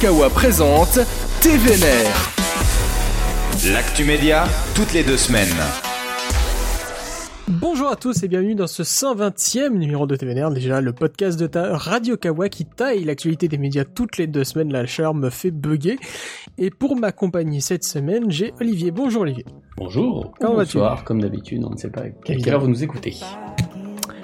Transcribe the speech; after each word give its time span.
2, 0.00 0.06
1. 0.06 0.10
Radio 0.10 0.18
Kawa 0.18 0.30
présente 0.30 0.98
TVNR. 1.40 2.32
L'actu 3.72 4.04
média, 4.04 4.44
toutes 4.74 4.92
les 4.92 5.02
deux 5.02 5.16
semaines. 5.16 5.48
Bonjour 7.48 7.88
à 7.88 7.96
tous 7.96 8.22
et 8.22 8.28
bienvenue 8.28 8.54
dans 8.54 8.66
ce 8.66 8.82
120e 8.82 9.70
numéro 9.70 10.06
de 10.06 10.14
TVNR, 10.14 10.50
déjà 10.50 10.80
le 10.80 10.92
podcast 10.92 11.38
de 11.40 11.46
ta 11.46 11.76
Radio 11.76 12.16
Kawa 12.16 12.48
qui 12.48 12.66
taille 12.66 13.04
l'actualité 13.04 13.48
des 13.48 13.58
médias 13.58 13.84
toutes 13.84 14.18
les 14.18 14.26
deux 14.26 14.44
semaines, 14.44 14.72
la 14.72 14.86
chaleur 14.86 15.14
me 15.14 15.30
fait 15.30 15.50
bugger. 15.50 15.98
Et 16.58 16.70
pour 16.70 16.96
m'accompagner 16.96 17.60
cette 17.60 17.84
semaine, 17.84 18.30
j'ai 18.30 18.52
Olivier. 18.60 18.90
Bonjour 18.90 19.22
Olivier. 19.22 19.46
Bonjour, 19.76 20.34
Comment 20.40 20.54
vas-tu? 20.54 20.78
Bonsoir, 20.78 21.04
comme 21.04 21.22
d'habitude, 21.22 21.64
on 21.64 21.70
ne 21.70 21.76
sait 21.76 21.90
pas 21.90 22.02
à 22.02 22.10
quelle 22.10 22.48
heure 22.48 22.60
vous 22.60 22.68
nous 22.68 22.84
écoutez. 22.84 23.14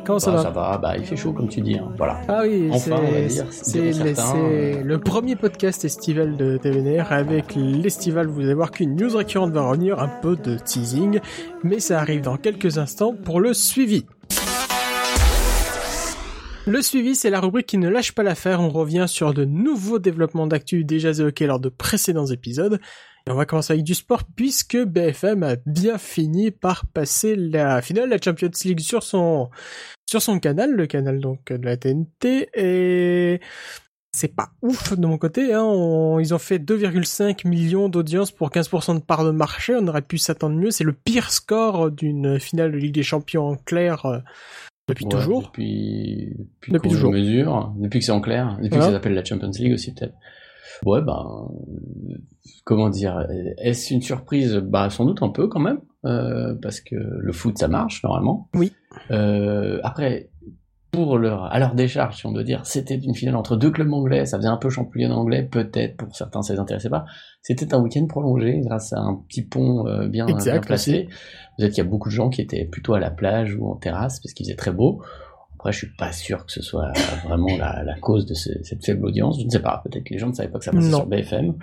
Comment 0.04 0.18
ça 0.18 0.30
Bah, 0.30 0.36
va 0.38 0.42
Ça 0.42 0.50
va, 0.50 0.78
bah, 0.78 0.96
il 0.98 1.04
fait 1.04 1.16
chaud 1.16 1.32
comme 1.32 1.48
tu 1.48 1.60
dis, 1.60 1.78
hein. 1.78 1.90
voilà. 1.96 2.20
Ah 2.28 2.42
oui, 2.42 2.68
Enfin, 2.70 2.78
c'est- 2.78 2.92
on 2.92 3.10
va 3.12 3.20
dire, 3.20 3.46
c'est 3.50 3.72
diront 3.90 4.04
le, 4.04 4.14
certains, 4.14 4.32
c'est 4.32 4.38
euh, 4.38 4.82
le 4.84 4.98
premier 5.00 5.36
podcast 5.36 5.84
estival 5.84 6.36
de 6.36 6.56
TVNR. 6.58 7.10
Avec 7.12 7.54
l'estival, 7.56 8.26
vous 8.26 8.40
allez 8.40 8.54
voir 8.54 8.70
qu'une 8.70 8.96
news 8.96 9.16
récurrente 9.16 9.52
va 9.52 9.62
revenir, 9.62 9.98
un 10.00 10.08
peu 10.20 10.36
de 10.36 10.56
teasing, 10.58 11.20
mais 11.62 11.80
ça 11.80 12.00
arrive 12.00 12.20
dans 12.20 12.36
quelques 12.36 12.78
instants 12.78 13.14
pour 13.14 13.40
le 13.40 13.54
suivi. 13.54 14.04
Le 16.66 16.80
suivi, 16.80 17.14
c'est 17.14 17.28
la 17.28 17.40
rubrique 17.40 17.66
qui 17.66 17.76
ne 17.78 17.88
lâche 17.90 18.12
pas 18.12 18.22
l'affaire. 18.22 18.60
On 18.60 18.70
revient 18.70 19.04
sur 19.06 19.34
de 19.34 19.44
nouveaux 19.44 19.98
développements 19.98 20.46
d'actu 20.46 20.82
déjà 20.84 21.10
évoqués 21.10 21.46
lors 21.46 21.60
de 21.60 21.68
précédents 21.68 22.24
épisodes. 22.26 22.80
Et 23.26 23.30
on 23.30 23.34
va 23.34 23.44
commencer 23.44 23.74
avec 23.74 23.84
du 23.84 23.94
sport 23.94 24.22
puisque 24.36 24.76
BFM 24.82 25.42
a 25.42 25.56
bien 25.66 25.98
fini 25.98 26.50
par 26.50 26.86
passer 26.86 27.36
la 27.36 27.82
finale 27.82 28.06
de 28.06 28.14
la 28.14 28.20
Champions 28.22 28.50
League 28.64 28.80
sur 28.80 29.02
son 29.02 29.50
sur 30.06 30.22
son 30.22 30.38
canal, 30.38 30.72
le 30.72 30.86
canal 30.86 31.20
donc 31.20 31.52
de 31.52 31.64
la 31.64 31.76
TNT 31.76 32.48
et 32.54 33.40
c'est 34.16 34.34
pas 34.34 34.50
ouf 34.62 34.96
de 34.96 35.06
mon 35.06 35.18
côté. 35.18 35.52
Hein. 35.52 35.64
On- 35.64 36.20
ils 36.20 36.32
ont 36.34 36.38
fait 36.38 36.58
2,5 36.58 37.44
millions 37.48 37.88
d'audience 37.88 38.30
pour 38.30 38.50
15% 38.50 38.94
de 38.94 39.00
part 39.00 39.24
de 39.24 39.30
marché. 39.32 39.74
On 39.74 39.86
aurait 39.88 40.02
pu 40.02 40.18
s'attendre 40.18 40.56
mieux. 40.56 40.70
C'est 40.70 40.84
le 40.84 40.92
pire 40.92 41.30
score 41.30 41.90
d'une 41.90 42.38
finale 42.38 42.70
de 42.72 42.76
Ligue 42.76 42.94
des 42.94 43.02
Champions 43.02 43.48
en 43.48 43.56
clair 43.56 44.06
euh, 44.06 44.18
depuis 44.88 45.04
ouais, 45.06 45.10
toujours. 45.10 45.42
Depuis, 45.42 46.32
depuis, 46.38 46.72
Depuis 46.72 46.90
toujours. 46.90 47.10
mesure, 47.10 47.72
depuis 47.76 47.98
que 47.98 48.04
c'est 48.04 48.12
en 48.12 48.20
clair, 48.20 48.56
depuis 48.58 48.68
Voilà. 48.68 48.84
que 48.84 48.90
ça 48.90 48.96
s'appelle 48.98 49.14
la 49.14 49.24
Champions 49.24 49.50
League 49.58 49.72
aussi 49.72 49.92
peut-être. 49.92 50.14
Ouais, 50.84 51.00
ben, 51.02 51.24
euh, 52.10 52.14
comment 52.64 52.90
dire, 52.90 53.16
euh, 53.16 53.26
est-ce 53.58 53.92
une 53.94 54.02
surprise? 54.02 54.54
Bah, 54.56 54.90
sans 54.90 55.06
doute 55.06 55.22
un 55.22 55.28
peu 55.30 55.48
quand 55.48 55.60
même, 55.60 55.80
euh, 56.04 56.54
parce 56.60 56.80
que 56.80 56.94
le 56.96 57.32
foot 57.32 57.58
ça 57.58 57.68
marche 57.68 58.02
normalement. 58.04 58.48
Oui. 58.54 58.72
Euh, 59.10 59.80
après, 59.82 60.30
pour 60.92 61.18
leur, 61.18 61.44
à 61.52 61.58
leur 61.58 61.74
décharge, 61.74 62.18
si 62.18 62.26
on 62.26 62.30
doit 62.32 62.44
dire, 62.44 62.64
c'était 62.66 62.94
une 62.94 63.14
finale 63.16 63.34
entre 63.34 63.56
deux 63.56 63.70
clubs 63.72 63.92
anglais, 63.92 64.26
ça 64.26 64.36
faisait 64.36 64.48
un 64.48 64.56
peu 64.56 64.70
championnat 64.70 65.16
anglais, 65.16 65.42
peut-être 65.42 65.96
pour 65.96 66.14
certains 66.14 66.42
ça 66.42 66.52
les 66.54 66.60
intéressait 66.60 66.88
pas. 66.90 67.04
C'était 67.42 67.74
un 67.74 67.80
week-end 67.80 68.06
prolongé 68.06 68.60
grâce 68.60 68.92
à 68.92 69.00
un 69.00 69.16
petit 69.28 69.42
pont 69.42 69.86
euh, 69.88 70.06
bien, 70.06 70.26
Exact, 70.28 70.52
bien 70.52 70.60
placé. 70.60 71.08
Peut-être 71.58 71.72
qu'il 71.72 71.82
y 71.82 71.86
a 71.86 71.90
beaucoup 71.90 72.08
de 72.10 72.14
gens 72.14 72.28
qui 72.30 72.40
étaient 72.42 72.64
plutôt 72.64 72.94
à 72.94 73.00
la 73.00 73.10
plage 73.10 73.56
ou 73.56 73.66
en 73.68 73.74
terrasse 73.74 74.20
parce 74.20 74.32
qu'il 74.34 74.46
faisait 74.46 74.56
très 74.56 74.70
beau. 74.72 75.02
Après, 75.56 75.72
je 75.72 75.78
suis 75.78 75.94
pas 75.96 76.12
sûr 76.12 76.46
que 76.46 76.52
ce 76.52 76.62
soit 76.62 76.92
vraiment 77.26 77.56
la, 77.58 77.82
la 77.82 77.98
cause 77.98 78.26
de 78.26 78.34
ce- 78.34 78.62
cette 78.62 78.84
faible 78.84 79.04
audience. 79.06 79.40
Je 79.40 79.46
ne 79.46 79.50
sais 79.50 79.62
pas. 79.62 79.80
Peut-être 79.84 80.04
que 80.04 80.12
les 80.12 80.18
gens 80.18 80.28
ne 80.28 80.34
savaient 80.34 80.50
pas 80.50 80.58
que 80.58 80.64
ça 80.64 80.70
passait 80.72 80.90
Non. 80.90 80.98
sur 80.98 81.06
BFM. 81.06 81.54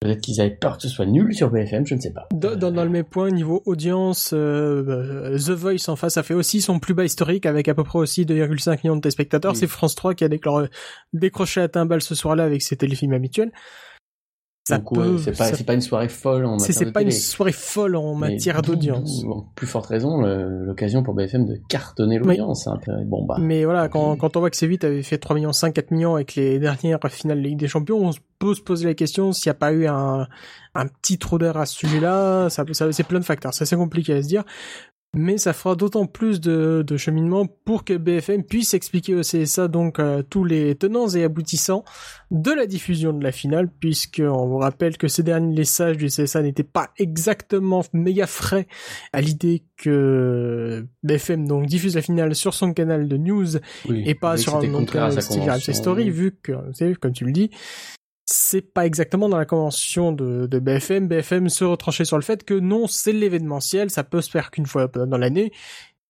Peut-être 0.00 0.20
qu'ils 0.20 0.42
avaient 0.42 0.54
peur 0.54 0.76
que 0.76 0.82
ce 0.82 0.88
soit 0.88 1.06
nul 1.06 1.34
sur 1.34 1.50
BFM. 1.50 1.86
Je 1.86 1.94
ne 1.94 2.00
sais 2.00 2.12
pas. 2.12 2.28
Dans, 2.34 2.54
dans, 2.54 2.70
dans 2.70 2.84
le 2.84 2.90
même 2.90 3.04
point, 3.04 3.30
niveau 3.30 3.62
audience, 3.64 4.34
euh, 4.34 4.84
euh, 4.86 5.38
The 5.38 5.50
Voice 5.52 5.88
en 5.88 5.96
face 5.96 6.18
a 6.18 6.22
fait 6.22 6.34
aussi 6.34 6.60
son 6.60 6.78
plus 6.78 6.92
bas 6.92 7.04
historique 7.04 7.46
avec 7.46 7.66
à 7.68 7.74
peu 7.74 7.82
près 7.82 7.98
aussi 7.98 8.26
2,5 8.26 8.80
millions 8.84 8.96
de 8.96 9.00
téléspectateurs. 9.00 9.52
Oui. 9.52 9.58
C'est 9.58 9.66
France 9.66 9.94
3 9.94 10.14
qui 10.14 10.24
a 10.24 10.28
déclaré, 10.28 10.68
décroché 11.14 11.62
à 11.62 11.68
timbal 11.68 12.02
ce 12.02 12.14
soir-là 12.14 12.44
avec 12.44 12.60
ses 12.60 12.76
téléfilms 12.76 13.14
habituels. 13.14 13.52
Ça 14.68 14.78
Donc, 14.78 14.90
ouais, 14.92 14.98
peut- 15.04 15.18
c'est 15.18 15.30
pas, 15.30 15.44
ça- 15.44 15.56
c'est 15.56 15.62
pas 15.64 15.74
une 15.74 15.80
soirée 15.80 16.08
folle 16.08 16.44
en 16.44 16.58
C'est 16.58 16.70
matière 16.72 16.86
c'est 16.88 16.92
pas 16.92 17.02
une 17.02 17.12
soirée 17.12 17.52
folle 17.52 17.94
en 17.94 18.14
matière 18.16 18.62
d'audience. 18.62 19.24
plus 19.54 19.66
forte 19.68 19.86
raison, 19.86 20.22
l'occasion 20.22 21.04
pour 21.04 21.14
BFM 21.14 21.46
de 21.46 21.60
cartonner 21.68 22.18
l'audience. 22.18 22.66
hein. 22.66 22.80
Bon, 23.04 23.24
bah. 23.24 23.36
Mais 23.40 23.64
voilà, 23.64 23.88
quand, 23.88 24.16
quand 24.16 24.36
on 24.36 24.40
voit 24.40 24.50
que 24.50 24.56
C8 24.56 24.84
avait 24.84 25.02
fait 25.04 25.18
3 25.18 25.36
millions 25.36 25.52
5, 25.52 25.72
4 25.72 25.92
millions 25.92 26.16
avec 26.16 26.34
les 26.34 26.58
dernières 26.58 26.98
finales 27.10 27.38
de 27.38 27.46
Ligue 27.46 27.58
des 27.60 27.68
Champions, 27.68 28.08
on 28.08 28.10
peut 28.40 28.54
se 28.54 28.60
poser 28.60 28.86
la 28.86 28.94
question 28.94 29.30
s'il 29.32 29.48
n'y 29.50 29.52
a 29.52 29.58
pas 29.58 29.72
eu 29.72 29.86
un, 29.86 30.26
un 30.74 30.86
petit 30.88 31.18
trou 31.18 31.38
d'air 31.38 31.56
à 31.56 31.64
ce 31.64 31.76
sujet-là. 31.76 32.50
Ça, 32.50 32.64
ça, 32.72 32.90
c'est 32.90 33.04
plein 33.04 33.20
de 33.20 33.24
facteurs. 33.24 33.54
C'est 33.54 33.62
assez 33.62 33.76
compliqué 33.76 34.14
à 34.14 34.22
se 34.22 34.26
dire. 34.26 34.42
Mais 35.14 35.38
ça 35.38 35.54
fera 35.54 35.76
d'autant 35.76 36.04
plus 36.04 36.40
de, 36.40 36.84
de 36.86 36.96
cheminement 36.98 37.46
pour 37.46 37.84
que 37.84 37.94
BFM 37.94 38.42
puisse 38.44 38.74
expliquer 38.74 39.14
au 39.14 39.22
CSA 39.22 39.68
donc 39.68 39.98
euh, 39.98 40.22
tous 40.22 40.44
les 40.44 40.74
tenants 40.74 41.08
et 41.08 41.24
aboutissants 41.24 41.84
de 42.30 42.50
la 42.52 42.66
diffusion 42.66 43.14
de 43.14 43.22
la 43.22 43.32
finale, 43.32 43.70
puisque 43.80 44.20
on 44.22 44.46
vous 44.46 44.58
rappelle 44.58 44.98
que 44.98 45.08
ces 45.08 45.22
derniers 45.22 45.56
les 45.56 45.64
sages 45.64 45.96
du 45.96 46.08
CSA 46.08 46.42
n'étaient 46.42 46.64
pas 46.64 46.90
exactement 46.98 47.82
méga 47.94 48.26
frais 48.26 48.66
à 49.12 49.22
l'idée 49.22 49.62
que 49.76 50.86
BFM 51.02 51.46
donc 51.48 51.66
diffuse 51.66 51.94
la 51.94 52.02
finale 52.02 52.34
sur 52.34 52.52
son 52.52 52.72
canal 52.74 53.08
de 53.08 53.16
news 53.16 53.56
oui. 53.88 54.02
et 54.06 54.14
pas 54.14 54.36
sur 54.36 54.56
un 54.56 54.74
autre 54.74 55.20
Steve 55.20 55.40
convention. 55.40 55.72
Story, 55.72 56.10
vu 56.10 56.36
que, 56.42 56.52
vous 56.52 56.74
savez, 56.74 56.94
comme 56.94 57.12
tu 57.12 57.24
le 57.24 57.32
dis, 57.32 57.50
c'est 58.26 58.72
pas 58.74 58.84
exactement 58.86 59.28
dans 59.28 59.38
la 59.38 59.44
convention 59.46 60.12
de, 60.12 60.46
de 60.46 60.58
BFM. 60.58 61.06
BFM 61.08 61.48
se 61.48 61.64
retranchait 61.64 62.04
sur 62.04 62.16
le 62.16 62.22
fait 62.22 62.44
que 62.44 62.54
non, 62.54 62.86
c'est 62.88 63.12
l'événementiel, 63.12 63.88
ça 63.90 64.04
peut 64.04 64.20
se 64.20 64.30
faire 64.30 64.50
qu'une 64.50 64.66
fois 64.66 64.88
dans 64.88 65.16
l'année. 65.18 65.52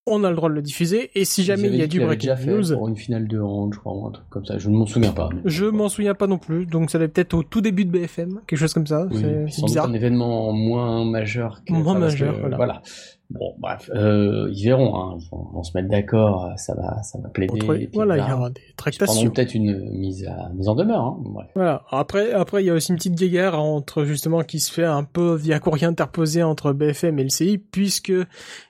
On 0.09 0.23
a 0.23 0.31
le 0.31 0.37
droit 0.37 0.49
de 0.49 0.55
le 0.55 0.63
diffuser, 0.63 1.11
et 1.17 1.25
si 1.25 1.43
jamais 1.43 1.67
il 1.67 1.75
y 1.75 1.83
a 1.83 1.89
du 1.89 1.99
breaking 1.99 2.31
news, 2.47 2.73
pour 2.75 2.87
une 2.87 2.97
finale 2.97 3.27
de 3.27 3.41
hand, 3.41 3.75
je 3.75 3.81
crois, 3.81 3.93
ou 3.93 4.07
un 4.07 4.13
truc 4.13 4.25
comme 4.31 4.45
ça. 4.47 4.57
Je 4.57 4.71
ne 4.71 4.77
m'en 4.77 4.87
souviens 4.87 5.11
pas. 5.11 5.29
je 5.45 5.65
m'en 5.67 5.89
souviens 5.89 6.15
pas 6.15 6.29
non 6.29 6.39
plus, 6.39 6.65
donc 6.65 6.91
ça 6.93 7.01
être 7.01 7.13
peut-être 7.13 7.35
au 7.35 7.43
tout 7.43 7.61
début 7.61 7.85
de 7.85 7.91
BFM, 7.91 8.41
quelque 8.47 8.59
chose 8.59 8.73
comme 8.73 8.87
ça, 8.87 9.09
Oui, 9.11 9.21
c'est 9.51 9.65
bizarre. 9.65 9.87
un 9.89 9.93
événement 9.95 10.53
moins 10.53 11.05
majeur 11.05 11.61
que 11.67 11.73
Moins 11.73 11.99
majeur, 11.99 12.41
que, 12.41 12.55
voilà. 12.55 12.83
Bon, 13.29 13.55
bref, 13.59 13.91
euh, 13.95 14.49
ils 14.53 14.65
verront. 14.65 14.95
Hein. 14.97 15.19
Ils 15.21 15.29
vont, 15.31 15.49
vont 15.53 15.63
se 15.63 15.77
mettre 15.77 15.89
d'accord. 15.89 16.53
Ça 16.57 16.75
va, 16.75 17.03
ça 17.03 17.19
va 17.19 17.29
plaider. 17.29 17.57
Et 17.57 17.87
puis 17.87 17.89
voilà, 17.93 18.17
il 18.19 18.29
y 18.29 18.33
aura 18.33 18.51
des 18.51 18.61
Ils 18.69 18.75
tractations. 18.77 19.15
prendront 19.15 19.31
peut-être 19.35 19.55
une 19.55 19.91
mise 19.91 20.27
à 20.27 20.49
mise 20.55 20.69
en 20.69 20.75
demeure. 20.77 21.01
Hein. 21.03 21.17
Bref. 21.21 21.49
Voilà. 21.57 21.83
Après, 21.91 22.33
après, 22.33 22.63
il 22.63 22.67
y 22.67 22.71
a 22.71 22.75
aussi 22.75 22.93
une 22.93 22.97
petite 22.99 23.17
guéguerre 23.17 23.61
entre 23.61 24.05
justement 24.05 24.43
qui 24.43 24.61
se 24.61 24.73
fait 24.73 24.85
un 24.85 25.03
peu 25.03 25.35
via 25.35 25.59
courrier 25.59 25.87
interposé 25.87 26.43
entre 26.45 26.73
BFM 26.73 27.19
et 27.19 27.25
LCI, 27.25 27.59
puisque 27.59 28.13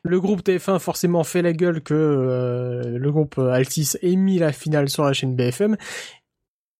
le 0.03 0.21
groupe 0.21 0.43
TF1 0.43 0.77
a 0.77 0.79
forcément 0.79 1.23
fait 1.25 1.43
la 1.43 1.53
gueule 1.53 1.83
que 1.83 1.95
euh, 1.95 2.99
le 2.99 3.13
groupe 3.13 3.39
Altis 3.39 3.93
ait 4.03 4.17
mis 4.17 4.39
la 4.39 4.53
finale 4.53 4.89
sur 4.89 5.05
la 5.05 5.13
chaîne 5.13 5.37
BFM. 5.37 5.77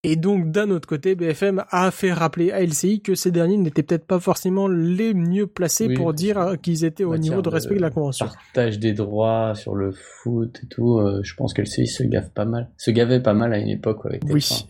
Et 0.03 0.15
donc, 0.15 0.51
d'un 0.53 0.71
autre 0.71 0.87
côté, 0.87 1.17
BFM 1.17 1.65
a 1.71 1.91
fait 1.91 2.13
rappeler 2.13 2.53
à 2.53 2.61
LCI 2.65 3.01
que 3.01 3.15
ces 3.17 3.33
derniers 3.33 3.57
n'étaient 3.57 3.83
peut-être 3.83 4.07
pas 4.07 4.21
forcément 4.21 4.69
les 4.69 5.15
mieux 5.15 5.47
placés 5.49 5.89
Oui, 5.89 5.95
pour 5.95 6.13
dire 6.15 6.57
qu'ils 6.63 6.85
étaient 6.85 7.03
au 7.03 7.17
niveau 7.17 7.43
de 7.43 7.49
respect 7.49 7.75
de 7.75 7.81
la 7.81 7.91
convention. 7.91 8.27
Partage 8.27 8.79
des 8.79 8.93
droits 8.93 9.55
sur 9.57 9.75
le 9.75 9.91
foot 9.93 10.61
et 10.63 10.67
tout. 10.69 10.99
euh, 10.99 11.21
je 11.25 11.35
pense 11.35 11.55
que 11.55 11.63
le 11.63 11.67
CI 11.67 11.87
se 11.89 12.05
gave 12.05 12.31
pas 12.31 12.45
mal. 12.45 12.71
Se 12.77 12.91
gavait 12.93 13.21
pas 13.21 13.35
mal 13.35 13.53
à 13.53 13.59
une 13.59 13.69
époque 13.69 14.01
avec 14.05 14.23
Oui. 14.27 14.41
TF1. 14.41 14.67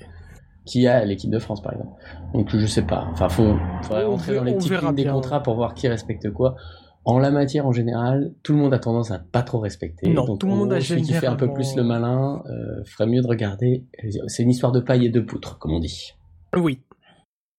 Qui 0.64 0.86
a 0.88 1.04
l'équipe 1.04 1.30
de 1.30 1.38
France 1.38 1.62
par 1.62 1.72
exemple. 1.74 1.92
Donc 2.32 2.48
je 2.56 2.66
sais 2.66 2.82
pas. 2.82 3.06
Enfin, 3.12 3.28
faut 3.28 3.54
faudrait 3.82 4.04
rentrer 4.04 4.34
dans 4.36 4.42
les 4.44 4.52
lignes 4.52 4.94
des 4.94 5.02
bien. 5.04 5.12
contrats 5.12 5.40
pour 5.42 5.54
voir 5.54 5.74
qui 5.74 5.86
respecte 5.86 6.30
quoi. 6.32 6.56
En 7.06 7.20
la 7.20 7.30
matière, 7.30 7.66
en 7.66 7.72
général, 7.72 8.32
tout 8.42 8.52
le 8.52 8.58
monde 8.58 8.74
a 8.74 8.80
tendance 8.80 9.12
à 9.12 9.20
pas 9.20 9.42
trop 9.42 9.60
respecter. 9.60 10.08
Non, 10.10 10.24
Donc, 10.24 10.40
tout 10.40 10.48
le 10.48 10.52
en 10.52 10.56
monde 10.56 10.72
a 10.72 10.80
celui 10.80 11.02
qui 11.02 11.12
fait 11.12 11.28
un 11.28 11.36
peu 11.36 11.52
plus 11.52 11.76
le 11.76 11.84
malin, 11.84 12.42
euh, 12.46 12.84
ferait 12.84 13.06
mieux 13.06 13.22
de 13.22 13.28
regarder. 13.28 13.84
C'est 14.26 14.42
une 14.42 14.50
histoire 14.50 14.72
de 14.72 14.80
paille 14.80 15.06
et 15.06 15.08
de 15.08 15.20
poutre, 15.20 15.56
comme 15.58 15.72
on 15.72 15.78
dit. 15.78 16.14
Oui. 16.56 16.80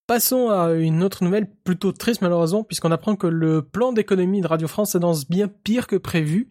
Passons 0.06 0.50
à 0.50 0.72
une 0.72 1.02
autre 1.02 1.24
nouvelle 1.24 1.50
plutôt 1.64 1.92
triste 1.92 2.22
malheureusement 2.22 2.64
puisqu'on 2.64 2.90
apprend 2.90 3.14
que 3.14 3.26
le 3.26 3.60
plan 3.60 3.92
d'économie 3.92 4.40
de 4.40 4.46
Radio 4.46 4.66
France 4.66 4.92
s'annonce 4.92 5.28
bien 5.28 5.48
pire 5.48 5.86
que 5.86 5.96
prévu. 5.96 6.48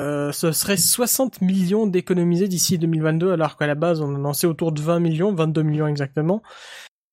Euh, 0.00 0.32
ce 0.32 0.50
serait 0.52 0.78
60 0.78 1.42
millions 1.42 1.86
d'économisés 1.86 2.48
d'ici 2.48 2.78
2022 2.78 3.32
alors 3.32 3.58
qu'à 3.58 3.66
la 3.66 3.74
base 3.74 4.00
on 4.00 4.14
annonçait 4.14 4.46
autour 4.46 4.72
de 4.72 4.80
20 4.80 4.98
millions, 4.98 5.34
22 5.34 5.62
millions 5.62 5.86
exactement. 5.88 6.42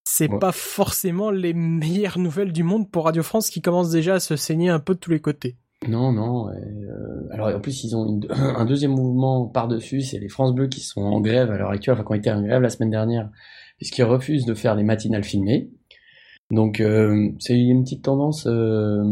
C'est 0.10 0.32
Ouais. 0.32 0.40
pas 0.40 0.52
forcément 0.54 1.32
les 1.32 1.54
meilleures 1.54 2.18
nouvelles 2.18 2.54
du 2.54 2.64
monde 2.64 2.90
pour 2.90 3.06
Radio 3.06 3.24
France 3.24 3.50
qui 3.50 3.62
commence 3.62 3.90
déjà 3.92 4.16
à 4.16 4.20
se 4.22 4.36
saigner 4.38 4.70
un 4.70 4.80
peu 4.80 4.94
de 4.94 5.00
tous 5.00 5.12
les 5.12 5.20
côtés. 5.20 5.58
Non, 5.88 6.12
non. 6.14 6.48
euh, 6.50 6.54
alors 7.32 7.50
en 7.50 7.60
plus, 7.60 7.84
ils 7.84 7.96
ont 7.96 8.08
une- 8.08 8.26
un 8.32 8.66
deuxième 8.66 8.92
mouvement 8.92 9.46
par-dessus, 9.48 10.02
c'est 10.02 10.18
les 10.20 10.30
France 10.30 10.54
Bleu 10.56 10.68
qui 10.68 10.80
sont 10.80 11.02
en 11.02 11.20
grève 11.20 11.52
à 11.52 11.58
l'heure 11.58 11.70
actuelle, 11.72 11.96
enfin 11.96 12.04
qui 12.06 12.12
ont 12.12 12.16
été 12.16 12.32
en 12.32 12.42
grève 12.42 12.62
la 12.62 12.70
semaine 12.70 12.90
dernière, 12.90 13.30
puisqu'ils 13.78 14.04
refusent 14.06 14.46
de 14.46 14.54
faire 14.54 14.76
les 14.76 14.84
matinales 14.84 15.24
filmées. 15.26 15.70
Donc 16.52 16.80
euh, 16.80 17.30
c'est 17.40 17.60
une 17.60 17.84
petite 17.84 18.04
tendance 18.04 18.48
euh, 18.48 19.04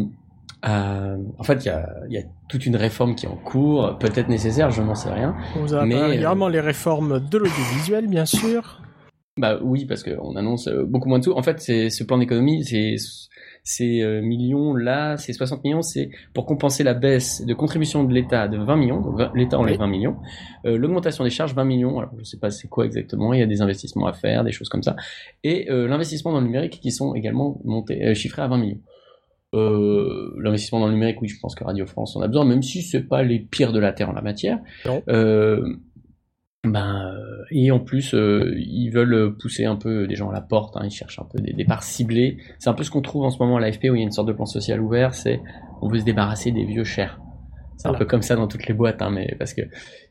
à... 0.62 1.15
En 1.38 1.44
fait, 1.44 1.65
il 1.65 1.68
y 1.68 1.71
a, 1.71 1.89
il 2.07 2.13
y 2.13 2.18
a 2.18 2.24
toute 2.47 2.65
une 2.65 2.77
réforme 2.77 3.15
qui 3.15 3.25
est 3.25 3.30
en 3.30 3.36
cours, 3.36 3.97
peut-être 4.00 4.30
nécessaire, 4.30 4.71
je 4.71 4.81
n'en 4.81 4.95
sais 4.95 5.12
rien. 5.12 5.36
On 5.57 5.59
vous 5.65 5.74
a 5.74 5.86
Mais, 5.86 5.95
euh, 5.95 6.06
régulièrement 6.07 6.47
les 6.47 6.62
réformes 6.62 7.19
de 7.19 7.38
l'audiovisuel 7.38 8.07
bien 8.07 8.25
sûr. 8.25 8.81
Bah 9.37 9.59
oui, 9.61 9.85
parce 9.85 10.01
qu'on 10.01 10.35
annonce 10.37 10.67
euh, 10.69 10.85
beaucoup 10.85 11.09
moins 11.09 11.19
de 11.19 11.25
sous. 11.25 11.33
En 11.33 11.43
fait, 11.43 11.59
c'est 11.59 11.89
ce 11.89 12.05
plan 12.05 12.17
d'économie, 12.17 12.63
c'est 12.63 12.95
Ces 13.65 14.01
euh, 14.01 14.21
millions-là, 14.21 15.17
ces 15.17 15.33
60 15.33 15.63
millions, 15.65 15.81
c'est 15.81 16.09
pour 16.33 16.45
compenser 16.45 16.83
la 16.83 16.93
baisse 16.93 17.45
de 17.45 17.53
contribution 17.53 18.05
de 18.05 18.13
l'État 18.13 18.47
de 18.47 18.57
20 18.57 18.75
millions. 18.77 19.01
Donc 19.01 19.19
l'État 19.35 19.59
enlève 19.59 19.73
Oui. 19.73 19.79
20 19.79 19.87
millions. 19.87 20.15
Euh, 20.65 20.77
L'augmentation 20.77 21.25
des 21.25 21.29
charges, 21.29 21.53
20 21.53 21.65
millions. 21.65 21.99
Alors 21.99 22.11
je 22.17 22.23
sais 22.23 22.37
pas 22.37 22.49
c'est 22.49 22.69
quoi 22.69 22.85
exactement. 22.85 23.33
Il 23.33 23.41
y 23.41 23.43
a 23.43 23.47
des 23.47 23.61
investissements 23.61 24.05
à 24.07 24.13
faire, 24.13 24.45
des 24.45 24.53
choses 24.53 24.69
comme 24.69 24.83
ça. 24.83 24.95
Et 25.43 25.69
euh, 25.69 25.87
l'investissement 25.87 26.31
dans 26.31 26.39
le 26.39 26.45
numérique 26.45 26.79
qui 26.79 26.91
sont 26.91 27.13
également 27.13 27.59
montés, 27.65 28.05
euh, 28.05 28.13
chiffrés 28.13 28.41
à 28.43 28.47
20 28.47 28.57
millions. 28.57 28.81
Euh, 29.53 30.33
l'investissement 30.39 30.79
dans 30.79 30.87
le 30.87 30.93
numérique, 30.93 31.21
oui, 31.21 31.27
je 31.27 31.39
pense 31.41 31.55
que 31.55 31.63
Radio 31.63 31.85
France 31.85 32.15
en 32.15 32.21
a 32.21 32.27
besoin, 32.27 32.45
même 32.45 32.61
si 32.61 32.83
c'est 32.83 33.03
pas 33.03 33.23
les 33.23 33.39
pires 33.39 33.73
de 33.73 33.79
la 33.79 33.91
terre 33.91 34.09
en 34.09 34.13
la 34.13 34.21
matière. 34.21 34.59
Non. 34.85 35.01
Ben, 36.71 37.12
euh, 37.12 37.44
et 37.51 37.71
en 37.71 37.79
plus, 37.79 38.13
euh, 38.13 38.53
ils 38.57 38.89
veulent 38.89 39.35
pousser 39.38 39.65
un 39.65 39.75
peu 39.75 40.07
des 40.07 40.15
gens 40.15 40.29
à 40.29 40.33
la 40.33 40.41
porte. 40.41 40.75
Hein, 40.77 40.81
ils 40.85 40.91
cherchent 40.91 41.19
un 41.19 41.27
peu 41.31 41.39
des 41.39 41.53
départs 41.53 41.83
ciblés. 41.83 42.38
C'est 42.59 42.69
un 42.69 42.73
peu 42.73 42.83
ce 42.83 42.91
qu'on 42.91 43.01
trouve 43.01 43.23
en 43.23 43.29
ce 43.29 43.39
moment 43.39 43.57
à 43.57 43.59
l'AFP 43.59 43.85
où 43.85 43.95
il 43.95 44.00
y 44.00 44.01
a 44.01 44.03
une 44.03 44.12
sorte 44.12 44.27
de 44.27 44.33
plan 44.33 44.45
social 44.45 44.81
ouvert. 44.81 45.13
C'est 45.13 45.41
on 45.81 45.89
veut 45.89 46.00
se 46.00 46.06
débarrasser 46.06 46.51
des 46.51 46.65
vieux 46.65 46.83
chers. 46.83 47.19
C'est 47.77 47.89
un 47.89 47.94
peu 47.94 48.06
comme 48.06 48.21
ça 48.21 48.35
dans 48.35 48.47
toutes 48.47 48.67
les 48.67 48.73
boîtes, 48.73 49.01
hein, 49.01 49.12
mais 49.12 49.35
parce 49.38 49.53
que 49.53 49.62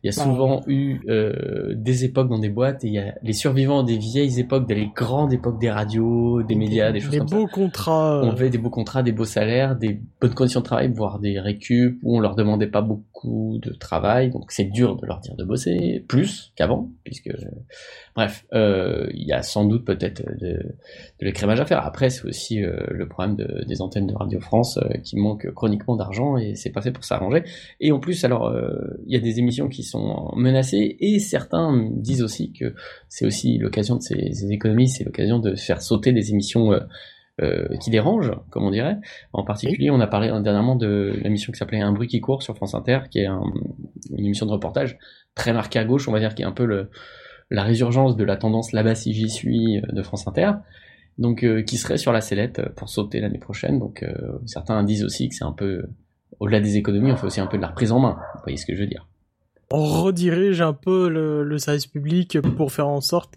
il 0.05 0.11
y 0.11 0.15
a 0.15 0.17
Bah, 0.17 0.23
souvent 0.31 0.61
eu 0.67 1.01
euh, 1.09 1.73
des 1.75 2.05
époques 2.05 2.29
dans 2.29 2.39
des 2.39 2.51
boîtes 2.51 2.85
et 2.85 2.89
il 2.89 2.93
y 2.95 2.99
a 2.99 3.15
les 3.23 3.33
survivants 3.33 3.83
des 3.83 3.97
vieilles 3.97 4.39
époques, 4.39 4.69
des 4.69 4.91
grandes 4.95 5.33
époques 5.33 5.59
des 5.59 5.71
radios, 5.71 6.43
des 6.43 6.55
médias, 6.55 6.93
des 6.93 7.01
choses 7.01 7.11
des 7.13 7.19
comme 7.19 7.29
ça 7.29 7.37
beaux 7.37 7.47
contrats. 7.47 8.21
on 8.23 8.29
euh, 8.29 8.31
avait 8.33 8.51
des 8.51 8.59
beaux 8.59 8.69
contrats, 8.71 9.03
des 9.03 9.13
beaux 9.13 9.25
salaires, 9.25 9.75
des 9.77 9.99
bonnes 10.21 10.35
conditions 10.35 10.61
de 10.61 10.65
travail, 10.67 10.93
voire 10.93 11.19
des 11.19 11.41
récup 11.41 11.99
où 12.03 12.17
on 12.19 12.21
leur 12.21 12.35
demandait 12.37 12.67
pas 12.67 12.83
beaucoup 12.83 13.59
de 13.63 13.71
travail, 13.73 14.31
donc 14.31 14.53
c'est 14.53 14.65
dur 14.71 14.97
de 14.97 15.07
leur 15.07 15.21
dire 15.21 15.35
de 15.37 15.45
bosser 15.45 16.05
plus 16.07 16.53
qu'avant, 16.57 16.91
puisque 17.05 17.31
bref, 18.15 18.45
euh, 18.53 19.07
il 19.15 19.27
y 19.27 19.33
a 19.33 19.43
sans 19.43 19.65
doute 19.65 19.85
peut-être 19.87 20.23
de, 20.39 20.49
de 20.59 20.67
l'écrémage 21.23 21.61
à 21.61 21.65
faire. 21.65 21.85
Après, 21.85 22.11
c'est 22.11 22.27
aussi 22.27 22.63
euh, 22.63 22.77
le 22.91 23.09
problème 23.09 23.37
de- 23.37 23.65
des 23.67 23.81
antennes 23.81 24.07
de 24.07 24.15
Radio 24.15 24.41
France 24.41 24.79
qui 25.03 25.17
manquent 25.17 25.51
chroniquement 25.55 25.97
d'argent 25.97 26.37
et 26.37 26.55
c'est 26.55 26.71
pas 26.71 26.83
fait 26.83 26.93
pour 26.93 27.05
s'arranger. 27.05 27.43
Et 27.81 27.91
en 27.93 27.99
plus, 28.01 28.25
alors 28.25 28.55
il 29.07 29.13
y 29.13 29.17
a 29.17 29.21
des 29.21 29.39
émissions 29.39 29.69
qui 29.69 29.83
sont 29.83 29.94
menacées 30.37 30.97
et 31.01 31.19
certains 31.19 31.89
disent 31.91 32.23
aussi 32.23 32.53
que 32.53 32.75
c'est 33.09 33.27
aussi 33.27 33.59
l'occasion 33.59 33.97
de 33.97 34.03
ces, 34.03 34.33
ces 34.33 34.51
économies, 34.53 34.89
c'est 34.89 35.05
l'occasion 35.05 35.39
de 35.39 35.55
faire 35.55 35.81
sauter 35.83 36.13
des 36.13 36.31
émissions. 36.31 36.73
euh, 36.73 36.81
euh, 37.43 37.67
qui 37.83 37.91
dérangent, 37.91 38.31
comme 38.51 38.63
on 38.63 38.71
dirait. 38.71 38.97
En 39.33 39.43
particulier, 39.43 39.91
on 39.91 39.99
a 39.99 40.07
parlé 40.07 40.29
dernièrement 40.29 40.77
de 40.77 41.15
l'émission 41.21 41.53
qui 41.53 41.59
s'appelait 41.59 41.81
Un 41.81 41.91
bruit 41.91 42.07
qui 42.07 42.21
court 42.21 42.45
sur 42.45 42.55
France 42.55 42.77
Inter, 42.77 43.01
qui 43.11 43.19
est 43.19 43.27
un- 43.27 43.43
une 44.17 44.25
émission 44.25 44.47
de 44.47 44.53
reportage 44.53 44.99
très 45.35 45.53
marquée 45.53 45.81
à 45.81 45.85
gauche, 45.85 46.07
on 46.07 46.13
va 46.13 46.21
dire, 46.21 46.37
qui 46.37 46.43
est 46.43 46.45
un 46.45 46.53
peu 46.53 46.87
la 47.51 47.63
résurgence 47.65 48.15
de 48.17 48.23
la 48.23 48.37
tendance 48.37 48.71
là-bas 48.71 48.95
si 48.95 49.13
j'y 49.15 49.29
suis 49.29 49.79
euh, 49.79 49.83
de 49.93 50.01
France 50.05 50.29
Inter. 50.29 50.53
Donc, 51.19 51.45
qui 51.67 51.77
serait 51.77 51.97
sur 51.99 52.13
la 52.13 52.21
sellette 52.21 52.63
pour 52.77 52.89
sauter 52.89 53.19
l'année 53.21 53.39
prochaine. 53.41 53.81
Donc, 53.81 54.05
certains 54.47 54.85
disent 54.85 55.03
aussi 55.03 55.29
que 55.29 55.35
c'est 55.35 55.45
un 55.45 55.51
peu, 55.53 55.87
au-delà 56.39 56.61
des 56.61 56.77
économies, 56.77 57.11
on 57.11 57.17
fait 57.17 57.27
aussi 57.27 57.41
un 57.41 57.49
peu 57.49 57.57
de 57.57 57.63
la 57.63 57.69
reprise 57.69 57.91
en 57.91 57.99
main. 57.99 58.17
Vous 58.37 58.41
voyez 58.45 58.57
ce 58.59 58.65
que 58.67 58.77
je 58.77 58.81
veux 58.81 58.87
dire 58.89 59.09
on 59.75 60.03
redirige 60.03 60.61
un 60.61 60.73
peu 60.73 61.09
le, 61.09 61.43
le 61.43 61.59
service 61.59 61.87
public 61.87 62.41
pour 62.57 62.71
faire 62.73 62.89
en 62.89 63.01
sorte, 63.01 63.35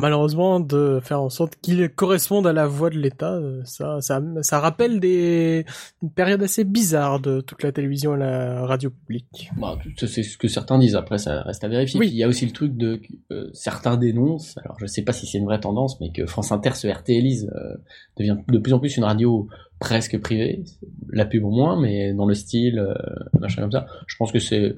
malheureusement, 0.00 0.60
de 0.60 1.00
faire 1.02 1.20
en 1.20 1.28
sorte 1.28 1.56
qu'il 1.62 1.88
corresponde 1.88 2.46
à 2.46 2.52
la 2.52 2.66
voix 2.66 2.90
de 2.90 2.98
l'État. 2.98 3.34
Euh, 3.34 3.62
Ça, 3.64 4.00
ça, 4.00 4.20
ça 4.42 4.58
rappelle 4.60 5.00
des 5.00 5.64
une 6.02 6.10
période 6.10 6.42
assez 6.42 6.64
bizarre 6.64 7.20
de 7.20 7.40
toute 7.40 7.62
la 7.62 7.72
télévision 7.72 8.14
et 8.16 8.18
la 8.18 8.66
radio 8.66 8.90
publique. 8.90 9.50
Bah, 9.56 9.78
c'est 9.96 10.22
ce 10.22 10.36
que 10.36 10.48
certains 10.48 10.78
disent. 10.78 10.96
Après, 10.96 11.18
ça 11.18 11.42
reste 11.42 11.64
à 11.64 11.68
vérifier. 11.68 11.98
Oui. 12.00 12.06
Puis, 12.06 12.16
il 12.16 12.18
y 12.18 12.24
a 12.24 12.28
aussi 12.28 12.46
le 12.46 12.52
truc 12.52 12.76
de 12.76 13.00
euh, 13.30 13.48
certains 13.52 13.96
dénoncent. 13.96 14.56
Alors, 14.64 14.76
je 14.80 14.86
sais 14.86 15.02
pas 15.02 15.12
si 15.12 15.26
c'est 15.26 15.38
une 15.38 15.46
vraie 15.46 15.60
tendance, 15.60 16.00
mais 16.00 16.10
que 16.12 16.26
France 16.26 16.52
Inter 16.52 16.74
se 16.74 16.88
RTLise 16.88 17.50
euh, 17.54 17.76
devient 18.18 18.36
de 18.48 18.58
plus 18.58 18.72
en 18.72 18.80
plus 18.80 18.96
une 18.96 19.04
radio 19.04 19.48
presque 19.78 20.18
privée. 20.20 20.64
La 21.10 21.26
pub 21.26 21.44
au 21.44 21.50
moins, 21.50 21.80
mais 21.80 22.12
dans 22.12 22.26
le 22.26 22.34
style 22.34 22.78
euh, 22.78 22.94
machin 23.38 23.62
comme 23.62 23.72
ça. 23.72 23.86
Je 24.06 24.16
pense 24.16 24.32
que 24.32 24.38
c'est 24.38 24.74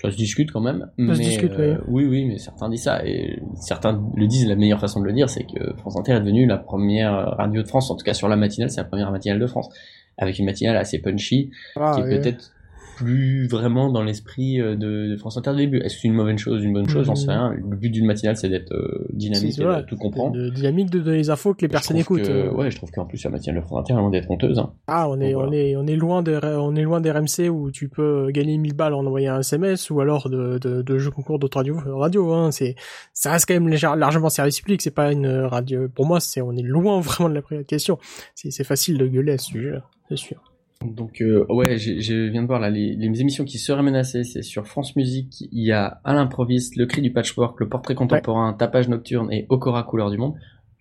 ça 0.00 0.10
se 0.10 0.16
discute 0.16 0.52
quand 0.52 0.60
même. 0.60 0.90
Ça 0.98 1.14
se 1.14 1.18
mais, 1.18 1.24
discute, 1.24 1.52
euh, 1.52 1.78
oui. 1.88 2.04
oui, 2.04 2.06
oui, 2.06 2.24
mais 2.26 2.38
certains 2.38 2.68
disent 2.68 2.82
ça 2.82 3.04
et 3.04 3.40
certains 3.56 4.00
le 4.14 4.26
disent. 4.26 4.46
La 4.46 4.54
meilleure 4.56 4.80
façon 4.80 5.00
de 5.00 5.04
le 5.06 5.12
dire, 5.12 5.28
c'est 5.28 5.44
que 5.44 5.74
France 5.78 5.96
Inter 5.96 6.12
est 6.12 6.20
devenue 6.20 6.46
la 6.46 6.56
première 6.58 7.12
radio 7.36 7.62
de 7.62 7.68
France. 7.68 7.90
En 7.90 7.96
tout 7.96 8.04
cas, 8.04 8.14
sur 8.14 8.28
la 8.28 8.36
matinale, 8.36 8.70
c'est 8.70 8.80
la 8.80 8.86
première 8.86 9.10
matinale 9.10 9.40
de 9.40 9.46
France, 9.46 9.68
avec 10.16 10.38
une 10.38 10.44
matinale 10.46 10.76
assez 10.76 10.98
punchy 11.00 11.50
Ah, 11.76 11.92
qui 11.94 12.00
est 12.00 12.04
oui. 12.04 12.10
peut-être 12.18 12.52
plus 12.98 13.46
vraiment 13.48 13.90
dans 13.90 14.02
l'esprit 14.02 14.60
euh, 14.60 14.74
de, 14.76 15.08
de 15.08 15.16
France 15.16 15.36
Inter 15.36 15.52
de 15.52 15.56
début. 15.56 15.78
Est-ce 15.78 15.94
que 15.96 16.00
c'est 16.02 16.08
une 16.08 16.14
mauvaise 16.14 16.38
chose, 16.38 16.64
une 16.64 16.72
bonne 16.72 16.88
chose? 16.88 17.06
J'en 17.06 17.14
sais 17.14 17.26
Mhm. 17.26 17.30
rien. 17.32 17.52
Le 17.70 17.76
but 17.76 17.90
d'une 17.90 18.06
matinale, 18.06 18.36
c'est 18.36 18.48
d'être 18.48 18.72
euh, 18.72 19.06
dynamique 19.12 19.58
et 19.58 19.62
de 19.62 19.80
tout 19.82 19.96
comprendre. 19.96 20.32
de 20.36 20.48
dynamique 20.50 20.90
de 20.90 20.98
donner 21.00 21.18
les 21.18 21.30
infos 21.30 21.54
que 21.54 21.62
les 21.62 21.68
personnes 21.68 21.96
écoutent. 21.96 22.22
que- 22.22 22.48
ouais, 22.54 22.70
je 22.70 22.76
trouve 22.76 22.90
qu'en 22.90 23.04
plus 23.06 23.22
la 23.24 23.30
matinale 23.30 23.60
de 23.60 23.64
France 23.66 23.80
Inter 23.80 23.92
est 23.94 23.96
loin 23.96 24.10
d'être 24.10 24.30
honteuse. 24.30 24.58
hein. 24.58 24.72
Ah, 24.88 25.08
on 25.08 25.20
est, 25.20 25.32
Donc, 25.32 25.44
on 25.48 25.52
est, 25.52 25.76
on 25.76 25.86
est 25.86 25.96
loin 25.96 26.22
des, 26.22 26.38
on 26.42 26.74
est 26.74 26.82
loin 26.82 27.00
des 27.00 27.10
RMC 27.10 27.48
où 27.48 27.70
tu 27.70 27.88
peux 27.88 28.30
gagner 28.30 28.58
1000 28.58 28.74
balles 28.74 28.94
en 28.94 29.06
envoyant 29.06 29.34
un 29.34 29.40
SMS 29.40 29.90
ou 29.90 30.00
alors 30.00 30.28
de, 30.28 30.58
de, 30.58 30.82
de 30.82 30.98
jeux 30.98 31.10
concours 31.10 31.38
d'autres 31.38 31.58
radio, 31.58 31.76
radio, 31.86 32.32
hein. 32.32 32.50
C'est, 32.50 32.74
ça 33.14 33.30
reste 33.32 33.46
quand 33.46 33.54
même 33.54 33.68
légère- 33.68 33.96
largement 33.96 34.28
service 34.28 34.60
public. 34.60 34.82
C'est 34.82 34.90
pas 34.94 35.12
une 35.12 35.28
radio. 35.28 35.88
Pour 35.88 36.06
moi, 36.06 36.20
c'est, 36.20 36.40
on 36.40 36.52
est 36.56 36.62
loin 36.62 37.00
vraiment 37.00 37.30
de 37.30 37.34
la 37.50 37.64
question. 37.64 37.98
C'est, 38.34 38.50
c'est 38.50 38.64
facile 38.64 38.98
de 38.98 39.06
gueuler 39.06 39.32
à 39.32 39.38
ce 39.38 39.46
sujet, 39.46 39.72
c'est 40.08 40.16
sûr. 40.16 40.47
Donc 40.84 41.20
euh, 41.22 41.44
ouais, 41.48 41.76
je 41.76 42.30
viens 42.30 42.42
de 42.42 42.46
voir 42.46 42.60
là 42.60 42.70
les, 42.70 42.94
les 42.94 43.20
émissions 43.20 43.44
qui 43.44 43.58
seraient 43.58 43.82
menacées, 43.82 44.22
c'est 44.22 44.42
sur 44.42 44.66
France 44.68 44.94
Musique, 44.94 45.44
il 45.50 45.64
y 45.64 45.72
a 45.72 46.00
À 46.04 46.14
l'improviste, 46.14 46.76
Le 46.76 46.86
cri 46.86 47.02
du 47.02 47.12
patchwork, 47.12 47.58
Le 47.58 47.68
portrait 47.68 47.96
contemporain, 47.96 48.52
Tapage 48.52 48.88
nocturne 48.88 49.32
et 49.32 49.46
Okora 49.48 49.82
couleur 49.82 50.10
du 50.10 50.18
monde. 50.18 50.34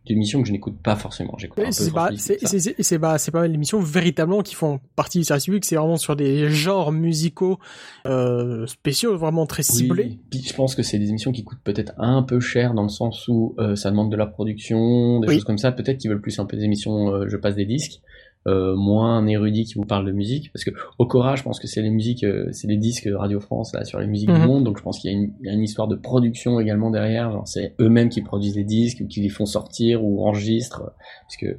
Des 0.05 0.13
émissions 0.13 0.41
que 0.41 0.47
je 0.47 0.53
n'écoute 0.53 0.77
pas 0.81 0.95
forcément. 0.95 1.35
J'écoute 1.37 1.59
un 1.59 1.65
peu 1.65 1.71
C'est 1.73 1.91
pas, 1.91 2.11
c'est, 2.15 2.97
pas, 2.97 3.17
c'est 3.17 3.31
pas 3.31 3.41
mal 3.41 3.51
d'émissions 3.51 3.81
véritablement 3.81 4.41
qui 4.41 4.55
font 4.55 4.79
partie 4.95 5.17
du 5.17 5.25
service 5.25 5.43
public. 5.45 5.65
C'est 5.65 5.75
vraiment 5.75 5.97
sur 5.97 6.15
des 6.15 6.47
genres 6.47 6.93
musicaux 6.93 7.59
euh, 8.05 8.65
spéciaux, 8.67 9.17
vraiment 9.17 9.45
très 9.45 9.63
ciblés. 9.63 10.03
Oui, 10.11 10.19
puis 10.29 10.41
je 10.47 10.53
pense 10.53 10.75
que 10.75 10.83
c'est 10.83 10.97
des 10.97 11.09
émissions 11.09 11.33
qui 11.33 11.43
coûtent 11.43 11.59
peut-être 11.61 11.91
un 11.97 12.23
peu 12.23 12.39
cher 12.39 12.73
dans 12.73 12.83
le 12.83 12.89
sens 12.89 13.27
où 13.27 13.53
euh, 13.59 13.75
ça 13.75 13.89
demande 13.91 14.09
de 14.09 14.15
la 14.15 14.27
production, 14.27 15.19
des 15.19 15.27
Oui. 15.27 15.33
choses 15.35 15.43
comme 15.43 15.57
ça. 15.57 15.73
Peut-être 15.73 15.97
qu'ils 15.97 16.09
veulent 16.09 16.21
plus 16.21 16.39
un 16.39 16.45
peu 16.45 16.55
des 16.55 16.63
émissions 16.63 17.27
je 17.27 17.35
passe 17.35 17.55
des 17.55 17.65
disques, 17.65 17.99
euh, 18.47 18.75
moins 18.75 19.17
un 19.17 19.27
érudit 19.27 19.65
qui 19.65 19.73
vous 19.75 19.85
parle 19.85 20.05
de 20.05 20.11
musique. 20.11 20.51
Parce 20.53 20.63
que 20.63 20.71
Okora, 20.99 21.35
je 21.35 21.43
pense 21.43 21.59
que 21.59 21.67
c'est 21.67 21.81
les 21.81 21.89
musiques, 21.89 22.23
euh, 22.23 22.47
c'est 22.51 22.67
les 22.67 22.77
disques 22.77 23.09
Radio 23.13 23.39
France 23.39 23.73
là 23.73 23.83
sur 23.83 23.99
les 23.99 24.07
musiques 24.07 24.29
Mhm. 24.29 24.41
du 24.41 24.47
monde. 24.47 24.63
Donc 24.63 24.77
je 24.77 24.83
pense 24.83 24.99
qu'il 24.99 25.11
y, 25.11 25.13
a 25.13 25.17
une- 25.17 25.33
il 25.41 25.47
y 25.47 25.49
a 25.49 25.53
une 25.53 25.63
histoire 25.63 25.87
de 25.87 25.95
production 25.95 26.59
également 26.59 26.89
derrière. 26.91 27.31
Genre 27.31 27.47
c'est 27.47 27.73
eux-mêmes 27.81 28.09
qui 28.09 28.21
produisent 28.21 28.55
les 28.55 28.63
disques 28.63 28.99
ou 29.01 29.07
qui 29.07 29.21
les 29.21 29.29
font 29.29 29.45
sortir 29.45 30.03
ou 30.05 30.25
enregistrent. 30.25 30.91
Parce 31.23 31.37
que 31.37 31.57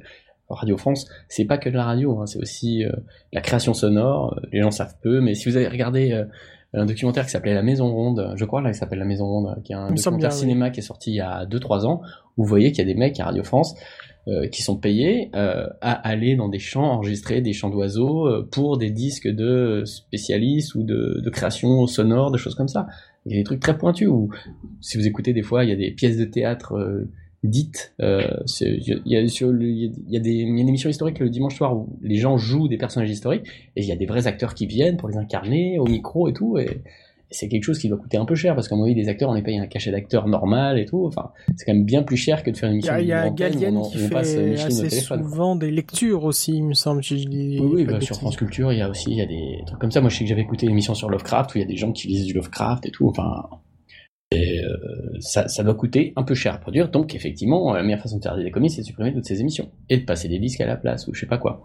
Radio 0.49 0.77
France, 0.77 1.07
c'est 1.27 1.45
pas 1.45 1.59
que 1.59 1.69
de 1.69 1.75
la 1.75 1.83
radio, 1.83 2.19
hein, 2.19 2.25
c'est 2.25 2.39
aussi 2.39 2.83
euh, 2.83 2.91
la 3.33 3.41
création 3.41 3.75
sonore. 3.75 4.33
Euh, 4.37 4.47
Les 4.51 4.61
gens 4.61 4.71
savent 4.71 4.95
peu, 5.03 5.21
mais 5.21 5.35
si 5.35 5.47
vous 5.47 5.57
avez 5.57 5.67
regardé 5.67 6.11
euh, 6.11 6.25
un 6.73 6.85
documentaire 6.87 7.25
qui 7.25 7.29
s'appelait 7.31 7.53
La 7.53 7.61
Maison 7.61 7.91
Ronde, 7.91 8.33
je 8.35 8.45
crois 8.45 8.61
là, 8.61 8.69
il 8.69 8.75
s'appelle 8.75 8.97
La 8.99 9.05
Maison 9.05 9.25
Ronde, 9.27 9.61
qui 9.63 9.73
est 9.73 9.75
un 9.75 9.89
documentaire 9.91 10.29
bien, 10.29 10.29
oui. 10.29 10.35
cinéma 10.41 10.69
qui 10.71 10.79
est 10.79 10.83
sorti 10.83 11.11
il 11.11 11.15
y 11.17 11.21
a 11.21 11.45
2-3 11.45 11.85
ans, 11.85 12.01
où 12.37 12.43
vous 12.43 12.49
voyez 12.49 12.71
qu'il 12.71 12.79
y 12.87 12.89
a 12.89 12.91
des 12.91 12.97
mecs 12.99 13.19
à 13.19 13.25
Radio 13.25 13.43
France 13.43 13.75
euh, 14.27 14.47
qui 14.47 14.61
sont 14.61 14.75
payés 14.77 15.29
euh, 15.33 15.67
à 15.81 15.93
aller 15.93 16.35
dans 16.35 16.49
des 16.49 16.59
champs 16.59 16.83
enregistrer 16.83 17.41
des 17.41 17.53
chants 17.53 17.69
d'oiseaux 17.69 18.27
euh, 18.27 18.47
pour 18.51 18.77
des 18.77 18.91
disques 18.91 19.27
de 19.27 19.83
spécialistes 19.85 20.75
ou 20.75 20.83
de, 20.83 21.21
de 21.23 21.29
création 21.29 21.87
sonore, 21.87 22.31
de 22.31 22.37
choses 22.37 22.55
comme 22.55 22.67
ça. 22.67 22.87
Il 23.25 23.31
y 23.31 23.35
a 23.35 23.37
des 23.39 23.43
trucs 23.43 23.59
très 23.59 23.77
pointus 23.77 24.07
où, 24.07 24.29
si 24.81 24.97
vous 24.97 25.07
écoutez 25.07 25.33
des 25.33 25.41
fois, 25.41 25.63
il 25.63 25.69
y 25.69 25.73
a 25.73 25.75
des 25.75 25.91
pièces 25.91 26.17
de 26.17 26.25
théâtre 26.25 26.73
euh, 26.73 27.09
dites. 27.43 27.93
euh, 28.01 28.21
Il 28.61 28.87
y, 28.87 28.93
a, 28.93 28.97
il 29.05 29.11
y 29.11 29.17
a- 29.17 30.19
des, 30.19 30.31
il 30.31 30.37
y 30.37 30.41
une 30.41 30.67
émission 30.67 30.89
historique 30.89 31.19
le 31.19 31.29
dimanche 31.29 31.55
soir 31.55 31.75
où 31.75 31.87
les 32.01 32.15
gens 32.15 32.37
jouent 32.37 32.67
des 32.67 32.77
personnages 32.77 33.09
historiques 33.09 33.45
et 33.75 33.81
il 33.81 33.87
y 33.87 33.91
a 33.91 33.95
des 33.95 34.05
vrais 34.05 34.27
acteurs 34.27 34.53
qui 34.53 34.65
viennent 34.65 34.97
pour 34.97 35.09
les 35.09 35.17
incarner 35.17 35.79
au 35.79 35.85
micro 35.85 36.27
et 36.27 36.33
tout. 36.33 36.57
Et 36.57 36.81
c'est 37.31 37.47
quelque 37.47 37.63
chose 37.63 37.77
qui 37.77 37.89
doit 37.89 37.97
coûter 37.97 38.17
un 38.17 38.25
peu 38.25 38.35
cher 38.35 38.55
parce 38.55 38.67
qu'à 38.67 38.75
mon 38.75 38.85
avis, 38.85 38.95
des 38.95 39.07
acteurs, 39.07 39.29
on 39.29 39.35
est 39.35 39.43
payé 39.43 39.59
un 39.59 39.67
cachet 39.67 39.91
d'acteur 39.91 40.27
normal 40.27 40.79
et 40.79 40.85
tout. 40.85 41.05
Enfin, 41.05 41.31
c'est 41.55 41.65
quand 41.65 41.73
même 41.73 41.85
bien 41.85 42.01
plus 42.01 42.17
cher 42.17 42.43
que 42.43 42.49
de 42.49 42.57
faire 42.57 42.71
une 42.71 42.77
Il 42.79 42.85
y 42.85 42.89
émission 42.89 42.93
a, 42.93 43.01
il 43.01 43.07
y 43.07 43.13
a 43.13 43.19
antenne 43.21 43.31
où 43.31 43.35
Gallienne 43.35 43.77
on, 43.77 43.81
qui 43.83 43.97
on 43.97 44.07
fait 44.07 44.15
au 44.15 44.17
assez 44.17 44.89
souvent 44.89 45.55
des 45.55 45.71
lectures 45.71 46.23
aussi, 46.23 46.53
il 46.57 46.63
me 46.63 46.73
semble. 46.73 47.03
Si 47.03 47.19
je 47.21 47.27
dis 47.27 47.59
Oui, 47.61 47.85
bah, 47.85 48.01
sur. 48.01 48.15
France 48.15 48.35
Culture, 48.35 48.73
il 48.73 48.79
y 48.79 48.81
a 48.81 48.89
aussi 48.89 49.11
il 49.11 49.17
y 49.17 49.21
a 49.21 49.25
des 49.25 49.59
trucs 49.65 49.79
comme 49.79 49.91
ça. 49.91 50.01
Moi, 50.01 50.09
je 50.09 50.17
sais 50.17 50.23
que 50.23 50.29
j'avais 50.29 50.41
écouté 50.41 50.65
une 50.65 50.71
émission 50.71 50.93
sur 50.93 51.09
Lovecraft 51.09 51.53
où 51.53 51.57
il 51.57 51.61
y 51.61 51.63
a 51.63 51.67
des 51.67 51.77
gens 51.77 51.91
qui 51.91 52.07
lisent 52.07 52.25
du 52.25 52.33
Lovecraft 52.33 52.85
et 52.85 52.91
tout. 52.91 53.07
Enfin, 53.07 53.47
et, 54.31 54.61
euh, 54.63 55.17
ça, 55.19 55.47
ça 55.47 55.63
doit 55.63 55.73
coûter 55.73 56.13
un 56.15 56.23
peu 56.23 56.35
cher 56.35 56.53
à 56.53 56.57
produire. 56.57 56.89
Donc, 56.89 57.15
effectivement, 57.15 57.73
la 57.73 57.83
meilleure 57.83 58.01
façon 58.01 58.17
de 58.17 58.23
faire 58.23 58.35
des 58.35 58.45
économies, 58.45 58.69
c'est 58.69 58.81
de 58.81 58.85
supprimer 58.87 59.13
toutes 59.13 59.25
ces 59.25 59.39
émissions 59.39 59.71
et 59.89 59.97
de 59.97 60.05
passer 60.05 60.27
des 60.27 60.39
disques 60.39 60.61
à 60.61 60.65
la 60.65 60.75
place 60.75 61.07
ou 61.07 61.13
je 61.13 61.21
sais 61.21 61.27
pas 61.27 61.37
quoi. 61.37 61.63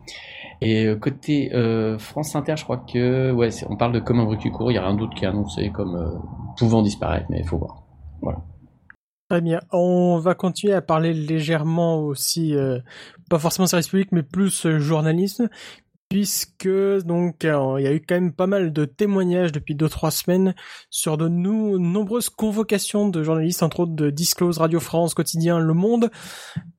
Et 0.60 0.86
euh, 0.86 0.96
côté 0.96 1.54
euh, 1.54 1.98
France 1.98 2.34
Inter, 2.36 2.56
je 2.56 2.64
crois 2.64 2.78
que 2.78 3.32
ouais, 3.32 3.50
on 3.68 3.76
parle 3.76 3.92
de 3.92 4.00
comme 4.00 4.20
un 4.20 4.24
bruit 4.24 4.38
court. 4.50 4.70
Il 4.70 4.74
y 4.74 4.78
a 4.78 4.86
rien 4.86 4.94
d'autre 4.94 5.14
qui 5.14 5.24
est 5.24 5.28
annoncé 5.28 5.70
comme 5.70 5.96
euh, 5.96 6.18
pouvant 6.56 6.82
disparaître, 6.82 7.26
mais 7.30 7.40
il 7.40 7.46
faut 7.46 7.58
voir. 7.58 7.82
Très 9.28 9.40
bien. 9.40 9.60
On 9.72 10.18
va 10.18 10.34
continuer 10.34 10.74
à 10.74 10.82
parler 10.82 11.12
légèrement 11.12 11.98
aussi, 11.98 12.54
pas 13.28 13.38
forcément 13.38 13.66
service 13.66 13.88
public, 13.88 14.10
mais 14.12 14.22
plus 14.22 14.68
journalisme. 14.78 15.48
Puisque 16.14 16.68
donc 17.04 17.38
il 17.42 17.82
y 17.82 17.88
a 17.88 17.92
eu 17.92 18.00
quand 18.00 18.14
même 18.14 18.32
pas 18.32 18.46
mal 18.46 18.72
de 18.72 18.84
témoignages 18.84 19.50
depuis 19.50 19.74
deux 19.74 19.88
trois 19.88 20.12
semaines 20.12 20.54
sur 20.88 21.16
de 21.18 21.26
nombreuses 21.26 22.28
convocations 22.28 23.08
de 23.08 23.24
journalistes, 23.24 23.64
entre 23.64 23.80
autres 23.80 23.96
de 23.96 24.10
Disclose, 24.10 24.58
Radio 24.58 24.78
France, 24.78 25.12
Quotidien, 25.12 25.58
Le 25.58 25.74
Monde, 25.74 26.10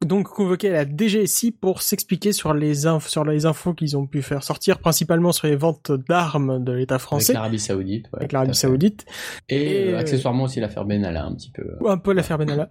donc 0.06 0.30
convoqués 0.30 0.70
à 0.70 0.86
la 0.86 0.86
DGSI 0.86 1.52
pour 1.52 1.82
s'expliquer 1.82 2.32
sur 2.32 2.54
les 2.54 2.86
inf- 2.86 3.10
sur 3.10 3.26
les 3.26 3.46
infos 3.46 3.74
qu'ils 3.74 3.98
ont 3.98 4.08
pu 4.08 4.22
faire 4.22 4.42
sortir, 4.42 4.80
principalement 4.80 5.34
sur 5.34 5.48
les 5.48 5.58
ventes 5.58 5.92
d'armes 6.08 6.64
de 6.64 6.72
l'État 6.72 6.96
Avec 6.96 7.02
français 7.04 7.34
l'Arabie 7.34 7.60
Saoudite. 7.60 8.06
ouais, 8.14 8.20
avec 8.20 8.32
l'Arabie. 8.32 8.56
Saoudite. 8.56 9.06
Et, 9.50 9.58
Et, 9.58 9.88
euh, 9.90 9.96
euh, 9.96 10.00
accessoirement 10.00 10.44
aussi 10.46 10.62
l'affaire 10.62 10.86
Benalla 10.86 11.26
un 11.26 11.36
petit 11.36 11.52
peu. 11.52 11.76
ou 11.82 11.90
un 11.90 11.98
peu 11.98 12.14
l'affaire 12.14 12.38
Benalla, 12.38 12.70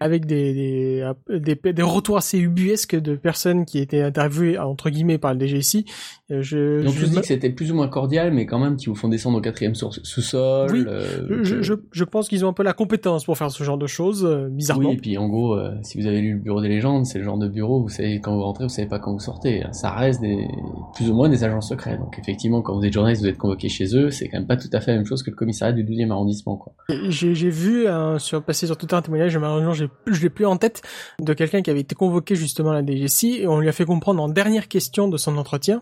avec 0.00 0.26
des, 0.26 1.04
des, 1.28 1.38
des, 1.54 1.72
des 1.72 1.82
retours 1.82 2.16
assez 2.16 2.36
ubuesques 2.40 2.96
de 2.96 3.14
personnes 3.14 3.64
qui 3.64 3.78
étaient 3.78 4.02
interviewées, 4.02 4.58
entre 4.58 4.90
guillemets, 4.90 5.18
par 5.18 5.34
le 5.34 5.46
DGSI. 5.46 5.84
Euh, 6.30 6.42
Je, 6.42 6.86
ont 6.86 6.90
je, 6.90 7.00
tous 7.04 7.10
dit 7.10 7.20
que 7.20 7.26
c'était 7.26 7.50
plus 7.50 7.72
ou 7.72 7.74
moins 7.74 7.88
cordial, 7.88 8.32
mais 8.32 8.46
quand 8.46 8.58
même 8.58 8.76
qui 8.76 8.86
vous 8.86 8.94
font 8.94 9.08
descendre 9.08 9.38
au 9.38 9.40
quatrième 9.40 9.74
sous- 9.74 9.90
sous-sol. 10.04 10.70
Oui, 10.72 10.84
euh, 10.86 11.42
je, 11.42 11.62
je, 11.62 11.74
je 11.92 12.04
pense 12.04 12.28
qu'ils 12.28 12.44
ont 12.44 12.48
un 12.48 12.52
peu 12.52 12.62
la 12.62 12.72
compétence 12.72 13.24
pour 13.24 13.36
faire 13.36 13.50
ce 13.50 13.62
genre 13.64 13.78
de 13.78 13.86
choses, 13.86 14.24
euh, 14.24 14.48
bizarrement. 14.48 14.90
Oui, 14.90 14.94
et 14.94 14.98
puis 14.98 15.18
en 15.18 15.28
gros, 15.28 15.54
euh, 15.54 15.72
si 15.82 16.00
vous 16.00 16.06
avez 16.06 16.20
lu 16.20 16.34
le 16.34 16.38
bureau 16.38 16.60
des 16.60 16.68
légendes, 16.68 17.06
c'est 17.06 17.18
le 17.18 17.24
genre 17.24 17.38
de 17.38 17.48
bureau, 17.48 17.82
vous 17.82 17.88
savez 17.88 18.20
quand 18.20 18.34
vous 18.34 18.42
rentrez, 18.42 18.64
vous 18.64 18.70
savez 18.70 18.88
pas 18.88 18.98
quand 18.98 19.12
vous 19.12 19.18
sortez. 19.20 19.64
Ça 19.72 19.90
reste 19.90 20.20
des, 20.20 20.46
plus 20.94 21.10
ou 21.10 21.14
moins 21.14 21.28
des 21.28 21.42
agents 21.44 21.60
secrets. 21.60 21.98
Donc 21.98 22.16
effectivement, 22.18 22.62
quand 22.62 22.76
vous 22.76 22.84
êtes 22.84 22.92
journaliste, 22.92 23.22
vous 23.22 23.28
êtes 23.28 23.38
convoqué 23.38 23.68
chez 23.68 23.96
eux, 23.96 24.10
c'est 24.10 24.28
quand 24.28 24.38
même 24.38 24.46
pas 24.46 24.56
tout 24.56 24.68
à 24.72 24.80
fait 24.80 24.92
la 24.92 24.98
même 24.98 25.06
chose 25.06 25.22
que 25.22 25.30
le 25.30 25.36
commissariat 25.36 25.72
du 25.74 25.84
12e 25.84 26.10
arrondissement, 26.10 26.56
quoi. 26.56 26.72
J'ai 27.08 27.34
j'ai 27.34 27.50
vu 27.50 27.86
un, 27.88 28.18
sur, 28.18 28.42
passer 28.42 28.66
sur 28.66 28.76
Twitter 28.76 28.94
un 28.96 29.02
témoignage, 29.02 29.36
malheureusement 29.36 29.72
j'ai- 29.72 29.88
je 30.06 30.20
l'ai 30.22 30.30
plus 30.30 30.46
en 30.46 30.56
tête, 30.56 30.82
de 31.20 31.32
quelqu'un 31.32 31.62
qui 31.62 31.70
avait 31.70 31.80
été 31.80 31.94
convoqué 31.94 32.34
justement 32.34 32.70
à 32.70 32.74
la 32.74 32.82
DGSI 32.86 33.38
et 33.42 33.46
on 33.48 33.58
lui 33.60 33.68
a 33.68 33.72
fait 33.72 33.84
comprendre 33.84 34.22
en 34.22 34.28
dernière 34.28 34.68
question 34.68 35.08
de 35.08 35.16
son 35.16 35.36
entretien, 35.38 35.79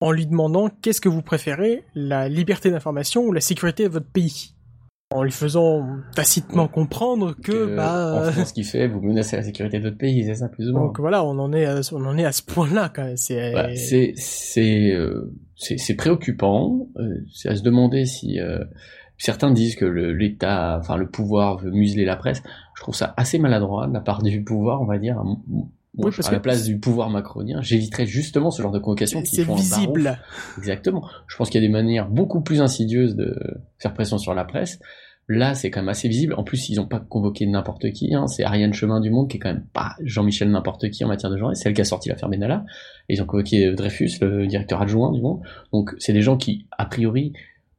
en 0.00 0.12
lui 0.12 0.26
demandant 0.26 0.68
qu'est-ce 0.82 1.00
que 1.00 1.08
vous 1.08 1.22
préférez, 1.22 1.84
la 1.94 2.28
liberté 2.28 2.70
d'information 2.70 3.24
ou 3.24 3.32
la 3.32 3.40
sécurité 3.40 3.84
de 3.84 3.88
votre 3.88 4.06
pays 4.06 4.54
En 5.10 5.22
lui 5.22 5.32
faisant 5.32 5.86
tacitement 6.14 6.68
comprendre 6.68 7.34
que, 7.34 7.50
Que, 7.50 7.76
bah... 7.76 8.14
en 8.14 8.18
euh, 8.18 8.30
faisant 8.30 8.44
ce 8.44 8.52
qu'il 8.52 8.64
fait, 8.64 8.86
vous 8.86 9.00
menacez 9.00 9.36
la 9.36 9.42
sécurité 9.42 9.78
de 9.78 9.84
votre 9.84 9.98
pays, 9.98 10.24
c'est 10.24 10.36
ça 10.36 10.48
plus 10.48 10.68
ou 10.68 10.72
moins. 10.72 10.86
donc 10.86 11.00
voilà, 11.00 11.24
on 11.24 11.38
en 11.38 11.52
est 11.52 11.66
à, 11.66 11.80
on 11.92 12.04
en 12.04 12.16
est 12.16 12.24
à 12.24 12.32
ce 12.32 12.42
point-là 12.42 12.92
quand 12.94 13.04
même. 13.04 13.16
C'est 13.16 13.50
Voilà, 13.50 13.74
c'est 13.74 14.12
c'est 14.16 14.92
euh, 14.92 15.32
c'est 15.56 15.78
c'est 15.78 15.94
préoccupant. 15.94 16.88
Euh, 16.96 17.24
c'est 17.32 17.48
à 17.48 17.56
se 17.56 17.62
demander 17.62 18.04
si 18.04 18.38
euh, 18.40 18.62
certains 19.16 19.50
disent 19.50 19.74
que 19.74 19.84
l'État, 19.84 20.78
enfin 20.78 20.96
le 20.96 21.08
pouvoir 21.08 21.58
veut 21.58 21.72
museler 21.72 22.04
la 22.04 22.14
presse. 22.14 22.42
Je 22.76 22.82
trouve 22.82 22.94
ça 22.94 23.14
assez 23.16 23.40
maladroit 23.40 23.88
de 23.88 23.92
la 23.92 24.00
part 24.00 24.22
du 24.22 24.44
pouvoir, 24.44 24.80
on 24.80 24.86
va 24.86 24.98
dire. 24.98 25.20
Moi, 25.98 26.10
Oui, 26.10 26.16
parce 26.16 26.28
à 26.28 26.32
la 26.32 26.40
place 26.40 26.64
du 26.64 26.78
pouvoir 26.78 27.10
macronien, 27.10 27.60
j'éviterais 27.60 28.06
justement 28.06 28.50
ce 28.50 28.62
genre 28.62 28.70
de 28.70 28.78
convocation 28.78 29.20
qui 29.20 29.36
c'est 29.36 29.42
visible. 29.42 30.18
Exactement. 30.56 31.08
Je 31.26 31.36
pense 31.36 31.50
qu'il 31.50 31.60
y 31.60 31.64
a 31.64 31.66
des 31.66 31.72
manières 31.72 32.08
beaucoup 32.08 32.40
plus 32.40 32.60
insidieuses 32.60 33.16
de 33.16 33.36
faire 33.78 33.94
pression 33.94 34.16
sur 34.16 34.32
la 34.32 34.44
presse. 34.44 34.78
Là, 35.30 35.54
c'est 35.54 35.70
quand 35.70 35.80
même 35.80 35.90
assez 35.90 36.08
visible. 36.08 36.34
En 36.38 36.42
plus, 36.42 36.70
ils 36.70 36.76
n'ont 36.76 36.86
pas 36.86 37.00
convoqué 37.00 37.46
n'importe 37.46 37.90
qui. 37.90 38.14
Hein. 38.14 38.28
C'est 38.28 38.44
Ariane 38.44 38.72
Chemin 38.72 38.98
du 39.00 39.10
Monde 39.10 39.28
qui 39.28 39.36
est 39.36 39.40
quand 39.40 39.52
même 39.52 39.66
pas 39.74 39.94
Jean-Michel 40.00 40.50
n'importe 40.50 40.88
qui 40.88 41.04
en 41.04 41.08
matière 41.08 41.30
de 41.30 41.36
genre. 41.36 41.50
C'est 41.54 41.68
elle 41.68 41.74
qui 41.74 41.82
a 41.82 41.84
sorti 41.84 42.08
l'affaire 42.08 42.30
Benalla. 42.30 42.64
Et 43.08 43.14
ils 43.14 43.22
ont 43.22 43.26
convoqué 43.26 43.72
Dreyfus, 43.72 44.12
le 44.22 44.46
directeur 44.46 44.80
adjoint 44.80 45.12
du 45.12 45.20
Monde. 45.20 45.40
Donc, 45.72 45.94
c'est 45.98 46.14
des 46.14 46.22
gens 46.22 46.38
qui, 46.38 46.66
a 46.78 46.86
priori, 46.86 47.34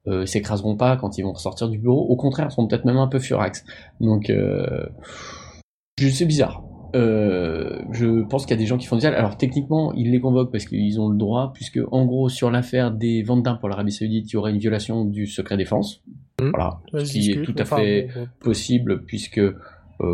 euh, 0.08 0.28
s'écraseront 0.28 0.78
pas 0.78 0.96
quand 0.96 1.18
ils 1.18 1.24
vont 1.24 1.34
ressortir 1.34 1.70
du 1.70 1.80
bureau. 1.80 2.02
Au 2.02 2.16
contraire, 2.16 2.52
seront 2.52 2.68
peut-être 2.68 2.86
même 2.86 2.98
un 2.98 3.08
peu 3.08 3.18
furax. 3.18 3.64
Donc, 4.00 4.30
euh, 4.30 4.86
c'est 5.98 6.26
bizarre. 6.26 6.64
Euh, 6.96 7.80
je 7.92 8.24
pense 8.24 8.46
qu'il 8.46 8.52
y 8.52 8.60
a 8.60 8.62
des 8.62 8.66
gens 8.66 8.78
qui 8.78 8.88
font 8.88 8.96
des 8.96 9.04
salles. 9.04 9.16
Alors 9.16 9.38
techniquement, 9.38 9.94
ils 9.94 10.12
les 10.12 10.20
convoquent 10.20 10.52
parce 10.52 10.66
qu'ils 10.66 11.00
ont 11.00 11.10
le 11.10 11.18
droit, 11.18 11.52
puisque 11.54 11.80
en 11.92 12.06
gros 12.06 12.30
sur 12.30 12.52
l'affaire 12.52 12.92
des 12.92 13.24
ventes 13.24 13.44
d'armes 13.44 13.60
pour 13.60 13.70
l'Arabie 13.70 13.92
Saoudite, 13.92 14.32
il 14.32 14.34
y 14.34 14.38
aurait 14.38 14.52
une 14.52 14.60
violation 14.60 15.06
du 15.06 15.28
secret 15.28 15.58
défense. 15.58 16.02
Mhm. 16.42 16.52
Voilà, 16.54 16.80
ce 16.94 17.12
qui 17.12 17.32
est 17.32 17.42
tout 17.42 17.56
à 17.58 17.64
enfin, 17.64 17.78
fait 17.78 18.08
possible, 18.40 19.04
puisque 19.06 19.40
euh, 19.40 19.54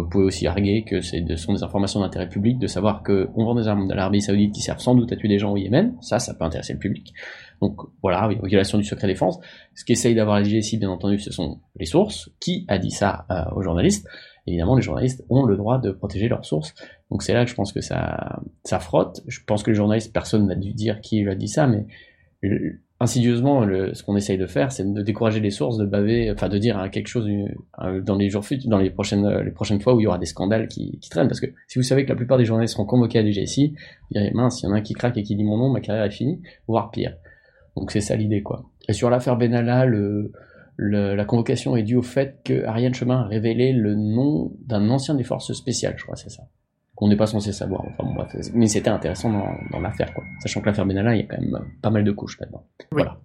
vous 0.01 0.09
pouvez 0.09 0.25
aussi 0.25 0.47
arguer 0.47 0.83
que 0.83 1.01
ce 1.01 1.35
sont 1.35 1.53
des 1.53 1.63
informations 1.63 1.99
d'intérêt 1.99 2.27
public, 2.27 2.57
de 2.57 2.67
savoir 2.67 3.03
que 3.03 3.29
on 3.35 3.45
vend 3.45 3.55
des 3.55 3.67
armes 3.67 3.89
à 3.91 3.95
l'Arabie 3.95 4.21
Saoudite 4.21 4.53
qui 4.53 4.61
servent 4.61 4.79
sans 4.79 4.95
doute 4.95 5.11
à 5.11 5.15
tuer 5.15 5.27
des 5.27 5.37
gens 5.37 5.51
au 5.51 5.57
Yémen. 5.57 5.95
Ça, 6.01 6.19
ça 6.19 6.33
peut 6.33 6.43
intéresser 6.43 6.73
le 6.73 6.79
public. 6.79 7.13
Donc 7.61 7.79
voilà, 8.01 8.27
oui, 8.27 8.37
violation 8.43 8.77
du 8.77 8.83
secret 8.83 9.07
défense. 9.07 9.39
Ce 9.75 9.85
qu'essaye 9.85 10.15
d'avoir 10.15 10.37
la 10.37 10.43
DGSI, 10.43 10.77
bien 10.77 10.89
entendu, 10.89 11.19
ce 11.19 11.31
sont 11.31 11.59
les 11.77 11.85
sources. 11.85 12.29
Qui 12.39 12.65
a 12.67 12.79
dit 12.79 12.91
ça 12.91 13.25
euh, 13.29 13.43
aux 13.55 13.61
journalistes? 13.61 14.07
Évidemment, 14.47 14.75
les 14.75 14.81
journalistes 14.81 15.25
ont 15.29 15.45
le 15.45 15.57
droit 15.57 15.79
de 15.79 15.91
protéger 15.91 16.27
leurs 16.27 16.45
sources. 16.45 16.75
Donc 17.09 17.23
c'est 17.23 17.33
là 17.33 17.43
que 17.45 17.49
je 17.49 17.55
pense 17.55 17.73
que 17.73 17.81
ça, 17.81 18.41
ça 18.63 18.79
frotte. 18.79 19.21
Je 19.27 19.39
pense 19.45 19.63
que 19.63 19.71
les 19.71 19.75
journalistes, 19.75 20.13
personne 20.13 20.47
n'a 20.47 20.55
dû 20.55 20.73
dire 20.73 21.01
qui 21.01 21.21
lui 21.21 21.31
a 21.31 21.35
dit 21.35 21.47
ça, 21.47 21.65
mais 21.65 21.85
insidieusement, 22.99 23.63
ce 23.93 24.03
qu'on 24.03 24.15
essaye 24.15 24.37
de 24.37 24.45
faire, 24.45 24.71
c'est 24.71 24.91
de 24.91 25.01
décourager 25.01 25.39
les 25.39 25.49
sources 25.49 25.77
de 25.77 25.85
baver, 25.85 26.31
enfin 26.31 26.47
de 26.47 26.57
dire 26.57 26.77
hein, 26.77 26.89
quelque 26.89 27.07
chose 27.07 27.27
euh, 27.27 28.01
dans 28.01 28.15
les 28.15 28.29
jours 28.29 28.45
futurs, 28.45 28.69
dans 28.69 28.77
les 28.77 28.89
prochaines, 28.89 29.25
euh, 29.25 29.43
les 29.43 29.51
prochaines 29.51 29.81
fois 29.81 29.95
où 29.95 29.99
il 29.99 30.03
y 30.03 30.07
aura 30.07 30.17
des 30.17 30.25
scandales 30.25 30.67
qui, 30.67 30.99
traînent. 31.09 31.27
Parce 31.27 31.41
que 31.41 31.47
si 31.67 31.77
vous 31.77 31.83
savez 31.83 32.05
que 32.05 32.09
la 32.09 32.15
plupart 32.15 32.37
des 32.37 32.45
journalistes 32.45 32.73
seront 32.73 32.85
convoqués 32.85 33.19
à 33.19 33.21
la 33.21 33.31
DGSI, 33.31 33.75
vous 34.11 34.21
mince, 34.33 34.61
il 34.61 34.65
y 34.65 34.69
en 34.69 34.73
a 34.73 34.77
un 34.77 34.81
qui 34.81 34.93
craque 34.93 35.17
et 35.17 35.23
qui 35.23 35.35
dit 35.35 35.43
mon 35.43 35.57
nom, 35.57 35.69
ma 35.69 35.81
carrière 35.81 36.05
est 36.05 36.11
finie, 36.11 36.41
voire 36.67 36.91
pire. 36.91 37.15
Donc 37.75 37.91
c'est 37.91 38.01
ça 38.01 38.15
l'idée, 38.15 38.41
quoi. 38.41 38.63
Et 38.87 38.93
sur 38.93 39.09
l'affaire 39.09 39.35
Benalla, 39.35 39.85
le, 39.85 40.31
le- 40.77 41.15
la 41.15 41.25
convocation 41.25 41.75
est 41.77 41.83
due 41.83 41.95
au 41.95 42.01
fait 42.01 42.41
que 42.43 42.65
Ariane 42.65 42.93
Chemin 42.93 43.21
a 43.21 43.23
révélé 43.27 43.71
le 43.73 43.95
nom 43.95 44.51
d'un 44.65 44.89
ancien 44.89 45.15
des 45.15 45.23
forces 45.23 45.53
spéciales, 45.53 45.95
je 45.97 46.03
crois, 46.03 46.15
c'est 46.15 46.29
ça. 46.29 46.43
Qu'on 46.95 47.07
n'est 47.09 47.17
pas 47.17 47.27
censé 47.27 47.51
savoir. 47.51 47.83
Enfin 47.87 48.03
bon, 48.03 48.13
bref, 48.13 48.33
mais 48.53 48.67
c'était 48.67 48.89
intéressant 48.89 49.29
dans, 49.29 49.53
dans 49.71 49.79
l'affaire, 49.81 50.13
quoi. 50.13 50.23
Sachant 50.41 50.61
que 50.61 50.65
l'affaire 50.67 50.85
Benalla, 50.85 51.15
il 51.15 51.21
y 51.21 51.23
a 51.23 51.27
quand 51.27 51.41
même 51.41 51.59
pas 51.81 51.89
mal 51.89 52.03
de 52.05 52.11
couches 52.11 52.39
là-dedans. 52.39 52.63
Oui. 52.79 52.85
Voilà. 52.91 53.17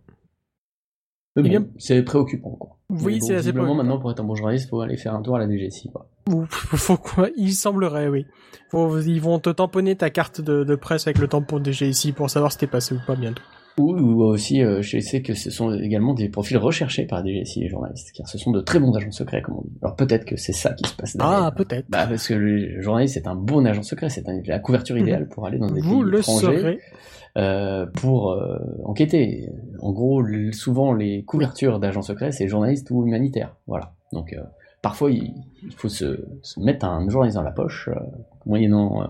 Mais 1.37 1.42
Eh 1.47 1.49
bien- 1.49 1.66
c'est 1.78 2.02
préoccupant, 2.02 2.50
quoi. 2.50 2.76
Oui, 2.90 3.21
bon, 3.21 3.26
c'est 3.26 3.37
assez 3.37 3.52
préoccupant. 3.52 3.76
maintenant, 3.76 3.99
pour 4.00 4.11
être 4.11 4.19
un 4.21 4.25
bon 4.25 4.35
journaliste, 4.35 4.69
faut 4.69 4.80
aller 4.80 4.97
faire 4.97 5.14
un 5.14 5.23
tour 5.23 5.37
à 5.37 5.38
la 5.38 5.47
DGSI, 5.49 5.90
quoi. 5.92 6.09
Ou- 6.28 6.45
faut 6.50 6.97
quoi 6.97 7.28
Il 7.37 7.52
semblerait, 7.52 8.09
oui. 8.09 8.26
Faut- 8.71 8.99
ils 9.00 9.21
vont 9.21 9.38
te 9.38 9.50
tamponner 9.50 9.95
ta 9.95 10.11
carte 10.11 10.40
de, 10.40 10.64
de 10.64 10.75
presse 10.75 11.07
avec 11.07 11.19
le 11.19 11.28
tampon 11.28 11.61
DG 11.61 11.88
ici 11.88 12.11
pour 12.12 12.28
savoir 12.28 12.50
si 12.50 12.59
t'es 12.59 12.66
passé 12.66 12.97
ou 12.97 12.99
pas 13.07 13.14
bientôt. 13.14 13.42
Ou, 13.79 13.93
ou 13.95 14.23
aussi, 14.25 14.62
euh, 14.62 14.83
je 14.83 14.99
sais 14.99 15.23
que 15.23 15.35
ce 15.35 15.50
sont 15.50 15.73
également 15.73 16.12
des 16.12 16.29
profils 16.29 16.59
recherchés 16.59 17.07
par 17.07 17.23
les 17.23 17.45
journalistes, 17.69 18.12
car 18.15 18.29
ce 18.29 18.37
sont 18.37 18.50
de 18.50 18.61
très 18.61 18.79
bons 18.79 18.95
agents 18.95 19.11
secrets, 19.11 19.41
comme 19.43 19.57
on 19.59 19.62
dit. 19.62 19.79
Alors 19.81 19.97
peut-être 19.97 20.25
que 20.25 20.37
c'est 20.37 20.53
ça 20.53 20.75
qui 20.75 20.89
se 20.89 20.95
passe 20.97 21.17
derrière. 21.17 21.45
Ah, 21.45 21.53
peut-être. 21.53 21.87
Bah, 21.89 22.07
parce 22.07 22.29
que 22.29 22.35
le 22.35 22.83
journaliste 22.83 23.15
c'est 23.15 23.27
un 23.27 23.37
bon 23.37 23.65
agent 23.67 23.83
secret, 23.83 24.11
c'est 24.11 24.25
la 24.47 24.59
couverture 24.59 24.99
idéale 24.99 25.29
pour 25.29 25.47
aller 25.47 25.59
dans 25.59 25.69
des 25.71 25.81
Mhm. 25.81 25.87
Vous 25.87 26.03
pays 26.03 26.11
le 26.11 26.19
étrangers 26.19 26.79
euh, 27.39 27.87
pour 27.87 28.33
euh, 28.33 28.59
enquêter. 28.85 29.49
En 29.81 29.93
gros, 29.93 30.23
souvent 30.53 30.93
les 30.93 31.23
couvertures 31.25 31.79
d'agents 31.79 32.03
secrets 32.03 32.33
c'est 32.33 32.49
journalistes 32.49 32.91
ou 32.91 33.07
humanitaires. 33.07 33.57
Voilà. 33.67 33.95
Donc 34.12 34.37
parfois 34.83 35.11
il, 35.11 35.33
il 35.62 35.73
faut 35.73 35.89
se, 35.89 36.25
se 36.43 36.61
mettre 36.61 36.85
un 36.85 37.09
journaliste 37.09 37.37
dans 37.37 37.45
la 37.45 37.53
poche, 37.53 37.89
moyennant 38.45 39.05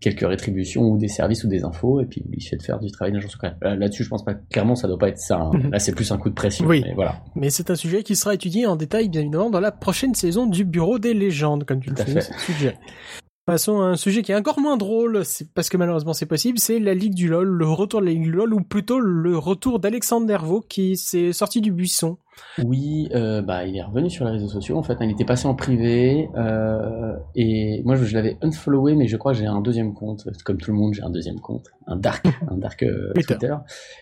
quelques 0.00 0.26
rétributions 0.26 0.82
ou 0.82 0.96
des 0.98 1.08
services 1.08 1.44
ou 1.44 1.48
des 1.48 1.64
infos, 1.64 2.00
et 2.00 2.06
puis 2.06 2.22
vous 2.24 2.40
faites 2.40 2.62
faire 2.62 2.78
du 2.78 2.90
travail 2.90 3.12
d'agent 3.12 3.28
secret. 3.28 3.54
Euh, 3.64 3.74
Là-dessus, 3.76 4.04
je 4.04 4.08
pense 4.08 4.24
pas 4.24 4.34
clairement 4.34 4.74
ça 4.76 4.86
doit 4.88 4.98
pas 4.98 5.08
être 5.08 5.18
ça. 5.18 5.36
hein. 5.38 5.50
Mhm. 5.54 5.70
Là, 5.72 5.78
c'est 5.78 5.92
plus 5.94 6.10
un 6.12 6.18
coup 6.18 6.28
de 6.30 6.34
pression. 6.34 6.66
Oui. 6.66 6.82
Mais 6.86 6.94
voilà. 6.94 7.16
Mais 7.34 7.50
c'est 7.50 7.70
un 7.70 7.74
sujet 7.76 8.02
qui 8.02 8.14
sera 8.16 8.34
étudié 8.34 8.66
en 8.66 8.76
détail, 8.76 9.08
bien 9.08 9.20
évidemment, 9.22 9.50
dans 9.50 9.60
la 9.60 9.72
prochaine 9.72 10.14
saison 10.14 10.46
du 10.46 10.64
Bureau 10.64 10.98
des 10.98 11.14
légendes, 11.14 11.64
comme 11.64 11.80
tu 11.80 11.90
le 11.90 11.96
Tout 11.96 13.27
Passons 13.48 13.80
à 13.80 13.86
un 13.86 13.96
sujet 13.96 14.20
qui 14.20 14.30
est 14.30 14.34
encore 14.34 14.60
moins 14.60 14.76
drôle, 14.76 15.22
parce 15.54 15.70
que 15.70 15.78
malheureusement 15.78 16.12
c'est 16.12 16.26
possible, 16.26 16.58
c'est 16.58 16.78
la 16.78 16.92
Ligue 16.92 17.14
du 17.14 17.28
LoL, 17.28 17.48
le 17.48 17.66
retour 17.66 18.02
de 18.02 18.04
la 18.04 18.12
Ligue 18.12 18.24
du 18.24 18.30
LoL, 18.30 18.52
ou 18.52 18.60
plutôt 18.60 19.00
le 19.00 19.38
retour 19.38 19.78
d'Alexandre 19.78 20.26
Dervaux 20.26 20.60
qui 20.60 20.98
s'est 20.98 21.32
sorti 21.32 21.62
du 21.62 21.72
buisson. 21.72 22.18
Oui, 22.62 23.08
euh, 23.14 23.40
bah, 23.40 23.64
il 23.64 23.74
est 23.74 23.82
revenu 23.82 24.10
sur 24.10 24.26
les 24.26 24.32
réseaux 24.32 24.48
sociaux. 24.48 24.76
En 24.76 24.82
fait, 24.82 24.98
il 25.00 25.10
était 25.10 25.24
passé 25.24 25.48
en 25.48 25.54
privé 25.54 26.28
euh, 26.36 27.16
et 27.36 27.80
moi 27.86 27.96
je, 27.96 28.04
je 28.04 28.14
l'avais 28.14 28.36
unfollowé, 28.42 28.94
mais 28.94 29.06
je 29.06 29.16
crois 29.16 29.32
que 29.32 29.38
j'ai 29.38 29.46
un 29.46 29.62
deuxième 29.62 29.94
compte. 29.94 30.28
Comme 30.44 30.58
tout 30.58 30.70
le 30.70 30.76
monde, 30.76 30.92
j'ai 30.92 31.02
un 31.02 31.10
deuxième 31.10 31.40
compte, 31.40 31.68
un 31.86 31.96
dark, 31.96 32.26
un 32.50 32.58
dark 32.58 32.82
euh, 32.82 33.14
Twitter. 33.14 33.54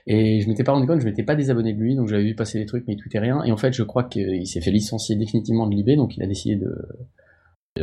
Et 0.08 0.40
je 0.40 0.48
m'étais 0.48 0.64
pas 0.64 0.72
rendu 0.72 0.88
compte, 0.88 0.98
je 0.98 1.06
m'étais 1.06 1.22
pas 1.22 1.36
désabonné 1.36 1.72
de 1.72 1.78
lui, 1.78 1.94
donc 1.94 2.08
j'avais 2.08 2.24
vu 2.24 2.34
passer 2.34 2.58
des 2.58 2.66
trucs, 2.66 2.84
mais 2.88 2.94
il 2.94 2.96
tweetait 2.96 3.20
rien. 3.20 3.44
Et 3.44 3.52
en 3.52 3.56
fait, 3.56 3.72
je 3.72 3.84
crois 3.84 4.02
qu'il 4.02 4.44
s'est 4.48 4.60
fait 4.60 4.72
licencier 4.72 5.14
définitivement 5.14 5.68
de 5.68 5.74
Libé, 5.76 5.94
donc 5.94 6.16
il 6.16 6.22
a 6.24 6.26
décidé 6.26 6.56
de 6.56 6.74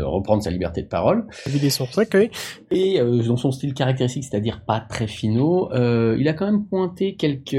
reprendre 0.02 0.44
sa 0.44 0.52
liberté 0.52 0.82
de 0.82 0.88
parole. 0.88 1.26
Vider 1.48 1.70
son 1.70 1.86
sac, 1.86 2.10
oui. 2.14 2.30
Et 2.72 3.00
euh, 3.00 3.22
dans 3.24 3.38
son 3.38 3.52
style 3.52 3.74
caractéristique, 3.74 4.24
c'est-à-dire 4.24 4.62
pas 4.66 4.80
très 4.80 5.08
finaux, 5.08 5.72
euh, 5.74 6.16
il 6.20 6.28
a 6.28 6.34
quand 6.34 6.46
même 6.46 6.66
pointé 6.66 7.16
quelques 7.16 7.58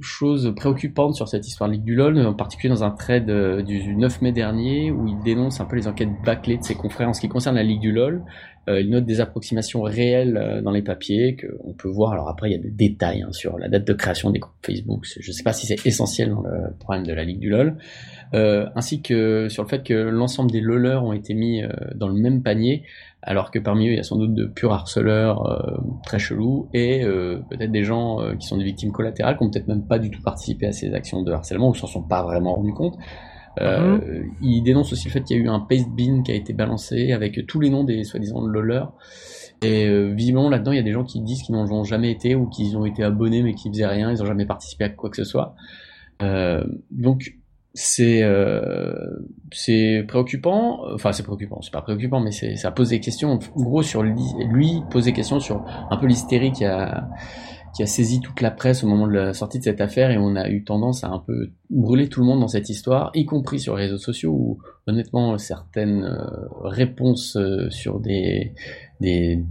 choses 0.00 0.52
préoccupantes 0.56 1.14
sur 1.14 1.28
cette 1.28 1.46
histoire 1.46 1.68
de 1.68 1.74
Ligue 1.74 1.84
du 1.84 1.94
LoL, 1.94 2.18
en 2.26 2.34
particulier 2.34 2.72
dans 2.72 2.84
un 2.84 2.90
trade 2.90 3.30
euh, 3.30 3.62
du 3.62 3.96
9 3.96 4.22
mai 4.22 4.32
dernier 4.32 4.90
où 4.90 5.06
il 5.06 5.18
dénonce 5.24 5.60
un 5.60 5.64
peu 5.64 5.76
les 5.76 5.88
enquêtes 5.88 6.10
bâclées 6.24 6.58
de 6.58 6.64
ses 6.64 6.74
confrères 6.74 7.08
en 7.08 7.14
ce 7.14 7.20
qui 7.20 7.28
concerne 7.28 7.56
la 7.56 7.62
Ligue 7.62 7.80
du 7.80 7.92
LoL 7.92 8.22
il 8.68 8.90
note 8.90 9.04
des 9.04 9.20
approximations 9.20 9.82
réelles 9.82 10.36
euh, 10.36 10.62
dans 10.62 10.70
les 10.70 10.82
papiers 10.82 11.36
qu'on 11.36 11.72
peut 11.72 11.88
voir. 11.88 12.12
Alors 12.12 12.28
après, 12.28 12.50
il 12.50 12.52
y 12.52 12.56
a 12.56 12.62
des 12.62 12.70
détails 12.70 13.22
hein, 13.22 13.32
sur 13.32 13.58
la 13.58 13.68
date 13.68 13.86
de 13.86 13.92
création 13.92 14.30
des 14.30 14.38
groupes 14.38 14.54
Facebook. 14.64 15.04
Je 15.04 15.28
ne 15.28 15.32
sais 15.32 15.42
pas 15.42 15.52
si 15.52 15.66
c'est 15.66 15.86
essentiel 15.86 16.30
dans 16.30 16.42
le 16.42 16.74
problème 16.78 17.06
de 17.06 17.12
la 17.12 17.24
Ligue 17.24 17.40
du 17.40 17.50
LoL. 17.50 17.76
Euh, 18.34 18.66
ainsi 18.74 19.00
que 19.02 19.48
sur 19.48 19.62
le 19.62 19.68
fait 19.68 19.84
que 19.84 19.94
l'ensemble 19.94 20.50
des 20.50 20.60
loleurs 20.60 21.04
ont 21.04 21.12
été 21.12 21.34
mis 21.34 21.62
euh, 21.62 21.68
dans 21.94 22.08
le 22.08 22.14
même 22.14 22.42
panier, 22.42 22.82
alors 23.22 23.50
que 23.50 23.58
parmi 23.58 23.88
eux, 23.88 23.92
il 23.92 23.96
y 23.96 24.00
a 24.00 24.02
sans 24.02 24.16
doute 24.16 24.34
de 24.34 24.46
purs 24.46 24.72
harceleurs 24.72 25.46
euh, 25.46 25.76
très 26.04 26.18
chelous 26.18 26.68
et 26.74 27.04
peut-être 27.04 27.72
des 27.72 27.84
gens 27.84 28.18
qui 28.38 28.46
sont 28.46 28.58
des 28.58 28.64
victimes 28.64 28.92
collatérales, 28.92 29.36
qui 29.38 29.44
ont 29.44 29.50
peut-être 29.50 29.68
même 29.68 29.86
pas 29.86 29.98
du 29.98 30.10
tout 30.10 30.20
participé 30.20 30.66
à 30.66 30.72
ces 30.72 30.92
actions 30.92 31.22
de 31.22 31.32
harcèlement 31.32 31.70
ou 31.70 31.74
s'en 31.74 31.86
sont 31.86 32.02
pas 32.02 32.22
vraiment 32.22 32.54
rendus 32.54 32.74
compte. 32.74 32.96
Euh, 33.60 33.98
mhm. 33.98 34.32
Il 34.42 34.62
dénonce 34.62 34.92
aussi 34.92 35.06
le 35.06 35.12
fait 35.12 35.22
qu'il 35.22 35.36
y 35.36 35.40
a 35.40 35.42
eu 35.42 35.48
un 35.48 35.60
paste 35.60 35.88
bin 35.90 36.22
qui 36.22 36.32
a 36.32 36.34
été 36.34 36.52
balancé 36.52 37.12
avec 37.12 37.46
tous 37.46 37.60
les 37.60 37.70
noms 37.70 37.84
des 37.84 38.04
soi-disant 38.04 38.40
loleurs. 38.46 38.92
Et 39.62 39.86
euh, 39.86 40.12
visiblement 40.14 40.50
là-dedans, 40.50 40.72
il 40.72 40.76
y 40.76 40.80
a 40.80 40.84
des 40.84 40.92
gens 40.92 41.04
qui 41.04 41.20
disent 41.20 41.42
qu'ils 41.42 41.54
n'en 41.54 41.70
ont 41.70 41.84
jamais 41.84 42.10
été 42.10 42.34
ou 42.34 42.46
qu'ils 42.46 42.76
ont 42.76 42.84
été 42.84 43.02
abonnés 43.02 43.42
mais 43.42 43.54
qui 43.54 43.70
faisaient 43.70 43.86
rien, 43.86 44.12
ils 44.12 44.18
n'ont 44.18 44.26
jamais 44.26 44.46
participé 44.46 44.84
à 44.84 44.88
quoi 44.90 45.10
que 45.10 45.16
ce 45.16 45.24
soit. 45.24 45.54
Euh, 46.22 46.64
donc 46.90 47.34
c'est 47.72 48.22
euh, 48.22 48.94
c'est 49.52 50.04
préoccupant. 50.06 50.80
Enfin, 50.94 51.12
c'est 51.12 51.24
préoccupant. 51.24 51.60
C'est 51.62 51.72
pas 51.72 51.82
préoccupant, 51.82 52.20
mais 52.20 52.30
ça 52.30 52.70
pose 52.70 52.90
des 52.90 53.00
questions. 53.00 53.32
En 53.32 53.62
gros, 53.62 53.82
sur 53.82 54.02
lui, 54.02 54.22
lui 54.48 54.82
pose 54.90 55.06
des 55.06 55.12
questions 55.12 55.40
sur 55.40 55.64
un 55.90 55.96
peu 55.96 56.06
l'hystérie 56.06 56.52
qui 56.52 56.64
a 56.64 57.08
qui 57.74 57.82
a 57.82 57.86
saisi 57.86 58.20
toute 58.20 58.40
la 58.40 58.50
presse 58.50 58.84
au 58.84 58.86
moment 58.86 59.06
de 59.06 59.12
la 59.12 59.34
sortie 59.34 59.58
de 59.58 59.64
cette 59.64 59.80
affaire 59.80 60.10
et 60.10 60.16
on 60.16 60.36
a 60.36 60.48
eu 60.48 60.64
tendance 60.64 61.04
à 61.04 61.08
un 61.08 61.18
peu 61.18 61.50
brûler 61.70 62.08
tout 62.08 62.20
le 62.20 62.26
monde 62.26 62.40
dans 62.40 62.48
cette 62.48 62.70
histoire, 62.70 63.10
y 63.14 63.26
compris 63.26 63.58
sur 63.58 63.76
les 63.76 63.84
réseaux 63.84 63.98
sociaux 63.98 64.32
où 64.32 64.58
honnêtement 64.86 65.36
certaines 65.38 66.04
euh, 66.04 66.46
réponses 66.62 67.36
euh, 67.36 67.68
sur 67.70 67.98
des, 67.98 68.52
des 69.00 69.42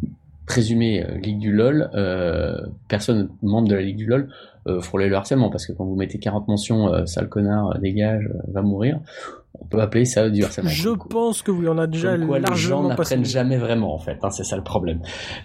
présumées 0.46 1.03
euh, 1.03 1.18
Ligue 1.18 1.39
du 1.39 1.51
LOL, 1.51 1.89
euh, 1.96 2.58
personne 2.88 3.30
membre 3.42 3.68
de 3.68 3.75
la 3.75 3.82
Ligue 3.82 3.98
du 3.98 4.06
LOL 4.06 4.30
frôlait 4.80 5.10
le 5.10 5.15
harcèlement 5.18 5.50
parce 5.50 5.68
que 5.68 5.74
quand 5.74 5.84
vous 5.84 5.98
mettez 5.98 6.20
40 6.20 6.48
mentions 6.48 7.06
sale 7.06 7.27
connard, 7.27 7.77
dégage, 7.80 8.30
va 8.48 8.62
mourir, 8.62 9.01
peut 9.74 9.82
appeler 9.82 10.06
ça 10.06 10.30
du 10.30 10.44
harcèlement. 10.44 10.70
Je 10.70 10.89
pense 10.89 11.42
que 11.42 11.51
oui, 11.51 11.68
on 11.68 11.77
a 11.77 11.88
déjà 11.88 12.18
quoi, 12.18 12.39
largement 12.39 12.53
les 12.82 12.88
gens 12.88 12.88
n'apprennent 12.88 13.25
jamais 13.25 13.58
vraiment 13.58 13.94
en 13.94 13.98
fait, 13.98 14.20
hein, 14.22 14.30
c'est 14.30 14.44
ça 14.44 14.56
le 14.56 14.63
problème. 14.63 15.01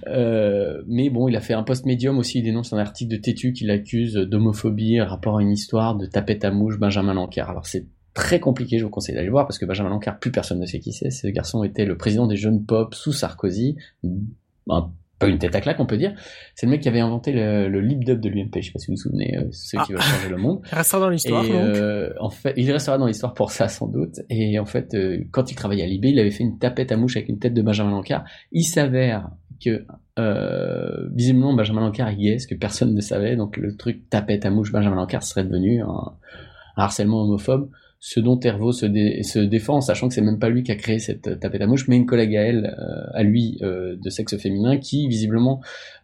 Euh, 0.06 0.82
mais 0.86 1.08
bon, 1.08 1.28
il 1.28 1.36
a 1.36 1.40
fait 1.40 1.54
un 1.54 1.62
post 1.62 1.86
médium 1.86 2.18
aussi, 2.18 2.40
il 2.40 2.42
dénonce 2.42 2.72
un 2.72 2.78
article 2.78 3.10
de 3.10 3.16
Tétu 3.16 3.52
qui 3.52 3.64
l'accuse 3.64 4.14
d'homophobie, 4.14 5.00
rapport 5.00 5.38
à 5.38 5.42
une 5.42 5.50
histoire 5.50 5.96
de 5.96 6.06
tapette 6.06 6.44
à 6.44 6.50
mouche 6.50 6.78
Benjamin 6.78 7.14
Lancard. 7.14 7.48
Alors 7.50 7.66
c'est 7.66 7.86
très 8.12 8.38
compliqué, 8.38 8.78
je 8.78 8.84
vous 8.84 8.90
conseille 8.90 9.14
d'aller 9.14 9.30
voir 9.30 9.46
parce 9.46 9.58
que 9.58 9.64
Benjamin 9.64 9.88
Lancard, 9.90 10.18
plus 10.18 10.30
personne 10.30 10.60
ne 10.60 10.66
sait 10.66 10.80
qui 10.80 10.92
c'est. 10.92 11.10
Ce 11.10 11.26
garçon 11.28 11.64
était 11.64 11.86
le 11.86 11.96
président 11.96 12.26
des 12.26 12.36
jeunes 12.36 12.64
pop 12.64 12.94
sous 12.94 13.12
Sarkozy, 13.12 13.76
un 14.68 14.90
pas 15.18 15.26
une 15.26 15.38
tête 15.38 15.54
à 15.54 15.60
claque, 15.60 15.80
on 15.80 15.86
peut 15.86 15.96
dire. 15.96 16.14
C'est 16.54 16.66
le 16.66 16.70
mec 16.70 16.80
qui 16.80 16.88
avait 16.88 17.00
inventé 17.00 17.32
le, 17.32 17.68
le 17.68 17.80
lip 17.80 18.04
dub 18.04 18.20
de 18.20 18.28
l'UMP. 18.28 18.50
Je 18.56 18.66
sais 18.66 18.72
pas 18.72 18.78
si 18.78 18.86
vous 18.86 18.92
vous 18.92 19.02
souvenez, 19.02 19.36
euh, 19.36 19.48
ceux 19.50 19.78
qui 19.84 19.92
veulent 19.92 20.00
ah. 20.02 20.16
changer 20.16 20.28
le 20.28 20.36
monde. 20.36 20.60
Il 20.70 20.74
restera 20.76 21.00
dans 21.00 21.10
l'histoire. 21.10 21.44
Euh, 21.50 22.10
en 22.20 22.30
fait, 22.30 22.54
il 22.56 22.70
restera 22.70 22.98
dans 22.98 23.06
l'histoire 23.06 23.34
pour 23.34 23.50
ça 23.50 23.68
sans 23.68 23.88
doute. 23.88 24.20
Et 24.30 24.58
en 24.58 24.64
fait, 24.64 24.94
euh, 24.94 25.24
quand 25.32 25.50
il 25.50 25.54
travaillait 25.56 25.82
à 25.82 25.86
Libé, 25.86 26.10
il 26.10 26.18
avait 26.20 26.30
fait 26.30 26.44
une 26.44 26.58
tapette 26.58 26.92
à 26.92 26.96
mouche 26.96 27.16
avec 27.16 27.28
une 27.28 27.38
tête 27.38 27.54
de 27.54 27.62
Benjamin 27.62 27.90
Lancard. 27.90 28.24
Il 28.52 28.64
s'avère 28.64 29.30
que 29.64 29.84
visiblement 31.14 31.54
Benjamin 31.54 31.80
Lancard 31.80 32.10
y 32.10 32.28
est, 32.30 32.38
ce 32.40 32.48
que 32.48 32.54
personne 32.56 32.92
ne 32.92 33.00
savait. 33.00 33.36
Donc 33.36 33.56
le 33.56 33.76
truc 33.76 34.08
tapette 34.10 34.44
à 34.44 34.50
mouche 34.50 34.72
Benjamin 34.72 34.96
Lancard 34.96 35.22
serait 35.22 35.44
devenu 35.44 35.80
un, 35.80 35.86
un 35.86 36.82
harcèlement 36.82 37.22
homophobe 37.22 37.70
ce 38.00 38.20
dont 38.20 38.38
Hervo 38.38 38.70
se, 38.70 38.86
se, 39.22 39.38
défend, 39.40 39.80
sachant 39.80 40.08
que 40.08 40.14
c'est 40.14 40.20
même 40.20 40.38
pas 40.38 40.48
lui 40.48 40.62
qui 40.62 40.70
a 40.70 40.76
créé 40.76 41.00
cette 41.00 41.40
tapette 41.40 41.60
à 41.62 41.66
mouche, 41.66 41.88
mais 41.88 41.96
une 41.96 42.06
collègue 42.06 42.36
à 42.36 42.42
elle, 42.42 42.76
euh, 42.78 43.10
à 43.12 43.24
lui, 43.24 43.58
euh, 43.62 43.96
de 43.96 44.08
sexe 44.08 44.36
féminin, 44.36 44.76
qui 44.78 45.08
visiblement 45.08 45.60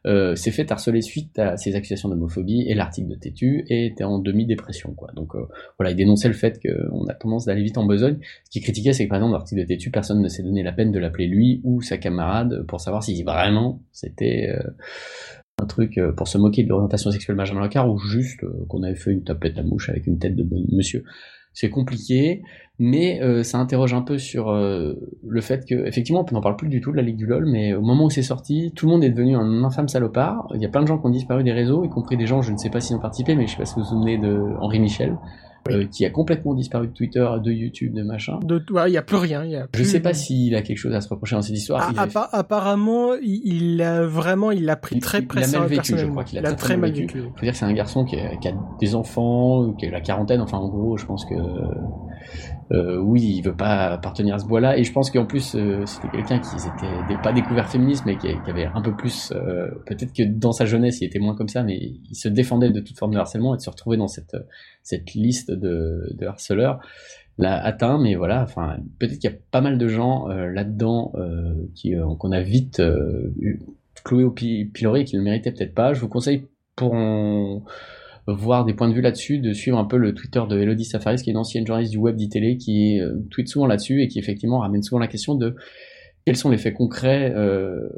euh, 0.06 0.34
s'est 0.34 0.50
fait 0.50 0.70
harceler 0.72 1.02
suite 1.02 1.38
à 1.38 1.56
ces 1.56 1.76
accusations 1.76 2.08
d'homophobie 2.08 2.62
et 2.66 2.74
l'article 2.74 3.10
de 3.10 3.14
Tétu 3.14 3.64
et 3.68 3.86
était 3.86 4.02
en 4.02 4.18
demi-dépression. 4.18 4.96
Donc 5.14 5.34
voilà, 5.78 5.92
il 5.92 5.96
dénonçait 5.96 6.28
le 6.28 6.34
fait 6.34 6.60
qu'on 6.60 7.06
a 7.06 7.14
tendance 7.14 7.44
d'aller 7.44 7.62
vite 7.62 7.78
en 7.78 7.86
besogne. 7.86 8.18
Ce 8.44 8.50
qui 8.50 8.60
critiquait, 8.60 8.92
c'est 8.92 9.04
que 9.04 9.10
par 9.10 9.18
exemple, 9.18 9.32
dans 9.32 9.38
l'article 9.38 9.60
de 9.60 9.66
Tétu, 9.66 9.90
personne 9.90 10.20
ne 10.20 10.28
s'est 10.28 10.42
donné 10.42 10.64
la 10.64 10.72
peine 10.72 10.90
de 10.90 10.98
l'appeler 10.98 11.28
lui 11.28 11.60
ou 11.62 11.80
sa 11.80 11.96
camarade 11.96 12.64
pour 12.66 12.80
savoir 12.80 13.04
si 13.04 13.22
vraiment 13.22 13.80
c'était 13.92 14.52
un 15.62 15.66
truc 15.66 16.00
pour 16.16 16.26
se 16.26 16.38
moquer 16.38 16.64
de 16.64 16.68
l'orientation 16.68 17.12
sexuelle 17.12 17.36
Benjamin 17.36 17.60
Locard 17.60 17.88
ou 17.88 17.98
juste 17.98 18.40
qu'on 18.68 18.82
avait 18.82 18.96
fait 18.96 19.12
une 19.12 19.22
tapette 19.22 19.56
à 19.58 19.62
mouche 19.62 19.88
avec 19.88 20.08
une 20.08 20.18
tête 20.18 20.34
de 20.34 20.44
monsieur 20.72 21.04
c'est 21.54 21.70
compliqué, 21.70 22.42
mais 22.78 23.22
euh, 23.22 23.44
ça 23.44 23.58
interroge 23.58 23.94
un 23.94 24.02
peu 24.02 24.18
sur 24.18 24.50
euh, 24.50 24.94
le 25.26 25.40
fait 25.40 25.64
que, 25.64 25.86
effectivement, 25.86 26.26
on 26.28 26.34
n'en 26.34 26.40
parle 26.40 26.56
plus 26.56 26.68
du 26.68 26.80
tout 26.80 26.90
de 26.90 26.96
la 26.96 27.02
Ligue 27.02 27.16
du 27.16 27.26
LoL, 27.26 27.46
mais 27.46 27.72
au 27.72 27.80
moment 27.80 28.06
où 28.06 28.10
c'est 28.10 28.22
sorti, 28.22 28.72
tout 28.74 28.86
le 28.86 28.92
monde 28.92 29.04
est 29.04 29.10
devenu 29.10 29.36
un 29.36 29.62
infâme 29.62 29.88
salopard. 29.88 30.48
Il 30.54 30.60
y 30.60 30.66
a 30.66 30.68
plein 30.68 30.82
de 30.82 30.88
gens 30.88 30.98
qui 30.98 31.06
ont 31.06 31.10
disparu 31.10 31.44
des 31.44 31.52
réseaux, 31.52 31.84
y 31.84 31.88
compris 31.88 32.16
des 32.16 32.26
gens, 32.26 32.42
je 32.42 32.52
ne 32.52 32.58
sais 32.58 32.70
pas 32.70 32.80
s'ils 32.80 32.96
ont 32.96 33.00
participé, 33.00 33.36
mais 33.36 33.46
je 33.46 33.52
sais 33.52 33.58
pas 33.58 33.64
si 33.64 33.74
vous 33.76 33.82
vous 33.82 33.88
souvenez 33.88 34.18
de 34.18 34.36
Henri 34.58 34.80
Michel, 34.80 35.16
euh, 35.70 35.86
qui 35.86 36.04
a 36.04 36.10
complètement 36.10 36.54
disparu 36.54 36.88
de 36.88 36.92
Twitter, 36.92 37.26
de 37.42 37.50
YouTube, 37.50 37.94
de 37.94 38.02
machin. 38.02 38.38
De 38.44 38.62
il 38.86 38.92
y 38.92 38.96
a 38.96 39.02
plus 39.02 39.16
rien. 39.16 39.44
Y 39.44 39.56
a 39.56 39.66
plus... 39.66 39.84
Je 39.84 39.88
sais 39.88 40.00
pas 40.00 40.12
s'il 40.12 40.54
a 40.54 40.62
quelque 40.62 40.78
chose 40.78 40.94
à 40.94 41.00
se 41.00 41.08
reprocher 41.08 41.36
dans 41.36 41.42
cette 41.42 41.56
histoire. 41.56 41.92
Ah, 41.96 42.28
apparemment, 42.32 43.14
il, 43.22 43.80
a 43.82 44.04
vraiment, 44.04 44.50
il 44.50 44.64
l'a 44.64 44.76
pris 44.76 44.98
très 44.98 45.22
très 45.22 45.48
Il 45.48 45.56
a 45.56 45.60
mal 45.60 45.68
vécu, 45.68 45.96
je 45.96 46.06
crois 46.06 46.24
qu'il 46.24 46.38
a, 46.38 46.52
très, 46.52 46.76
mal 46.76 46.92
vécu. 46.92 47.18
vécu. 47.18 47.30
Faut 47.34 47.42
dire 47.42 47.52
que 47.52 47.58
c'est 47.58 47.64
un 47.64 47.72
garçon 47.72 48.04
qui 48.04 48.16
a, 48.16 48.36
qui 48.36 48.48
a, 48.48 48.52
des 48.80 48.94
enfants, 48.94 49.72
qui 49.72 49.86
a 49.86 49.90
la 49.90 50.00
quarantaine. 50.00 50.40
Enfin, 50.40 50.58
en 50.58 50.68
gros, 50.68 50.96
je 50.96 51.06
pense 51.06 51.24
que 51.24 51.34
euh, 52.72 52.96
oui, 52.98 53.36
il 53.36 53.42
veut 53.42 53.56
pas 53.56 53.92
appartenir 53.92 54.34
à 54.34 54.38
ce 54.38 54.46
bois-là. 54.46 54.78
Et 54.78 54.84
je 54.84 54.92
pense 54.92 55.10
qu'en 55.10 55.26
plus, 55.26 55.54
euh, 55.54 55.84
c'était 55.86 56.08
quelqu'un 56.08 56.38
qui 56.38 56.54
n'était 56.56 57.22
pas 57.22 57.32
découvert 57.32 57.68
féministe, 57.68 58.04
mais 58.06 58.16
qui, 58.16 58.28
avait 58.28 58.66
un 58.66 58.80
peu 58.80 58.94
plus. 58.94 59.32
Euh, 59.32 59.68
peut-être 59.86 60.12
que 60.12 60.22
dans 60.22 60.52
sa 60.52 60.64
jeunesse, 60.64 61.00
il 61.00 61.04
était 61.04 61.18
moins 61.18 61.34
comme 61.34 61.48
ça, 61.48 61.62
mais 61.62 61.76
il 61.76 62.14
se 62.14 62.28
défendait 62.28 62.70
de 62.70 62.80
toute 62.80 62.98
forme 62.98 63.12
de 63.12 63.18
harcèlement 63.18 63.54
et 63.54 63.58
de 63.58 63.62
se 63.62 63.70
retrouver 63.70 63.96
dans 63.96 64.08
cette 64.08 64.36
cette 64.84 65.14
liste 65.14 65.50
de, 65.50 66.16
harceleurs 66.24 66.80
l'a 67.38 67.60
atteint. 67.60 67.98
Mais 67.98 68.14
voilà, 68.14 68.42
enfin, 68.42 68.76
peut-être 69.00 69.18
qu'il 69.18 69.30
y 69.30 69.34
a 69.34 69.36
pas 69.50 69.60
mal 69.60 69.76
de 69.76 69.88
gens 69.88 70.28
là-dedans 70.28 71.12
qui 71.74 71.94
qu'on 72.18 72.30
a 72.30 72.40
vite 72.40 72.80
cloué 74.04 74.22
au 74.22 74.30
pilori 74.30 75.00
et 75.00 75.04
qui 75.04 75.16
ne 75.16 75.20
le 75.20 75.24
méritaient 75.24 75.50
peut-être 75.50 75.74
pas. 75.74 75.94
Je 75.94 76.00
vous 76.00 76.08
conseille 76.08 76.44
pour 76.76 76.94
voir 78.26 78.64
des 78.64 78.74
points 78.74 78.88
de 78.88 78.94
vue 78.94 79.00
là-dessus, 79.00 79.38
de 79.38 79.52
suivre 79.52 79.78
un 79.78 79.84
peu 79.84 79.96
le 79.96 80.14
Twitter 80.14 80.42
de 80.48 80.58
Elodie 80.58 80.84
Safaris, 80.84 81.22
qui 81.22 81.30
est 81.30 81.32
une 81.32 81.38
ancienne 81.38 81.66
journaliste 81.66 81.92
du 81.92 81.98
web 81.98 82.16
d'ITélé, 82.16 82.56
qui 82.56 83.00
euh, 83.00 83.16
tweet 83.30 83.48
souvent 83.48 83.66
là-dessus 83.66 84.02
et 84.02 84.08
qui 84.08 84.18
effectivement 84.18 84.60
ramène 84.60 84.82
souvent 84.82 84.98
la 84.98 85.08
question 85.08 85.34
de 85.34 85.54
quels 86.24 86.36
sont 86.36 86.50
les 86.50 86.56
faits 86.56 86.74
concrets 86.74 87.32
euh, 87.34 87.88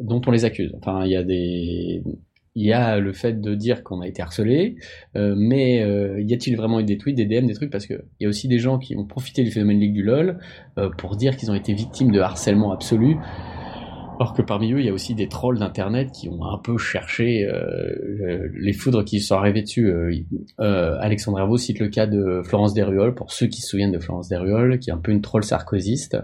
dont 0.00 0.20
on 0.26 0.30
les 0.30 0.44
accuse. 0.44 0.72
Enfin, 0.78 1.04
il 1.04 1.10
y 1.10 1.16
a 1.16 1.24
des 1.24 2.04
il 2.54 2.66
y 2.66 2.72
a 2.72 2.98
le 2.98 3.12
fait 3.12 3.40
de 3.40 3.54
dire 3.54 3.82
qu'on 3.82 4.00
a 4.00 4.06
été 4.06 4.22
harcelé, 4.22 4.76
euh, 5.16 5.34
mais 5.36 5.78
y 6.22 6.34
a-t-il 6.34 6.56
vraiment 6.56 6.80
eu 6.80 6.84
des 6.84 6.98
tweets, 6.98 7.16
des 7.16 7.26
DM, 7.26 7.46
des 7.46 7.54
trucs? 7.54 7.70
Parce 7.70 7.86
qu'il 7.86 8.02
y 8.20 8.26
a 8.26 8.28
aussi 8.28 8.48
des 8.48 8.58
gens 8.58 8.78
qui 8.78 8.96
ont 8.96 9.04
profité 9.04 9.42
du 9.42 9.50
phénomène 9.50 9.78
Ligue 9.78 9.94
du 9.94 10.02
LOL 10.02 10.38
pour 10.98 11.16
dire 11.16 11.36
qu'ils 11.36 11.50
ont 11.50 11.54
été 11.54 11.72
victimes 11.72 12.10
de 12.10 12.20
harcèlement 12.20 12.72
absolu. 12.72 13.16
Alors 14.22 14.34
que 14.34 14.42
parmi 14.42 14.72
eux, 14.72 14.78
il 14.78 14.86
y 14.86 14.88
a 14.88 14.92
aussi 14.92 15.16
des 15.16 15.26
trolls 15.26 15.58
d'internet 15.58 16.12
qui 16.12 16.28
ont 16.28 16.44
un 16.44 16.56
peu 16.56 16.78
cherché 16.78 17.44
euh, 17.44 18.48
les 18.54 18.72
foudres 18.72 19.04
qui 19.04 19.18
sont 19.18 19.34
arrivés 19.34 19.62
dessus. 19.62 19.88
Euh, 19.88 20.14
euh, 20.60 20.96
Alexandre 21.00 21.40
Herveau 21.40 21.56
cite 21.56 21.80
le 21.80 21.88
cas 21.88 22.06
de 22.06 22.40
Florence 22.44 22.72
Desruelles, 22.72 23.14
pour 23.14 23.32
ceux 23.32 23.48
qui 23.48 23.60
se 23.60 23.68
souviennent 23.68 23.90
de 23.90 23.98
Florence 23.98 24.28
Desruelles, 24.28 24.78
qui 24.78 24.90
est 24.90 24.92
un 24.92 24.98
peu 24.98 25.10
une 25.10 25.22
troll 25.22 25.42
sarkozyste, 25.42 26.18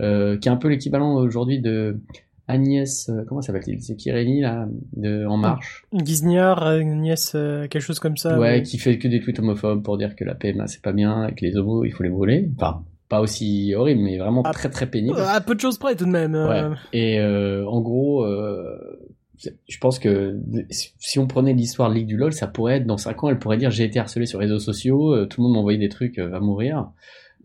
euh, 0.00 0.36
qui 0.36 0.48
est 0.48 0.50
un 0.50 0.56
peu 0.56 0.66
l'équivalent 0.66 1.14
aujourd'hui 1.14 1.60
de 1.60 2.00
Agnès, 2.46 3.08
euh, 3.08 3.24
comment 3.26 3.40
s'appelle-t-il 3.40 3.82
C'est 3.82 3.96
Kireni 3.96 4.42
là, 4.42 4.68
de 4.96 5.24
En 5.26 5.36
Marche. 5.36 5.86
Guignard, 5.94 6.62
Agnès, 6.62 7.32
quelque 7.32 7.80
chose 7.80 7.98
comme 7.98 8.16
ça. 8.16 8.38
Ouais, 8.38 8.62
qui 8.62 8.78
fait 8.78 8.98
que 8.98 9.08
des 9.08 9.20
tweets 9.20 9.38
homophobes 9.38 9.82
pour 9.82 9.96
dire 9.98 10.14
que 10.14 10.24
la 10.24 10.34
PMA 10.34 10.66
c'est 10.66 10.82
pas 10.82 10.92
bien, 10.92 11.28
et 11.28 11.34
que 11.34 11.44
les 11.44 11.56
homos 11.56 11.84
il 11.84 11.92
faut 11.92 12.02
les 12.02 12.10
brûler. 12.10 12.50
Enfin, 12.56 12.84
pas 13.08 13.20
aussi 13.20 13.74
horrible, 13.74 14.00
mais 14.00 14.18
vraiment 14.18 14.42
ah, 14.44 14.52
très 14.52 14.70
très 14.70 14.86
pénible. 14.86 15.18
À 15.20 15.40
peu 15.40 15.54
de 15.54 15.60
choses 15.60 15.78
près 15.78 15.94
tout 15.94 16.06
de 16.06 16.10
même. 16.10 16.34
Euh. 16.34 16.70
Ouais. 16.70 16.76
Et 16.92 17.20
euh, 17.20 17.66
en 17.66 17.80
gros, 17.80 18.24
euh, 18.24 18.76
je 19.68 19.78
pense 19.78 19.98
que 19.98 20.40
si 20.70 21.18
on 21.18 21.26
prenait 21.26 21.52
l'histoire 21.52 21.90
de 21.90 21.94
Ligue 21.94 22.06
du 22.06 22.16
LoL, 22.16 22.32
ça 22.32 22.46
pourrait 22.46 22.76
être 22.76 22.86
dans 22.86 22.96
5 22.96 23.24
ans, 23.24 23.28
elle 23.28 23.38
pourrait 23.38 23.58
dire 23.58 23.70
j'ai 23.70 23.84
été 23.84 23.98
harcelé 23.98 24.26
sur 24.26 24.40
les 24.40 24.46
réseaux 24.46 24.58
sociaux, 24.58 25.26
tout 25.26 25.40
le 25.40 25.46
monde 25.46 25.54
m'envoyait 25.54 25.78
des 25.78 25.88
trucs, 25.88 26.18
va 26.18 26.40
mourir. 26.40 26.88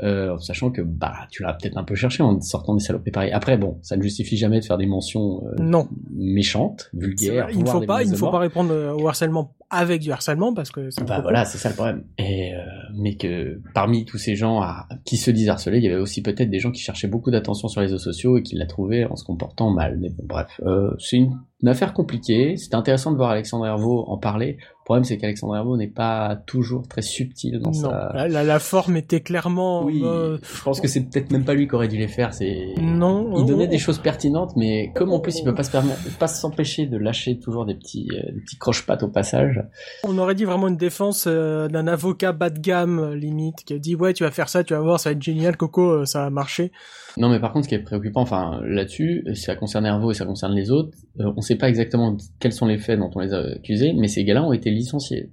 Euh, 0.01 0.38
sachant 0.38 0.71
que 0.71 0.81
bah 0.81 1.27
tu 1.29 1.43
l'as 1.43 1.53
peut-être 1.53 1.77
un 1.77 1.83
peu 1.83 1.93
cherché 1.93 2.23
en 2.23 2.39
sortant 2.39 2.73
des 2.73 2.79
saloperies 2.79 3.12
pareilles. 3.12 3.31
Après 3.31 3.57
bon, 3.57 3.79
ça 3.81 3.97
ne 3.97 4.01
justifie 4.01 4.38
jamais 4.38 4.62
de 4.62 4.65
faire 4.65 4.77
des 4.77 4.85
mentions 4.85 5.43
euh, 5.45 5.62
non. 5.62 5.89
méchantes, 6.15 6.89
vulgaires. 6.93 7.49
Il 7.51 7.63
ne 7.63 7.65
faut 7.65 7.81
pas, 7.81 8.03
il 8.03 8.12
ne 8.12 8.15
faut 8.15 8.31
pas 8.31 8.39
répondre 8.39 8.73
au 8.97 9.07
harcèlement 9.09 9.55
avec 9.69 10.01
du 10.01 10.12
harcèlement 10.12 10.53
parce 10.53 10.71
que 10.71 10.89
bah 11.05 11.19
voilà, 11.21 11.43
c'est 11.43 11.57
ça 11.57 11.69
le 11.69 11.75
problème. 11.75 12.05
Et 12.17 12.53
euh, 12.53 12.59
mais 12.95 13.15
que 13.15 13.62
parmi 13.73 14.05
tous 14.05 14.17
ces 14.17 14.35
gens 14.35 14.62
à, 14.62 14.88
qui 15.03 15.17
se 15.17 15.31
disent 15.31 15.49
harcelés, 15.49 15.79
il 15.79 15.83
y 15.83 15.88
avait 15.88 15.99
aussi 15.99 16.21
peut-être 16.21 16.49
des 16.49 16.59
gens 16.59 16.71
qui 16.71 16.81
cherchaient 16.81 17.09
beaucoup 17.09 17.29
d'attention 17.29 17.67
sur 17.67 17.81
les 17.81 17.88
réseaux 17.88 17.97
sociaux 17.97 18.38
et 18.38 18.43
qui 18.43 18.55
l'a 18.55 18.67
trouvé 18.67 19.05
en 19.05 19.17
se 19.17 19.25
comportant 19.25 19.69
mal. 19.69 19.97
Mais 19.99 20.09
bon 20.09 20.23
bref, 20.27 20.62
c'est 20.97 21.17
une, 21.17 21.38
une, 21.62 21.67
affaire 21.67 21.93
compliquée. 21.93 22.55
C'était 22.55 22.75
intéressant 22.75 23.12
de 23.12 23.17
voir 23.17 23.31
Alexandre 23.31 23.65
Hervaux 23.65 24.05
en 24.07 24.17
parler 24.17 24.57
problème, 24.89 25.04
c'est 25.04 25.17
qu'Alexandre 25.17 25.56
Herbeau 25.56 25.78
n'est 25.78 25.88
pas 25.88 26.36
toujours 26.47 26.88
très 26.88 27.04
subtil 27.04 27.60
dans 27.60 27.69
Non, 27.69 27.73
sa... 27.73 28.28
la, 28.28 28.43
la- 28.43 28.60
forme 28.60 28.97
était 28.97 29.21
clairement. 29.21 29.84
Oui, 29.86 30.02
euh, 30.04 30.38
je 30.41 30.63
pense 30.63 30.82
que 30.82 30.88
c'est 30.88 31.02
peut-être 31.02 31.32
même 31.32 31.45
pas 31.45 31.54
lui 31.54 31.67
qui 31.67 31.75
aurait 31.75 31.88
dû 31.88 31.97
les 31.97 32.08
faire. 32.08 32.34
C'est 32.34 32.73
non. 32.82 33.38
il 33.39 33.45
donnait 33.45 33.67
on- 33.67 33.69
des 33.69 33.78
choses 33.78 33.99
pertinentes, 33.99 34.54
mais 34.56 34.91
comme 34.95 35.12
en 35.13 35.19
plus 35.19 35.38
il 35.39 35.43
peut 35.43 35.54
pas 35.54 35.63
se 35.63 35.69
permettre, 35.71 35.99
pas 36.17 36.28
s'empêcher 36.28 36.88
de 36.88 36.97
lâcher 36.97 37.38
toujours 37.39 37.65
des 37.67 37.75
petits, 37.75 38.08
euh, 38.13 38.32
des 38.34 38.41
petits 38.41 38.58
croche-pattes 38.58 39.04
au 39.04 39.08
passage. 39.10 39.62
On 40.04 40.17
aurait 40.17 40.34
dit 40.36 40.45
vraiment 40.45 40.67
une 40.67 40.78
défense 40.78 41.25
euh, 41.28 41.67
d'un 41.67 41.86
avocat 41.88 42.32
bas 42.32 42.49
de 42.49 42.60
gamme, 42.60 43.13
limite, 43.13 43.63
qui 43.65 43.73
a 43.75 43.78
dit 43.80 43.95
ouais, 43.95 44.13
tu 44.13 44.23
vas 44.23 44.32
faire 44.32 44.49
ça, 44.49 44.63
tu 44.63 44.73
vas 44.73 44.80
voir, 44.82 44.99
ça 44.99 45.10
va 45.10 45.15
être 45.15 45.21
génial, 45.21 45.56
Coco, 45.56 46.04
ça 46.06 46.21
va 46.23 46.30
marcher. 46.32 46.71
Non, 47.17 47.30
mais 47.30 47.39
par 47.39 47.52
contre, 47.54 47.65
ce 47.65 47.69
qui 47.69 47.75
est 47.75 47.80
préoccupant, 47.80 48.21
enfin 48.21 48.60
là-dessus, 48.65 49.25
ça 49.36 49.56
concerne 49.56 49.86
Hervo 49.86 50.12
et 50.12 50.13
ça 50.13 50.25
concerne 50.25 50.54
les 50.54 50.71
autres. 50.71 50.97
on 51.19 51.41
sait 51.41 51.56
pas 51.58 51.67
exactement 51.69 52.15
quels 52.39 52.54
sont 52.54 52.65
les 52.65 52.78
faits 52.78 52.99
dont 52.99 53.10
on 53.15 53.19
les 53.19 53.34
a 53.34 53.39
accusés, 53.56 53.93
mais 53.97 54.08
ces 54.08 54.23
gars-là 54.23 54.43
ont 54.43 54.54
été 54.54 54.69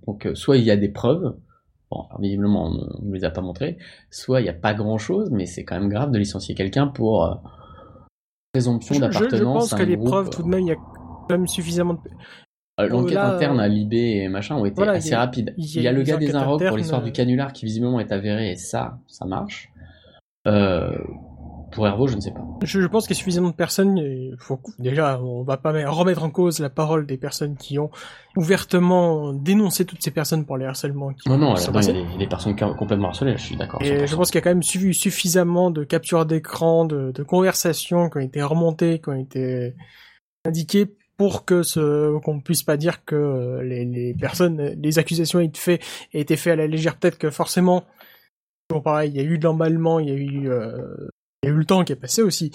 Donc, 0.06 0.26
euh, 0.26 0.34
soit 0.34 0.56
il 0.56 0.64
y 0.64 0.70
a 0.70 0.76
des 0.76 0.88
preuves. 0.88 1.36
Bon, 1.90 2.02
alors, 2.08 2.20
visiblement, 2.20 2.66
on 2.66 3.04
ne 3.06 3.14
les 3.14 3.24
a 3.24 3.30
pas 3.30 3.40
montrées. 3.42 3.78
Soit 4.10 4.40
il 4.40 4.44
n'y 4.44 4.48
a 4.50 4.54
pas 4.54 4.74
grand-chose, 4.74 5.30
mais 5.30 5.46
c'est 5.46 5.64
quand 5.64 5.78
même 5.78 5.88
grave 5.88 6.10
de 6.10 6.18
licencier 6.18 6.54
quelqu'un 6.54 6.86
pour 6.88 7.24
euh, 7.24 7.34
présomption 8.52 8.94
je- 8.96 9.00
d'appartenance. 9.00 9.38
je 9.38 9.44
pense 9.44 9.72
à 9.72 9.78
que 9.78 9.82
les 9.84 9.96
groupe, 9.96 10.08
preuves, 10.08 10.30
tout 10.30 10.42
de 10.42 10.48
même, 10.48 10.60
il 10.60 10.68
y 10.68 10.72
a 10.72 10.76
quand 10.76 11.26
même 11.30 11.46
suffisamment 11.46 11.94
de... 11.94 12.00
Euh, 12.78 12.88
L'enquête 12.88 13.16
interne 13.16 13.58
euh, 13.58 13.62
à 13.62 13.68
Libé 13.68 14.16
et 14.18 14.28
machin 14.28 14.56
ont 14.56 14.66
été 14.66 14.74
voilà, 14.76 14.92
assez 14.92 15.14
rapides. 15.14 15.54
il 15.56 15.80
y 15.80 15.88
a 15.88 15.92
le 15.92 16.02
gars 16.02 16.18
des 16.18 16.34
Inrocks 16.34 16.66
pour 16.66 16.76
l'histoire 16.76 17.00
euh, 17.00 17.04
du 17.04 17.12
canular 17.12 17.52
qui 17.54 17.64
visiblement 17.64 18.00
est 18.00 18.12
avéré 18.12 18.50
et 18.50 18.56
ça, 18.56 18.98
ça 19.06 19.24
marche. 19.24 19.70
Euh, 20.46 20.90
pour 21.76 21.86
Hervo, 21.86 22.08
je 22.08 22.16
ne 22.16 22.20
sais 22.20 22.32
pas. 22.32 22.40
Je, 22.62 22.80
je 22.80 22.86
pense 22.88 23.06
qu'il 23.06 23.14
y 23.14 23.18
a 23.18 23.20
suffisamment 23.20 23.50
de 23.50 23.54
personnes. 23.54 23.98
et 23.98 24.32
faut, 24.38 24.58
déjà, 24.80 25.20
on 25.20 25.44
va 25.44 25.56
pas 25.58 25.72
mettre- 25.72 25.92
remettre 25.92 26.24
en 26.24 26.30
cause 26.30 26.58
la 26.58 26.70
parole 26.70 27.06
des 27.06 27.16
personnes 27.18 27.56
qui 27.56 27.78
ont 27.78 27.90
ouvertement 28.36 29.32
dénoncé 29.32 29.84
toutes 29.84 30.02
ces 30.02 30.10
personnes 30.10 30.44
pour 30.44 30.56
les 30.56 30.64
harcèlements 30.66 31.12
qui 31.12 31.28
Non, 31.28 31.38
non, 31.38 31.54
sont 31.56 31.70
là-dedans, 31.72 31.92
il 31.92 32.12
y 32.12 32.14
a 32.14 32.18
des, 32.18 32.26
personnes 32.26 32.56
complètement 32.56 33.08
harcelées, 33.08 33.36
je 33.36 33.42
suis 33.42 33.56
d'accord. 33.56 33.80
Et 33.82 34.04
100%. 34.04 34.06
je 34.06 34.16
pense 34.16 34.30
qu'il 34.30 34.38
y 34.38 34.42
a 34.42 34.42
quand 34.42 34.50
même 34.50 34.60
suffi- 34.60 34.92
suffisamment 34.92 35.70
de 35.70 35.84
captures 35.84 36.26
d'écran, 36.26 36.84
de, 36.84 37.12
de 37.12 37.22
conversations 37.22 38.08
qui 38.10 38.16
ont 38.18 38.22
été 38.22 38.42
remontées, 38.42 38.98
qui 39.00 39.08
ont 39.10 39.20
été 39.20 39.74
indiquées 40.44 40.86
pour 41.16 41.44
que 41.44 41.62
ce 41.62 42.18
qu'on 42.20 42.40
puisse 42.40 42.62
pas 42.62 42.76
dire 42.76 43.04
que 43.04 43.14
euh, 43.16 43.62
les, 43.62 43.84
les 43.84 44.14
personnes, 44.14 44.74
les 44.82 44.98
accusations 44.98 45.40
aient 45.40 45.46
été 45.46 45.58
faites, 45.60 45.82
aient 46.12 46.20
été 46.20 46.36
faites 46.36 46.52
à 46.54 46.56
la 46.56 46.66
légère. 46.66 46.96
Peut-être 46.98 47.18
que 47.18 47.30
forcément, 47.30 47.84
toujours 48.68 48.82
pareil, 48.82 49.10
il 49.14 49.16
y 49.16 49.20
a 49.20 49.22
eu 49.22 49.38
de 49.38 49.44
l'emballement, 49.44 49.98
il 49.98 50.08
y 50.08 50.12
a 50.12 50.14
eu, 50.14 50.50
euh, 50.50 51.08
il 51.42 51.48
y 51.48 51.52
a 51.52 51.54
eu 51.54 51.58
le 51.58 51.64
temps 51.64 51.84
qui 51.84 51.92
est 51.92 51.96
passé 51.96 52.22
aussi. 52.22 52.50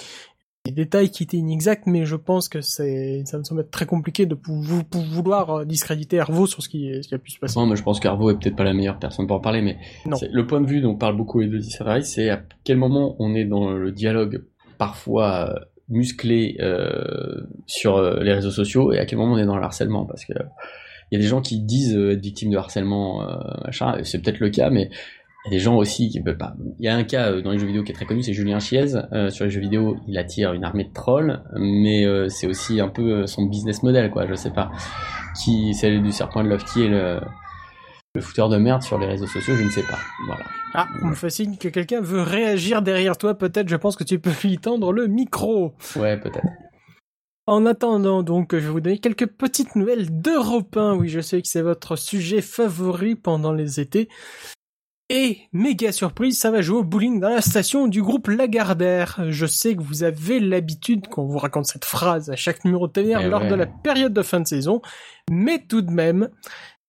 Des 0.66 0.72
détails 0.72 1.10
qui 1.10 1.24
étaient 1.24 1.38
inexacts, 1.38 1.88
mais 1.88 2.06
je 2.06 2.16
pense 2.16 2.48
que 2.48 2.62
c'est, 2.62 3.24
ça 3.26 3.40
me 3.40 3.44
semble 3.44 3.62
être 3.62 3.72
très 3.72 3.88
compliqué 3.88 4.28
de 4.28 4.38
vou- 4.46 4.84
vouloir 4.92 5.50
euh, 5.50 5.66
discréditer 5.66 6.18
Hervaux 6.18 6.46
sur 6.46 6.62
ce 6.62 6.70
qui, 6.70 6.92
ce 7.02 7.08
qui 7.08 7.16
a 7.16 7.18
pu 7.18 7.32
se 7.32 7.40
passer. 7.40 7.60
Non, 7.60 7.66
mais 7.66 7.76
je 7.76 7.82
pense 7.82 8.00
qu'Hervo 8.00 8.30
est 8.30 8.38
peut-être 8.38 8.56
pas 8.56 8.64
la 8.64 8.74
meilleure 8.74 9.00
personne 9.00 9.26
pour 9.26 9.38
en 9.38 9.40
parler, 9.40 9.64
mais 9.64 9.78
le 10.06 10.46
point 10.46 10.62
de 10.62 10.68
vue 10.68 10.82
dont 10.82 10.96
parle 10.96 11.18
beaucoup 11.18 11.42
Elodie 11.42 11.72
Savaris, 11.72 12.06
c'est 12.06 12.30
à 12.30 12.44
quel 12.64 12.78
moment 12.78 13.16
on 13.18 13.34
est 13.34 13.46
dans 13.46 13.72
le 13.72 13.92
dialogue 13.92 14.44
parfois 14.78 15.50
euh, 15.50 15.60
musclé 15.90 16.58
euh, 16.60 17.42
sur 17.66 18.00
les 18.22 18.34
réseaux 18.34 18.52
sociaux 18.52 18.94
et 18.94 19.00
à 19.00 19.08
quel 19.08 19.18
moment 19.18 19.34
on 19.34 19.38
est 19.40 19.48
dans 19.48 19.58
le 19.58 19.64
harcèlement, 19.64 20.06
parce 20.06 20.26
que 20.26 20.34
il 21.12 21.16
y 21.16 21.20
a 21.20 21.22
des 21.22 21.28
gens 21.28 21.42
qui 21.42 21.60
disent 21.60 21.98
être 21.98 22.22
victimes 22.22 22.52
de 22.52 22.58
harcèlement, 22.58 23.28
euh, 23.28 23.36
machin, 23.66 23.98
et 23.98 24.04
c'est 24.06 24.20
peut-être 24.22 24.40
le 24.40 24.50
cas, 24.50 24.70
mais 24.70 24.92
il 25.46 25.52
y 25.52 25.56
a 25.56 25.58
des 25.58 25.64
gens 25.64 25.76
aussi 25.76 26.10
qui 26.10 26.22
peuvent 26.22 26.38
pas. 26.38 26.54
Il 26.78 26.86
y 26.86 26.88
a 26.88 26.96
un 26.96 27.04
cas 27.04 27.32
euh, 27.32 27.42
dans 27.42 27.52
les 27.52 27.58
jeux 27.58 27.66
vidéo 27.66 27.84
qui 27.84 27.92
est 27.92 27.96
très 27.96 28.06
connu, 28.06 28.22
c'est 28.22 28.34
Julien 28.34 28.60
Chiez. 28.60 28.96
Euh, 29.12 29.30
sur 29.32 29.46
les 29.46 29.52
jeux 29.52 29.62
vidéo, 29.62 29.98
il 30.08 30.18
attire 30.18 30.54
une 30.54 30.64
armée 30.64 30.84
de 30.84 30.94
trolls, 30.94 31.42
mais 31.56 32.06
euh, 32.06 32.30
c'est 32.30 32.48
aussi 32.48 32.80
un 32.80 32.90
peu 32.90 33.26
son 33.26 33.46
business 33.46 33.82
model, 33.82 34.12
quoi. 34.12 34.28
Je 34.28 34.36
sais 34.36 34.52
pas. 34.52 34.72
Qui, 35.36 35.74
c'est 35.74 35.98
du 35.98 36.12
serpent 36.12 36.44
de 36.44 36.50
Love 36.50 36.64
qui 36.66 36.84
est 36.84 36.90
le, 36.90 37.20
le 38.14 38.22
fouteur 38.22 38.50
de 38.50 38.58
merde 38.58 38.84
sur 38.84 39.00
les 39.00 39.08
réseaux 39.08 39.26
sociaux, 39.26 39.56
je 39.56 39.64
ne 39.64 39.70
sais 39.70 39.84
pas. 39.84 39.98
Voilà. 40.28 40.44
Ah, 40.74 40.88
on 41.02 41.08
me 41.08 41.16
fait 41.16 41.30
signe 41.32 41.58
que 41.58 41.70
quelqu'un 41.70 42.02
veut 42.02 42.22
réagir 42.22 42.84
derrière 42.84 43.18
toi, 43.18 43.36
peut-être, 43.36 43.68
je 43.68 43.76
pense 43.76 43.96
que 43.96 44.04
tu 44.04 44.20
peux 44.20 44.32
lui 44.44 44.60
tendre 44.60 44.94
le 44.94 45.08
micro. 45.08 45.74
Ouais, 45.96 46.18
peut-être. 46.20 46.46
En 47.48 47.66
attendant, 47.66 48.22
donc, 48.22 48.54
je 48.54 48.60
vais 48.60 48.70
vous 48.70 48.80
donner 48.80 49.00
quelques 49.00 49.26
petites 49.26 49.76
nouvelles 49.76 50.22
d'Europe 50.22 50.78
1. 50.78 50.94
Oui, 50.94 51.10
je 51.10 51.20
sais 51.20 51.42
que 51.42 51.48
c'est 51.48 51.64
votre 51.64 51.96
sujet 51.96 52.42
favori 52.42 53.16
pendant 53.16 53.52
les 53.52 53.80
étés. 53.80 54.08
Et, 55.14 55.40
méga 55.52 55.92
surprise, 55.92 56.40
ça 56.40 56.52
va 56.52 56.62
jouer 56.62 56.78
au 56.78 56.84
bowling 56.86 57.20
dans 57.20 57.28
la 57.28 57.42
station 57.42 57.88
du 57.88 58.02
groupe 58.02 58.30
Lagardère. 58.30 59.20
Je 59.30 59.46
sais 59.46 59.76
que 59.76 59.82
vous 59.82 60.04
avez 60.04 60.40
l'habitude 60.40 61.08
qu'on 61.10 61.26
vous 61.26 61.38
raconte 61.38 61.66
cette 61.66 61.84
phrase 61.84 62.30
à 62.30 62.38
chaque 62.38 62.64
numéro 62.64 62.88
de 62.88 62.94
TVR 62.94 63.20
Eh 63.22 63.28
lors 63.28 63.42
ouais. 63.42 63.50
de 63.50 63.56
la 63.56 63.66
période 63.68 64.14
de 64.14 64.22
fin 64.22 64.40
de 64.40 64.48
saison. 64.48 64.82
Mais 65.30 65.60
tout 65.68 65.82
de 65.82 65.92
même, 65.92 66.30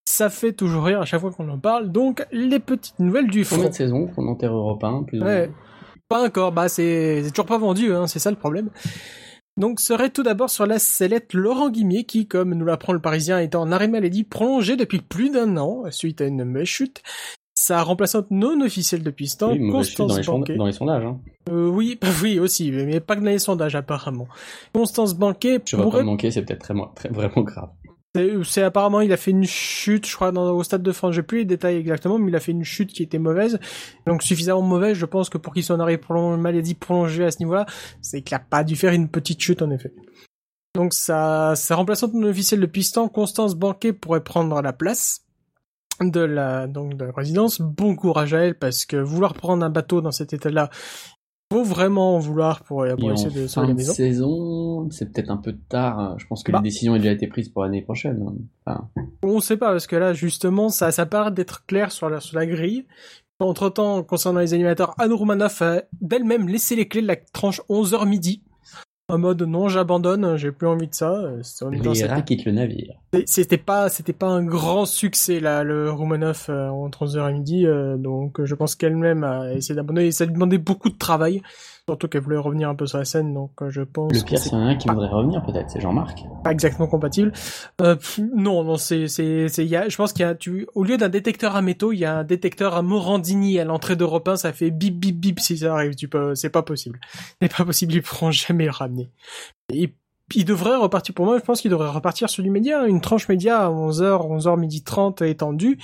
ça 0.04 0.30
fait 0.30 0.52
toujours 0.52 0.84
rire 0.84 1.00
à 1.00 1.04
chaque 1.04 1.20
fois 1.20 1.32
qu'on 1.32 1.48
en 1.48 1.58
parle. 1.58 1.90
Donc, 1.90 2.24
les 2.30 2.60
petites 2.60 3.00
nouvelles 3.00 3.26
du 3.28 3.44
Combien 3.44 3.62
front. 3.64 3.68
de 3.70 3.74
saisons 3.74 4.06
qu'on 4.06 4.28
enterre 4.28 4.54
européen, 4.54 5.02
plus 5.02 5.20
ou 5.20 5.24
Ouais. 5.24 5.48
moins 5.48 5.56
Pas 6.08 6.24
encore, 6.24 6.52
bah 6.52 6.68
c'est 6.68 7.24
toujours 7.34 7.46
pas 7.46 7.58
vendu, 7.58 7.92
hein, 7.92 8.06
c'est 8.06 8.20
ça 8.20 8.30
le 8.30 8.36
problème. 8.36 8.70
Donc 9.56 9.80
serait 9.80 10.10
tout 10.10 10.22
d'abord 10.22 10.48
sur 10.48 10.66
la 10.66 10.78
sellette 10.78 11.34
Laurent 11.34 11.70
Guimier 11.70 12.04
qui, 12.04 12.26
comme 12.28 12.54
nous 12.54 12.64
l'apprend 12.64 12.92
le 12.92 13.00
Parisien, 13.00 13.38
est 13.40 13.54
en 13.54 13.72
arrêt 13.72 13.88
maladie 13.88 14.22
prolongé 14.24 14.76
depuis 14.76 15.00
plus 15.00 15.30
d'un 15.30 15.56
an 15.56 15.82
suite 15.90 16.20
à 16.20 16.26
une 16.26 16.64
chute. 16.64 17.02
Sa 17.64 17.80
remplaçante 17.84 18.26
non 18.32 18.60
officielle 18.60 19.04
depuis 19.04 19.28
ce 19.28 19.36
temps, 19.36 19.52
Oui, 19.52 19.60
dans 19.60 19.70
Constance 19.78 20.12
sonda- 20.18 20.26
Banquet. 20.26 20.56
dans 20.56 20.66
les 20.66 20.72
sondages. 20.72 21.04
Hein. 21.04 21.20
Euh, 21.48 21.68
oui, 21.68 21.96
bah 22.02 22.08
oui 22.20 22.40
aussi, 22.40 22.72
mais 22.72 22.98
pas 22.98 23.14
que 23.14 23.20
dans 23.20 23.26
les 23.30 23.38
sondages 23.38 23.76
apparemment. 23.76 24.26
Constance 24.74 25.14
Banquet 25.14 25.60
Je 25.64 25.76
vais 25.76 25.82
pas 25.82 25.88
pourrait 25.88 26.02
me 26.02 26.06
manquer, 26.06 26.32
c'est 26.32 26.42
peut-être 26.42 26.60
très, 26.62 26.74
très, 26.96 27.08
vraiment 27.10 27.42
grave. 27.42 27.68
c'est- 28.16 28.32
C'est 28.42 28.62
apparemment 28.62 29.00
il 29.00 29.12
a 29.12 29.16
fait 29.16 29.30
une 29.30 29.44
chute, 29.44 30.08
je 30.08 30.14
crois, 30.16 30.32
dans, 30.32 30.50
au 30.50 30.62
stade 30.64 30.82
de 30.82 30.90
France. 30.92 31.14
J'ai 31.14 31.22
plus 31.22 31.38
les 31.38 31.44
détails 31.44 31.76
exactement, 31.76 32.18
mais 32.18 32.30
il 32.32 32.34
a 32.36 32.40
fait 32.40 32.50
une 32.52 32.64
chute 32.64 32.92
qui 32.92 33.04
était 33.04 33.18
mauvaise, 33.20 33.60
donc 34.08 34.24
suffisamment 34.24 34.62
mauvaise, 34.62 34.96
je 34.96 35.06
pense 35.06 35.28
que 35.30 35.38
pour 35.38 35.54
qu'il 35.54 35.62
soit 35.62 35.76
en 35.76 35.80
arrêt 35.80 35.98
prolong- 35.98 36.36
maladie 36.38 36.74
prolongée 36.74 37.24
à 37.24 37.30
ce 37.30 37.38
niveau-là, 37.38 37.66
c'est 38.00 38.22
qu'il 38.22 38.34
a 38.34 38.40
pas 38.40 38.64
dû 38.64 38.74
faire 38.74 38.92
une 38.92 39.08
petite 39.08 39.40
chute 39.40 39.62
en 39.62 39.70
effet. 39.70 39.92
Donc 40.74 40.94
sa, 40.94 41.54
sa 41.54 41.76
remplaçante 41.76 42.14
non 42.14 42.28
officielle 42.28 42.60
de 42.60 42.66
piston, 42.66 43.08
Constance 43.08 43.54
Banquet, 43.54 43.92
pourrait 43.92 44.24
prendre 44.24 44.60
la 44.62 44.72
place 44.72 45.21
de 46.04 46.20
la 46.20 46.66
donc 46.66 46.96
de 46.96 47.04
la 47.04 47.12
présidence. 47.12 47.60
Bon 47.60 47.94
courage 47.96 48.34
à 48.34 48.40
elle 48.40 48.58
parce 48.58 48.84
que 48.84 48.96
vouloir 48.96 49.34
prendre 49.34 49.64
un 49.64 49.70
bateau 49.70 50.00
dans 50.00 50.10
cet 50.12 50.32
état-là, 50.32 50.70
faut 51.52 51.64
vraiment 51.64 52.16
en 52.16 52.18
vouloir 52.18 52.62
pour, 52.62 52.86
essayer 52.86 53.30
de 53.30 53.46
sauver 53.46 53.68
la 53.68 53.74
maison. 53.74 53.92
saison, 53.92 54.90
c'est 54.90 55.12
peut-être 55.12 55.30
un 55.30 55.36
peu 55.36 55.52
tard. 55.68 55.98
hein. 55.98 56.14
Je 56.18 56.26
pense 56.26 56.42
que 56.42 56.50
Bah. 56.52 56.58
les 56.62 56.70
décisions 56.70 56.94
ont 56.94 56.96
déjà 56.96 57.12
été 57.12 57.26
prises 57.26 57.50
pour 57.50 57.62
l'année 57.62 57.82
prochaine. 57.82 58.24
hein. 58.26 58.34
Enfin, 58.64 58.88
On 59.22 59.40
sait 59.40 59.58
pas, 59.58 59.70
parce 59.72 59.86
que 59.86 59.96
là, 59.96 60.14
justement, 60.14 60.70
ça, 60.70 60.90
ça 60.92 61.04
paraît 61.04 61.30
d'être 61.30 61.66
clair 61.66 61.92
sur 61.92 62.08
la, 62.08 62.20
sur 62.20 62.38
la 62.38 62.46
grille. 62.46 62.86
Entre 63.38 63.68
temps, 63.70 64.02
concernant 64.02 64.40
les 64.40 64.54
animateurs, 64.54 64.94
Anne 64.98 65.12
Roumanoff 65.12 65.60
a 65.62 65.82
d'elle-même 66.00 66.48
laissé 66.48 66.76
les 66.76 66.86
clés 66.88 67.02
de 67.02 67.08
la 67.08 67.16
tranche 67.16 67.60
11h 67.68 68.06
midi. 68.08 68.42
En 69.12 69.18
mode, 69.18 69.42
non, 69.42 69.68
j'abandonne, 69.68 70.38
j'ai 70.38 70.52
plus 70.52 70.66
envie 70.66 70.88
de 70.88 70.94
ça. 70.94 71.22
Les 71.70 72.06
rats 72.06 72.22
quittent 72.22 72.46
le 72.46 72.52
navire. 72.52 72.94
C'était 73.26 73.58
pas, 73.58 73.90
c'était 73.90 74.14
pas 74.14 74.28
un 74.28 74.42
grand 74.42 74.86
succès, 74.86 75.38
là, 75.38 75.64
le 75.64 75.90
Roumanoff, 75.90 76.48
euh, 76.48 76.70
entre 76.70 77.04
11h 77.04 77.28
et 77.28 77.32
midi, 77.34 77.66
euh, 77.66 77.98
donc, 77.98 78.40
euh, 78.40 78.46
je 78.46 78.54
pense 78.54 78.74
qu'elle-même 78.74 79.22
a 79.22 79.52
essayé 79.52 79.74
d'abandonner, 79.74 80.06
et 80.06 80.12
ça 80.12 80.24
lui 80.24 80.32
demandait 80.32 80.56
beaucoup 80.56 80.88
de 80.88 80.96
travail. 80.96 81.42
Surtout 81.88 82.06
qu'elle 82.06 82.22
voulait 82.22 82.36
revenir 82.36 82.68
un 82.68 82.76
peu 82.76 82.86
sur 82.86 82.98
la 82.98 83.04
scène, 83.04 83.34
donc, 83.34 83.50
euh, 83.60 83.68
je 83.68 83.82
pense 83.82 84.12
Le 84.12 84.20
pire, 84.24 84.38
c'est 84.38 84.54
un 84.54 84.76
qui 84.76 84.86
voudrait 84.88 85.08
revenir 85.08 85.42
peut-être, 85.44 85.68
c'est 85.68 85.80
Jean-Marc. 85.80 86.24
pas 86.44 86.52
exactement 86.52 86.86
compatible. 86.86 87.32
Euh, 87.80 87.96
pff, 87.96 88.20
non, 88.36 88.62
non, 88.62 88.76
c'est, 88.76 89.08
c'est, 89.08 89.48
c'est, 89.48 89.64
il 89.64 89.70
y 89.70 89.74
a, 89.74 89.88
je 89.88 89.96
pense 89.96 90.12
qu'il 90.12 90.22
y 90.22 90.28
a, 90.28 90.36
tu, 90.36 90.68
au 90.76 90.84
lieu 90.84 90.96
d'un 90.96 91.08
détecteur 91.08 91.56
à 91.56 91.62
métaux, 91.62 91.90
il 91.92 91.98
y 91.98 92.04
a 92.04 92.18
un 92.18 92.24
détecteur 92.24 92.76
à 92.76 92.82
Morandini 92.82 93.58
à 93.58 93.64
l'entrée 93.64 93.96
d'Europe 93.96 94.28
1, 94.28 94.36
ça 94.36 94.52
fait 94.52 94.70
bip 94.70 94.96
bip 94.96 95.18
bip 95.18 95.40
si 95.40 95.58
ça 95.58 95.74
arrive, 95.74 95.96
tu 95.96 96.06
peux, 96.06 96.36
c'est 96.36 96.50
pas 96.50 96.62
possible. 96.62 97.00
C'est 97.40 97.52
pas 97.52 97.64
possible, 97.64 97.94
ils 97.94 98.02
pourront 98.02 98.30
jamais 98.30 98.66
le 98.66 98.70
ramener. 98.70 99.10
Et 99.72 99.92
il 100.36 100.44
devrait 100.44 100.76
repartir, 100.76 101.14
pour 101.14 101.26
moi, 101.26 101.38
je 101.38 101.42
pense 101.42 101.60
qu'il 101.60 101.70
devrait 101.72 101.90
repartir 101.90 102.30
sur 102.30 102.44
du 102.44 102.50
média, 102.50 102.86
une 102.86 103.00
tranche 103.00 103.28
média 103.28 103.60
à 103.60 103.70
11h, 103.70 104.38
11h 104.38 104.58
midi 104.58 104.84
30 104.84 105.22
étendue, 105.22 105.78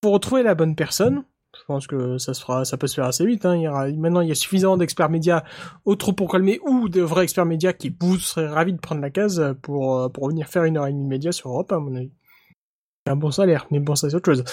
pour 0.00 0.12
retrouver 0.12 0.42
la 0.42 0.56
bonne 0.56 0.74
personne. 0.74 1.22
Je 1.60 1.64
pense 1.66 1.86
que 1.86 2.18
ça 2.18 2.34
se 2.34 2.40
fera, 2.40 2.64
ça 2.64 2.76
peut 2.76 2.86
se 2.86 2.94
faire 2.94 3.04
assez 3.04 3.26
vite, 3.26 3.44
hein. 3.44 3.56
Il 3.56 3.62
y 3.62 3.68
aura, 3.68 3.88
maintenant, 3.88 4.20
il 4.20 4.28
y 4.28 4.32
a 4.32 4.34
suffisamment 4.36 4.76
d'experts 4.76 5.10
médias 5.10 5.42
au 5.84 5.96
trou 5.96 6.12
pour 6.12 6.30
calmer 6.30 6.60
ou 6.66 6.88
de 6.88 7.00
vrais 7.00 7.24
experts 7.24 7.46
médias 7.46 7.72
qui 7.72 7.94
vous 8.00 8.16
seraient 8.18 8.48
ravis 8.48 8.72
de 8.72 8.78
prendre 8.80 9.00
la 9.00 9.10
case 9.10 9.54
pour, 9.62 9.98
euh, 9.98 10.08
pour 10.08 10.28
venir 10.28 10.46
faire 10.48 10.64
une 10.64 10.76
heure 10.76 10.86
et 10.86 10.92
demie 10.92 11.04
de 11.04 11.08
médias 11.08 11.32
sur 11.32 11.50
Europe, 11.50 11.72
à 11.72 11.78
mon 11.78 11.94
avis. 11.96 12.12
C'est 13.06 13.12
un 13.12 13.16
bon 13.16 13.30
salaire, 13.30 13.66
mais 13.70 13.80
bon, 13.80 13.94
ça 13.96 14.08
c'est 14.08 14.16
autre 14.16 14.32
chose. 14.32 14.44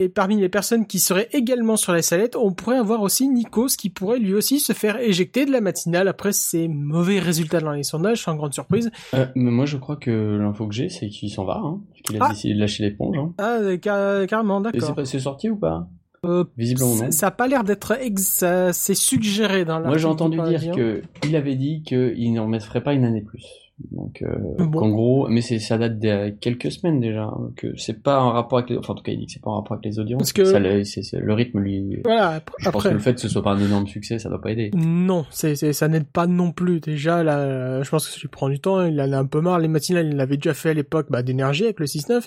Et 0.00 0.08
parmi 0.08 0.36
les 0.36 0.48
personnes 0.48 0.86
qui 0.86 1.00
seraient 1.00 1.28
également 1.32 1.76
sur 1.76 1.92
la 1.92 2.02
salette, 2.02 2.36
on 2.36 2.52
pourrait 2.52 2.78
avoir 2.78 3.02
aussi 3.02 3.28
Nikos 3.28 3.70
qui 3.76 3.90
pourrait 3.90 4.20
lui 4.20 4.32
aussi 4.32 4.60
se 4.60 4.72
faire 4.72 4.96
éjecter 5.00 5.44
de 5.44 5.50
la 5.50 5.60
matinale 5.60 6.06
après 6.06 6.30
ses 6.30 6.68
mauvais 6.68 7.18
résultats 7.18 7.58
dans 7.60 7.72
les 7.72 7.82
sondages, 7.82 8.22
sans 8.22 8.36
grande 8.36 8.54
surprise. 8.54 8.92
Euh, 9.14 9.26
mais 9.34 9.50
moi, 9.50 9.66
je 9.66 9.76
crois 9.76 9.96
que 9.96 10.38
l'info 10.40 10.68
que 10.68 10.74
j'ai, 10.74 10.88
c'est 10.88 11.08
qu'il 11.08 11.30
s'en 11.30 11.44
va, 11.44 11.60
hein, 11.64 11.80
qu'il 12.04 12.14
a 12.22 12.26
Ah. 12.26 12.28
décidé 12.28 12.54
de 12.54 12.60
lâcher 12.60 12.84
l'éponge. 12.84 13.16
Hein. 13.18 13.34
Ah, 13.38 13.56
euh, 13.56 13.76
car- 13.76 14.24
carrément, 14.28 14.60
d'accord. 14.60 14.94
c'est 15.04 15.18
sorti 15.18 15.50
ou 15.50 15.56
pas? 15.56 15.88
Euh, 16.24 16.44
Visiblement 16.56 16.90
non. 16.90 16.96
ça, 16.96 17.10
ça 17.10 17.26
a 17.28 17.30
pas 17.30 17.46
l'air 17.48 17.64
d'être 17.64 17.92
ex... 18.00 18.22
ça- 18.22 18.72
c'est 18.72 18.94
suggéré 18.94 19.64
dans 19.64 19.78
l'article. 19.78 19.88
Moi, 19.88 19.98
j'ai 19.98 20.04
du 20.04 20.10
entendu 20.10 20.36
dire 20.36 20.44
Parisien. 20.44 20.72
que 20.74 21.02
il 21.26 21.36
avait 21.36 21.54
dit 21.56 21.82
qu'il 21.82 22.32
n'en 22.34 22.46
mettrait 22.48 22.82
pas 22.82 22.92
une 22.94 23.04
année 23.04 23.22
plus. 23.22 23.44
Donc, 23.92 24.22
euh, 24.22 24.34
Bon. 24.58 24.80
en 24.80 24.88
gros, 24.88 25.28
mais 25.28 25.40
c'est 25.40 25.60
ça 25.60 25.78
date 25.78 26.00
de 26.00 26.30
quelques 26.30 26.72
semaines 26.72 26.98
déjà, 26.98 27.22
hein, 27.26 27.52
que 27.56 27.76
c'est 27.76 28.02
pas 28.02 28.20
en 28.20 28.30
rapport 28.32 28.58
avec 28.58 28.70
les, 28.70 28.76
enfin 28.76 28.92
en 28.92 28.96
tout 28.96 29.04
cas 29.04 29.12
il 29.12 29.20
dit 29.20 29.26
que 29.26 29.30
c'est 29.32 29.40
pas 29.40 29.50
en 29.50 29.54
rapport 29.60 29.74
avec 29.74 29.84
les 29.84 30.00
audiences. 30.00 30.18
Parce 30.18 30.32
que- 30.32 30.44
ça, 30.46 30.58
le, 30.58 30.82
c'est, 30.82 31.04
c'est- 31.04 31.20
le 31.20 31.32
rythme 31.32 31.60
lui. 31.60 32.00
Voilà, 32.02 32.30
ap- 32.30 32.50
Je 32.58 32.64
pense 32.64 32.74
après. 32.74 32.88
que 32.88 32.94
le 32.94 33.00
fait 33.00 33.14
que 33.14 33.20
ce 33.20 33.28
soit 33.28 33.44
pas 33.44 33.52
un 33.52 33.60
énorme 33.64 33.86
succès, 33.86 34.18
ça 34.18 34.28
doit 34.30 34.40
pas 34.40 34.50
aider. 34.50 34.72
Non, 34.74 35.26
c'est, 35.30 35.54
ça 35.72 35.86
n'aide 35.86 36.08
pas 36.08 36.26
non 36.26 36.50
plus. 36.50 36.80
Déjà, 36.80 37.22
là, 37.22 37.80
je 37.84 37.88
pense 37.88 38.08
que 38.08 38.12
ça 38.14 38.18
lui 38.20 38.26
prend 38.26 38.48
du 38.48 38.58
temps. 38.58 38.84
Il 38.84 39.00
en 39.00 39.12
a 39.12 39.16
un 39.18 39.26
peu 39.26 39.40
marre. 39.40 39.60
Les 39.60 39.68
matinales, 39.68 40.08
il 40.08 40.16
l'avait 40.16 40.38
déjà 40.38 40.54
fait 40.54 40.70
à 40.70 40.74
l'époque 40.74 41.06
bah, 41.08 41.22
d'énergie 41.22 41.62
avec 41.62 41.78
le 41.78 41.86
6-9. 41.86 42.26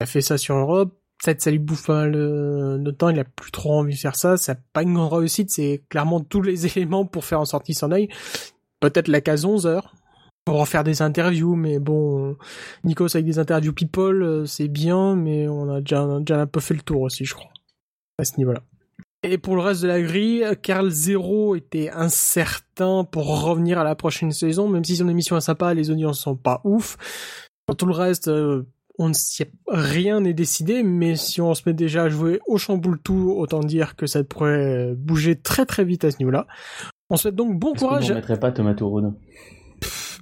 Il 0.00 0.02
a 0.02 0.06
fait 0.06 0.22
ça 0.22 0.38
sur 0.38 0.56
Europe. 0.56 0.96
Peut-être 1.22 1.42
ça 1.42 1.50
lui 1.50 1.58
bouffe 1.58 1.90
de 1.90 2.90
temps. 2.90 3.10
Il 3.10 3.18
a 3.18 3.24
plus 3.24 3.50
trop 3.50 3.74
envie 3.74 3.94
de 3.94 3.98
faire 3.98 4.16
ça. 4.16 4.36
C'est 4.36 4.58
pas 4.72 4.82
une 4.82 4.94
grande 4.94 5.12
réussite. 5.12 5.50
C'est 5.50 5.82
clairement 5.88 6.20
tous 6.20 6.42
les 6.42 6.66
éléments 6.76 7.04
pour 7.04 7.24
faire 7.24 7.40
en 7.40 7.44
sorte 7.44 7.64
qu'il 7.66 7.74
s'en 7.74 7.90
aille. 7.90 8.08
Peut-être 8.80 9.08
la 9.08 9.20
case 9.20 9.44
11 9.44 9.66
heures 9.66 9.94
pour 10.46 10.60
en 10.60 10.64
faire 10.64 10.84
des 10.84 11.02
interviews. 11.02 11.54
Mais 11.56 11.78
bon, 11.78 12.36
Nikos 12.84 13.14
avec 13.16 13.26
des 13.26 13.38
interviews 13.38 13.74
people, 13.74 14.22
euh, 14.22 14.46
c'est 14.46 14.68
bien. 14.68 15.14
Mais 15.14 15.46
on 15.48 15.68
a 15.68 15.80
déjà, 15.80 16.04
on 16.04 16.16
a 16.16 16.20
déjà 16.20 16.40
un 16.40 16.46
peu 16.46 16.60
fait 16.60 16.74
le 16.74 16.80
tour 16.80 17.02
aussi, 17.02 17.24
je 17.24 17.34
crois. 17.34 17.50
À 18.18 18.24
ce 18.24 18.36
niveau-là. 18.38 18.62
Et 19.22 19.36
pour 19.36 19.54
le 19.54 19.60
reste 19.60 19.82
de 19.82 19.88
la 19.88 20.00
grille, 20.00 20.46
Carl 20.62 20.88
Zero 20.88 21.54
était 21.54 21.90
incertain 21.90 23.04
pour 23.04 23.44
revenir 23.44 23.78
à 23.78 23.84
la 23.84 23.94
prochaine 23.94 24.32
saison, 24.32 24.66
même 24.66 24.84
si 24.84 24.96
son 24.96 25.08
émission 25.08 25.36
est 25.36 25.42
sympa, 25.42 25.74
les 25.74 25.90
audiences 25.90 26.20
sont 26.20 26.36
pas 26.36 26.62
ouf. 26.64 26.96
Pour 27.66 27.76
tout 27.76 27.84
le 27.84 27.92
reste, 27.92 28.28
euh, 28.28 28.66
on 29.00 29.08
ne 29.08 29.14
s'y 29.14 29.44
rien 29.66 30.20
n'est 30.20 30.34
décidé, 30.34 30.82
mais 30.82 31.16
si 31.16 31.40
on 31.40 31.54
se 31.54 31.62
met 31.64 31.72
déjà 31.72 32.02
à 32.04 32.08
jouer 32.10 32.38
au 32.46 32.58
chamboule 32.58 33.00
tout, 33.02 33.34
autant 33.34 33.60
dire 33.60 33.96
que 33.96 34.06
ça 34.06 34.22
pourrait 34.22 34.92
bouger 34.94 35.36
très 35.36 35.64
très 35.64 35.84
vite 35.84 36.04
à 36.04 36.10
ce 36.10 36.18
niveau-là. 36.18 36.46
On 37.08 37.16
souhaite 37.16 37.34
donc 37.34 37.58
bon 37.58 37.72
courage. 37.72 38.10
ne 38.10 38.16
mettrait 38.16 38.38
pas 38.38 38.52
Tomato 38.52 38.86
Road 38.90 39.14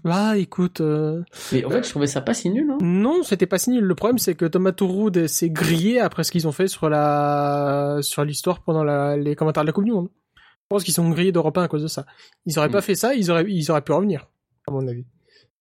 Bah 0.05 0.39
écoute, 0.39 0.81
euh, 0.81 1.25
Mais 1.51 1.65
en 1.65 1.71
fait, 1.71 1.85
je 1.85 1.91
trouvais 1.91 2.07
ça 2.07 2.21
pas 2.21 2.35
si 2.35 2.51
nul. 2.51 2.71
Hein. 2.71 2.79
non, 2.81 3.25
c'était 3.25 3.47
pas 3.47 3.59
si 3.59 3.71
nul. 3.71 3.83
Le 3.83 3.95
problème, 3.97 4.19
c'est 4.19 4.37
que 4.37 4.45
Tomato 4.45 4.87
Rood 4.87 5.27
s'est 5.27 5.51
grillé 5.51 5.99
après 5.99 6.23
ce 6.23 6.31
qu'ils 6.31 6.47
ont 6.47 6.53
fait 6.53 6.69
sur 6.69 6.89
la 6.89 7.99
sur 8.01 8.25
l'histoire 8.25 8.63
pendant 8.63 8.85
la... 8.85 9.17
les 9.17 9.35
commentaires 9.35 9.65
de 9.65 9.67
la 9.67 9.73
Coupe 9.73 9.87
du 9.87 9.93
Monde. 9.93 10.09
Je 10.37 10.41
pense 10.69 10.85
qu'ils 10.85 10.95
sont 10.95 11.11
grillés 11.11 11.33
d'Europe 11.33 11.59
1 11.59 11.65
à 11.65 11.69
cause 11.69 11.83
de 11.83 11.89
ça. 11.89 12.07
Ils 12.47 12.57
auraient 12.61 12.71
pas 12.71 12.79
Mm. 12.79 12.83
fait 12.83 12.95
ça, 12.95 13.15
ils 13.17 13.29
auraient 13.33 13.45
ils 13.49 13.71
auraient 13.73 13.83
pu 13.83 13.91
revenir, 13.91 14.29
à 14.69 14.71
mon 14.71 14.87
avis. 14.87 15.05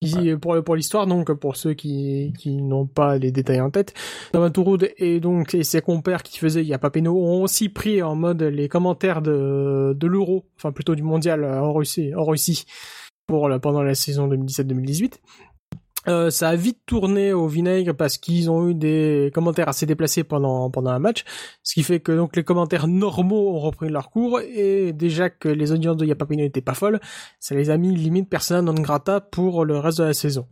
Ici, 0.01 0.35
pour 0.39 0.63
pour 0.63 0.75
l'histoire, 0.75 1.07
donc 1.07 1.33
pour 1.33 1.55
ceux 1.55 1.73
qui 1.73 2.31
qui 2.37 2.61
n'ont 2.61 2.85
pas 2.85 3.17
les 3.17 3.31
détails 3.31 3.61
en 3.61 3.71
tête, 3.71 3.95
Tomato 4.31 4.63
Rood 4.63 4.91
et 4.97 5.19
donc 5.19 5.55
et 5.55 5.63
ses 5.63 5.81
compères 5.81 6.21
qui 6.21 6.37
faisaient 6.37 6.61
il 6.61 6.67
y 6.67 6.73
a 6.75 6.77
Papeno 6.77 7.15
ont 7.15 7.41
aussi 7.41 7.67
pris 7.69 8.03
en 8.03 8.15
mode 8.15 8.43
les 8.43 8.69
commentaires 8.69 9.23
de 9.23 9.95
de 9.97 10.07
l'Euro, 10.07 10.45
enfin 10.55 10.71
plutôt 10.71 10.93
du 10.93 11.01
mondial 11.01 11.43
euh, 11.43 11.61
en 11.61 11.73
Russie, 11.73 12.13
en 12.13 12.25
Russie 12.25 12.65
pour 13.25 13.49
pendant 13.59 13.81
la 13.81 13.95
saison 13.95 14.27
2017-2018. 14.27 15.13
Euh, 16.09 16.29
ça 16.29 16.49
a 16.49 16.55
vite 16.55 16.79
tourné 16.85 17.33
au 17.33 17.47
vinaigre 17.47 17.93
parce 17.93 18.17
qu'ils 18.17 18.49
ont 18.49 18.69
eu 18.69 18.73
des 18.73 19.29
commentaires 19.33 19.67
assez 19.67 19.85
déplacés 19.85 20.23
pendant 20.23 20.69
pendant 20.71 20.91
un 20.91 20.99
match, 20.99 21.25
ce 21.63 21.73
qui 21.73 21.83
fait 21.83 21.99
que 21.99 22.13
donc 22.13 22.37
les 22.37 22.45
commentaires 22.45 22.87
normaux 22.87 23.49
ont 23.55 23.59
repris 23.59 23.89
leur 23.89 24.09
cours 24.09 24.39
et 24.39 24.93
déjà 24.93 25.29
que 25.29 25.49
les 25.49 25.73
audiences 25.73 25.97
de 25.97 26.05
Yapapino 26.05 26.43
n'étaient 26.43 26.61
pas 26.61 26.75
folles, 26.75 27.01
ça 27.41 27.55
les 27.55 27.69
a 27.69 27.77
mis 27.77 27.93
limite 27.93 28.29
persona 28.29 28.61
non 28.61 28.73
grata 28.73 29.19
pour 29.19 29.65
le 29.65 29.77
reste 29.79 29.97
de 29.97 30.05
la 30.05 30.13
saison. 30.13 30.47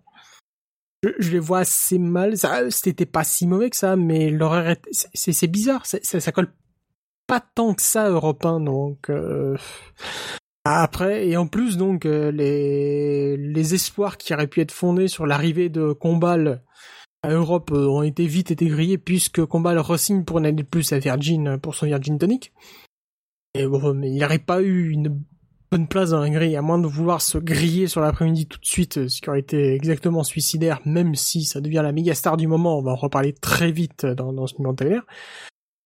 Je, 1.03 1.09
je 1.19 1.31
les 1.31 1.39
vois 1.39 1.59
assez 1.59 1.99
mal, 1.99 2.35
ça 2.35 2.69
c'était 2.69 3.05
pas 3.05 3.23
si 3.23 3.47
mauvais 3.47 3.69
que 3.69 3.77
ça, 3.77 3.95
mais 3.95 4.29
l'horaire 4.31 4.71
est- 4.71 5.07
c'est- 5.13 5.31
c'est 5.31 5.47
bizarre, 5.47 5.85
ça, 5.85 5.99
ça, 6.03 6.31
colle 6.33 6.51
pas 7.27 7.39
tant 7.55 7.73
que 7.73 7.81
ça 7.81 8.09
Europe 8.09 8.45
1, 8.45 8.59
donc 8.59 9.09
euh, 9.09 9.55
après, 10.65 11.27
et 11.27 11.37
en 11.37 11.45
plus, 11.45 11.77
donc, 11.77 12.07
euh, 12.07 12.31
les, 12.31 13.37
les 13.37 13.73
espoirs 13.75 14.17
qui 14.17 14.33
auraient 14.33 14.47
pu 14.47 14.61
être 14.61 14.71
fondés 14.71 15.07
sur 15.07 15.27
l'arrivée 15.27 15.69
de 15.69 15.93
Combal 15.93 16.63
à 17.21 17.29
Europe 17.29 17.71
euh, 17.71 17.87
ont 17.87 18.01
été 18.01 18.25
vite 18.25 18.49
été 18.49 18.65
grillés 18.65 18.97
puisque 18.97 19.45
Combal 19.45 19.77
resigne 19.77 20.23
pour 20.23 20.39
une 20.39 20.63
plus 20.63 20.91
à 20.91 20.97
Virgin 20.97 21.47
euh, 21.47 21.57
pour 21.57 21.75
son 21.75 21.85
Virgin 21.85 22.17
Tonic. 22.17 22.51
Et 23.53 23.67
bon, 23.67 23.93
mais 23.93 24.09
il 24.09 24.17
n'aurait 24.17 24.39
pas 24.39 24.61
eu 24.63 24.89
une 24.89 25.23
bonne 25.71 25.87
place 25.87 26.09
dans 26.09 26.19
la 26.21 26.31
grille, 26.31 26.55
à 26.55 26.63
moins 26.63 26.79
de 26.79 26.87
vouloir 26.87 27.21
se 27.21 27.37
griller 27.37 27.85
sur 27.85 28.01
l'après-midi 28.01 28.47
tout 28.47 28.59
de 28.59 28.65
suite, 28.65 29.07
ce 29.07 29.21
qui 29.21 29.29
aurait 29.29 29.41
été 29.41 29.73
exactement 29.73 30.23
suicidaire, 30.23 30.81
même 30.85 31.13
si 31.13 31.43
ça 31.43 31.61
devient 31.61 31.81
la 31.83 31.91
méga 31.91 32.15
star 32.15 32.37
du 32.37 32.47
moment, 32.47 32.79
on 32.79 32.81
va 32.81 32.91
en 32.91 32.95
reparler 32.95 33.33
très 33.33 33.71
vite 33.71 34.05
dans, 34.05 34.33
dans 34.33 34.47
ce 34.47 34.55
numéro 34.57 34.73
de 34.73 35.01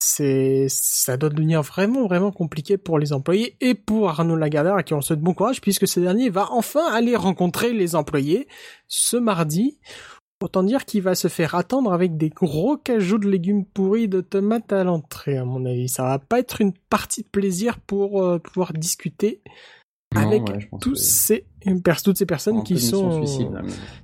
c'est 0.01 0.67
ça 0.69 1.17
doit 1.17 1.29
devenir 1.29 1.61
vraiment 1.61 2.05
vraiment 2.07 2.31
compliqué 2.31 2.77
pour 2.77 2.99
les 2.99 3.11
employés 3.13 3.55
et 3.61 3.73
pour 3.75 4.09
Arnaud 4.09 4.35
Lagardère 4.37 4.75
à 4.75 4.83
qui 4.83 4.93
on 4.93 5.01
souhaite 5.01 5.19
bon 5.19 5.33
courage 5.33 5.59
puisque 5.61 5.87
ce 5.87 5.99
dernier 5.99 6.29
va 6.29 6.47
enfin 6.51 6.91
aller 6.91 7.15
rencontrer 7.15 7.73
les 7.73 7.95
employés 7.95 8.47
ce 8.87 9.17
mardi. 9.17 9.79
Autant 10.41 10.63
dire 10.63 10.85
qu'il 10.85 11.01
va 11.01 11.15
se 11.15 11.27
faire 11.27 11.53
attendre 11.55 11.91
avec 11.91 12.15
des 12.15 12.29
gros 12.29 12.77
cajots 12.77 13.17
de 13.17 13.27
légumes 13.27 13.65
pourris 13.65 14.07
de 14.07 14.21
tomates 14.21 14.71
à 14.71 14.85
l'entrée 14.85 15.35
à 15.37 15.43
mon 15.43 15.65
avis. 15.65 15.89
Ça 15.89 16.03
va 16.03 16.17
pas 16.17 16.39
être 16.39 16.61
une 16.61 16.71
partie 16.89 17.23
de 17.23 17.27
plaisir 17.27 17.77
pour 17.81 18.23
euh, 18.23 18.39
pouvoir 18.39 18.71
discuter 18.71 19.41
Non, 20.15 20.21
avec 20.21 20.43
ouais, 20.47 20.69
tous 20.79 20.93
que- 20.93 20.97
ces 20.97 21.45
toutes 22.05 22.17
ces 22.17 22.25
personnes 22.25 22.63
qui 22.63 22.79
sont 22.79 23.17
suicide, 23.17 23.51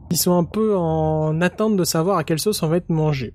qui 0.09 0.17
sont 0.17 0.37
un 0.37 0.43
peu 0.43 0.75
en 0.75 1.39
attente 1.39 1.77
de 1.77 1.85
savoir 1.85 2.17
à 2.17 2.25
quelle 2.25 2.39
sauce 2.39 2.61
on 2.63 2.67
va 2.67 2.75
être 2.77 2.89
mangé. 2.89 3.33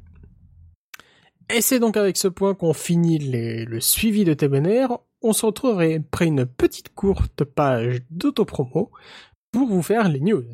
Et 1.53 1.63
c'est 1.63 1.81
donc 1.81 1.97
avec 1.97 2.17
ce 2.17 2.29
point 2.29 2.55
qu'on 2.55 2.73
finit 2.73 3.19
le 3.19 3.81
suivi 3.81 4.25
de 4.25 4.35
TBNR. 4.35 4.99
On 5.21 5.33
se 5.33 5.45
retrouve 5.45 5.81
après 5.81 6.27
une 6.27 6.47
petite 6.47 6.95
courte 6.95 7.43
page 7.43 8.03
d'autopromo 8.11 8.91
pour 9.51 9.69
vous 9.69 9.83
faire 9.83 10.09
les 10.09 10.21
news. 10.21 10.45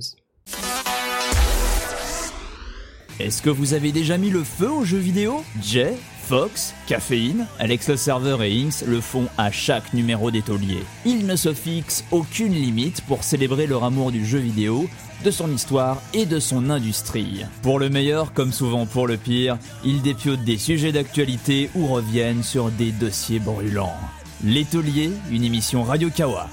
Est-ce 3.20 3.42
que 3.42 3.50
vous 3.50 3.74
avez 3.74 3.92
déjà 3.92 4.16
mis 4.16 4.30
le 4.30 4.42
feu 4.42 4.70
aux 4.70 4.84
jeux 4.84 4.98
vidéo? 4.98 5.42
Jay, 5.62 5.94
Fox, 6.24 6.74
Caféine, 6.86 7.46
Alex 7.58 7.88
le 7.88 7.96
serveur 7.96 8.42
et 8.42 8.52
Inks 8.52 8.82
le 8.86 9.00
font 9.00 9.28
à 9.38 9.50
chaque 9.50 9.94
numéro 9.94 10.30
des 10.30 10.42
tauliers. 10.42 10.82
Ils 11.04 11.26
ne 11.26 11.36
se 11.36 11.54
fixent 11.54 12.04
aucune 12.10 12.52
limite 12.52 13.00
pour 13.02 13.22
célébrer 13.22 13.66
leur 13.66 13.84
amour 13.84 14.12
du 14.12 14.26
jeu 14.26 14.38
vidéo, 14.38 14.88
de 15.24 15.30
son 15.30 15.52
histoire 15.52 16.00
et 16.14 16.26
de 16.26 16.38
son 16.38 16.70
industrie. 16.70 17.44
Pour 17.62 17.78
le 17.78 17.88
meilleur 17.88 18.32
comme 18.32 18.52
souvent 18.52 18.86
pour 18.86 19.06
le 19.06 19.16
pire, 19.16 19.58
ils 19.84 20.02
dépiotent 20.02 20.44
des 20.44 20.58
sujets 20.58 20.92
d'actualité 20.92 21.70
ou 21.74 21.86
reviennent 21.86 22.42
sur 22.42 22.70
des 22.70 22.92
dossiers 22.92 23.40
brûlants. 23.40 23.96
Les 24.44 24.64
tauliers, 24.64 25.12
une 25.30 25.44
émission 25.44 25.82
Radio 25.82 26.10
Kawa. 26.10 26.48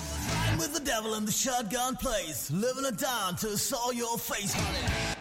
with 0.58 0.71
the 0.73 0.84
devil 0.86 1.13
in 1.15 1.26
the 1.26 1.32
shotgun 1.32 1.95
place, 1.99 2.49
living 2.52 2.86
it 2.88 2.97
down 2.97 3.36
to 3.36 3.58
saw 3.58 3.91
your 3.91 4.19
face, 4.19 4.54
honey. 4.54 5.13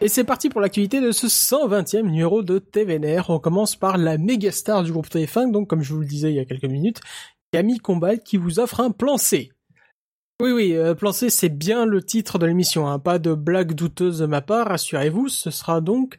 Et 0.00 0.08
c'est 0.08 0.24
parti 0.24 0.48
pour 0.48 0.60
l'activité 0.60 1.00
de 1.00 1.12
ce 1.12 1.26
120e 1.26 2.02
numéro 2.02 2.42
de 2.42 2.58
TVNR. 2.58 3.30
On 3.30 3.38
commence 3.38 3.76
par 3.76 3.96
la 3.96 4.18
méga 4.18 4.52
star 4.52 4.82
du 4.82 4.92
groupe 4.92 5.08
TF1, 5.08 5.50
donc 5.50 5.68
comme 5.68 5.82
je 5.82 5.94
vous 5.94 6.00
le 6.00 6.06
disais 6.06 6.30
il 6.30 6.36
y 6.36 6.40
a 6.40 6.44
quelques 6.44 6.64
minutes, 6.64 7.00
Camille 7.52 7.78
Combal 7.78 8.20
qui 8.20 8.36
vous 8.36 8.58
offre 8.58 8.80
un 8.80 8.90
plan 8.90 9.16
C. 9.16 9.50
Oui, 10.42 10.50
oui, 10.50 10.72
euh, 10.74 10.94
plan 10.94 11.12
C, 11.12 11.30
c'est 11.30 11.48
bien 11.48 11.86
le 11.86 12.02
titre 12.02 12.38
de 12.38 12.46
l'émission, 12.46 12.88
hein. 12.88 12.98
pas 12.98 13.20
de 13.20 13.34
blague 13.34 13.74
douteuse 13.74 14.18
de 14.18 14.26
ma 14.26 14.40
part, 14.40 14.66
rassurez-vous, 14.66 15.28
ce 15.28 15.50
sera 15.50 15.80
donc 15.80 16.16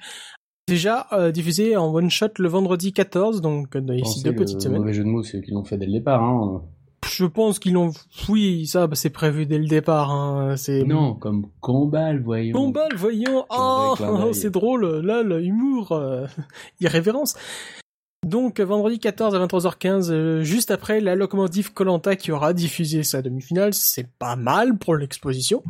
déjà 0.70 1.08
euh, 1.12 1.32
diffusé 1.32 1.76
en 1.76 1.94
one-shot 1.94 2.30
le 2.40 2.48
vendredi 2.48 2.94
14, 2.94 3.42
donc 3.42 3.76
euh, 3.76 3.82
Pensez 3.82 4.00
ici 4.00 4.24
deux 4.24 4.34
petites 4.34 4.62
semaines. 4.62 4.80
mauvais 4.80 4.94
jeu 4.94 5.04
de 5.04 5.10
mots, 5.10 5.22
c'est 5.22 5.38
eux 5.38 5.42
qui 5.42 5.52
l'ont 5.52 5.66
fait 5.66 5.78
dès 5.78 5.86
le 5.86 5.92
départ. 5.92 6.24
Hein. 6.24 6.64
Je 7.12 7.26
pense 7.26 7.60
qu'ils 7.60 7.74
l'ont... 7.74 7.92
Oui, 8.30 8.66
ça, 8.68 8.88
bah, 8.88 8.96
c'est 8.96 9.10
prévu 9.10 9.46
dès 9.46 9.60
le 9.60 9.68
départ, 9.68 10.12
hein. 10.12 10.56
c'est... 10.56 10.84
Non, 10.84 11.14
comme 11.14 11.48
Combal, 11.60 12.22
voyons. 12.22 12.54
Combal, 12.58 12.96
voyons. 12.96 13.46
Oh, 13.50 13.96
c'est 14.32 14.50
drôle. 14.50 15.02
Là, 15.02 15.24
l'humour, 15.24 15.92
euh, 15.92 16.26
irrévérence. 16.80 17.36
Donc, 18.26 18.60
vendredi 18.60 18.98
14 18.98 19.36
à 19.36 19.46
23h15, 19.46 20.12
euh, 20.12 20.42
juste 20.42 20.72
après 20.72 21.00
la 21.00 21.14
locomotive 21.14 21.74
Colanta 21.74 22.16
qui 22.16 22.32
aura 22.32 22.54
diffusé 22.54 23.04
sa 23.04 23.22
demi-finale, 23.22 23.76
c'est 23.76 24.10
pas 24.18 24.36
mal 24.36 24.80
pour 24.80 24.96
l'exposition. 24.96 25.62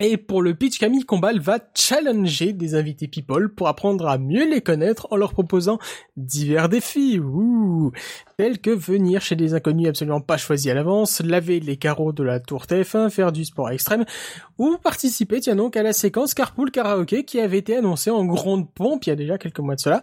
Et 0.00 0.16
pour 0.16 0.42
le 0.42 0.56
pitch, 0.56 0.80
Camille 0.80 1.04
Combal 1.04 1.38
va 1.38 1.60
challenger 1.72 2.52
des 2.52 2.74
invités 2.74 3.06
people 3.06 3.48
pour 3.54 3.68
apprendre 3.68 4.08
à 4.08 4.18
mieux 4.18 4.44
les 4.44 4.60
connaître 4.60 5.06
en 5.12 5.16
leur 5.16 5.32
proposant 5.32 5.78
divers 6.16 6.68
défis, 6.68 7.20
ouh, 7.20 7.92
tels 8.36 8.58
que 8.58 8.70
venir 8.70 9.22
chez 9.22 9.36
des 9.36 9.54
inconnus 9.54 9.86
absolument 9.86 10.20
pas 10.20 10.36
choisis 10.36 10.72
à 10.72 10.74
l'avance, 10.74 11.20
laver 11.20 11.60
les 11.60 11.76
carreaux 11.76 12.12
de 12.12 12.24
la 12.24 12.40
tour 12.40 12.64
TF1, 12.64 13.08
faire 13.10 13.30
du 13.30 13.44
sport 13.44 13.70
extrême, 13.70 14.04
ou 14.58 14.78
participer, 14.82 15.38
tiens 15.38 15.54
donc, 15.54 15.76
à 15.76 15.84
la 15.84 15.92
séquence 15.92 16.34
Carpool 16.34 16.72
Karaoke 16.72 17.24
qui 17.24 17.38
avait 17.38 17.58
été 17.58 17.76
annoncée 17.76 18.10
en 18.10 18.24
grande 18.24 18.68
pompe 18.74 19.06
il 19.06 19.10
y 19.10 19.12
a 19.12 19.16
déjà 19.16 19.38
quelques 19.38 19.60
mois 19.60 19.76
de 19.76 19.80
cela. 19.80 20.02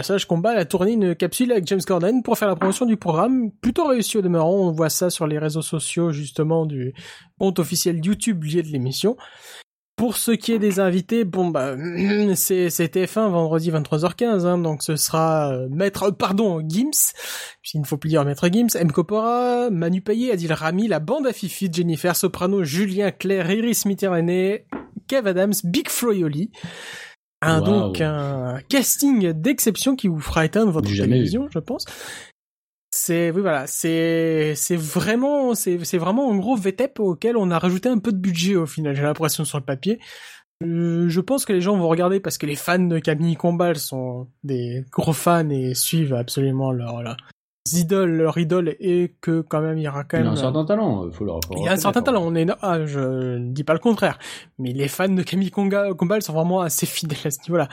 Passage 0.00 0.24
Combat 0.24 0.52
a 0.52 0.64
tourné 0.64 0.92
une 0.92 1.14
capsule 1.14 1.52
avec 1.52 1.66
James 1.66 1.82
Corden 1.86 2.22
pour 2.22 2.38
faire 2.38 2.48
la 2.48 2.56
promotion 2.56 2.86
du 2.86 2.96
programme, 2.96 3.50
plutôt 3.60 3.86
réussi 3.86 4.16
au 4.16 4.22
demeurant, 4.22 4.54
on 4.54 4.72
voit 4.72 4.88
ça 4.88 5.10
sur 5.10 5.26
les 5.26 5.38
réseaux 5.38 5.60
sociaux 5.60 6.10
justement 6.10 6.64
du 6.64 6.94
compte 7.38 7.58
officiel 7.58 8.02
YouTube 8.02 8.42
lié 8.44 8.62
de 8.62 8.68
l'émission. 8.68 9.18
Pour 9.96 10.16
ce 10.16 10.30
qui 10.30 10.52
est 10.52 10.58
des 10.58 10.80
invités, 10.80 11.24
bon 11.24 11.48
bah 11.48 11.76
c'est 12.34 12.70
c'est 12.70 12.96
TF1 12.96 13.28
vendredi 13.28 13.70
23h15, 13.70 14.46
hein, 14.46 14.56
donc 14.56 14.82
ce 14.82 14.96
sera 14.96 15.52
euh, 15.52 15.68
Maître, 15.70 16.10
pardon, 16.12 16.62
Gims, 16.66 17.12
puisqu'il 17.60 17.82
ne 17.82 17.86
faut 17.86 17.98
plus 17.98 18.08
dire 18.08 18.24
Maître 18.24 18.48
Gims, 18.50 18.74
M. 18.76 18.92
Copora, 18.92 19.68
Manu 19.68 20.00
Payet, 20.00 20.32
Adil 20.32 20.54
Rami, 20.54 20.88
la 20.88 21.00
bande 21.00 21.26
à 21.26 21.34
Fifi, 21.34 21.68
Jennifer 21.70 22.16
Soprano, 22.16 22.64
Julien 22.64 23.10
Clerc, 23.10 23.50
Iris 23.50 23.84
Mitterrand, 23.84 24.56
Kev 25.08 25.28
Adams, 25.28 25.52
Big 25.62 25.90
Froyoli. 25.90 26.50
Un, 27.42 27.60
Wow. 27.60 27.64
donc 27.64 28.00
un 28.00 28.60
casting 28.68 29.32
d'exception 29.32 29.96
qui 29.96 30.08
vous 30.08 30.20
fera 30.20 30.44
éteindre 30.44 30.70
votre 30.72 30.90
télévision, 30.90 31.48
je 31.50 31.58
pense. 31.58 31.84
C'est 32.92 33.30
oui 33.30 33.40
voilà, 33.40 33.66
c'est 33.66 34.54
c'est 34.56 34.76
vraiment 34.76 35.54
c'est 35.54 35.84
c'est 35.84 35.96
vraiment 35.96 36.32
un 36.32 36.36
gros 36.36 36.56
VTEP 36.56 36.98
auquel 36.98 37.36
on 37.36 37.50
a 37.50 37.58
rajouté 37.58 37.88
un 37.88 37.98
peu 37.98 38.10
de 38.12 38.18
budget 38.18 38.56
au 38.56 38.66
final. 38.66 38.94
J'ai 38.96 39.02
l'impression 39.02 39.44
sur 39.44 39.58
le 39.58 39.64
papier. 39.64 40.00
Euh, 40.62 41.08
je 41.08 41.20
pense 41.20 41.44
que 41.46 41.52
les 41.52 41.60
gens 41.60 41.76
vont 41.78 41.88
regarder 41.88 42.20
parce 42.20 42.36
que 42.36 42.46
les 42.46 42.56
fans 42.56 42.78
de 42.78 42.98
Camille 42.98 43.36
Combal 43.36 43.76
sont 43.78 44.28
des 44.42 44.84
gros 44.90 45.12
fans 45.14 45.48
et 45.48 45.74
suivent 45.74 46.12
absolument 46.14 46.72
leur, 46.72 47.02
leurs 47.02 47.16
idoles, 47.72 48.10
leur 48.10 48.38
idole 48.38 48.76
et 48.80 49.14
que 49.20 49.42
quand 49.42 49.60
même 49.60 49.78
il 49.78 49.82
y 49.82 49.88
aura 49.88 50.04
quand 50.04 50.16
Il 50.16 50.20
a 50.20 50.24
même 50.24 50.32
un 50.32 50.36
certain 50.36 50.64
talent, 50.64 51.04
euh, 51.04 51.10
faut 51.10 51.24
le 51.24 51.32
il 51.56 51.64
y 51.64 51.68
a 51.68 51.72
un 51.72 51.76
certain 51.76 52.02
talent, 52.02 52.22
on 52.24 52.34
est 52.34 52.46
ah, 52.62 52.84
je 52.86 53.00
ne 53.38 53.52
dis 53.52 53.64
pas 53.64 53.74
le 53.74 53.78
contraire, 53.78 54.18
mais 54.58 54.72
les 54.72 54.88
fans 54.88 55.08
de 55.08 55.22
Camille 55.22 55.50
Combal 55.50 56.22
sont 56.22 56.32
vraiment 56.32 56.60
assez 56.60 56.86
fidèles 56.86 57.18
à 57.24 57.30
ce 57.30 57.40
niveau-là. 57.42 57.68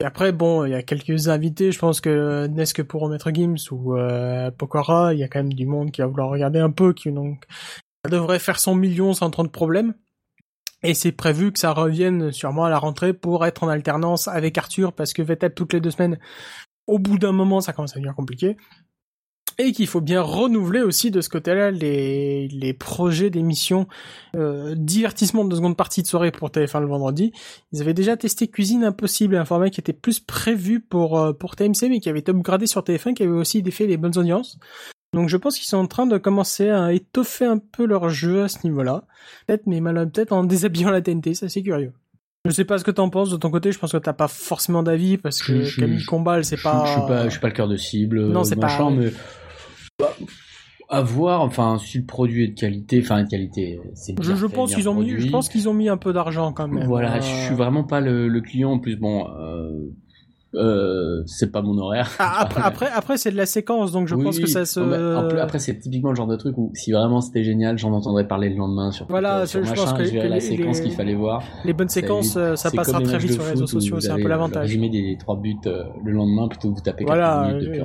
Et 0.00 0.04
après 0.04 0.32
bon, 0.32 0.64
il 0.64 0.70
y 0.70 0.74
a 0.74 0.82
quelques 0.82 1.28
invités, 1.28 1.72
je 1.72 1.78
pense 1.78 2.00
que 2.00 2.46
n'est-ce 2.48 2.74
que 2.74 2.82
pour 2.82 3.02
remettre 3.02 3.30
Gims 3.32 3.56
ou 3.70 3.96
euh, 3.96 4.50
Pokora, 4.50 5.14
il 5.14 5.20
y 5.20 5.22
a 5.22 5.28
quand 5.28 5.38
même 5.38 5.52
du 5.52 5.66
monde 5.66 5.92
qui 5.92 6.00
va 6.00 6.06
vouloir 6.06 6.28
regarder 6.28 6.58
un 6.58 6.70
peu 6.70 6.92
qui 6.92 7.12
donc 7.12 7.44
ça 8.04 8.10
devrait 8.10 8.38
faire 8.38 8.58
son 8.58 8.74
million 8.74 9.12
sans 9.12 9.30
trop 9.30 9.42
de 9.42 9.48
problèmes. 9.48 9.94
Et 10.82 10.94
c'est 10.94 11.12
prévu 11.12 11.52
que 11.52 11.58
ça 11.58 11.72
revienne 11.72 12.32
sûrement 12.32 12.64
à 12.64 12.70
la 12.70 12.78
rentrée 12.78 13.12
pour 13.12 13.44
être 13.44 13.62
en 13.64 13.68
alternance 13.68 14.28
avec 14.28 14.56
Arthur 14.56 14.94
parce 14.94 15.12
que 15.12 15.20
VTEP 15.20 15.54
toutes 15.54 15.74
les 15.74 15.80
deux 15.80 15.90
semaines, 15.90 16.18
au 16.86 16.98
bout 16.98 17.18
d'un 17.18 17.32
moment, 17.32 17.60
ça 17.60 17.74
commence 17.74 17.92
à 17.92 17.96
devenir 17.96 18.14
compliqué. 18.14 18.56
Et 19.58 19.72
qu'il 19.72 19.86
faut 19.86 20.00
bien 20.00 20.22
renouveler 20.22 20.80
aussi 20.80 21.10
de 21.10 21.20
ce 21.20 21.28
côté-là 21.28 21.70
les, 21.70 22.48
les 22.48 22.72
projets 22.72 23.30
d'émissions 23.30 23.86
euh, 24.36 24.74
divertissement 24.76 25.44
de 25.44 25.54
seconde 25.54 25.76
partie 25.76 26.02
de 26.02 26.06
soirée 26.06 26.30
pour 26.30 26.48
TF1 26.48 26.80
le 26.80 26.86
vendredi. 26.86 27.32
Ils 27.72 27.80
avaient 27.80 27.94
déjà 27.94 28.16
testé 28.16 28.48
Cuisine 28.48 28.84
Impossible, 28.84 29.36
un 29.36 29.44
format 29.44 29.70
qui 29.70 29.80
était 29.80 29.92
plus 29.92 30.20
prévu 30.20 30.80
pour, 30.80 31.18
euh, 31.18 31.32
pour 31.32 31.56
TMC 31.56 31.88
mais 31.88 32.00
qui 32.00 32.08
avait 32.08 32.20
été 32.20 32.32
upgradé 32.32 32.66
sur 32.66 32.82
TF1, 32.82 33.14
qui 33.14 33.22
avait 33.22 33.32
aussi 33.32 33.62
fait 33.70 33.86
des 33.86 33.96
bonnes 33.96 34.16
audiences. 34.16 34.58
Donc 35.12 35.28
je 35.28 35.36
pense 35.36 35.56
qu'ils 35.56 35.66
sont 35.66 35.78
en 35.78 35.86
train 35.86 36.06
de 36.06 36.18
commencer 36.18 36.70
à 36.70 36.92
étoffer 36.92 37.44
un 37.44 37.58
peu 37.58 37.84
leur 37.84 38.08
jeu 38.10 38.44
à 38.44 38.48
ce 38.48 38.58
niveau-là. 38.64 39.04
Peut-être, 39.46 39.66
mais 39.66 39.80
peut-être 39.80 40.32
en 40.32 40.44
déshabillant 40.44 40.90
la 40.90 41.02
TNT, 41.02 41.34
ça 41.34 41.48
c'est 41.48 41.62
curieux. 41.62 41.92
Je 42.46 42.52
sais 42.52 42.64
pas 42.64 42.78
ce 42.78 42.84
que 42.84 42.90
t'en 42.90 43.10
penses 43.10 43.28
de 43.30 43.36
ton 43.36 43.50
côté, 43.50 43.70
je 43.70 43.78
pense 43.78 43.92
que 43.92 43.98
t'as 43.98 44.14
pas 44.14 44.28
forcément 44.28 44.82
d'avis 44.82 45.18
parce 45.18 45.42
que 45.42 45.62
Je- 45.62 45.78
Camille 45.78 46.04
Combal 46.06 46.42
c'est 46.44 46.60
pas... 46.62 46.84
Je, 46.86 46.92
suis 46.92 47.00
pas, 47.02 47.24
je 47.24 47.30
suis 47.30 47.40
pas 47.40 47.48
le 47.48 47.52
cœur 47.52 47.68
de 47.68 47.76
cible. 47.76 48.28
Non, 48.28 48.40
euh, 48.40 48.44
c'est 48.44 48.56
machin, 48.56 48.84
pas- 48.86 48.90
mais 48.90 49.10
bah, 49.98 50.16
à 50.88 51.02
voir. 51.02 51.42
Enfin, 51.42 51.76
si 51.78 51.98
le 51.98 52.04
produit 52.06 52.44
est 52.44 52.48
de 52.48 52.58
qualité, 52.58 53.00
enfin 53.02 53.22
de 53.24 53.28
qualité, 53.28 53.78
c'est. 53.94 54.14
Je, 54.22 54.34
je 54.34 54.46
pense 54.46 54.74
qu'ils 54.74 54.88
ont 54.88 54.94
mis, 54.94 55.20
je 55.20 55.28
pense 55.30 55.50
qu'ils 55.50 55.68
ont 55.68 55.74
mis 55.74 55.90
un 55.90 55.98
peu 55.98 56.14
d'argent 56.14 56.52
quand 56.54 56.66
même. 56.66 56.86
Voilà, 56.86 57.16
Euh, 57.16 57.20
je 57.20 57.44
suis 57.46 57.54
vraiment 57.54 57.84
pas 57.84 58.00
le, 58.00 58.26
le 58.28 58.40
client. 58.40 58.72
En 58.72 58.78
plus, 58.78 58.96
bon, 58.96 59.28
euh, 59.38 59.70
euh, 60.54 61.22
c'est 61.26 61.52
pas 61.52 61.62
mon 61.62 61.78
horaire. 61.78 62.10
ah, 62.18 62.40
après, 62.40 62.60
après, 62.64 62.86
après 62.92 63.16
c'est 63.18 63.30
de 63.30 63.36
la 63.36 63.46
séquence, 63.46 63.92
donc 63.92 64.08
je 64.08 64.14
Oui, 64.14 64.24
pense 64.24 64.38
que 64.38 64.46
ça 64.46 64.64
se. 64.64 64.80
en 64.80 65.28
plus, 65.28 65.38
après, 65.38 65.58
c'est 65.58 65.78
typiquement 65.78 66.10
le 66.10 66.16
genre 66.16 66.26
de 66.26 66.36
truc 66.36 66.58
où 66.58 66.70
si 66.74 66.92
vraiment 66.92 67.20
c'était 67.20 67.44
génial, 67.44 67.78
j'en 67.78 67.92
entendrais 67.92 68.26
parler 68.26 68.48
le 68.50 68.56
lendemain 68.56 68.90
sur 68.90 69.06
Voilà, 69.08 69.46
sur 69.46 69.62
je- 69.64 69.70
machin, 69.70 69.84
pense 69.84 69.92
que- 69.94 70.04
je 70.04 70.10
que 70.10 70.16
la 70.16 70.28
les- 70.36 70.40
séquence 70.40 70.80
qu'il 70.80 70.92
fallait 70.92 71.14
voir. 71.14 71.42
les 71.64 71.72
bonnes 71.72 71.88
séquences, 71.88 72.36
euh, 72.36 72.56
ça 72.56 72.70
passera 72.70 73.00
très 73.00 73.18
vite 73.18 73.32
sur 73.32 73.42
les 73.44 73.50
réseaux 73.50 73.66
sociaux, 73.66 74.00
c'est 74.00 74.10
un 74.10 74.16
peu 74.16 74.22
le 74.22 74.28
l'avantage. 74.28 74.62
résumé 74.62 74.88
des 74.88 75.16
trois 75.18 75.36
buts 75.36 75.56
euh, 75.66 75.84
le 76.04 76.12
lendemain 76.12 76.48
plutôt 76.48 76.70
que 76.70 76.74
vous 76.74 76.80
tapez 76.82 77.04
Voilà, 77.04 77.52
minutes 77.52 77.68
euh, 77.78 77.84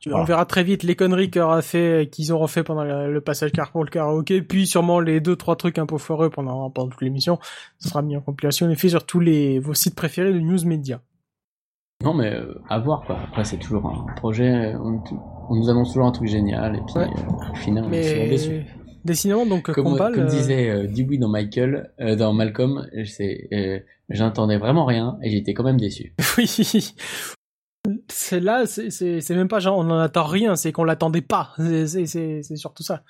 tu- 0.00 0.12
on 0.12 0.24
verra 0.24 0.44
très 0.46 0.64
vite 0.64 0.82
les 0.82 0.96
conneries 0.96 1.30
qu'aura 1.30 1.62
fait, 1.62 2.08
qu'ils 2.10 2.32
auront 2.32 2.48
fait 2.48 2.64
pendant 2.64 2.82
le, 2.82 3.20
passage 3.20 3.52
car 3.52 3.70
pour 3.70 3.84
le 3.84 3.90
karaoké, 3.90 4.42
puis 4.42 4.66
sûrement 4.66 4.98
les 4.98 5.20
deux 5.20 5.36
trois 5.36 5.54
trucs 5.54 5.78
un 5.78 5.86
peu 5.86 5.96
foireux 5.98 6.28
pendant 6.28 6.68
pendant 6.70 6.88
toute 6.90 7.02
l'émission. 7.02 7.38
Ce 7.78 7.88
sera 7.88 8.02
mis 8.02 8.16
en 8.16 8.20
compilation 8.20 8.68
et 8.68 8.74
fait 8.74 8.88
sur 8.88 9.06
tous 9.06 9.20
les 9.20 9.60
vos 9.60 9.74
sites 9.74 9.94
préférés 9.94 10.32
de 10.32 10.40
news 10.40 10.58
média. 10.66 11.00
Non, 12.02 12.14
mais 12.14 12.32
euh, 12.32 12.54
à 12.68 12.78
voir 12.78 13.02
quoi. 13.06 13.18
Après, 13.28 13.44
c'est 13.44 13.58
toujours 13.58 13.86
un 13.86 14.12
projet. 14.14 14.74
On, 14.76 15.00
on 15.48 15.54
nous 15.56 15.68
annonce 15.70 15.88
toujours 15.92 16.06
un 16.06 16.12
truc 16.12 16.28
génial 16.28 16.76
et 16.76 16.80
puis 16.86 16.94
Ouais. 16.96 17.04
euh, 17.06 17.52
au 17.52 17.54
final, 17.56 17.84
on 17.86 17.92
est 17.92 18.02
souvent 18.02 18.26
déçu. 18.28 18.50
Mais 18.50 18.66
décidément 19.04 19.46
donc 19.46 19.70
Comme, 19.72 19.84
Combal, 19.84 20.14
comme 20.14 20.24
euh, 20.24 20.28
disait 20.28 20.70
euh, 20.70 20.86
Dewey 20.86 21.18
dans 21.18 21.28
Michael, 21.28 21.90
euh, 22.00 22.14
dans 22.16 22.32
Malcolm, 22.32 22.86
euh, 22.94 23.78
j'entendais 24.08 24.58
vraiment 24.58 24.84
rien 24.84 25.18
et 25.22 25.30
j'étais 25.30 25.54
quand 25.54 25.64
même 25.64 25.80
déçu. 25.80 26.14
Oui. 26.38 26.94
C'est 28.08 28.38
là, 28.38 28.64
c'est 28.66 29.30
même 29.30 29.48
pas 29.48 29.58
genre 29.58 29.76
on 29.76 29.90
en 29.90 29.98
attend 29.98 30.22
rien, 30.24 30.54
c'est 30.54 30.70
qu'on 30.70 30.84
l'attendait 30.84 31.20
pas. 31.20 31.50
C'est 31.58 32.42
surtout 32.56 32.84
ça. 32.84 33.02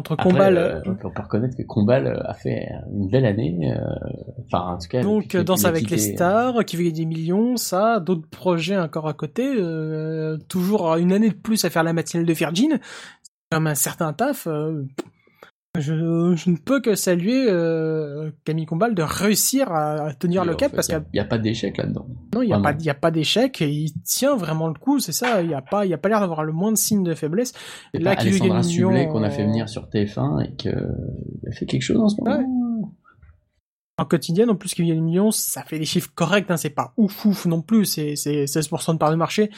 Après, 0.00 0.16
Combal, 0.16 0.56
euh, 0.56 0.76
euh, 0.76 0.80
on 0.86 0.94
peut 0.94 1.10
pas 1.14 1.22
reconnaître 1.22 1.56
que 1.56 1.62
Combal 1.62 2.06
euh, 2.06 2.20
a 2.24 2.34
fait 2.34 2.68
une 2.92 3.08
belle 3.08 3.24
année. 3.26 3.72
euh, 3.72 3.78
Enfin, 4.46 4.74
en 4.74 4.78
tout 4.78 4.88
cas. 4.88 5.02
donc 5.02 5.36
Danse 5.36 5.64
avec 5.64 5.88
les 5.90 5.98
stars, 5.98 6.64
qui 6.64 6.76
veut 6.76 6.90
des 6.90 7.04
millions, 7.06 7.56
ça, 7.56 8.00
d'autres 8.00 8.28
projets 8.28 8.76
encore 8.78 9.06
à 9.08 9.12
côté, 9.14 9.46
euh, 9.56 10.36
toujours 10.48 10.96
une 10.96 11.12
année 11.12 11.28
de 11.30 11.34
plus 11.34 11.64
à 11.64 11.70
faire 11.70 11.82
la 11.84 11.92
matinale 11.92 12.26
de 12.26 12.32
Virgin, 12.32 12.80
comme 13.50 13.66
un 13.66 13.74
certain 13.74 14.12
taf. 14.12 14.48
Euh, 15.76 15.80
je, 15.80 16.34
je 16.36 16.50
ne 16.50 16.56
peux 16.56 16.80
que 16.80 16.94
saluer 16.94 17.46
euh, 17.48 18.30
Camille 18.44 18.66
Combal 18.66 18.94
de 18.94 19.02
réussir 19.02 19.70
à, 19.70 20.06
à 20.06 20.14
tenir 20.14 20.44
le 20.44 20.54
en 20.54 20.56
cap 20.56 20.70
fait, 20.70 20.76
parce 20.76 20.86
qu'il 20.88 20.96
a- 20.96 21.04
il 21.12 21.16
y 21.16 21.20
a 21.20 21.24
pas 21.24 21.38
d'échec 21.38 21.76
là-dedans. 21.76 22.06
Non, 22.34 22.42
il 22.42 22.48
y 22.48 22.52
a 22.52 22.58
pas, 22.58 22.72
non. 22.72 22.78
il 22.80 22.84
y 22.86 22.90
a 22.90 22.94
pas 22.94 23.10
d'échec 23.10 23.60
et 23.62 23.68
il 23.70 23.92
tient 24.02 24.36
vraiment 24.36 24.66
le 24.68 24.74
coup, 24.74 24.98
c'est 24.98 25.12
ça. 25.12 25.42
Il 25.42 25.50
y 25.50 25.54
a 25.54 25.62
pas, 25.62 25.86
il 25.86 25.90
y 25.90 25.94
a 25.94 25.98
pas 25.98 26.08
l'air 26.08 26.20
d'avoir 26.20 26.42
le 26.44 26.52
moins 26.52 26.72
de 26.72 26.76
signe 26.76 27.02
de 27.04 27.14
faiblesse. 27.14 27.52
C'est 27.94 28.00
Là, 28.02 28.14
pas 28.16 28.20
Alessandra 28.22 28.62
Sublet 28.62 29.08
qu'on 29.08 29.22
a 29.22 29.30
fait 29.30 29.42
euh, 29.42 29.46
venir 29.46 29.68
sur 29.68 29.86
TF1 29.88 30.44
et 30.44 30.56
que 30.56 30.68
a 30.70 31.52
fait 31.52 31.66
quelque 31.66 31.82
chose 31.82 31.98
en 32.00 32.08
ce 32.08 32.16
moment. 32.20 32.92
En 33.98 34.06
quotidienne, 34.06 34.48
en 34.48 34.56
plus 34.56 34.72
qu'il 34.74 34.86
y 34.86 34.90
a 34.90 34.94
une 34.94 35.04
million, 35.04 35.30
ça 35.30 35.62
fait 35.62 35.78
des 35.78 35.84
chiffres 35.84 36.10
corrects, 36.14 36.50
hein, 36.50 36.56
c'est 36.56 36.70
pas 36.70 36.94
ouf 36.96 37.26
ouf 37.26 37.44
non 37.44 37.60
plus, 37.60 37.84
c'est 37.84 38.14
16% 38.14 38.94
de 38.94 38.98
part 38.98 39.10
de 39.10 39.16
marché. 39.16 39.50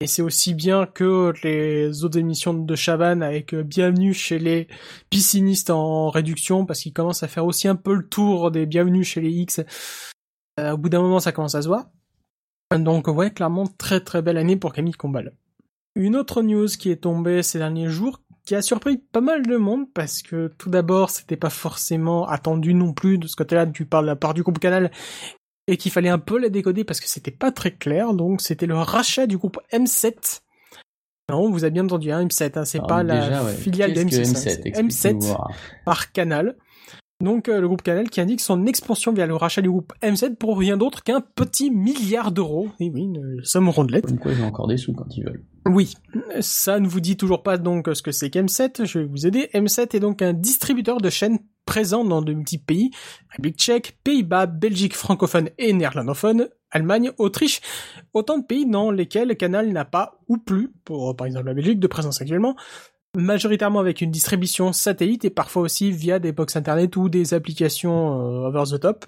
Et 0.00 0.06
c'est 0.06 0.22
aussi 0.22 0.54
bien 0.54 0.86
que 0.86 1.32
les 1.42 2.04
autres 2.04 2.18
émissions 2.18 2.54
de 2.54 2.76
Chaban 2.76 3.20
avec 3.20 3.52
euh, 3.52 3.64
Bienvenue 3.64 4.14
chez 4.14 4.38
les 4.38 4.68
piscinistes 5.10 5.70
en 5.70 6.08
réduction, 6.08 6.66
parce 6.66 6.82
qu'il 6.82 6.92
commence 6.92 7.24
à 7.24 7.28
faire 7.28 7.44
aussi 7.44 7.66
un 7.66 7.74
peu 7.74 7.94
le 7.94 8.06
tour 8.06 8.52
des 8.52 8.64
Bienvenue 8.64 9.02
chez 9.02 9.20
les 9.20 9.32
X. 9.32 9.60
Euh, 10.60 10.72
au 10.72 10.76
bout 10.76 10.88
d'un 10.88 11.00
moment, 11.00 11.18
ça 11.18 11.32
commence 11.32 11.56
à 11.56 11.62
se 11.62 11.66
voir. 11.66 11.90
Donc 12.70 13.08
ouais, 13.08 13.32
clairement, 13.32 13.66
très 13.66 13.98
très 13.98 14.22
belle 14.22 14.36
année 14.36 14.54
pour 14.54 14.72
Camille 14.72 14.92
Combal. 14.92 15.32
Une 15.96 16.14
autre 16.14 16.42
news 16.42 16.68
qui 16.68 16.92
est 16.92 17.02
tombée 17.02 17.42
ces 17.42 17.58
derniers 17.58 17.88
jours, 17.88 18.20
qui 18.44 18.54
a 18.54 18.62
surpris 18.62 18.98
pas 18.98 19.20
mal 19.20 19.44
de 19.44 19.56
monde, 19.56 19.92
parce 19.92 20.22
que 20.22 20.54
tout 20.58 20.70
d'abord, 20.70 21.10
c'était 21.10 21.36
pas 21.36 21.50
forcément 21.50 22.28
attendu 22.28 22.72
non 22.72 22.92
plus 22.92 23.18
de 23.18 23.26
ce 23.26 23.34
côté-là, 23.34 23.66
tu 23.66 23.84
parles 23.84 24.04
de 24.04 24.10
la 24.10 24.16
part 24.16 24.34
du 24.34 24.44
groupe 24.44 24.60
Canal, 24.60 24.92
et 25.68 25.76
qu'il 25.76 25.92
fallait 25.92 26.08
un 26.08 26.18
peu 26.18 26.38
la 26.38 26.48
décoder 26.48 26.82
parce 26.82 26.98
que 26.98 27.06
c'était 27.08 27.30
pas 27.30 27.52
très 27.52 27.70
clair, 27.70 28.14
donc 28.14 28.40
c'était 28.40 28.66
le 28.66 28.74
rachat 28.74 29.26
du 29.28 29.36
groupe 29.38 29.58
M7. 29.72 30.40
Non, 31.30 31.50
vous 31.50 31.62
avez 31.62 31.70
bien 31.70 31.84
entendu, 31.84 32.10
hein, 32.10 32.24
M7, 32.24 32.58
hein, 32.58 32.64
c'est 32.64 32.78
Alors, 32.78 32.88
pas 32.88 33.02
la 33.02 33.44
ouais, 33.44 33.52
filiale 33.52 33.92
de 33.92 34.02
qu'est-ce 34.02 34.32
M6. 34.32 34.32
que 34.32 34.38
hein, 34.38 34.40
c'est 34.42 34.66
Explique-nous 34.66 35.18
M7 35.20 35.26
voir. 35.26 35.50
par 35.84 36.10
Canal. 36.12 36.56
Donc 37.22 37.48
euh, 37.48 37.60
le 37.60 37.66
groupe 37.66 37.82
Canal 37.82 38.08
qui 38.08 38.20
indique 38.20 38.40
son 38.40 38.64
expansion 38.64 39.12
via 39.12 39.26
le 39.26 39.34
rachat 39.34 39.60
du 39.60 39.68
groupe 39.68 39.92
M7 40.02 40.36
pour 40.36 40.56
rien 40.56 40.76
d'autre 40.76 41.02
qu'un 41.02 41.20
petit 41.20 41.70
milliard 41.70 42.30
d'euros. 42.32 42.68
Et 42.80 42.88
oui, 42.90 43.02
une 43.02 43.40
somme 43.42 43.68
rondelette. 43.68 44.06
Comme 44.06 44.18
quoi 44.20 44.32
ils 44.32 44.40
ont 44.40 44.46
encore 44.46 44.68
des 44.68 44.76
sous 44.76 44.94
quand 44.94 45.14
ils 45.16 45.24
veulent. 45.24 45.44
Oui, 45.66 45.94
ça 46.40 46.78
ne 46.80 46.88
vous 46.88 47.00
dit 47.00 47.16
toujours 47.16 47.42
pas 47.42 47.58
donc 47.58 47.90
ce 47.92 48.02
que 48.02 48.12
c'est 48.12 48.28
qu'M7, 48.32 48.86
je 48.86 49.00
vais 49.00 49.04
vous 49.04 49.26
aider. 49.26 49.50
M7 49.52 49.96
est 49.96 50.00
donc 50.00 50.22
un 50.22 50.32
distributeur 50.32 50.98
de 51.00 51.10
chaînes 51.10 51.40
présent 51.68 52.02
dans 52.02 52.22
de 52.22 52.32
multiples 52.32 52.64
pays, 52.64 52.90
République 53.28 53.58
tchèque, 53.58 53.98
Pays-Bas, 54.02 54.46
Belgique 54.46 54.96
francophone 54.96 55.50
et 55.58 55.74
néerlandophone, 55.74 56.48
Allemagne, 56.70 57.10
Autriche, 57.18 57.60
autant 58.14 58.38
de 58.38 58.46
pays 58.46 58.64
dans 58.64 58.90
lesquels 58.90 59.36
Canal 59.36 59.70
n'a 59.70 59.84
pas 59.84 60.18
ou 60.28 60.38
plus, 60.38 60.72
pour 60.86 61.14
par 61.14 61.26
exemple 61.26 61.44
la 61.44 61.52
Belgique, 61.52 61.78
de 61.78 61.86
présence 61.86 62.22
actuellement, 62.22 62.56
majoritairement 63.14 63.80
avec 63.80 64.00
une 64.00 64.10
distribution 64.10 64.72
satellite 64.72 65.26
et 65.26 65.30
parfois 65.30 65.60
aussi 65.60 65.92
via 65.92 66.18
des 66.18 66.32
box 66.32 66.56
internet 66.56 66.96
ou 66.96 67.10
des 67.10 67.34
applications 67.34 68.46
euh, 68.46 68.48
over 68.48 68.64
the 68.74 68.80
top. 68.80 69.04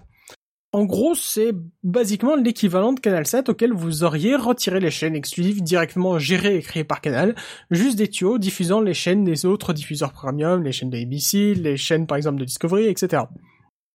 En 0.72 0.84
gros, 0.84 1.16
c'est 1.16 1.52
basiquement 1.82 2.36
l'équivalent 2.36 2.92
de 2.92 3.00
Canal 3.00 3.26
7 3.26 3.48
auquel 3.48 3.72
vous 3.72 4.04
auriez 4.04 4.36
retiré 4.36 4.78
les 4.78 4.92
chaînes 4.92 5.16
exclusives 5.16 5.64
directement 5.64 6.20
gérées 6.20 6.58
et 6.58 6.62
créées 6.62 6.84
par 6.84 7.00
Canal, 7.00 7.34
juste 7.72 7.98
des 7.98 8.06
tuyaux 8.06 8.38
diffusant 8.38 8.80
les 8.80 8.94
chaînes 8.94 9.24
des 9.24 9.46
autres 9.46 9.72
diffuseurs 9.72 10.12
premium, 10.12 10.62
les 10.62 10.70
chaînes 10.70 10.90
de 10.90 10.98
ABC, 10.98 11.54
les 11.54 11.76
chaînes 11.76 12.06
par 12.06 12.16
exemple 12.16 12.38
de 12.38 12.44
Discovery, 12.44 12.86
etc. 12.86 13.24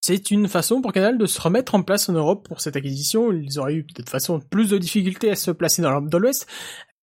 C'est 0.01 0.31
une 0.31 0.49
façon 0.49 0.81
pour 0.81 0.91
Canal 0.91 1.17
de 1.17 1.25
se 1.25 1.39
remettre 1.39 1.75
en 1.75 1.81
place 1.81 2.09
en 2.09 2.13
Europe 2.13 2.45
pour 2.45 2.59
cette 2.59 2.75
acquisition. 2.75 3.31
Ils 3.31 3.57
auraient 3.57 3.75
eu 3.75 3.83
de 3.83 3.93
toute 3.93 4.09
façon 4.09 4.41
plus 4.41 4.69
de 4.69 4.77
difficultés 4.77 5.31
à 5.31 5.35
se 5.35 5.51
placer 5.51 5.81
dans 5.81 5.91
l'Europe 5.91 6.09
de 6.09 6.17
l'Ouest. 6.17 6.45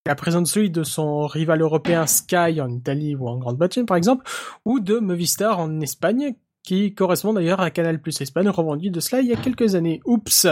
La 0.05 0.15
présence 0.15 0.53
celui 0.53 0.71
de 0.71 0.83
son 0.83 1.27
rival 1.27 1.63
européen 1.63 2.07
Sky 2.07 2.61
en 2.61 2.69
Italie 2.69 3.17
ou 3.17 3.27
en 3.27 3.39
Grande-Bretagne 3.39 3.87
par 3.87 3.97
exemple, 3.97 4.29
ou 4.67 4.81
de 4.81 4.99
Movistar 4.99 5.59
en 5.59 5.81
Espagne, 5.81 6.35
qui 6.63 6.94
correspond 6.94 7.33
d'ailleurs 7.33 7.60
à 7.60 7.71
Canal 7.71 8.00
Plus 8.00 8.21
Espagne 8.21 8.48
revendu 8.48 8.90
de 8.90 9.00
cela 9.00 9.23
il 9.23 9.29
y 9.29 9.33
a 9.33 9.37
quelques 9.37 9.75
années. 9.75 10.00
Oups 10.04 10.46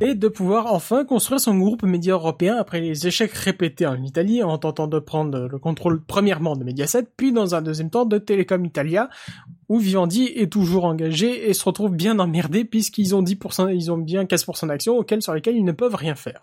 et 0.00 0.14
de 0.14 0.28
pouvoir 0.28 0.72
enfin 0.72 1.04
construire 1.04 1.40
son 1.40 1.58
groupe 1.58 1.82
média 1.82 2.14
européen 2.14 2.56
après 2.56 2.80
les 2.80 3.06
échecs 3.06 3.32
répétés 3.32 3.86
en 3.86 4.00
Italie 4.02 4.42
en 4.42 4.56
tentant 4.58 4.86
de 4.86 4.98
prendre 4.98 5.48
le 5.50 5.58
contrôle 5.58 6.02
premièrement 6.02 6.56
de 6.56 6.64
Mediaset, 6.64 7.06
puis 7.16 7.32
dans 7.32 7.54
un 7.54 7.62
deuxième 7.62 7.90
temps 7.90 8.04
de 8.04 8.18
Telecom 8.18 8.64
Italia, 8.64 9.10
où 9.68 9.78
Vivendi 9.78 10.24
est 10.34 10.52
toujours 10.52 10.84
engagé 10.84 11.48
et 11.48 11.54
se 11.54 11.64
retrouve 11.64 11.94
bien 11.94 12.18
emmerdé 12.18 12.64
puisqu'ils 12.64 13.14
ont 13.14 13.22
10%, 13.22 13.74
ils 13.74 13.90
ont 13.90 13.98
bien 13.98 14.24
15% 14.24 14.68
d'actions 14.68 14.96
auxquelles, 14.96 15.22
sur 15.22 15.34
lesquelles 15.34 15.56
ils 15.56 15.64
ne 15.64 15.72
peuvent 15.72 15.94
rien 15.94 16.14
faire. 16.14 16.42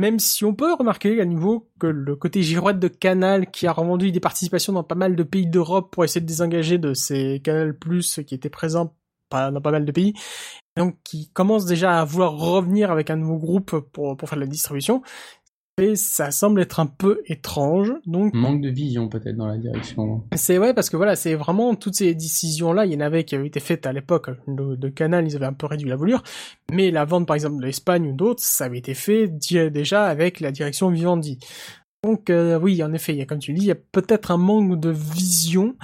Même 0.00 0.18
si 0.18 0.44
on 0.44 0.54
peut 0.54 0.72
remarquer 0.72 1.20
à 1.20 1.24
nouveau 1.26 1.70
que 1.78 1.86
le 1.86 2.16
côté 2.16 2.42
girouette 2.42 2.78
de 2.78 2.88
Canal, 2.88 3.50
qui 3.50 3.66
a 3.66 3.72
revendu 3.72 4.10
des 4.10 4.20
participations 4.20 4.72
dans 4.72 4.84
pas 4.84 4.94
mal 4.94 5.16
de 5.16 5.22
pays 5.22 5.46
d'Europe 5.46 5.90
pour 5.92 6.04
essayer 6.04 6.20
de 6.20 6.26
désengager 6.26 6.78
de 6.78 6.94
ces 6.94 7.40
Canal 7.44 7.76
Plus 7.78 8.20
qui 8.26 8.34
étaient 8.34 8.48
présents 8.48 8.94
dans 9.30 9.60
pas 9.60 9.70
mal 9.70 9.84
de 9.84 9.92
pays, 9.92 10.14
donc 10.76 10.96
qui 11.04 11.30
commence 11.30 11.64
déjà 11.64 12.00
à 12.00 12.04
vouloir 12.04 12.36
revenir 12.36 12.90
avec 12.90 13.10
un 13.10 13.16
nouveau 13.16 13.38
groupe 13.38 13.80
pour, 13.92 14.16
pour 14.16 14.28
faire 14.28 14.36
de 14.36 14.44
la 14.44 14.48
distribution, 14.48 15.02
et 15.78 15.96
ça 15.96 16.30
semble 16.30 16.60
être 16.60 16.80
un 16.80 16.86
peu 16.86 17.22
étrange. 17.26 17.92
Donc 18.06 18.34
Manque 18.34 18.60
de 18.60 18.68
vision 18.68 19.08
peut-être 19.08 19.36
dans 19.36 19.46
la 19.46 19.56
direction. 19.56 20.22
c'est 20.34 20.58
ouais 20.58 20.74
parce 20.74 20.90
que 20.90 20.96
voilà 20.96 21.16
c'est 21.16 21.34
vraiment 21.34 21.74
toutes 21.74 21.94
ces 21.94 22.14
décisions 22.14 22.72
là 22.72 22.84
il 22.84 22.92
y 22.92 22.96
en 22.96 23.00
avait 23.00 23.24
qui 23.24 23.34
avaient 23.34 23.46
été 23.46 23.60
faites 23.60 23.86
à 23.86 23.92
l'époque 23.92 24.30
de, 24.46 24.76
de 24.76 24.88
Canal 24.88 25.26
ils 25.26 25.34
avaient 25.36 25.46
un 25.46 25.52
peu 25.54 25.66
réduit 25.66 25.88
la 25.88 25.96
voilure 25.96 26.22
mais 26.70 26.90
la 26.90 27.04
vente 27.06 27.26
par 27.26 27.36
exemple 27.36 27.56
de 27.60 27.66
l'Espagne 27.66 28.06
ou 28.08 28.12
d'autres 28.12 28.42
ça 28.42 28.64
avait 28.66 28.78
été 28.78 28.92
fait 28.94 29.28
déjà 29.28 30.04
avec 30.06 30.40
la 30.40 30.52
direction 30.52 30.90
Vivendi. 30.90 31.38
Donc 32.04 32.30
euh, 32.30 32.58
oui 32.58 32.82
en 32.82 32.92
effet 32.92 33.12
il 33.12 33.18
y 33.18 33.22
a 33.22 33.26
comme 33.26 33.38
tu 33.38 33.52
le 33.52 33.58
dis 33.58 33.64
il 33.64 33.68
y 33.68 33.72
a 33.72 33.76
peut-être 33.92 34.30
un 34.30 34.36
manque 34.36 34.78
de 34.78 34.90
vision 34.90 35.74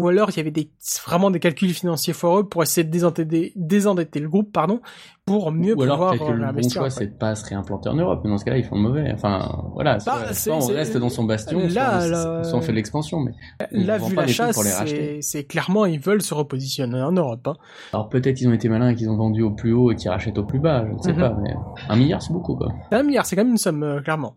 ou 0.00 0.08
alors 0.08 0.30
il 0.30 0.36
y 0.36 0.40
avait 0.40 0.50
des 0.50 0.70
vraiment 1.06 1.30
des 1.30 1.40
calculs 1.40 1.74
financiers 1.74 2.12
foireux 2.12 2.48
pour 2.48 2.62
essayer 2.62 2.84
de 2.84 2.90
désendetter, 2.90 3.52
désendetter 3.56 4.20
le 4.20 4.28
groupe 4.28 4.52
pardon 4.52 4.80
pour 5.26 5.52
mieux 5.52 5.74
Ou 5.76 5.82
alors 5.82 5.96
pouvoir 5.98 6.18
que 6.18 6.22
euh, 6.24 6.32
le 6.34 6.42
bon 6.42 6.48
investir 6.48 6.80
choix 6.80 6.90
c'est 6.90 7.06
de 7.06 7.12
pas 7.12 7.34
se 7.34 7.44
réimplanter 7.46 7.88
en 7.88 7.94
Europe, 7.94 8.20
mais 8.24 8.30
dans 8.30 8.38
ce 8.38 8.44
cas-là 8.44 8.58
ils 8.58 8.64
font 8.64 8.76
le 8.76 8.82
mauvais. 8.82 9.10
Enfin 9.14 9.62
voilà, 9.74 9.98
Bah, 10.04 10.32
soit 10.32 10.56
on 10.56 10.66
reste 10.66 10.96
dans 10.96 11.08
son 11.08 11.24
bastion, 11.24 11.60
Là, 11.68 12.00
soit, 12.00 12.08
là- 12.08 12.44
soit 12.44 12.58
on 12.58 12.62
fait 12.62 12.72
de 12.72 12.76
l'expansion. 12.76 13.20
Mais 13.20 13.32
Là, 13.70 13.98
vu 13.98 14.14
la 14.14 14.26
chasse, 14.26 14.54
pour 14.54 14.64
les 14.64 14.72
racheter. 14.72 15.18
c'est 15.22 15.44
clairement 15.44 15.86
ils 15.86 16.00
veulent 16.00 16.22
se 16.22 16.34
repositionner 16.34 17.00
en 17.02 17.12
Europe. 17.12 17.46
Hein. 17.46 17.54
Alors 17.92 18.08
peut-être 18.08 18.40
ils 18.40 18.48
ont 18.48 18.52
été 18.52 18.68
malins 18.68 18.88
et 18.90 18.94
qu'ils 18.96 19.10
ont 19.10 19.16
vendu 19.16 19.42
au 19.42 19.50
plus 19.50 19.72
haut 19.72 19.92
et 19.92 19.96
qu'ils 19.96 20.10
rachètent 20.10 20.38
au 20.38 20.44
plus 20.44 20.58
bas, 20.58 20.84
je 20.88 20.92
ne 20.94 20.98
sais 21.02 21.12
Mhm. 21.12 21.18
pas, 21.20 21.36
mais 21.42 21.54
un 21.88 21.96
milliard 21.96 22.22
c'est 22.22 22.32
beaucoup 22.32 22.56
quoi. 22.56 22.72
Un 22.90 23.02
milliard, 23.02 23.26
c'est 23.26 23.36
quand 23.36 23.42
même 23.44 23.52
une 23.52 23.58
somme, 23.58 23.82
euh, 23.82 24.00
clairement. 24.00 24.34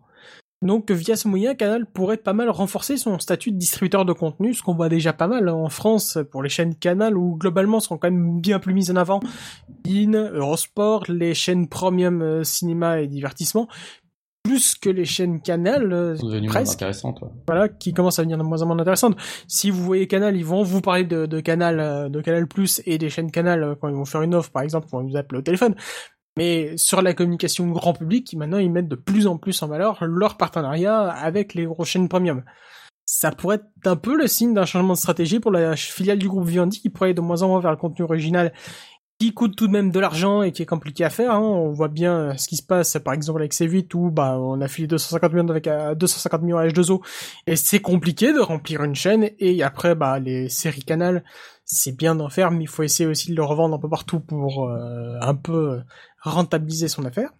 Donc, 0.64 0.90
via 0.90 1.14
ce 1.14 1.28
moyen, 1.28 1.54
Canal 1.54 1.86
pourrait 1.86 2.16
pas 2.16 2.32
mal 2.32 2.48
renforcer 2.50 2.96
son 2.96 3.18
statut 3.18 3.52
de 3.52 3.58
distributeur 3.58 4.04
de 4.04 4.12
contenu, 4.12 4.54
ce 4.54 4.62
qu'on 4.62 4.74
voit 4.74 4.88
déjà 4.88 5.12
pas 5.12 5.28
mal 5.28 5.48
en 5.48 5.68
France 5.68 6.18
pour 6.30 6.42
les 6.42 6.48
chaînes 6.48 6.74
Canal, 6.74 7.16
où 7.16 7.36
globalement 7.36 7.80
sont 7.80 7.98
quand 7.98 8.10
même 8.10 8.40
bien 8.40 8.58
plus 8.58 8.74
mises 8.74 8.90
en 8.90 8.96
avant. 8.96 9.20
In, 9.86 10.12
Eurosport, 10.12 11.04
les 11.08 11.34
chaînes 11.34 11.68
premium 11.68 12.22
euh, 12.22 12.44
cinéma 12.44 13.00
et 13.00 13.06
divertissement, 13.06 13.68
plus 14.44 14.74
que 14.74 14.90
les 14.90 15.06
chaînes 15.06 15.40
Canal, 15.40 15.90
euh, 15.92 16.16
presque. 16.48 16.84
voilà, 17.46 17.68
qui 17.68 17.94
commencent 17.94 18.18
à 18.18 18.22
devenir 18.22 18.36
de 18.36 18.42
moins 18.42 18.60
en 18.60 18.66
moins 18.66 18.78
intéressantes. 18.78 19.16
Si 19.48 19.70
vous 19.70 19.82
voyez 19.82 20.06
Canal, 20.06 20.36
ils 20.36 20.44
vont 20.44 20.62
vous 20.62 20.82
parler 20.82 21.04
de, 21.04 21.24
de 21.24 21.40
Canal, 21.40 21.80
euh, 21.80 22.08
de 22.10 22.20
Canal 22.20 22.46
Plus 22.46 22.82
et 22.84 22.98
des 22.98 23.08
chaînes 23.08 23.30
Canal 23.30 23.64
euh, 23.64 23.74
quand 23.74 23.88
ils 23.88 23.94
vont 23.94 24.04
faire 24.04 24.20
une 24.20 24.34
offre, 24.34 24.50
par 24.50 24.62
exemple, 24.62 24.86
quand 24.90 25.00
ils 25.00 25.10
vous 25.10 25.16
appellent 25.16 25.38
au 25.38 25.42
téléphone. 25.42 25.74
Mais 26.36 26.76
sur 26.76 27.00
la 27.00 27.14
communication 27.14 27.66
grand 27.68 27.92
public, 27.92 28.34
maintenant, 28.36 28.58
ils 28.58 28.70
mettent 28.70 28.88
de 28.88 28.96
plus 28.96 29.26
en 29.26 29.38
plus 29.38 29.62
en 29.62 29.68
valeur 29.68 30.04
leur 30.04 30.36
partenariat 30.36 31.02
avec 31.02 31.54
les 31.54 31.64
grosses 31.64 31.88
chaînes 31.88 32.08
premium. 32.08 32.42
Ça 33.06 33.30
pourrait 33.30 33.56
être 33.56 33.86
un 33.86 33.96
peu 33.96 34.16
le 34.16 34.26
signe 34.26 34.54
d'un 34.54 34.64
changement 34.64 34.94
de 34.94 34.98
stratégie 34.98 35.38
pour 35.38 35.50
la 35.50 35.76
filiale 35.76 36.18
du 36.18 36.28
groupe 36.28 36.46
Vivendi 36.46 36.80
qui 36.80 36.88
pourrait 36.88 37.08
aller 37.08 37.14
de 37.14 37.20
moins 37.20 37.42
en 37.42 37.48
moins 37.48 37.60
vers 37.60 37.70
le 37.70 37.76
contenu 37.76 38.04
original 38.04 38.52
qui 39.18 39.32
coûte 39.32 39.54
tout 39.56 39.68
de 39.68 39.72
même 39.72 39.90
de 39.90 40.00
l'argent 40.00 40.42
et 40.42 40.52
qui 40.52 40.62
est 40.62 40.66
compliqué 40.66 41.04
à 41.04 41.10
faire. 41.10 41.32
Hein. 41.32 41.40
On 41.40 41.72
voit 41.72 41.88
bien 41.88 42.14
euh, 42.14 42.36
ce 42.36 42.48
qui 42.48 42.56
se 42.56 42.62
passe, 42.62 42.98
par 43.04 43.14
exemple, 43.14 43.40
avec 43.40 43.52
C8 43.52 43.94
où 43.94 44.10
bah, 44.10 44.38
on 44.38 44.60
a 44.60 44.68
filé 44.68 44.88
250 44.88 45.32
millions 45.32 45.48
avec 45.48 45.66
euh, 45.66 45.94
250 45.94 46.42
millions 46.42 46.58
à 46.58 46.66
H2O 46.66 47.00
et 47.46 47.56
c'est 47.56 47.80
compliqué 47.80 48.32
de 48.32 48.40
remplir 48.40 48.82
une 48.82 48.94
chaîne. 48.94 49.30
Et 49.38 49.62
après, 49.62 49.94
bah, 49.94 50.18
les 50.18 50.48
séries 50.48 50.82
Canal, 50.82 51.22
c'est 51.64 51.96
bien 51.96 52.16
d'en 52.16 52.28
faire, 52.28 52.50
mais 52.50 52.64
il 52.64 52.68
faut 52.68 52.82
essayer 52.82 53.08
aussi 53.08 53.30
de 53.30 53.36
le 53.36 53.44
revendre 53.44 53.76
un 53.76 53.78
peu 53.78 53.88
partout 53.88 54.20
pour 54.20 54.68
euh, 54.68 55.16
un 55.20 55.34
peu 55.34 55.80
rentabiliser 56.24 56.88
son 56.88 57.04
affaire. 57.04 57.30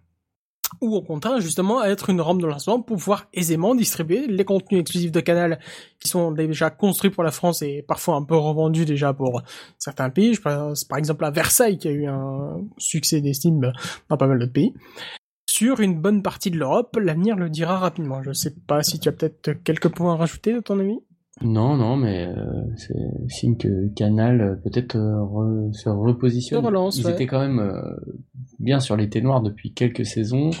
Ou 0.81 0.95
au 0.95 1.01
contraire, 1.01 1.39
justement, 1.39 1.83
être 1.83 2.09
une 2.09 2.19
rampe 2.21 2.41
de 2.41 2.47
lancement 2.47 2.81
pour 2.81 2.97
pouvoir 2.97 3.27
aisément 3.33 3.75
distribuer 3.75 4.27
les 4.27 4.43
contenus 4.43 4.81
exclusifs 4.81 5.11
de 5.11 5.19
Canal 5.19 5.59
qui 5.99 6.09
sont 6.09 6.31
déjà 6.31 6.69
construits 6.69 7.11
pour 7.11 7.23
la 7.23 7.31
France 7.31 7.61
et 7.61 7.83
parfois 7.87 8.15
un 8.15 8.23
peu 8.23 8.35
revendus 8.35 8.85
déjà 8.85 9.13
pour 9.13 9.41
certains 9.77 10.09
pays. 10.09 10.33
Je 10.33 10.41
pense 10.41 10.83
par 10.83 10.97
exemple 10.97 11.23
à 11.23 11.31
Versailles 11.31 11.77
qui 11.77 11.87
a 11.87 11.91
eu 11.91 12.07
un 12.07 12.57
succès 12.77 13.21
d'estime 13.21 13.71
dans 14.09 14.17
pas 14.17 14.27
mal 14.27 14.39
d'autres 14.39 14.53
pays. 14.53 14.73
Sur 15.49 15.79
une 15.79 16.01
bonne 16.01 16.21
partie 16.21 16.51
de 16.51 16.57
l'Europe, 16.57 16.97
l'avenir 16.99 17.35
le 17.35 17.49
dira 17.49 17.77
rapidement. 17.77 18.21
Je 18.23 18.33
sais 18.33 18.53
pas 18.67 18.83
si 18.83 18.99
tu 18.99 19.07
as 19.07 19.13
peut-être 19.13 19.63
quelques 19.63 19.89
points 19.89 20.13
à 20.13 20.17
rajouter 20.17 20.53
de 20.53 20.59
ton 20.59 20.79
avis. 20.79 20.99
Non, 21.41 21.75
non, 21.75 21.97
mais 21.97 22.27
euh, 22.27 22.63
c'est 22.77 22.95
signe 23.27 23.57
que 23.57 23.87
Canal 23.93 24.39
euh, 24.41 24.55
peut-être 24.55 24.95
euh, 24.95 25.19
re- 25.19 25.73
se 25.73 25.89
repositionne. 25.89 26.61
Se 26.61 26.65
relance, 26.65 26.97
Ils 26.97 27.05
ouais. 27.05 27.11
étaient 27.11 27.27
quand 27.27 27.41
même 27.41 27.59
euh, 27.59 27.81
bien 28.59 28.79
sur 28.79 28.95
l'été 28.95 29.21
noir 29.21 29.41
depuis 29.41 29.73
quelques 29.73 30.05
saisons. 30.05 30.51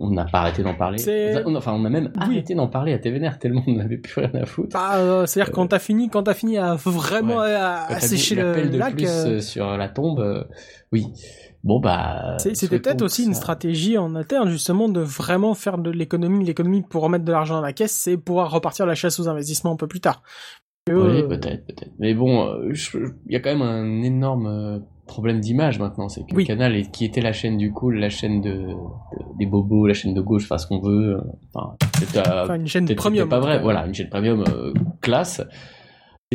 On 0.00 0.10
n'a 0.10 0.24
pas 0.24 0.40
arrêté 0.40 0.64
d'en 0.64 0.74
parler. 0.74 0.98
C'est- 0.98 1.44
On 1.46 1.54
a- 1.54 1.58
enfin, 1.58 1.72
on 1.72 1.84
a 1.84 1.88
même 1.88 2.06
Oui. 2.16 2.22
arrêté 2.22 2.56
d'en 2.56 2.66
parler 2.66 2.92
à 2.92 2.98
TVNR 2.98 3.38
tellement 3.38 3.62
on 3.68 3.74
n'avait 3.74 3.96
plus 3.96 4.20
rien 4.22 4.34
à 4.34 4.44
foutre. 4.44 4.70
Bah, 4.72 4.96
euh, 4.96 5.24
c'est-à-dire 5.24 5.52
quand 5.52 5.68
t'as 5.68 5.78
fini, 5.78 6.08
quand 6.08 6.24
t'as 6.24 6.34
fini 6.34 6.58
à 6.58 6.74
vraiment 6.74 7.36
Ouais. 7.36 7.54
à, 7.54 7.84
Quand 7.88 7.94
à 7.94 8.00
sécher 8.00 8.34
le 8.34 8.42
l'appel 8.42 8.70
de 8.72 8.76
lac, 8.78 8.96
plus 8.96 9.06
euh, 9.06 9.26
euh, 9.36 9.40
sur 9.40 9.76
la 9.76 9.88
tombe, 9.88 10.18
euh, 10.18 10.42
oui. 10.90 11.06
Bon 11.64 11.80
bah. 11.80 12.36
c'est- 12.38 12.54
c'était 12.54 12.78
peut-être 12.78 13.02
aussi 13.02 13.24
une 13.24 13.32
stratégie 13.34 13.96
en 13.98 14.14
interne 14.14 14.50
justement 14.50 14.88
de 14.88 15.00
vraiment 15.00 15.54
faire 15.54 15.78
de 15.78 15.90
l'économie. 15.90 16.44
L'économie 16.44 16.82
pour 16.82 17.02
remettre 17.02 17.24
de 17.24 17.32
l'argent 17.32 17.54
dans 17.56 17.62
la 17.62 17.72
caisse, 17.72 17.92
c'est 17.92 18.16
pouvoir 18.18 18.50
repartir 18.50 18.84
la 18.86 18.94
chasse 18.94 19.18
aux 19.18 19.28
investissements 19.28 19.72
un 19.72 19.76
peu 19.76 19.86
plus 19.88 20.00
tard. 20.00 20.22
Oui, 20.90 20.94
euh, 20.96 21.22
peut-être, 21.26 21.64
peut-être. 21.66 21.92
Mais 21.98 22.12
bon, 22.12 22.46
euh, 22.46 22.70
il 23.26 23.32
y 23.32 23.36
a 23.36 23.40
quand 23.40 23.48
même 23.56 23.62
un 23.62 24.02
énorme 24.02 24.46
euh, 24.46 24.78
problème 25.06 25.40
d'image 25.40 25.78
maintenant. 25.78 26.10
C'est 26.10 26.20
que 26.26 26.34
Oui. 26.36 26.44
Canal, 26.44 26.76
est- 26.76 26.90
qui 26.90 27.06
était 27.06 27.22
la 27.22 27.32
chaîne 27.32 27.56
du 27.56 27.72
cool, 27.72 27.96
la 27.98 28.10
chaîne 28.10 28.42
de, 28.42 28.50
de- 28.52 28.74
des 29.38 29.46
bobos, 29.46 29.86
la 29.86 29.94
chaîne 29.94 30.12
de 30.12 30.20
gauche, 30.20 30.44
enfin 30.44 30.58
ce 30.58 30.66
qu'on 30.66 30.80
veut. 30.80 31.16
euh, 31.16 31.20
Enfin, 31.54 31.76
euh, 32.50 32.54
une 32.56 32.66
chaîne 32.66 32.86
premium. 32.94 33.26
pas 33.30 33.40
vrai. 33.40 33.60
Voilà, 33.62 33.86
une 33.86 33.94
chaîne 33.94 34.10
premium 34.10 34.44
euh, 34.46 34.74
classe. 35.00 35.40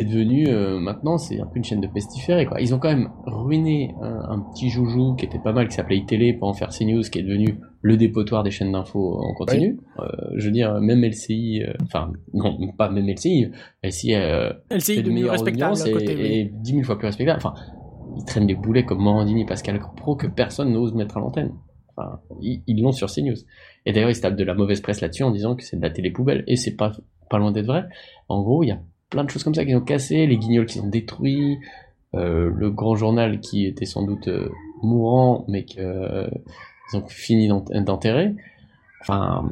C'est 0.00 0.08
devenu 0.08 0.48
euh, 0.48 0.78
maintenant, 0.78 1.18
c'est 1.18 1.40
un 1.40 1.46
peu 1.46 1.56
une 1.56 1.64
chaîne 1.64 1.80
de 1.80 1.86
pestiférés 1.86 2.46
quoi. 2.46 2.60
Ils 2.60 2.74
ont 2.74 2.78
quand 2.78 2.88
même 2.88 3.10
ruiné 3.26 3.94
un, 4.00 4.30
un 4.30 4.40
petit 4.40 4.68
joujou 4.70 5.14
qui 5.16 5.26
était 5.26 5.38
pas 5.38 5.52
mal, 5.52 5.68
qui 5.68 5.74
s'appelait 5.74 5.98
iTélé 5.98 6.32
pour 6.32 6.48
en 6.48 6.54
faire 6.54 6.70
CNews, 6.70 7.02
qui 7.02 7.18
est 7.18 7.22
devenu 7.22 7.58
le 7.82 7.96
dépotoir 7.96 8.42
des 8.42 8.50
chaînes 8.50 8.72
d'infos 8.72 9.18
en 9.20 9.34
continu. 9.34 9.80
Euh, 9.98 10.06
je 10.36 10.46
veux 10.46 10.52
dire, 10.52 10.80
même 10.80 11.02
LCI, 11.02 11.62
euh, 11.62 11.72
enfin 11.82 12.12
non, 12.34 12.56
pas 12.76 12.90
même 12.90 13.08
LCI, 13.08 13.50
LCI 13.82 14.14
euh, 14.14 14.52
est 14.70 15.02
de 15.02 15.10
meilleure 15.10 15.32
respectable 15.32 15.72
audience 15.72 15.86
et, 15.86 15.92
côté. 15.92 16.16
oui. 16.16 16.22
et 16.22 16.44
10 16.52 16.72
000 16.72 16.84
fois 16.84 16.98
plus 16.98 17.06
respectable. 17.06 17.40
Enfin, 17.42 17.54
ils 18.16 18.24
traînent 18.24 18.46
des 18.46 18.54
boulets 18.54 18.84
comme 18.84 18.98
Morandini, 18.98 19.46
Pascal 19.46 19.80
Pro 19.96 20.16
que 20.16 20.26
personne 20.26 20.72
n'ose 20.72 20.94
mettre 20.94 21.16
à 21.16 21.20
l'antenne. 21.20 21.52
Enfin, 21.96 22.20
ils 22.40 22.62
ils 22.66 22.80
l'ont 22.80 22.92
sur 22.92 23.08
CNews. 23.10 23.36
Et 23.86 23.92
d'ailleurs, 23.92 24.10
ils 24.10 24.14
se 24.14 24.20
tapent 24.20 24.36
de 24.36 24.44
la 24.44 24.54
mauvaise 24.54 24.80
presse 24.80 25.00
là-dessus 25.00 25.22
en 25.22 25.30
disant 25.30 25.56
que 25.56 25.64
c'est 25.64 25.76
de 25.76 25.82
la 25.82 25.90
télé 25.90 26.10
poubelle. 26.10 26.44
Et 26.46 26.56
c'est 26.56 26.76
pas, 26.76 26.92
pas 27.30 27.38
loin 27.38 27.52
d'être 27.52 27.66
vrai. 27.66 27.84
En 28.28 28.42
gros, 28.42 28.62
il 28.62 28.68
y 28.68 28.72
a 28.72 28.80
plein 29.10 29.24
de 29.24 29.30
choses 29.30 29.44
comme 29.44 29.54
ça 29.54 29.64
qui 29.64 29.74
ont 29.74 29.80
cassé, 29.80 30.26
les 30.26 30.38
guignols 30.38 30.66
qui 30.66 30.78
sont 30.78 30.88
détruits, 30.88 31.58
euh, 32.14 32.50
le 32.54 32.70
grand 32.70 32.96
journal 32.96 33.40
qui 33.40 33.66
était 33.66 33.84
sans 33.86 34.04
doute 34.04 34.28
euh, 34.28 34.48
mourant, 34.82 35.44
mais 35.48 35.64
qu'ils 35.64 35.82
ont 36.94 37.06
fini 37.08 37.48
d'en- 37.48 37.64
d'enterrer. 37.82 38.34
Enfin, 39.02 39.50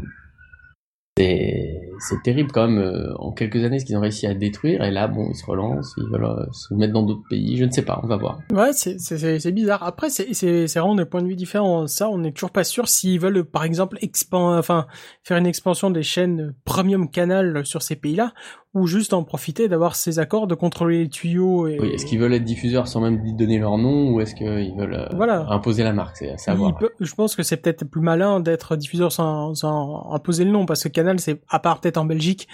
c'est 1.16 1.87
c'est 2.00 2.22
terrible 2.22 2.50
quand 2.52 2.68
même 2.68 2.78
euh, 2.78 3.14
en 3.18 3.32
quelques 3.32 3.62
années 3.64 3.78
ce 3.78 3.84
qu'ils 3.84 3.96
ont 3.96 4.00
réussi 4.00 4.26
à 4.26 4.34
détruire 4.34 4.82
et 4.84 4.90
là 4.90 5.08
bon 5.08 5.28
ils 5.30 5.36
se 5.36 5.44
relancent 5.46 5.94
ils 5.98 6.08
veulent 6.10 6.24
euh, 6.24 6.46
se 6.52 6.74
mettre 6.74 6.92
dans 6.92 7.02
d'autres 7.02 7.26
pays 7.28 7.56
je 7.56 7.64
ne 7.64 7.70
sais 7.70 7.82
pas 7.82 8.00
on 8.02 8.06
va 8.06 8.16
voir 8.16 8.38
Ouais, 8.52 8.72
c'est 8.72 9.52
bizarre. 9.52 9.82
Après, 9.82 10.10
c'est 10.10 10.34
c'est 10.34 10.66
c'est 10.66 10.78
vraiment 10.78 10.94
des 10.94 11.04
points 11.04 11.22
de 11.22 11.28
vue 11.28 11.36
différents. 11.36 11.86
Ça, 11.86 12.08
on 12.08 12.18
n'est 12.18 12.32
toujours 12.32 12.50
pas 12.50 12.64
sûr 12.64 12.88
s'ils 12.88 13.20
veulent, 13.20 13.44
par 13.44 13.64
exemple, 13.64 13.98
expan 14.00 14.58
enfin 14.58 14.86
faire 15.22 15.36
une 15.36 15.46
expansion 15.46 15.90
des 15.90 16.02
chaînes 16.02 16.54
premium 16.64 17.10
canal 17.10 17.64
sur 17.66 17.82
ces 17.82 17.96
pays-là, 17.96 18.32
ou 18.74 18.86
juste 18.86 19.12
en 19.14 19.24
profiter 19.24 19.68
d'avoir 19.68 19.96
ces 19.96 20.18
accords 20.18 20.46
de 20.46 20.54
contrôler 20.54 20.98
les 21.04 21.08
tuyaux. 21.08 21.66
Et... 21.68 21.78
oui, 21.80 21.88
est-ce 21.90 22.06
qu'ils 22.06 22.18
veulent 22.18 22.34
être 22.34 22.44
diffuseurs 22.44 22.86
sans 22.88 23.00
même 23.00 23.20
donner 23.36 23.58
leur 23.58 23.78
nom 23.78 24.10
ou 24.12 24.20
est-ce 24.20 24.34
qu'ils 24.34 24.74
veulent 24.76 24.94
euh, 24.94 25.08
Voilà. 25.16 25.46
imposer 25.50 25.82
la 25.84 25.92
marque? 25.92 26.16
C'est 26.16 26.30
à 26.30 26.38
savoir 26.38 26.76
peut- 26.76 26.90
je 27.00 27.14
pense 27.14 27.34
que 27.36 27.42
c'est 27.42 27.56
peut-être 27.56 27.84
plus 27.84 28.00
malin 28.02 28.40
d'être 28.40 28.76
diffuseur 28.76 29.10
sans, 29.12 29.54
sans 29.54 30.10
imposer 30.12 30.44
le 30.44 30.50
nom, 30.50 30.66
parce 30.66 30.82
que 30.84 30.88
Canal, 30.88 31.18
c'est 31.20 31.40
à 31.48 31.58
part 31.58 31.80
en 31.96 32.04
Belgique, 32.04 32.48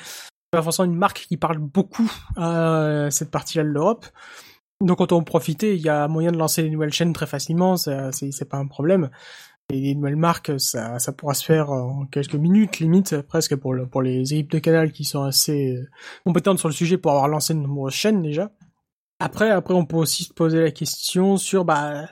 pas 0.51 0.63
forcément 0.63 0.87
une 0.87 0.99
marque 0.99 1.27
qui 1.29 1.37
parle 1.37 1.59
beaucoup 1.59 2.11
à 2.37 3.09
cette 3.11 3.31
partie-là 3.31 3.65
de 3.65 3.71
l'Europe. 3.71 4.07
Donc 4.81 4.99
quand 4.99 5.13
on 5.13 5.17
en 5.17 5.23
profiter, 5.23 5.75
il 5.75 5.81
y 5.81 5.89
a 5.89 6.09
moyen 6.09 6.31
de 6.31 6.37
lancer 6.37 6.63
des 6.63 6.71
nouvelles 6.71 6.93
chaînes 6.93 7.13
très 7.13 7.27
facilement, 7.27 7.77
c'est 7.77 8.49
pas 8.49 8.59
un 8.59 8.67
problème. 8.67 9.11
Et 9.73 9.81
les 9.81 9.95
nouvelles 9.95 10.17
marques, 10.17 10.53
ça, 10.59 10.99
pourra 11.17 11.33
se 11.33 11.45
faire 11.45 11.71
en 11.71 12.05
quelques 12.07 12.35
minutes, 12.35 12.81
limite, 12.81 13.23
presque 13.23 13.57
pour 13.57 14.03
les 14.03 14.35
équipes 14.35 14.51
de 14.51 14.59
Canal 14.59 14.93
qui 14.93 15.05
sont 15.05 15.23
assez 15.23 15.77
euh, 15.77 15.89
compétentes 16.27 16.59
sur 16.59 16.69
le 16.69 16.75
sujet 16.75 16.99
pour 16.99 17.13
avoir 17.13 17.29
lancé 17.29 17.55
de 17.55 17.61
nombreuses 17.61 17.95
chaînes 17.95 18.21
déjà. 18.21 18.51
Après, 19.21 19.51
après, 19.51 19.73
on 19.73 19.87
peut 19.87 19.97
aussi 19.97 20.25
se 20.25 20.35
poser 20.35 20.61
la 20.61 20.71
question 20.71 21.39
sur, 21.39 21.65
bah, 21.65 22.09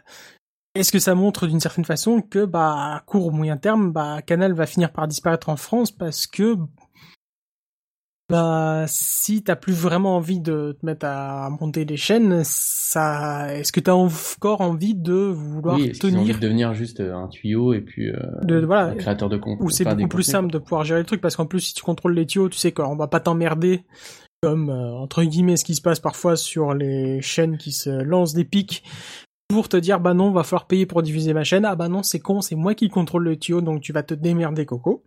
est-ce 0.75 0.93
que 0.93 0.99
ça 0.99 1.15
montre 1.15 1.47
d'une 1.47 1.61
certaine 1.61 1.85
façon 1.85 2.23
que, 2.23 2.47
bah, 2.47 2.95
à 2.95 3.01
court 3.01 3.27
ou 3.27 3.31
moyen 3.31 3.59
terme, 3.59 3.93
bah, 3.93 4.23
Canal 4.23 4.55
va 4.55 4.65
finir 4.65 4.91
par 4.91 5.07
disparaître 5.07 5.51
en 5.51 5.57
France 5.57 5.93
parce 5.93 6.27
que 6.27 6.57
Bah, 8.33 8.87
si 8.87 9.43
t'as 9.43 9.57
plus 9.57 9.75
vraiment 9.75 10.17
envie 10.17 10.41
de 10.41 10.75
te 10.81 10.87
mettre 10.87 11.05
à 11.05 11.51
monter 11.51 11.85
des 11.85 11.99
chaînes, 11.99 12.41
ça, 12.45 13.55
est-ce 13.55 13.73
que 13.73 13.81
t'as 13.81 13.93
encore 13.93 14.63
envie 14.63 14.95
de 14.95 15.13
vouloir 15.13 15.77
Oui, 15.77 15.89
envie 15.89 15.99
tenir 15.99 16.37
de 16.37 16.41
devenir 16.41 16.73
juste 16.73 17.01
euh, 17.01 17.15
un 17.15 17.29
tuyau 17.29 17.75
et 17.75 17.83
puis 17.83 18.09
euh, 18.09 18.17
de, 18.41 18.65
voilà, 18.65 18.87
un 18.87 18.95
créateur 18.95 19.29
de 19.29 19.37
contenu 19.37 19.63
ou 19.63 19.69
c'est 19.69 19.85
beaucoup 19.85 20.09
plus 20.09 20.23
simple 20.23 20.51
de 20.51 20.57
pouvoir 20.57 20.83
gérer 20.85 21.01
le 21.01 21.05
truc 21.05 21.21
parce 21.21 21.37
qu'en 21.37 21.45
plus 21.45 21.61
si 21.61 21.75
tu 21.75 21.83
contrôles 21.83 22.15
les 22.15 22.25
tuyaux, 22.25 22.49
tu 22.49 22.57
sais 22.57 22.73
qu'on 22.73 22.97
va 22.97 23.07
pas 23.07 23.21
t'emmerder 23.21 23.85
comme 24.43 24.71
euh, 24.71 24.95
entre 24.95 25.23
guillemets 25.25 25.59
ce 25.59 25.67
qui 25.67 25.75
se 25.75 25.83
passe 25.83 26.01
parfois 26.01 26.37
sur 26.37 26.73
les 26.73 27.21
chaînes 27.21 27.59
qui 27.59 27.71
se 27.71 27.91
lancent 27.91 28.33
des 28.33 28.47
pics 28.47 28.83
pour 29.49 29.69
te 29.69 29.77
dire 29.77 30.01
bah 30.01 30.15
non, 30.15 30.31
va 30.31 30.43
falloir 30.43 30.67
payer 30.67 30.87
pour 30.87 31.03
diffuser 31.03 31.35
ma 31.35 31.45
chaîne. 31.45 31.67
Ah 31.67 31.77
bah 31.77 31.89
non, 31.89 32.03
c'est 32.03 32.21
con, 32.21 32.41
c'est 32.41 32.57
moi 32.57 32.75
qui 32.75 32.89
contrôle 32.89 33.25
le 33.25 33.37
tuyau 33.37 33.61
donc 33.61 33.83
tu 33.83 33.93
vas 33.93 34.03
te 34.03 34.15
démerder 34.15 34.65
coco. 34.65 35.05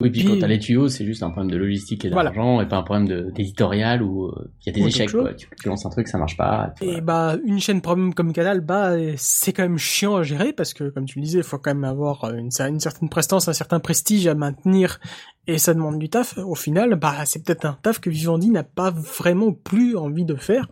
Oui, 0.00 0.10
puis 0.10 0.20
Puis- 0.20 0.28
quand 0.30 0.38
t'as 0.38 0.46
les 0.46 0.60
tuyaux, 0.60 0.88
c'est 0.88 1.04
juste 1.04 1.24
un 1.24 1.30
problème 1.30 1.50
de 1.50 1.56
logistique 1.56 2.04
et 2.04 2.10
Voilà. 2.10 2.30
d'argent 2.30 2.60
et 2.60 2.68
pas 2.68 2.76
un 2.76 2.82
problème 2.84 3.32
d'éditorial 3.32 4.00
où 4.00 4.26
euh, 4.26 4.48
il 4.64 4.66
y 4.66 4.70
a 4.70 4.72
des 4.72 4.82
Ou 4.84 4.86
échecs. 4.86 5.10
Quoi. 5.10 5.34
Tu, 5.34 5.48
tu 5.60 5.68
lances 5.68 5.84
un 5.86 5.90
truc, 5.90 6.06
ça 6.06 6.18
marche 6.18 6.36
pas. 6.36 6.72
Et 6.80 6.86
voilà. 6.86 7.00
bah 7.00 7.36
une 7.44 7.58
chaîne 7.58 7.80
premium 7.80 8.14
comme 8.14 8.32
Canal, 8.32 8.60
bah 8.60 8.92
c'est 9.16 9.52
quand 9.52 9.64
même 9.64 9.76
chiant 9.78 10.14
à 10.14 10.22
gérer 10.22 10.52
parce 10.52 10.72
que 10.72 10.88
comme 10.90 11.04
tu 11.04 11.18
le 11.18 11.24
disais, 11.24 11.38
il 11.38 11.44
faut 11.44 11.58
quand 11.58 11.74
même 11.74 11.82
avoir 11.82 12.32
une, 12.32 12.50
une 12.68 12.78
certaine 12.78 13.08
prestance, 13.08 13.48
un 13.48 13.52
certain 13.52 13.80
prestige 13.80 14.28
à 14.28 14.36
maintenir 14.36 15.00
et 15.48 15.58
ça 15.58 15.74
demande 15.74 15.98
du 15.98 16.08
taf. 16.08 16.38
Au 16.38 16.54
final, 16.54 16.94
bah 16.94 17.24
c'est 17.24 17.44
peut-être 17.44 17.64
un 17.64 17.76
taf 17.82 17.98
que 17.98 18.08
Vivendi 18.08 18.50
n'a 18.50 18.62
pas 18.62 18.92
vraiment 18.92 19.52
plus 19.52 19.96
envie 19.96 20.24
de 20.24 20.36
faire, 20.36 20.68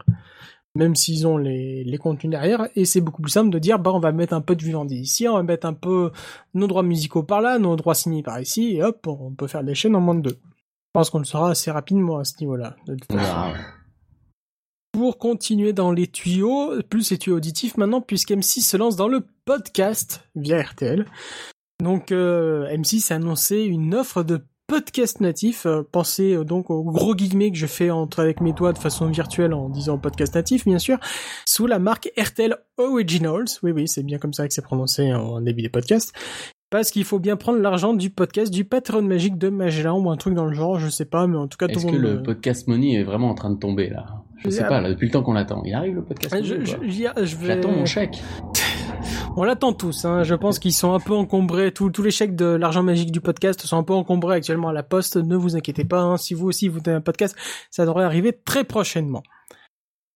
même 0.77 0.95
s'ils 0.95 1.27
ont 1.27 1.37
les, 1.37 1.85
les 1.85 1.99
contenus 1.99 2.31
derrière. 2.31 2.69
Et 2.77 2.85
c'est 2.85 3.01
beaucoup 3.01 3.23
plus 3.23 3.31
simple 3.31 3.51
de 3.51 3.59
dire 3.59 3.79
bah 3.79 3.93
on 3.93 3.99
va 3.99 4.13
mettre 4.13 4.35
un 4.35 4.41
peu 4.41 4.55
de 4.55 4.63
Vivendi 4.63 4.97
ici, 4.97 5.27
on 5.29 5.35
va 5.35 5.43
mettre 5.43 5.67
un 5.67 5.75
peu 5.75 6.11
nos 6.55 6.67
droits 6.67 6.83
musicaux 6.83 7.23
par 7.23 7.41
là, 7.41 7.59
nos 7.59 7.77
droits 7.77 7.95
signés 7.95 8.23
par 8.23 8.41
ici, 8.41 8.77
et 8.77 8.83
hop, 8.83 9.07
on 9.07 9.35
peut 9.35 9.47
faire 9.47 9.65
des 9.65 9.75
chaînes 9.75 9.97
en 9.97 10.01
moins 10.01 10.15
de 10.15 10.21
deux. 10.21 10.39
Je 10.41 10.93
pense 10.93 11.11
qu'on 11.11 11.19
le 11.19 11.25
saura 11.25 11.51
assez 11.51 11.71
rapidement 11.71 12.19
à 12.19 12.25
ce 12.25 12.35
niveau-là. 12.41 12.77
ouais. 12.89 13.61
Pour 14.93 15.19
continuer 15.19 15.75
dans 15.75 15.93
les 15.93 16.07
tuyaux, 16.07 16.73
plus 16.89 17.11
les 17.11 17.19
tuyaux 17.19 17.37
auditifs 17.37 17.77
maintenant, 17.77 18.01
puisqu'M6 18.01 18.63
se 18.63 18.77
lance 18.79 18.97
dans 18.97 19.09
le 19.09 19.27
podcast 19.45 20.25
via 20.35 20.63
RTL. 20.63 21.05
Donc 21.83 22.13
euh, 22.13 22.67
M6 22.69 23.13
a 23.13 23.17
annoncé 23.17 23.63
une 23.63 23.95
offre 23.95 24.23
de 24.23 24.43
podcast 24.67 25.21
natif. 25.21 25.67
Euh, 25.67 25.83
pensez 25.91 26.35
euh, 26.35 26.45
donc 26.45 26.71
au 26.71 26.83
gros 26.85 27.15
guillemets 27.15 27.51
que 27.51 27.57
je 27.59 27.67
fais 27.67 27.91
entre 27.91 28.21
avec 28.21 28.41
mes 28.41 28.53
doigts 28.53 28.73
de 28.73 28.79
façon 28.79 29.07
virtuelle 29.07 29.55
en 29.55 29.69
disant 29.69 29.99
podcast 29.99 30.35
natif, 30.35 30.65
bien 30.65 30.79
sûr, 30.79 30.99
sous 31.47 31.67
la 31.67 31.79
marque 31.79 32.11
RTL 32.19 32.57
Originals. 32.79 33.47
Oui, 33.63 33.73
oui, 33.73 33.89
c'est 33.89 34.03
bien 34.03 34.19
comme 34.19 34.33
ça 34.33 34.47
que 34.47 34.55
c'est 34.55 34.63
prononcé 34.63 35.13
en 35.13 35.41
début 35.41 35.63
des 35.63 35.69
podcasts. 35.69 36.13
Parce 36.69 36.91
qu'il 36.91 37.05
faut 37.05 37.21
bien 37.21 37.37
prendre 37.37 37.61
l'argent 37.61 37.95
du 37.95 38.11
podcast 38.11 38.53
du 38.53 38.65
Patreon 38.65 39.03
magique 39.03 39.39
de 39.39 39.51
Magellan 39.51 40.01
ou 40.01 40.11
un 40.11 40.17
truc 40.17 40.35
dans 40.35 40.47
le 40.47 40.53
genre, 40.53 40.81
je 40.81 40.89
sais 40.89 41.05
pas, 41.05 41.29
mais 41.29 41.37
en 41.37 41.47
tout 41.47 41.57
cas 41.57 41.69
tout 41.69 41.75
Est-ce 41.79 41.87
le 41.87 41.93
que 41.93 41.97
monde. 41.97 42.17
le 42.17 42.23
podcast 42.25 42.67
Money 42.67 42.95
est 42.95 43.05
vraiment 43.05 43.31
en 43.31 43.35
train 43.35 43.51
de 43.51 43.59
tomber 43.59 43.89
là? 43.89 44.07
Je 44.39 44.51
sais 44.51 44.65
Ah. 44.65 44.69
pas, 44.69 44.81
là, 44.81 44.89
depuis 44.91 45.07
le 45.07 45.13
temps 45.13 45.23
qu'on 45.23 45.33
l'attend. 45.35 45.63
Il 45.65 45.73
arrive 45.75 45.95
le 45.95 46.03
podcast 46.03 46.35
Euh, 46.35 46.39
Money 46.43 46.65
je, 46.67 47.37
vais... 47.37 47.47
J'attends 47.47 47.71
mon 47.71 47.87
chèque. 47.87 48.19
On 49.37 49.45
l'attend 49.45 49.73
tous, 49.73 50.05
hein. 50.05 50.23
je 50.23 50.35
pense 50.35 50.59
qu'ils 50.59 50.73
sont 50.73 50.93
un 50.93 51.01
peu 51.01 51.15
encombrés, 51.15 51.73
tous, 51.73 51.91
les 52.03 52.11
chèques 52.11 52.37
de 52.37 52.47
l'argent 52.47 52.83
magique 52.83 53.13
du 53.13 53.21
podcast 53.21 53.61
sont 53.67 53.77
un 53.77 53.83
peu 53.83 53.93
encombrés 53.93 54.37
actuellement 54.37 54.69
à 54.69 54.73
la 54.73 54.83
poste, 54.83 55.17
ne 55.17 55.37
vous 55.37 55.57
inquiétez 55.57 55.85
pas, 55.85 56.01
hein. 56.01 56.17
si 56.17 56.35
vous 56.35 56.47
aussi 56.47 56.69
vous 56.69 56.81
avez 56.87 56.97
un 56.97 57.01
podcast, 57.01 57.37
ça 57.71 57.85
devrait 57.85 58.05
arriver 58.05 58.33
très 58.33 58.65
prochainement. 58.65 59.23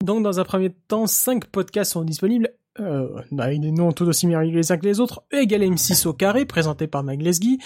Donc 0.04 0.22
dans 0.22 0.40
un 0.40 0.44
premier 0.44 0.70
temps, 0.70 1.06
5 1.06 1.46
podcasts 1.46 1.92
sont 1.92 2.02
disponibles, 2.02 2.50
euh, 2.78 3.08
avec 3.38 3.60
des 3.60 3.72
noms 3.72 3.92
tout 3.92 4.06
aussi 4.06 4.26
merveilleux 4.26 4.56
les 4.56 4.72
uns 4.72 4.78
que 4.78 4.86
les 4.86 5.00
autres, 5.00 5.22
E 5.34 5.42
égale 5.42 5.62
M6 5.62 6.06
au 6.06 6.14
carré, 6.14 6.46
présenté 6.46 6.86
par 6.86 7.02
Lesguy, 7.02 7.58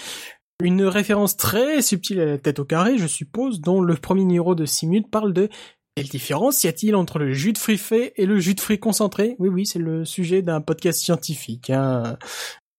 une 0.63 0.83
référence 0.83 1.37
très 1.37 1.81
subtile 1.81 2.19
à 2.21 2.25
la 2.25 2.37
tête 2.37 2.59
au 2.59 2.65
carré, 2.65 2.97
je 2.97 3.07
suppose, 3.07 3.61
dont 3.61 3.81
le 3.81 3.95
premier 3.95 4.23
numéro 4.23 4.55
de 4.55 4.65
6 4.65 4.87
minutes 4.87 5.11
parle 5.11 5.33
de 5.33 5.49
quelle 5.95 6.07
différence 6.07 6.63
y 6.63 6.67
a-t-il 6.67 6.95
entre 6.95 7.19
le 7.19 7.33
jus 7.33 7.53
de 7.53 7.57
fruits 7.57 7.77
fait 7.77 8.13
et 8.17 8.25
le 8.25 8.37
jus 8.39 8.53
de 8.53 8.59
fruits 8.59 8.79
concentré 8.79 9.37
Oui, 9.39 9.47
oui, 9.47 9.65
c'est 9.65 9.79
le 9.79 10.03
sujet 10.03 10.41
d'un 10.41 10.59
podcast 10.59 10.99
scientifique. 10.99 11.69
Hein. 11.69 12.17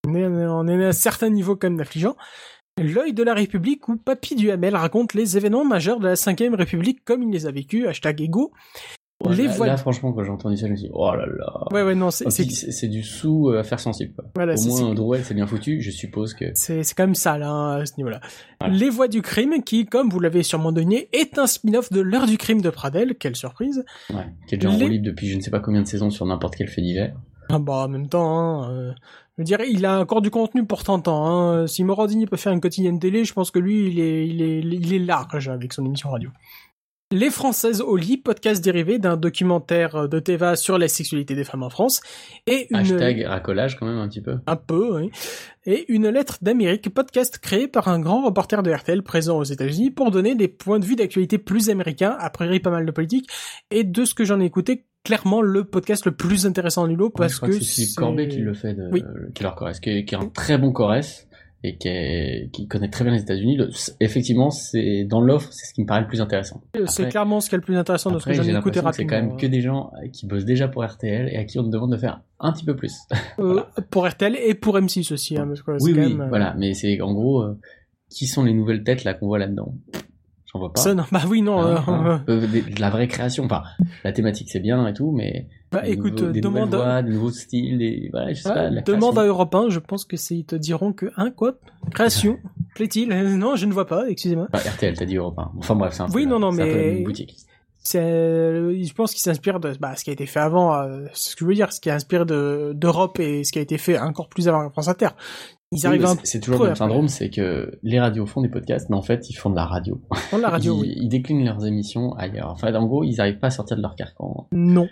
On, 0.07 0.15
est, 0.67 0.83
à 0.83 0.87
un 0.87 0.91
certain 0.91 1.29
niveau 1.29 1.55
quand 1.55 1.67
même 1.67 1.77
d'affligeant. 1.77 2.15
L'œil 2.79 3.13
de 3.13 3.23
la 3.23 3.33
République 3.33 3.87
où 3.87 3.97
Papy 3.97 4.35
Duhamel 4.35 4.75
raconte 4.75 5.15
les 5.15 5.35
événements 5.35 5.65
majeurs 5.65 5.99
de 5.99 6.07
la 6.07 6.13
5ème 6.13 6.53
République 6.53 7.03
comme 7.03 7.23
il 7.23 7.31
les 7.31 7.47
a 7.47 7.51
vécus, 7.51 7.87
hashtag 7.87 8.21
ego. 8.21 8.53
Ouais, 9.25 9.35
les 9.35 9.47
là, 9.47 9.51
voix- 9.53 9.65
là, 9.65 9.77
franchement, 9.77 10.13
quand 10.13 10.23
j'ai 10.23 10.29
entendu 10.29 10.57
ça, 10.57 10.67
je 10.67 10.71
me 10.73 10.77
suis 10.77 10.87
dit, 10.87 10.93
oh 10.93 11.11
là 11.11 11.25
là. 11.25 11.63
Ouais, 11.71 11.81
ouais, 11.81 11.95
non, 11.95 12.11
c'est, 12.11 12.29
c'est, 12.29 12.87
du 12.87 13.01
sous 13.01 13.49
euh, 13.49 13.59
affaire 13.61 13.79
sensible. 13.79 14.13
Quoi. 14.13 14.25
voilà, 14.35 14.53
Au 14.53 14.63
moins, 14.65 14.93
Drouet, 14.93 15.23
c'est 15.23 15.33
bien 15.33 15.47
foutu. 15.47 15.81
Je 15.81 15.89
suppose 15.89 16.35
que. 16.35 16.45
c'est, 16.53 16.83
c'est 16.83 16.93
quand 16.93 17.05
même 17.05 17.15
ça, 17.15 17.37
là, 17.39 17.49
hein, 17.49 17.81
à 17.81 17.85
ce 17.87 17.93
niveau-là. 17.97 18.19
Voilà. 18.61 18.75
Les 18.75 18.91
voix 18.91 19.07
du 19.07 19.23
crime, 19.23 19.63
qui, 19.63 19.87
comme 19.87 20.09
vous 20.09 20.19
l'avez 20.19 20.43
sûrement 20.43 20.71
deviné, 20.71 21.09
est 21.13 21.39
un 21.39 21.47
spin-off 21.47 21.91
de 21.91 22.01
l'heure 22.01 22.27
du 22.27 22.37
crime 22.37 22.61
de 22.61 22.69
Pradel. 22.69 23.15
Quelle 23.15 23.35
surprise. 23.35 23.83
Ouais, 24.11 24.27
qui 24.47 24.53
est 24.53 24.57
déjà 24.59 24.69
en 24.71 24.77
roue 24.77 24.87
libre 24.87 25.05
depuis 25.05 25.27
je 25.29 25.35
ne 25.35 25.41
sais 25.41 25.51
pas 25.51 25.59
combien 25.61 25.81
de 25.81 25.87
saisons 25.87 26.11
sur 26.11 26.25
n'importe 26.27 26.55
quel 26.55 26.67
fait 26.67 26.81
divers. 26.81 27.15
Ah 27.49 27.59
bah 27.59 27.85
en 27.85 27.87
même 27.87 28.09
temps, 28.09 28.37
hein, 28.63 28.71
euh, 28.71 28.91
je 29.37 29.43
dirais, 29.43 29.67
il 29.71 29.85
a 29.85 29.99
encore 30.01 30.21
du 30.21 30.29
contenu 30.29 30.65
pour 30.65 30.83
30 30.83 31.07
ans. 31.07 31.25
Hein. 31.25 31.65
Si 31.67 31.83
Morandini 31.83 32.25
peut 32.27 32.35
faire 32.37 32.51
une 32.51 32.59
quotidienne 32.59 32.99
télé, 32.99 33.23
je 33.23 33.33
pense 33.33 33.51
que 33.51 33.59
lui, 33.59 33.87
il 33.87 33.99
est, 33.99 34.27
il 34.27 34.41
est, 34.41 34.59
il 34.59 34.93
est 34.93 34.99
large 34.99 35.47
avec 35.47 35.71
son 35.73 35.85
émission 35.85 36.09
radio. 36.11 36.29
Les 37.13 37.29
Françaises 37.29 37.79
au 37.79 37.95
lit, 37.95 38.17
podcast 38.17 38.61
dérivé 38.61 38.99
d'un 38.99 39.15
documentaire 39.15 40.09
de 40.09 40.19
Teva 40.19 40.57
sur 40.57 40.77
la 40.77 40.89
sexualité 40.89 41.35
des 41.35 41.45
femmes 41.45 41.63
en 41.63 41.69
France, 41.69 42.01
et 42.47 42.67
une... 42.69 42.75
Hashtag 42.75 43.23
racolage 43.25 43.79
quand 43.79 43.85
même 43.85 43.97
un 43.97 44.09
petit 44.09 44.19
peu. 44.19 44.39
Un 44.45 44.57
peu, 44.57 44.97
oui. 44.99 45.09
Et 45.65 45.85
une 45.87 46.09
lettre 46.09 46.37
d'Amérique, 46.41 46.93
podcast 46.93 47.37
créé 47.37 47.69
par 47.69 47.87
un 47.87 48.01
grand 48.01 48.25
reporter 48.25 48.61
de 48.61 48.71
RTL 48.73 49.03
présent 49.03 49.37
aux 49.37 49.45
États-Unis 49.45 49.91
pour 49.91 50.11
donner 50.11 50.35
des 50.35 50.49
points 50.49 50.79
de 50.79 50.85
vue 50.85 50.97
d'actualité 50.97 51.37
plus 51.37 51.69
américains, 51.69 52.13
a 52.19 52.29
priori 52.29 52.59
pas 52.59 52.71
mal 52.71 52.85
de 52.85 52.91
politique, 52.91 53.29
et 53.71 53.85
de 53.85 54.03
ce 54.03 54.13
que 54.13 54.25
j'en 54.25 54.41
ai 54.41 54.45
écouté, 54.45 54.83
clairement 55.05 55.41
le 55.41 55.63
podcast 55.63 56.03
le 56.05 56.11
plus 56.11 56.45
intéressant 56.45 56.85
du 56.89 56.97
lot 56.97 57.09
parce 57.09 57.31
je 57.31 57.37
crois 57.37 57.47
que, 57.47 57.53
que 57.53 57.63
c'est 57.63 57.83
Philippe 57.83 57.95
Corbet 57.95 58.27
qui 58.27 58.39
le 58.39 58.53
fait, 58.53 58.73
de, 58.73 58.89
Oui. 58.91 59.01
qui 59.33 59.43
leur 59.43 59.55
corresse, 59.55 59.79
qui 59.79 59.91
est, 59.91 60.03
qui 60.03 60.13
est 60.13 60.17
un 60.17 60.27
très 60.27 60.57
bon 60.57 60.73
corresse 60.73 61.26
et 61.63 61.75
qui, 61.77 61.87
est- 61.87 62.49
qui 62.53 62.67
connaît 62.67 62.89
très 62.89 63.03
bien 63.03 63.13
les 63.13 63.21
États-Unis. 63.21 63.57
Le- 63.57 63.69
Effectivement, 63.99 64.51
c'est 64.51 65.03
dans 65.05 65.21
l'offre, 65.21 65.49
c'est 65.51 65.65
ce 65.65 65.73
qui 65.73 65.81
me 65.81 65.87
paraît 65.87 66.01
le 66.01 66.07
plus 66.07 66.21
intéressant. 66.21 66.61
C'est 66.85 67.09
clairement 67.09 67.39
ce 67.41 67.49
qui 67.49 67.55
est 67.55 67.57
le 67.57 67.63
plus 67.63 67.77
intéressant 67.77 68.11
de 68.11 68.19
ce 68.19 68.25
que 68.25 68.33
j'en 68.33 68.43
écouté 68.43 68.69
que 68.69 68.73
c'est 68.75 68.79
rapidement. 68.81 69.09
quand 69.09 69.21
même 69.27 69.37
que 69.37 69.47
des 69.47 69.61
gens 69.61 69.91
qui 70.13 70.27
bossent 70.27 70.45
déjà 70.45 70.67
pour 70.67 70.83
RTL 70.85 71.29
et 71.29 71.37
à 71.37 71.43
qui 71.45 71.57
on 71.59 71.63
demande 71.63 71.91
de 71.91 71.97
faire 71.97 72.21
un 72.39 72.51
petit 72.53 72.65
peu 72.65 72.75
plus. 72.75 72.93
Euh, 73.39 73.61
pour 73.91 74.07
RTL 74.07 74.35
et 74.35 74.53
pour 74.55 74.77
M6 74.77 75.11
aussi, 75.13 75.37
hein, 75.37 75.45
parce 75.47 75.61
que 75.61 75.71
oui, 75.83 75.93
quand 75.93 76.01
oui, 76.01 76.09
même, 76.13 76.21
euh, 76.21 76.27
voilà. 76.29 76.55
Mais 76.57 76.73
c'est 76.73 76.99
en 77.01 77.13
gros, 77.13 77.41
euh, 77.41 77.57
qui 78.09 78.25
sont 78.27 78.43
les 78.43 78.53
nouvelles 78.53 78.83
têtes 78.83 79.03
là 79.03 79.13
qu'on 79.13 79.27
voit 79.27 79.37
là-dedans? 79.39 79.73
J'en 80.53 80.59
vois 80.59 80.71
pas. 80.71 80.79
Ça, 80.81 80.93
non, 80.93 81.03
bah 81.11 81.21
oui, 81.27 81.41
non. 81.41 81.59
Hein, 81.61 81.83
euh, 81.87 81.91
hein. 81.91 82.23
Euh, 82.29 82.47
des- 82.47 82.61
de 82.61 82.79
la 82.81 82.89
vraie 82.89 83.07
création. 83.07 83.43
Enfin, 83.45 83.63
la 84.03 84.11
thématique 84.13 84.49
c'est 84.49 84.59
bien 84.61 84.87
et 84.87 84.93
tout, 84.93 85.11
mais 85.11 85.47
bah, 85.71 85.81
des 85.81 85.91
écoute, 85.91 86.19
nouveaux- 86.21 86.31
des 86.31 86.41
demande, 86.41 86.73
voix, 86.73 87.01
des 87.01 87.11
nouveaux 87.11 87.31
styles, 87.31 87.77
des 87.77 88.09
je 88.29 88.33
sais 88.41 88.49
Ah, 88.49 88.53
pas, 88.53 88.69
de 88.69 88.75
la 88.75 88.81
demande 88.81 89.19
à. 89.19 89.25
Europe 89.25 89.53
1, 89.53 89.69
je 89.69 89.79
pense 89.79 90.05
que 90.05 90.15
c'est, 90.15 90.35
ils 90.35 90.45
te 90.45 90.55
diront 90.55 90.93
que, 90.93 91.07
hein, 91.17 91.31
quoi? 91.31 91.55
Création? 91.93 92.37
Plaît-il? 92.75 93.11
Euh, 93.11 93.35
Non, 93.35 93.55
je 93.57 93.65
ne 93.65 93.73
vois 93.73 93.87
pas, 93.87 94.07
excusez-moi. 94.09 94.47
RTL, 94.53 94.95
t'as 94.97 95.05
dit 95.05 95.17
Europe 95.17 95.37
1. 95.37 95.51
Enfin 95.57 95.75
bref, 95.75 95.93
c'est 95.93 96.03
un 96.03 96.07
Oui, 96.13 96.23
peu, 96.23 96.29
non, 96.29 96.39
non, 96.39 96.51
c'est 96.53 96.61
un 96.61 96.65
peu 96.65 96.73
mais- 96.73 96.91
même 96.93 97.03
boutique. 97.03 97.35
Euh, 97.95 98.77
je 98.83 98.93
pense 98.93 99.11
qu'il 99.13 99.21
s'inspire 99.21 99.59
de, 99.61 99.73
bah, 99.79 99.95
ce 99.95 100.03
qui 100.03 100.09
a 100.09 100.13
été 100.13 100.25
fait 100.25 100.39
avant, 100.41 100.75
euh, 100.75 101.05
ce 101.13 101.35
que 101.35 101.41
je 101.41 101.45
veux 101.45 101.53
dire, 101.55 101.71
ce 101.71 101.79
qui 101.79 101.89
inspire 101.89 102.25
de, 102.25 102.73
d'Europe 102.75 103.19
et 103.19 103.43
ce 103.45 103.51
qui 103.53 103.59
a 103.59 103.61
été 103.61 103.77
fait 103.77 103.97
encore 103.97 104.27
plus 104.27 104.47
avant 104.49 104.65
en 104.65 104.69
France 104.69 104.89
Inter. 104.89 105.09
Ils 105.73 105.79
Oui, 105.79 105.85
arrivent 105.85 106.05
c'est- 106.23 106.39
toujours 106.39 106.61
le 106.61 106.67
même 106.67 106.75
syndrome, 106.75 107.07
c'est 107.09 107.29
que 107.29 107.77
les 107.83 107.99
radios 107.99 108.25
font 108.25 108.41
des 108.41 108.47
podcasts, 108.49 108.89
mais 108.89 108.95
en 108.95 109.01
fait, 109.01 109.29
ils 109.29 109.33
font 109.33 109.49
de 109.49 109.55
la 109.55 109.65
radio. 109.65 110.01
peu 110.31 110.37
de 110.37 110.41
la 110.41 110.49
radio, 110.49 110.75
ils, 110.77 110.81
oui. 110.81 110.93
ils 111.01 111.09
déclinent 111.09 111.43
leurs 111.43 111.65
émissions 111.65 112.13
ailleurs. 112.13 112.49
Enfin, 112.51 112.73
en 112.73 112.85
gros, 112.85 113.03
ils 113.03 113.19
arrivent 113.19 113.39
pas 113.39 113.47
à 113.47 113.51
sortir 113.51 113.75
de 113.75 113.81
leur 113.81 113.95
carcan. 113.95 114.47
Non. 114.53 114.87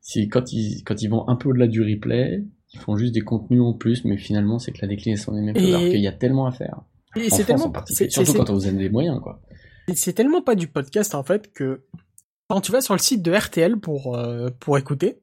Si, 0.00 0.28
quand, 0.28 0.52
ils, 0.52 0.82
quand 0.84 1.02
ils 1.02 1.08
vont 1.08 1.28
un 1.28 1.34
peu 1.36 1.48
au-delà 1.48 1.66
du 1.66 1.82
replay, 1.82 2.44
ils 2.72 2.78
font 2.80 2.96
juste 2.96 3.12
des 3.12 3.22
contenus 3.22 3.60
en 3.60 3.72
plus, 3.74 4.04
mais 4.04 4.16
finalement, 4.16 4.58
c'est 4.60 4.70
que 4.70 4.78
la 4.80 4.86
déclinaison 4.88 5.32
des 5.32 5.40
mêmes 5.42 5.56
Et- 5.56 5.68
alors 5.74 5.80
qu'il 5.80 6.00
y 6.00 6.06
a 6.06 6.12
tellement 6.12 6.46
à 6.46 6.52
faire. 6.52 6.80
Et 7.16 7.28
c'est 7.28 7.44
tellement, 7.44 7.72
c'est, 7.86 8.10
Surtout 8.10 8.34
quand 8.34 8.48
on 8.50 8.54
vous 8.54 8.64
donne 8.64 8.78
des 8.78 8.88
moyens, 8.88 9.20
quoi. 9.20 9.40
c'est 9.94 10.12
tellement 10.12 10.42
pas 10.42 10.54
du 10.54 10.68
podcast, 10.68 11.14
en 11.14 11.22
fait, 11.24 11.52
que 11.52 11.82
quand 12.48 12.60
tu 12.60 12.70
vas 12.72 12.80
sur 12.80 12.94
le 12.94 13.00
site 13.00 13.22
de 13.22 13.32
RTL 13.32 13.78
pour, 13.80 14.16
euh, 14.16 14.48
pour 14.60 14.78
écouter, 14.78 15.18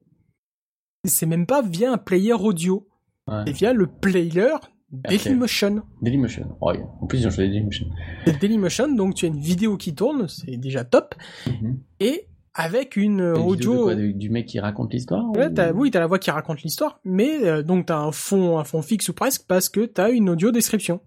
c'est 1.06 1.26
même 1.26 1.46
pas 1.46 1.62
via 1.62 1.90
un 1.92 1.98
player 1.98 2.34
audio. 2.34 2.86
Ouais. 3.28 3.42
C'est 3.46 3.52
via 3.52 3.72
le 3.72 3.86
player 3.86 4.54
Dailymotion. 4.90 5.82
Dailymotion. 6.02 6.56
Oh, 6.60 6.72
yeah. 6.72 6.84
En 7.00 7.06
plus, 7.06 7.18
ils 7.20 7.26
ont 7.26 7.30
choisi 7.30 7.50
Dailymotion. 7.50 7.86
C'est 8.26 8.38
Dailymotion, 8.40 8.94
donc 8.94 9.14
tu 9.14 9.24
as 9.24 9.28
une 9.28 9.40
vidéo 9.40 9.76
qui 9.76 9.94
tourne, 9.94 10.28
c'est 10.28 10.56
déjà 10.56 10.84
top, 10.84 11.14
Mhm. 11.46 11.80
et 12.00 12.26
avec 12.54 12.94
une 12.96 13.20
euh, 13.20 13.34
Une 13.34 13.42
de 13.42 13.48
audio. 13.48 13.82
quoi, 13.84 13.94
de- 13.96 14.12
du 14.12 14.30
mec 14.30 14.46
qui 14.46 14.60
raconte 14.60 14.92
l'histoire 14.92 15.28
Ouais, 15.32 15.46
ou- 15.46 15.54
t'as- 15.54 15.72
oui, 15.72 15.90
t'as 15.90 15.98
la 16.00 16.06
voix 16.06 16.20
qui 16.20 16.30
raconte 16.30 16.62
l'histoire, 16.62 17.00
mais 17.04 17.44
euh, 17.44 17.62
donc 17.62 17.86
t'as 17.86 17.98
un 17.98 18.12
fond, 18.12 18.58
un 18.58 18.64
fond 18.64 18.82
fixe 18.82 19.08
ou 19.08 19.14
presque 19.14 19.46
parce 19.48 19.68
que 19.68 19.84
t'as 19.86 20.12
une 20.12 20.28
audio 20.30 20.52
description. 20.52 21.00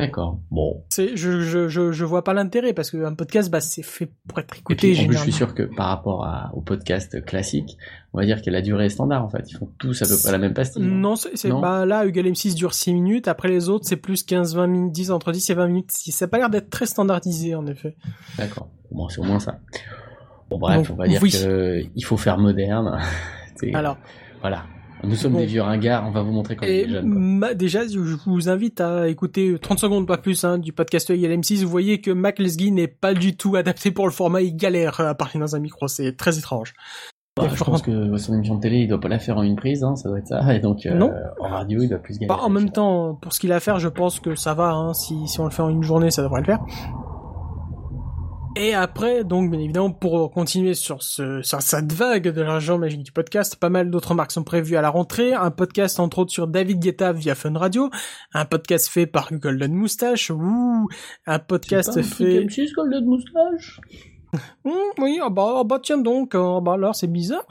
D'accord. 0.00 0.38
Bon. 0.50 0.82
C'est, 0.90 1.16
je, 1.16 1.40
je, 1.40 1.68
je, 1.68 1.92
je 1.92 2.04
vois 2.04 2.24
pas 2.24 2.34
l'intérêt 2.34 2.72
parce 2.72 2.90
qu'un 2.90 3.14
podcast, 3.14 3.50
bah, 3.50 3.60
c'est 3.60 3.82
fait 3.82 4.10
pour 4.28 4.38
être 4.38 4.54
Et 4.54 4.58
écouté. 4.58 4.92
puis, 4.92 5.02
en 5.02 5.06
plus, 5.06 5.16
je 5.16 5.22
suis 5.22 5.32
sûr 5.32 5.54
que 5.54 5.62
par 5.62 5.88
rapport 5.88 6.24
à, 6.24 6.50
au 6.54 6.60
podcast 6.60 7.24
classique, 7.24 7.76
on 8.12 8.18
va 8.18 8.24
dire 8.24 8.42
que 8.42 8.50
la 8.50 8.62
durée 8.62 8.86
est 8.86 8.90
standard 8.90 9.24
en 9.24 9.28
fait. 9.28 9.50
Ils 9.50 9.56
font 9.56 9.68
tous 9.78 10.02
à 10.02 10.06
peu 10.06 10.16
près 10.20 10.32
la 10.32 10.38
même 10.38 10.54
pastille. 10.54 10.82
Non, 10.82 11.16
c'est, 11.16 11.48
bah, 11.48 11.86
là, 11.86 12.04
Hugo 12.06 12.20
M6 12.22 12.54
dure 12.54 12.74
6 12.74 12.94
minutes. 12.94 13.28
Après 13.28 13.48
les 13.48 13.68
autres, 13.68 13.86
c'est 13.86 13.96
plus 13.96 14.22
15, 14.22 14.56
20 14.56 14.66
minutes, 14.66 14.92
10, 14.92 15.10
entre 15.12 15.32
10 15.32 15.50
et 15.50 15.54
20 15.54 15.66
minutes. 15.68 15.90
Ça 15.92 16.24
a 16.24 16.28
pas 16.28 16.38
l'air 16.38 16.50
d'être 16.50 16.70
très 16.70 16.86
standardisé, 16.86 17.54
en 17.54 17.66
effet. 17.66 17.96
D'accord. 18.38 18.68
Bon, 18.90 19.08
c'est 19.08 19.20
au 19.20 19.24
moins 19.24 19.38
ça. 19.40 19.60
Bon, 20.48 20.58
bref, 20.58 20.88
Donc, 20.88 20.90
on 20.90 20.94
va 21.02 21.06
dire 21.06 21.22
oui. 21.22 21.30
que 21.30 21.84
il 21.94 22.04
faut 22.04 22.16
faire 22.16 22.38
moderne. 22.38 22.98
Alors. 23.74 23.96
Voilà. 24.40 24.64
Nous 25.02 25.14
sommes 25.16 25.32
Bon. 25.32 25.38
des 25.40 25.46
vieux 25.46 25.62
ringards, 25.62 26.04
on 26.06 26.10
va 26.10 26.22
vous 26.22 26.32
montrer 26.32 26.56
quand 26.56 26.66
on 26.66 26.68
est 26.68 26.88
jeune. 26.88 27.10
quoi. 27.10 27.20
ma- 27.20 27.54
déjà, 27.54 27.86
je 27.86 27.98
vous 27.98 28.48
invite 28.48 28.80
à 28.80 29.08
écouter 29.08 29.56
30 29.60 29.78
secondes, 29.78 30.06
pas 30.06 30.18
plus, 30.18 30.44
hein, 30.44 30.58
du 30.58 30.72
podcast 30.72 31.08
ILM6. 31.10 31.62
Vous 31.64 31.70
voyez 31.70 32.00
que 32.00 32.10
Mac 32.10 32.38
Lesguy 32.38 32.70
n'est 32.70 32.86
pas 32.88 33.14
du 33.14 33.36
tout 33.36 33.56
adapté 33.56 33.90
pour 33.90 34.06
le 34.06 34.12
format. 34.12 34.42
Il 34.42 34.56
galère 34.56 35.00
à 35.00 35.14
parler 35.14 35.40
dans 35.40 35.56
un 35.56 35.60
micro. 35.60 35.88
C'est 35.88 36.16
très 36.16 36.38
étrange. 36.38 36.74
Bah, 37.36 37.46
je 37.54 37.62
pense 37.64 37.80
que 37.80 38.16
son 38.18 38.34
émission 38.34 38.56
de 38.56 38.60
télé, 38.60 38.78
il 38.80 38.88
doit 38.88 39.00
pas 39.00 39.08
la 39.08 39.18
faire 39.20 39.38
en 39.38 39.42
une 39.42 39.54
prise, 39.56 39.84
hein, 39.84 39.94
ça 39.96 40.08
doit 40.08 40.18
être 40.18 40.26
ça. 40.26 40.54
Et 40.54 40.58
donc, 40.58 40.84
euh, 40.84 40.94
Non. 40.94 41.10
en 41.40 41.48
radio, 41.48 41.80
il 41.80 41.88
doit 41.88 41.98
plus 41.98 42.14
gagner. 42.18 42.26
Bah, 42.26 42.38
en 42.42 42.50
même 42.50 42.70
temps, 42.70 43.14
pour 43.14 43.32
ce 43.32 43.40
qu'il 43.40 43.52
a 43.52 43.56
à 43.56 43.60
faire, 43.60 43.78
je 43.78 43.88
pense 43.88 44.18
que 44.20 44.34
ça 44.34 44.52
va. 44.52 44.72
Hein, 44.72 44.92
si, 44.94 45.14
si 45.28 45.40
on 45.40 45.44
le 45.44 45.50
fait 45.50 45.62
en 45.62 45.70
une 45.70 45.82
journée, 45.84 46.10
ça 46.10 46.22
devrait 46.22 46.40
le 46.40 46.46
faire. 46.46 46.58
Et 48.56 48.74
après, 48.74 49.22
donc, 49.22 49.50
bien 49.50 49.60
évidemment, 49.60 49.92
pour 49.92 50.30
continuer 50.32 50.74
sur, 50.74 51.02
ce, 51.02 51.40
sur 51.42 51.62
cette 51.62 51.92
vague 51.92 52.28
de 52.28 52.42
l'argent 52.42 52.78
magique 52.78 53.04
du 53.04 53.12
podcast, 53.12 53.56
pas 53.56 53.68
mal 53.68 53.90
d'autres 53.90 54.14
marques 54.14 54.32
sont 54.32 54.42
prévues 54.42 54.76
à 54.76 54.82
la 54.82 54.90
rentrée. 54.90 55.32
Un 55.32 55.50
podcast, 55.50 56.00
entre 56.00 56.18
autres, 56.18 56.32
sur 56.32 56.48
David 56.48 56.80
Guetta 56.80 57.12
via 57.12 57.34
Fun 57.34 57.56
Radio. 57.56 57.90
Un 58.34 58.44
podcast 58.44 58.88
fait 58.88 59.06
par 59.06 59.32
Golden 59.32 59.72
Moustache. 59.72 60.30
Ouh, 60.30 60.88
un 61.26 61.38
podcast 61.38 62.02
fait... 62.02 62.44
M6 62.44 62.74
Golden 62.74 63.04
Moustache 63.04 63.80
Hum, 64.64 64.74
oui, 64.98 65.18
ah 65.22 65.30
bah, 65.30 65.56
ah 65.58 65.64
bah 65.64 65.80
tiens 65.82 65.98
donc, 65.98 66.34
ah 66.34 66.60
bah 66.62 66.74
alors 66.74 66.94
c'est 66.94 67.08
bizarre. 67.08 67.46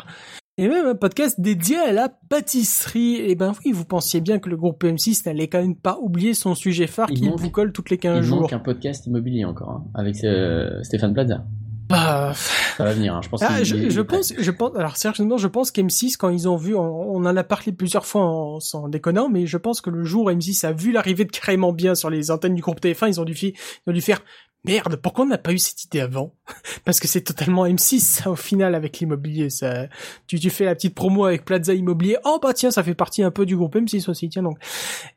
Et 0.59 0.67
même 0.67 0.85
un 0.87 0.95
podcast 0.95 1.39
dédié 1.39 1.77
à 1.77 1.93
la 1.93 2.09
pâtisserie. 2.09 3.15
Et 3.15 3.35
ben 3.35 3.53
oui, 3.63 3.71
vous 3.71 3.85
pensiez 3.85 4.19
bien 4.19 4.39
que 4.39 4.49
le 4.49 4.57
groupe 4.57 4.83
M6 4.83 5.25
n'allait 5.25 5.47
quand 5.47 5.61
même 5.61 5.75
pas 5.75 5.97
oublier 6.01 6.33
son 6.33 6.53
sujet 6.53 6.85
phare 6.85 7.07
qui 7.07 7.29
vous 7.33 7.49
colle 7.49 7.71
toutes 7.71 7.89
les 7.89 7.97
15 7.97 8.17
Il 8.17 8.23
jours. 8.23 8.41
manque 8.41 8.51
un 8.51 8.59
podcast 8.59 9.05
immobilier 9.07 9.45
encore, 9.45 9.69
hein, 9.69 9.83
avec 9.95 10.21
euh, 10.25 10.83
Stéphane 10.83 11.13
Plaza. 11.13 11.45
Bah, 11.87 12.33
Ça 12.35 12.83
va 12.83 12.93
venir, 12.93 13.15
hein, 13.15 13.21
je 13.23 13.29
pense. 13.29 13.41
ah, 13.41 13.63
je, 13.63 13.75
est 13.75 13.89
je 13.89 14.01
pense, 14.01 14.33
je 14.37 14.51
pense, 14.51 14.75
alors 14.75 14.97
sérieusement, 14.97 15.37
je 15.37 15.47
pense 15.47 15.71
qu'M6, 15.71 16.17
quand 16.17 16.29
ils 16.29 16.47
ont 16.49 16.55
vu, 16.57 16.75
on, 16.75 16.81
on 16.81 17.25
en 17.25 17.35
a 17.37 17.43
parlé 17.43 17.71
plusieurs 17.71 18.05
fois 18.05 18.25
en, 18.25 18.59
sans 18.59 18.89
déconnant, 18.89 19.27
mais 19.29 19.47
je 19.47 19.57
pense 19.57 19.79
que 19.81 19.89
le 19.89 20.03
jour 20.03 20.25
où 20.25 20.29
M6 20.29 20.65
a 20.67 20.71
vu 20.73 20.91
l'arrivée 20.91 21.25
de 21.25 21.31
carrément 21.31 21.71
bien 21.73 21.95
sur 21.95 22.09
les 22.09 22.29
antennes 22.31 22.53
du 22.53 22.61
groupe 22.61 22.79
TF1, 22.81 23.07
ils 23.07 23.19
ont 23.21 23.23
dû, 23.25 23.33
ils 23.41 23.53
ont 23.87 23.93
dû 23.93 24.01
faire, 24.01 24.21
merde, 24.65 24.95
pourquoi 24.97 25.25
on 25.25 25.27
n'a 25.27 25.37
pas 25.37 25.51
eu 25.53 25.57
cette 25.59 25.83
idée 25.85 25.99
avant? 25.99 26.33
Parce 26.85 26.99
que 26.99 27.07
c'est 27.07 27.21
totalement 27.21 27.65
M6, 27.65 27.99
ça, 27.99 28.29
au 28.31 28.35
final, 28.35 28.75
avec 28.75 28.99
l'immobilier, 28.99 29.49
ça, 29.49 29.87
tu, 30.27 30.39
tu 30.39 30.49
fais 30.49 30.65
la 30.65 30.75
petite 30.75 30.95
promo 30.95 31.25
avec 31.25 31.45
Plaza 31.45 31.73
Immobilier, 31.73 32.17
oh 32.25 32.39
bah 32.41 32.53
tiens, 32.53 32.71
ça 32.71 32.83
fait 32.83 32.95
partie 32.95 33.23
un 33.23 33.31
peu 33.31 33.45
du 33.45 33.55
groupe 33.57 33.75
M6 33.75 34.09
aussi, 34.09 34.29
tiens 34.29 34.43
donc. 34.43 34.57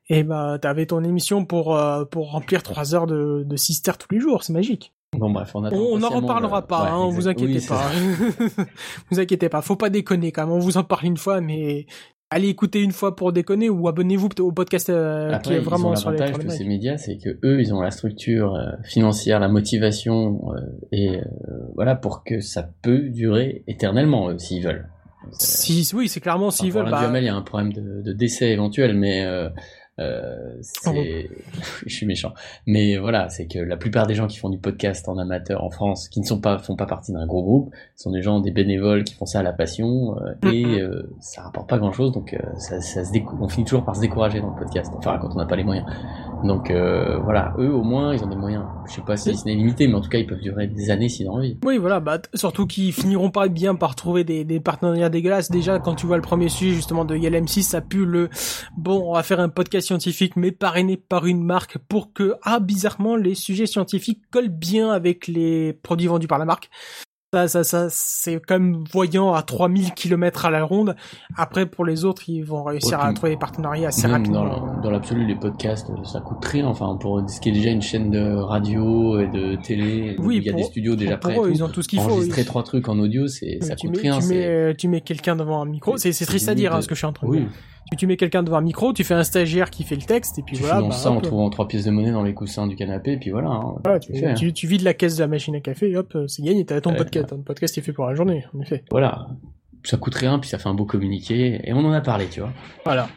Et 0.09 0.23
bah, 0.23 0.59
t'avais 0.61 0.87
ton 0.87 1.03
émission 1.05 1.45
pour, 1.45 1.77
euh, 1.77 2.05
pour 2.05 2.31
remplir 2.33 2.63
trois 2.63 2.95
heures 2.95 3.07
de, 3.07 3.43
de 3.45 3.57
sister 3.57 3.93
tous 3.99 4.13
les 4.15 4.21
jours, 4.21 4.45
c'est 4.45 4.53
magique. 4.53 4.93
Bon, 5.19 5.31
bref, 5.31 5.51
on. 5.55 5.59
On 5.59 5.99
n'en 5.99 6.09
patiemment 6.09 6.21
reparlera 6.21 6.61
le- 6.61 6.67
pas, 6.67 6.83
Ouais, 6.85 6.89
hein, 6.91 7.09
vous 7.11 7.29
inquiétez 7.29 7.59
Oui, 7.59 7.67
pas. 7.67 7.91
vous 9.11 9.21
inquiétez 9.21 9.49
pas, 9.51 9.61
faut 9.61 9.77
pas 9.77 9.91
déconner 9.91 10.33
quand 10.33 10.47
même. 10.47 10.55
On 10.55 10.59
vous 10.59 10.79
en 10.79 10.85
parle 10.85 11.05
une 11.05 11.19
fois, 11.19 11.41
mais 11.43 11.87
allez 12.33 12.49
écouter 12.49 12.81
une 12.81 12.93
fois 12.93 13.15
pour 13.15 13.33
déconner 13.33 13.69
ou 13.69 13.89
abonnez-vous 13.89 14.29
au 14.41 14.53
podcast 14.53 14.89
euh, 14.91 15.37
qui 15.39 15.53
est 15.53 15.57
ils 15.57 15.61
ont 15.61 15.63
vraiment 15.63 15.97
sur 15.97 16.11
les 16.11 16.19
l'avantage 16.19 16.45
de 16.45 16.51
ces 16.51 16.65
médias, 16.65 16.97
c'est 16.97 17.19
que 17.19 17.39
eux, 17.45 17.61
ils 17.61 17.73
ont 17.75 17.81
la 17.81 17.91
structure 17.91 18.55
euh, 18.55 18.73
financière, 18.85 19.39
la 19.39 19.49
motivation, 19.49 20.41
euh, 20.55 20.61
et 20.91 21.21
voilà, 21.75 21.95
pour 21.95 22.25
que 22.25 22.41
ça 22.41 22.69
peut 22.83 23.11
durer 23.11 23.63
éternellement, 23.67 24.37
s'ils 24.39 24.65
veulent. 24.65 24.89
Si, 25.33 25.89
oui, 25.95 26.09
c'est 26.09 26.21
clairement 26.21 26.51
s'ils 26.51 26.73
veulent. 26.73 26.91
Bah, 26.91 27.11
il 27.15 27.25
y 27.25 27.29
a 27.29 27.35
un 27.35 27.43
problème 27.43 27.73
de, 27.73 28.03
de 28.03 28.13
décès 28.13 28.51
éventuel, 28.51 28.97
mais 28.97 29.25
euh, 29.99 30.57
c'est, 30.63 31.31
je 31.87 31.95
suis 31.95 32.07
méchant. 32.07 32.33
Mais 32.67 32.97
voilà, 32.97 33.29
c'est 33.29 33.47
que 33.47 33.59
la 33.59 33.77
plupart 33.77 34.07
des 34.07 34.15
gens 34.15 34.27
qui 34.27 34.39
font 34.39 34.49
du 34.49 34.59
podcast 34.59 35.09
en 35.09 35.19
amateur 35.19 35.63
en 35.65 35.71
France, 35.71 36.09
qui 36.09 36.21
ne 36.21 36.25
sont 36.25 36.41
pas, 36.41 36.59
font 36.59 36.77
pas 36.77 36.87
partie 36.87 37.13
d'un 37.13 37.27
gros 37.27 37.43
groupe, 37.43 37.75
sont 37.97 38.11
des 38.11 38.23
gens, 38.23 38.41
des 38.41 38.51
bénévoles 38.51 39.05
qui 39.05 39.15
font 39.15 39.27
ça 39.27 39.41
à 39.41 39.43
la 39.43 39.53
passion, 39.53 40.17
euh, 40.19 40.51
et 40.51 40.81
euh, 40.81 41.11
ça 41.21 41.43
rapporte 41.43 41.69
pas 41.69 41.79
grand 41.79 41.93
chose, 41.93 42.13
donc 42.13 42.35
euh, 42.35 42.39
ça, 42.59 42.81
ça 42.81 43.05
se 43.05 43.13
on 43.41 43.49
finit 43.49 43.65
toujours 43.65 43.85
par 43.85 43.95
se 43.95 44.01
décourager 44.01 44.41
dans 44.41 44.51
le 44.51 44.59
podcast. 44.59 44.91
Enfin, 44.97 45.19
quand 45.21 45.31
on 45.33 45.39
n'a 45.39 45.47
pas 45.47 45.57
les 45.57 45.65
moyens. 45.65 45.87
Donc 46.45 46.73
voilà, 46.73 47.55
eux 47.59 47.73
au 47.73 47.85
moins, 47.85 48.15
ils 48.15 48.25
ont 48.25 48.29
des 48.29 48.37
moyens. 48.37 48.65
Je 48.89 48.95
sais 48.95 49.03
pas 49.03 49.17
si 49.17 49.37
c'est 49.37 49.51
limité, 49.51 49.87
mais 49.87 49.95
en 49.95 50.01
tout 50.01 50.09
cas, 50.09 50.19
ils 50.19 50.27
peuvent 50.27 50.41
durer 50.41 50.67
des 50.67 50.91
années 50.91 51.09
s'ils 51.09 51.29
ont 51.29 51.35
envie. 51.35 51.57
Oui, 51.65 51.79
voilà, 51.79 52.01
bah, 52.01 52.19
surtout 52.35 52.67
qu'ils 52.67 52.93
finiront 52.93 53.31
pas 53.31 53.47
bien 53.47 53.77
par 53.77 53.95
trouver 53.95 54.25
des, 54.25 54.45
des 54.45 54.59
partenariats 54.59 55.09
dégueulasses. 55.09 55.53
Déjà, 55.53 55.79
quand 55.79 55.95
tu 55.95 56.07
vois 56.07 56.17
le 56.17 56.23
premier 56.23 56.49
sujet, 56.49 56.75
justement, 56.75 57.05
de 57.05 57.15
YLM6, 57.15 57.63
ça 57.63 57.81
pue 57.81 58.05
le, 58.05 58.29
bon, 58.77 59.05
on 59.07 59.15
va 59.15 59.23
faire 59.23 59.39
un 59.39 59.49
podcast 59.49 59.82
scientifique, 59.83 60.37
mais 60.37 60.51
parrainé 60.53 60.97
par 60.97 61.27
une 61.27 61.43
marque 61.45 61.77
pour 61.89 62.13
que, 62.15 62.35
ah, 62.43 62.59
bizarrement, 62.61 63.17
les 63.17 63.35
sujets 63.35 63.67
scientifiques 63.67 64.23
collent 64.31 64.49
bien 64.49 64.91
avec 64.91 65.27
les 65.27 65.75
produits 65.75 66.07
vendus 66.09 66.29
par 66.29 66.39
la 66.39 66.47
marque. 66.47 66.71
Ça, 67.35 67.49
ça, 67.49 67.65
ça, 67.65 67.87
c'est 67.89 68.43
quand 68.47 68.61
même 68.61 68.85
voyant 68.93 69.33
à 69.33 69.41
3000 69.41 69.93
km 69.95 70.45
à 70.45 70.51
la 70.51 70.65
ronde. 70.65 70.95
Après, 71.35 71.65
pour 71.65 71.87
les 71.87 72.05
autres, 72.05 72.29
ils 72.29 72.43
vont 72.43 72.63
réussir 72.63 73.01
à 73.01 73.11
trouver 73.15 73.31
des 73.33 73.39
partenariats 73.39 73.89
assez 73.89 74.03
Même 74.03 74.17
rapidement. 74.19 74.77
dans, 74.83 74.91
l'absolu, 74.91 75.25
les 75.27 75.35
podcasts, 75.35 75.89
euh, 75.89 76.05
ça 76.05 76.21
coûte 76.21 76.45
rien. 76.45 76.67
Enfin, 76.67 76.95
pour 77.01 77.23
ce 77.31 77.41
qui 77.41 77.49
est 77.49 77.53
déjà 77.53 77.71
une 77.71 77.81
chaîne 77.81 78.11
de 78.11 78.35
radio 78.35 79.19
et 79.19 79.29
de 79.29 79.57
télé, 79.63 80.15
Oui, 80.19 80.37
il 80.37 80.43
y 80.45 80.51
a 80.51 80.53
pour- 80.53 80.61
des 80.61 80.67
studios 80.67 80.95
déjà 80.95 81.17
pour 81.17 81.31
prêts. 81.31 81.41
eux, 81.41 81.51
ils 81.51 81.65
ont 81.65 81.71
tout 81.71 81.81
ce 81.81 81.89
qu'il 81.89 82.01
faut. 82.01 82.11
Enregistrer 82.11 82.45
trois 82.45 82.65
trucs 82.65 82.87
en 82.91 82.99
audio, 82.99 83.27
c'est 83.29 83.65
ça 83.65 83.77
tu 83.77 83.87
coûte 83.87 83.97
mets, 83.97 84.03
rien. 84.11 84.19
tu 84.21 84.27
mets, 84.27 84.45
euh, 84.47 84.75
tu 84.77 84.89
mets 84.89 85.01
quelqu'un 85.01 85.35
devant 85.35 85.63
un 85.63 85.67
micro. 85.67 85.97
C'est, 85.97 86.13
triste 86.27 86.51
à 86.51 86.55
dire, 86.55 86.75
hein, 86.75 86.83
ce 86.83 86.87
que 86.87 86.95
je 86.95 86.99
suis 86.99 87.07
en 87.07 87.15
train 87.15 87.27
de 87.27 87.33
Oui, 87.33 87.39
dire. 87.41 87.49
Tu, 87.91 87.97
tu 87.97 88.07
mets 88.07 88.17
quelqu'un 88.17 88.43
devant 88.43 88.57
un 88.59 88.63
micro, 88.63 88.93
tu 88.93 89.05
fais 89.05 89.15
un 89.15 89.25
stagiaire 89.25 89.69
qui 89.71 89.85
fait 89.85 89.97
le 89.97 90.03
texte, 90.03 90.39
et 90.39 90.43
puis 90.43 90.57
tu 90.57 90.63
voilà. 90.63 90.77
finances 90.79 90.95
bah, 90.97 91.03
ça 91.03 91.11
en 91.11 91.21
trouvant 91.21 91.51
trois 91.51 91.69
pièces 91.69 91.85
de 91.85 91.91
monnaie 91.91 92.13
dans 92.13 92.23
les 92.23 92.33
coussins 92.35 92.67
du 92.67 92.77
canapé, 92.77 93.13
et 93.13 93.17
puis 93.19 93.31
voilà. 93.31 93.49
hein. 93.51 93.75
Voilà, 93.85 93.99
tu, 93.99 94.13
fait, 94.15 94.27
hein. 94.27 94.35
tu, 94.35 94.53
tu 94.53 94.67
vides 94.67 94.83
la 94.83 94.95
caisse 94.95 95.17
de 95.17 95.21
la 95.21 95.29
machine 95.29 95.55
à 95.57 95.61
café, 95.61 95.91
et 95.91 95.97
hop, 95.97 96.13
euh, 96.15 96.27
c'est 96.29 96.43
gagné, 96.43 96.65
t'as 96.65 96.81
ton 96.81 96.91
Ouais, 96.93 96.97
podcast. 96.97 97.29
Ton 97.29 97.43
podcast 97.43 97.77
est 97.77 97.83
fait 97.83 97.93
pour 97.93 98.07
la 98.07 98.15
journée, 98.15 98.45
en 98.57 98.61
effet. 98.61 98.85
Voilà. 98.91 99.27
Ça 99.85 99.97
coûte 99.97 100.15
rien, 100.15 100.39
puis 100.39 100.49
ça 100.49 100.59
fait 100.59 100.69
un 100.69 100.75
beau 100.75 100.87
communiqué, 100.87 101.61
et 101.65 101.73
on 101.73 101.79
en 101.81 101.93
a 101.93 102.01
parlé, 102.01 102.29
tu 102.29 102.41
vois. 102.41 102.53
Voilà. 102.85 103.09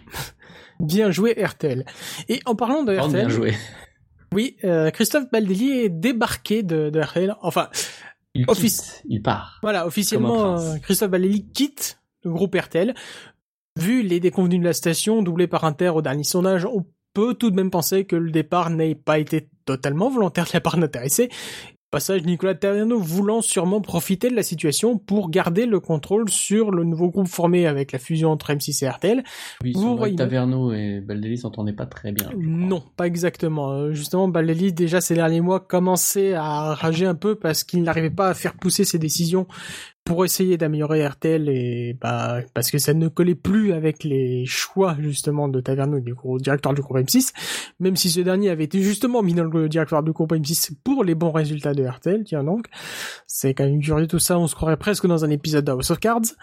Bien 0.80 1.10
joué, 1.12 1.34
RTL. 1.42 1.86
Et 2.28 2.42
en 2.46 2.56
parlant 2.56 2.84
de 2.84 2.92
bien 2.94 3.04
RTL, 3.08 3.30
joué. 3.30 3.54
oui, 4.34 4.58
euh, 4.66 4.90
Christophe 4.92 5.32
Baldelli 5.32 5.72
est 5.72 5.90
débarqué 5.90 6.64
de, 6.64 6.90
de 6.90 7.00
RTL. 7.00 7.34
Enfin, 7.42 7.70
Il, 8.34 8.44
Office. 8.50 8.82
quitte, 8.82 9.04
il 9.08 9.22
part. 9.22 9.60
voilà, 9.62 9.88
officiellement, 9.88 10.58
euh, 10.60 10.76
Christophe 10.82 11.12
Baldelli 11.12 11.46
quitte 11.54 12.00
le 12.26 12.32
groupe 12.32 12.56
RTL. 12.56 12.94
Vu 13.78 14.04
les 14.04 14.20
déconvenus 14.20 14.60
de 14.60 14.66
la 14.66 14.74
station, 14.74 15.22
doublés 15.22 15.48
par 15.48 15.66
Inter 15.66 15.90
au 15.90 16.02
dernier 16.02 16.24
sondage, 16.24 16.66
on 16.66 16.86
peut 17.14 17.34
tout 17.34 17.52
de 17.52 17.56
même 17.56 17.72
penser 17.72 18.06
que 18.06 18.16
le 18.16 18.32
départ 18.32 18.70
n'ait 18.70 18.96
pas 18.96 19.20
été 19.20 19.50
totalement 19.66 20.10
volontaire 20.10 20.46
de 20.46 20.52
la 20.54 20.62
part 20.62 20.78
d'intéressés. 20.78 21.30
Passage 21.92 22.24
Nicolas 22.24 22.56
Taverneau 22.56 23.00
voulant 23.00 23.42
sûrement 23.42 23.80
profiter 23.80 24.30
de 24.30 24.36
la 24.36 24.44
situation 24.44 24.98
pour 24.98 25.30
garder 25.30 25.66
le 25.66 25.80
contrôle 25.80 26.30
sur 26.30 26.72
le 26.72 26.84
nouveau 26.84 27.10
groupe 27.10 27.28
formé 27.28 27.68
avec 27.68 27.94
la 27.94 28.00
fusion 28.00 28.32
entre 28.32 28.52
M6 28.52 28.84
et 28.84 28.90
RTL. 28.90 29.24
Oui, 29.64 29.74
que 29.74 30.16
Taverneau 30.16 30.74
et 30.74 31.00
Baldelli 31.00 31.38
s'entendaient 31.38 31.72
pas 31.72 31.86
très 31.86 32.12
bien. 32.12 32.32
Non, 32.38 32.84
pas 32.98 33.08
exactement. 33.08 33.72
Euh, 33.72 33.94
Justement, 33.94 34.28
Baldelli, 34.28 34.74
déjà 34.74 35.00
ces 35.00 35.16
derniers 35.16 35.40
mois, 35.40 35.62
commençait 35.62 36.34
à 36.34 36.74
rager 36.74 37.06
un 37.06 37.16
peu 37.16 37.36
parce 37.36 37.64
qu'il 37.64 37.84
n'arrivait 37.84 38.10
pas 38.10 38.28
à 38.28 38.34
faire 38.34 38.56
pousser 38.56 38.84
ses 38.84 39.00
décisions 39.00 39.48
pour 40.06 40.24
essayer 40.24 40.56
d'améliorer 40.56 41.06
RTL 41.06 41.50
et 41.50 41.98
bah 42.00 42.42
parce 42.54 42.70
que 42.70 42.78
ça 42.78 42.94
ne 42.94 43.08
collait 43.08 43.34
plus 43.36 43.74
avec 43.74 44.04
les 44.04 44.46
choix 44.46 44.96
justement 45.00 45.48
de 45.48 45.60
Taverneau, 45.60 46.00
du 46.00 46.14
gros 46.14 46.38
directeur 46.38 46.76
du 46.76 46.82
groupe 46.82 46.98
M6, 46.98 47.34
même 47.80 47.96
si 47.96 48.12
ce 48.12 48.22
dernier 48.22 48.52
avait 48.52 48.66
été 48.66 48.82
justement 48.82 49.24
mis 49.24 49.34
dans 49.34 49.44
le 49.44 49.68
directeur 49.68 50.04
du 50.04 50.12
groupe 50.12 50.32
M6 50.32 50.76
pour 50.84 51.04
les 51.04 51.16
bons 51.16 51.32
résultats 51.32 51.74
de 51.74 51.84
RTL, 51.84 52.24
tiens 52.24 52.44
donc. 52.44 52.68
C'est 53.26 53.56
quand 53.56 53.66
même 53.66 53.82
curieux 53.82 54.08
tout 54.08 54.20
ça, 54.20 54.38
on 54.38 54.48
se 54.48 54.54
croirait 54.54 54.78
presque 54.78 55.08
dans 55.08 55.26
un 55.26 55.30
épisode 55.32 55.66
de 55.66 55.72
House 55.72 55.90
of 55.90 56.00
Cards. 56.00 56.36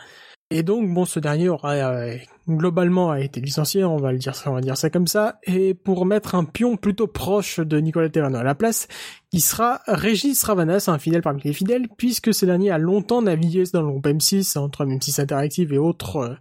Et 0.53 0.63
donc, 0.63 0.87
bon, 0.93 1.07
ce 1.07 1.19
dernier 1.19 1.49
aura 1.49 1.73
euh, 1.73 2.19
globalement 2.47 3.15
été 3.15 3.41
licencié, 3.41 3.85
on 3.85 3.97
va 3.97 4.13
le 4.13 4.19
dire, 4.19 4.35
ça, 4.35 4.51
on 4.51 4.55
va 4.55 4.61
dire 4.61 4.77
ça 4.77 4.91
comme 4.91 5.07
ça, 5.07 5.39
et 5.45 5.73
pour 5.73 6.05
mettre 6.05 6.35
un 6.35 6.45
pion 6.45 6.77
plutôt 6.77 7.07
proche 7.07 7.59
de 7.59 7.79
Nicolas 7.79 8.11
Terrano 8.11 8.37
à 8.37 8.43
la 8.43 8.55
place, 8.55 8.87
qui 9.31 9.41
sera 9.41 9.81
Régis 9.87 10.45
Ravanas, 10.45 10.85
un 10.89 10.99
fidèle 10.99 11.23
parmi 11.23 11.41
les 11.43 11.55
fidèles, 11.55 11.89
puisque 11.97 12.35
ce 12.35 12.45
dernier 12.45 12.71
a 12.71 12.77
longtemps 12.77 13.23
navigué 13.23 13.65
dans 13.73 13.81
le 13.81 13.89
groupe 13.89 14.07
M6, 14.07 14.59
entre 14.59 14.85
M6 14.85 15.23
Interactive 15.23 15.73
et 15.73 15.79
autres 15.79 16.17
euh, 16.17 16.35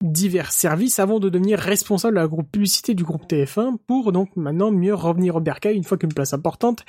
divers 0.00 0.52
services, 0.52 1.00
avant 1.00 1.18
de 1.18 1.28
devenir 1.28 1.58
responsable 1.58 2.18
de 2.18 2.20
la 2.20 2.28
groupe 2.28 2.52
publicité 2.52 2.94
du 2.94 3.02
groupe 3.02 3.28
TF1, 3.28 3.78
pour 3.84 4.12
donc 4.12 4.28
maintenant 4.36 4.70
mieux 4.70 4.94
revenir 4.94 5.34
au 5.34 5.40
bercail 5.40 5.76
une 5.76 5.82
fois 5.82 5.98
qu'une 5.98 6.14
place 6.14 6.34
importante 6.34 6.84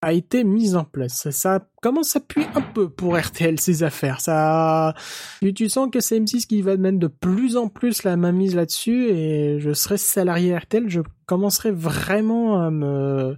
a 0.00 0.12
été 0.12 0.44
mise 0.44 0.76
en 0.76 0.84
place. 0.84 1.28
Ça 1.30 1.66
commence 1.82 2.14
à 2.14 2.20
puer 2.20 2.44
un 2.54 2.60
peu 2.62 2.88
pour 2.88 3.16
RTL 3.18 3.58
ces 3.58 3.82
affaires? 3.82 4.20
Ça, 4.20 4.94
tu, 5.40 5.52
tu 5.54 5.68
sens 5.68 5.88
que 5.90 6.00
c'est 6.00 6.20
M6 6.20 6.46
qui 6.46 6.62
va 6.62 6.76
mettre 6.76 6.98
de 6.98 7.08
plus 7.08 7.56
en 7.56 7.68
plus 7.68 8.04
la 8.04 8.16
main 8.16 8.32
mise 8.32 8.54
là-dessus 8.54 9.08
et 9.10 9.58
je 9.58 9.72
serais 9.72 9.96
salarié 9.98 10.56
RTL, 10.56 10.88
je 10.88 11.00
commencerai 11.26 11.72
vraiment 11.72 12.62
à 12.62 12.70
me 12.70 13.36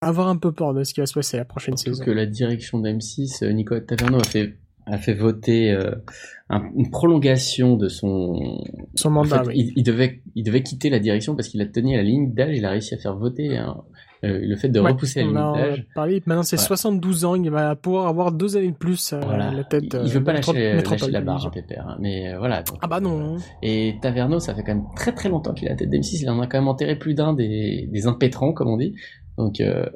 avoir 0.00 0.28
un 0.28 0.36
peu 0.36 0.52
peur 0.52 0.74
de 0.74 0.84
ce 0.84 0.92
qui 0.94 1.00
va 1.00 1.06
se 1.06 1.14
passer 1.14 1.36
la 1.38 1.44
prochaine 1.46 1.76
Surtout 1.76 1.94
saison. 1.96 2.04
que 2.04 2.10
la 2.10 2.26
direction 2.26 2.78
d'M6, 2.78 3.42
euh, 3.44 3.52
Nicolas 3.52 3.80
Taverneau 3.80 4.18
a 4.20 4.24
fait 4.24 4.58
a 4.86 4.98
fait 4.98 5.14
voter 5.14 5.70
euh, 5.70 5.92
un- 6.50 6.70
une 6.76 6.90
prolongation 6.90 7.76
de 7.76 7.88
son 7.88 8.62
Son 8.96 9.08
En 9.08 9.12
mandat, 9.12 9.42
fait, 9.44 9.48
oui. 9.48 9.54
il, 9.56 9.72
il 9.76 9.82
devait 9.82 10.20
il 10.34 10.44
devait 10.44 10.62
quitter 10.62 10.90
la 10.90 10.98
direction 10.98 11.34
parce 11.34 11.48
qu'il 11.48 11.62
a 11.62 11.66
tenu 11.66 11.94
à 11.94 11.98
la 11.98 12.02
limite 12.02 12.34
d'âge, 12.34 12.54
il 12.54 12.66
a 12.66 12.70
réussi 12.70 12.92
à 12.94 12.98
faire 12.98 13.16
voter 13.16 13.56
un- 13.56 13.82
euh, 14.24 14.38
le 14.42 14.56
fait 14.56 14.68
de 14.68 14.80
Ouais, 14.80 14.90
repousser 14.92 15.20
a 15.22 15.32
d'âge. 15.32 15.86
parlé. 15.94 16.22
Maintenant, 16.26 16.42
c'est 16.42 16.56
Voilà. 16.56 16.66
72 16.68 17.24
ans. 17.24 17.34
Il 17.34 17.50
va 17.50 17.76
pouvoir 17.76 18.06
avoir 18.08 18.32
deux 18.32 18.56
années 18.56 18.70
de 18.72 18.76
plus 18.76 19.12
à 19.12 19.20
Voilà. 19.20 19.50
la 19.52 19.64
tête. 19.64 19.96
il, 20.04 20.10
veut 20.10 20.20
euh, 20.20 20.24
pas 20.24 20.32
lâcher, 20.32 20.72
lâcher 20.74 21.10
la 21.10 21.20
barre, 21.20 21.46
hein, 21.46 21.50
Pépère. 21.52 21.86
hein. 21.88 21.96
Mais 22.00 22.32
euh, 22.32 22.38
voilà. 22.38 22.62
donc, 22.62 22.78
Ah 22.82 22.86
bah 22.86 23.00
non. 23.00 23.36
Et 23.62 23.96
Taverneau, 24.02 24.40
ça 24.40 24.54
fait 24.54 24.62
quand 24.62 24.74
même 24.74 24.84
très 24.96 25.12
très 25.12 25.28
longtemps 25.28 25.52
qu'il 25.54 25.68
à 25.68 25.72
la 25.72 25.76
tête 25.76 25.90
d'M6. 25.90 26.18
Il 26.22 26.30
en 26.30 26.40
a 26.40 26.46
quand 26.46 26.58
même 26.58 26.68
enterré 26.68 26.96
plus 26.96 27.14
d'un 27.14 27.32
des, 27.34 27.88
des 27.92 28.06
impétrants, 28.06 28.52
comme 28.52 28.68
on 28.68 28.76
dit. 28.76 28.94
Donc, 29.36 29.60
euh, 29.60 29.86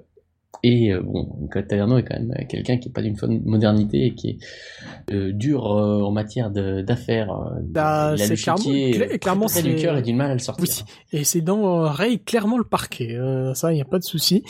et 0.63 0.93
euh, 0.93 1.01
bon, 1.03 1.37
Nicolas 1.41 1.65
Taverneau 1.65 1.99
est 1.99 2.03
quand 2.05 2.19
même 2.19 2.33
euh, 2.39 2.45
quelqu'un 2.49 2.79
qui 2.79 2.89
est 2.89 2.93
pas 2.93 3.03
d'une 3.03 3.17
modernité 3.45 4.07
et 4.07 4.15
qui 4.15 4.31
est 4.31 5.15
euh, 5.15 5.33
dur 5.33 5.67
euh, 5.77 6.03
en 6.03 6.11
matière 6.11 6.51
d'affaires. 6.51 7.29
Bah, 7.63 8.15
c'est 8.17 8.35
clairement- 8.35 9.47
près 9.47 9.63
du 9.63 9.77
c'est- 9.77 9.83
cœur 9.83 9.97
et 9.99 10.03
du 10.03 10.15
mal 10.15 10.31
à 10.31 10.35
le 10.35 10.41
sortir. 10.41 10.65
Oui. 11.13 11.19
Et 11.19 11.25
c'est 11.25 11.41
dans 11.43 11.83
Ray 11.83 12.19
clairement 12.19 12.59
le 12.59 12.65
parquet. 12.65 13.17
Ça, 13.55 13.73
il 13.73 13.77
n'y 13.77 13.83
a 13.83 13.87
pas 13.87 13.99
de 13.99 14.05
souci. 14.05 14.43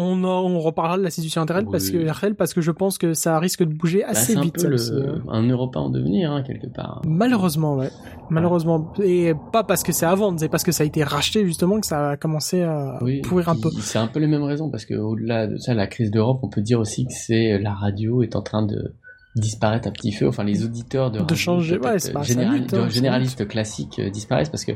On, 0.00 0.60
reparlera 0.60 0.96
de 0.98 1.02
la 1.02 1.10
situation 1.10 1.42
RTL 1.42 1.66
parce 1.70 1.90
que 1.90 1.96
Oui. 1.98 2.34
Parce 2.36 2.54
que 2.54 2.60
je 2.60 2.70
pense 2.70 2.98
que 2.98 3.14
ça 3.14 3.38
risque 3.38 3.62
de 3.64 3.72
bouger 3.72 4.00
Bah, 4.02 4.10
assez 4.10 4.32
c'est 4.32 4.38
un 4.38 4.42
vite. 4.42 4.54
peu 4.54 4.76
ça 4.76 4.92
le- 4.94 5.08
hein. 5.16 5.22
un 5.28 5.48
Européen 5.48 5.82
en 5.82 5.90
devenir, 5.90 6.30
hein, 6.32 6.42
quelque 6.42 6.66
part. 6.68 7.02
Malheureusement, 7.06 7.76
ouais. 7.76 7.90
Malheureusement. 8.30 8.92
Et 9.02 9.32
pas 9.52 9.64
parce 9.64 9.82
que 9.82 9.92
c'est 9.92 10.06
à 10.06 10.14
vendre, 10.14 10.38
c'est 10.38 10.48
parce 10.48 10.62
que 10.64 10.72
ça 10.72 10.84
a 10.84 10.86
été 10.86 11.02
racheté 11.02 11.44
justement 11.46 11.80
que 11.80 11.86
ça 11.86 12.10
a 12.10 12.16
commencé 12.16 12.62
à 12.62 12.98
Oui, 13.02 13.20
pourrir 13.22 13.48
un 13.48 13.56
peu. 13.56 13.70
C'est 13.80 13.98
un 13.98 14.06
peu 14.06 14.20
les 14.20 14.26
mêmes 14.26 14.44
raisons 14.44 14.70
parce 14.70 14.84
que 14.84 14.94
au-delà 14.94 15.46
de 15.46 15.56
ça, 15.58 15.74
la 15.74 15.86
crise 15.86 16.10
d'Europe, 16.10 16.40
on 16.42 16.48
peut 16.48 16.62
dire 16.62 16.78
aussi 16.80 17.04
que 17.06 17.12
c'est 17.12 17.52
euh, 17.54 17.58
la 17.58 17.72
radio 17.74 18.22
est 18.22 18.36
en 18.36 18.42
train 18.42 18.64
de 18.64 18.94
disparaître 19.36 19.86
à 19.88 19.90
petit 19.92 20.12
feu. 20.12 20.26
Enfin, 20.28 20.42
les 20.44 20.64
auditeurs 20.64 21.10
de, 21.10 21.16
De 21.16 21.20
radio, 21.22 21.36
changer, 21.36 21.78
ouais, 21.78 21.96
euh, 22.16 22.22
général- 22.22 22.66
hein, 22.72 22.88
généralistes 22.88 23.46
classiques 23.46 23.98
euh, 24.00 24.10
disparaissent 24.10 24.48
parce 24.48 24.64
que 24.64 24.72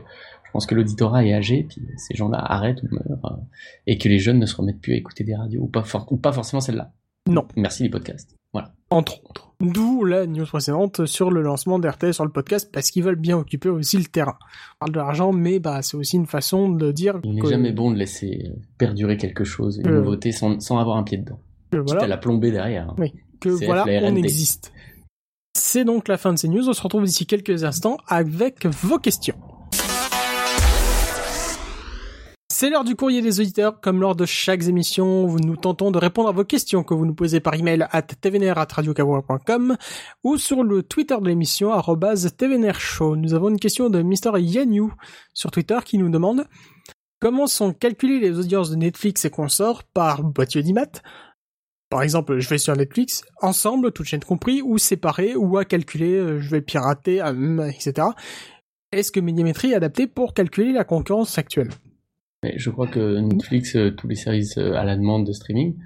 pense 0.53 0.67
que 0.67 0.75
l'auditorat 0.75 1.25
est 1.25 1.33
âgé, 1.35 1.67
puis 1.69 1.81
ces 1.97 2.15
gens-là 2.15 2.39
arrêtent 2.39 2.83
ou 2.83 2.89
meurent, 2.95 3.33
euh, 3.33 3.37
et 3.87 3.99
que 3.99 4.09
les 4.09 4.19
jeunes 4.19 4.39
ne 4.39 4.47
se 4.47 4.55
remettent 4.57 4.81
plus 4.81 4.93
à 4.93 4.97
écouter 4.97 5.25
des 5.25 5.35
radios 5.35 5.63
ou 5.63 5.67
pas, 5.69 5.83
for- 5.83 6.07
ou 6.11 6.17
pas 6.17 6.33
forcément 6.33 6.61
celle-là. 6.61 6.93
Non. 7.29 7.47
Merci 7.57 7.85
les 7.85 7.89
podcasts. 7.89 8.35
Voilà. 8.53 8.73
Entre 8.91 9.25
autres. 9.25 9.55
D'où 9.61 10.05
la 10.05 10.27
news 10.27 10.45
précédente 10.45 11.07
sur 11.07 11.31
le 11.31 11.41
lancement 11.41 11.79
d'RTL 11.79 12.13
sur 12.13 12.25
le 12.25 12.33
podcast 12.33 12.69
parce 12.73 12.91
qu'ils 12.91 13.03
veulent 13.05 13.15
bien 13.17 13.39
occuper 13.39 13.69
aussi 13.69 13.97
le 13.97 14.05
terrain. 14.05 14.37
On 14.75 14.79
parle 14.81 14.93
de 14.93 14.99
l'argent, 14.99 15.33
mais 15.33 15.59
bah 15.61 15.81
c'est 15.83 15.97
aussi 15.97 16.17
une 16.17 16.27
façon 16.27 16.69
de 16.69 16.91
dire 16.93 17.19
Il 17.25 17.35
n'est 17.37 17.49
jamais 17.49 17.73
bon 17.73 17.93
de 17.93 17.97
laisser 17.97 18.43
euh, 18.49 18.59
perdurer 18.77 19.17
quelque 19.17 19.45
chose, 19.45 19.79
une 19.79 19.87
Euh. 19.89 19.99
nouveauté, 20.01 20.33
sans, 20.33 20.61
sans 20.61 20.79
avoir 20.79 20.97
un 20.97 21.05
pied 21.05 21.17
dedans. 21.19 21.39
que 21.71 21.79
voilà. 21.79 22.03
à 22.03 22.07
la 22.09 22.19
plomber 22.19 22.51
derrière. 22.51 22.91
hein. 22.91 22.97
Oui. 22.99 23.15
que 23.41 23.49
voilà, 23.49 23.85
on 24.05 24.17
existe. 24.17 24.73
C'est 25.57 25.85
donc 25.85 26.09
la 26.09 26.19
fin 26.19 26.33
de 26.33 26.39
ces 26.39 26.49
news. 26.49 26.69
On 26.69 26.73
se 26.73 26.83
retrouve 26.83 27.05
d'ici 27.05 27.25
quelques 27.27 27.65
instants 27.65 27.97
avec 28.09 28.67
vos 28.67 28.99
questions. 28.99 29.37
C'est 32.63 32.71
l'heure 32.71 32.85
du 32.85 32.95
courrier 32.95 33.23
des 33.23 33.41
auditeurs. 33.41 33.81
Comme 33.81 34.01
lors 34.01 34.15
de 34.15 34.25
chaque 34.25 34.63
émission, 34.69 35.27
nous 35.27 35.57
tentons 35.57 35.91
de 35.91 35.99
répondre 35.99 36.29
à 36.29 36.33
vos 36.33 36.45
questions 36.45 36.85
que 36.85 36.95
vous 36.95 37.05
nous 37.05 37.13
posez 37.13 37.41
par 37.41 37.55
email 37.55 37.89
à 37.91 38.03
tvnr.radiocavoir.com 38.03 39.77
ou 40.23 40.37
sur 40.37 40.63
le 40.63 40.85
Twitter 40.85 41.17
de 41.21 41.27
l'émission, 41.27 41.73
tvnrshow. 41.73 43.17
Nous 43.17 43.35
avons 43.35 43.49
une 43.49 43.59
question 43.59 43.91
de 43.91 44.01
Mr. 44.01 44.39
Yanyu 44.39 44.93
sur 45.35 45.51
Twitter 45.51 45.79
qui 45.85 45.99
nous 45.99 46.09
demande 46.09 46.47
comment 47.19 47.49
sont 47.49 47.73
calculées 47.73 48.21
les 48.21 48.39
audiences 48.39 48.71
de 48.71 48.77
Netflix 48.77 49.25
et 49.25 49.31
consorts 49.31 49.83
par 49.83 50.23
boîtier 50.23 50.63
d'IMAT 50.63 51.03
par 51.91 52.03
exemple, 52.03 52.39
je 52.39 52.49
vais 52.49 52.59
sur 52.59 52.77
Netflix, 52.77 53.25
ensemble, 53.41 53.91
toutes 53.91 54.07
chaînes 54.07 54.25
compris, 54.25 54.63
ou 54.63 54.79
séparés, 54.79 55.35
ou 55.37 55.59
à 55.59 55.67
calculer, 55.67 56.15
euh, 56.15 56.41
je 56.41 56.49
vais 56.49 56.63
pirater, 56.63 57.21
hum, 57.21 57.61
etc. 57.61 58.07
Est-ce 58.93 59.13
que 59.13 59.21
Médiamétrie 59.21 59.73
est 59.73 59.75
adapté 59.75 60.07
pour 60.07 60.33
calculer 60.33 60.73
la 60.73 60.85
concurrence 60.85 61.37
actuelle? 61.37 61.69
Je 62.57 62.71
crois 62.71 62.87
que 62.89 63.19
Netflix, 63.19 63.77
euh, 63.77 63.91
tous 63.93 64.09
les 64.09 64.17
services 64.17 64.59
euh, 64.59 64.75
à 64.75 64.85
la 64.85 64.97
demande 64.97 65.27
de 65.27 65.33
streaming, 65.33 65.77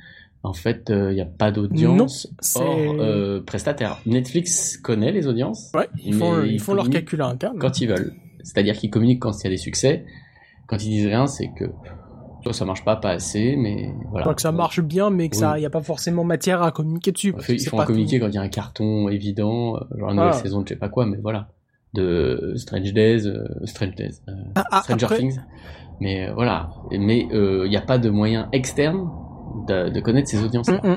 en 0.42 0.52
fait, 0.52 0.86
il 0.90 1.14
n'y 1.14 1.20
a 1.20 1.26
pas 1.26 1.50
d'audience 1.50 2.28
hors 2.54 2.94
euh, 3.00 3.42
prestataire. 3.44 3.98
Netflix 4.06 4.76
connaît 4.76 5.10
les 5.12 5.26
audiences 5.26 5.72
Ouais, 5.74 5.88
ils 6.04 6.14
font, 6.14 6.42
ils 6.44 6.60
font 6.60 6.72
leur 6.74 6.88
calcul 6.88 7.20
interne. 7.20 7.58
quand 7.58 7.80
ils 7.80 7.88
veulent. 7.88 8.14
C'est-à-dire 8.44 8.76
qu'ils 8.76 8.90
communiquent 8.90 9.20
quand 9.22 9.32
il 9.40 9.44
y 9.44 9.46
a 9.48 9.50
des 9.50 9.56
succès. 9.56 10.06
Quand 10.68 10.76
ils 10.84 10.90
disent 10.90 11.06
rien, 11.06 11.26
c'est 11.26 11.48
que 11.52 11.64
soit 12.42 12.52
ça 12.52 12.64
marche 12.64 12.84
pas, 12.84 12.94
pas 12.96 13.10
assez, 13.10 13.56
mais 13.56 13.92
voilà. 14.10 14.26
Donc 14.26 14.38
ça 14.40 14.52
marche 14.52 14.80
bien, 14.80 15.10
mais 15.10 15.28
que 15.28 15.34
Oui. 15.34 15.40
ça, 15.40 15.58
il 15.58 15.60
n'y 15.62 15.66
a 15.66 15.70
pas 15.70 15.82
forcément 15.82 16.22
matière 16.22 16.62
à 16.62 16.70
communiquer 16.70 17.10
dessus. 17.10 17.28
Ils 17.28 17.32
parce 17.32 17.46
font- 17.46 17.52
que 17.76 17.82
Ils 17.82 17.86
communiquer 17.86 18.20
quand 18.20 18.28
il 18.28 18.34
y 18.34 18.38
a 18.38 18.42
un 18.42 18.48
carton 18.48 19.08
évident, 19.08 19.76
euh, 19.76 19.80
genre 19.98 20.10
une 20.10 20.16
nouvelle 20.16 20.30
Voilà. 20.30 20.32
saison 20.32 20.62
de 20.62 20.68
je 20.68 20.74
sais 20.74 20.78
pas 20.78 20.88
quoi, 20.88 21.06
mais 21.06 21.16
voilà. 21.20 21.48
De 21.96 22.52
Strange 22.56 22.92
Days, 22.92 23.26
euh, 23.26 23.44
Strange 23.64 23.94
Days, 23.94 24.20
euh, 24.28 24.32
Ah, 24.54 24.64
ah, 24.70 24.82
Stranger 24.82 25.06
après- 25.06 25.18
Things. 25.18 25.40
Mais 26.00 26.28
euh, 26.28 26.34
voilà. 26.34 26.70
Mais 26.90 27.26
il 27.32 27.68
n'y 27.68 27.76
a 27.76 27.80
pas 27.80 27.98
de 27.98 28.10
moyen 28.10 28.48
externe 28.52 29.08
de, 29.66 29.88
de 29.88 30.00
connaître 30.00 30.28
ces 30.28 30.42
audiences. 30.44 30.68
Hum, 30.68 30.80
hum. 30.84 30.96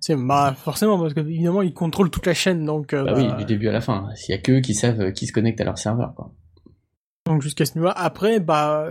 C'est 0.00 0.16
bah 0.16 0.54
forcément 0.56 0.98
parce 0.98 1.14
que 1.14 1.20
évidemment 1.20 1.62
ils 1.62 1.72
contrôlent 1.72 2.10
toute 2.10 2.26
la 2.26 2.34
chaîne 2.34 2.64
donc 2.64 2.92
euh, 2.92 3.04
Bah 3.04 3.12
bah, 3.14 3.18
oui, 3.18 3.36
du 3.38 3.44
début 3.44 3.68
à 3.68 3.72
la 3.72 3.80
fin. 3.80 4.08
S'il 4.16 4.34
y 4.34 4.38
a 4.38 4.40
que 4.40 4.58
qui 4.60 4.74
savent 4.74 5.12
qui 5.12 5.26
se 5.26 5.32
connecte 5.32 5.60
à 5.60 5.64
leur 5.64 5.78
serveur, 5.78 6.14
quoi. 6.16 6.32
donc 7.26 7.42
jusqu'à 7.42 7.64
ce 7.64 7.74
niveau-là 7.74 7.92
après 7.96 8.40
bah 8.40 8.88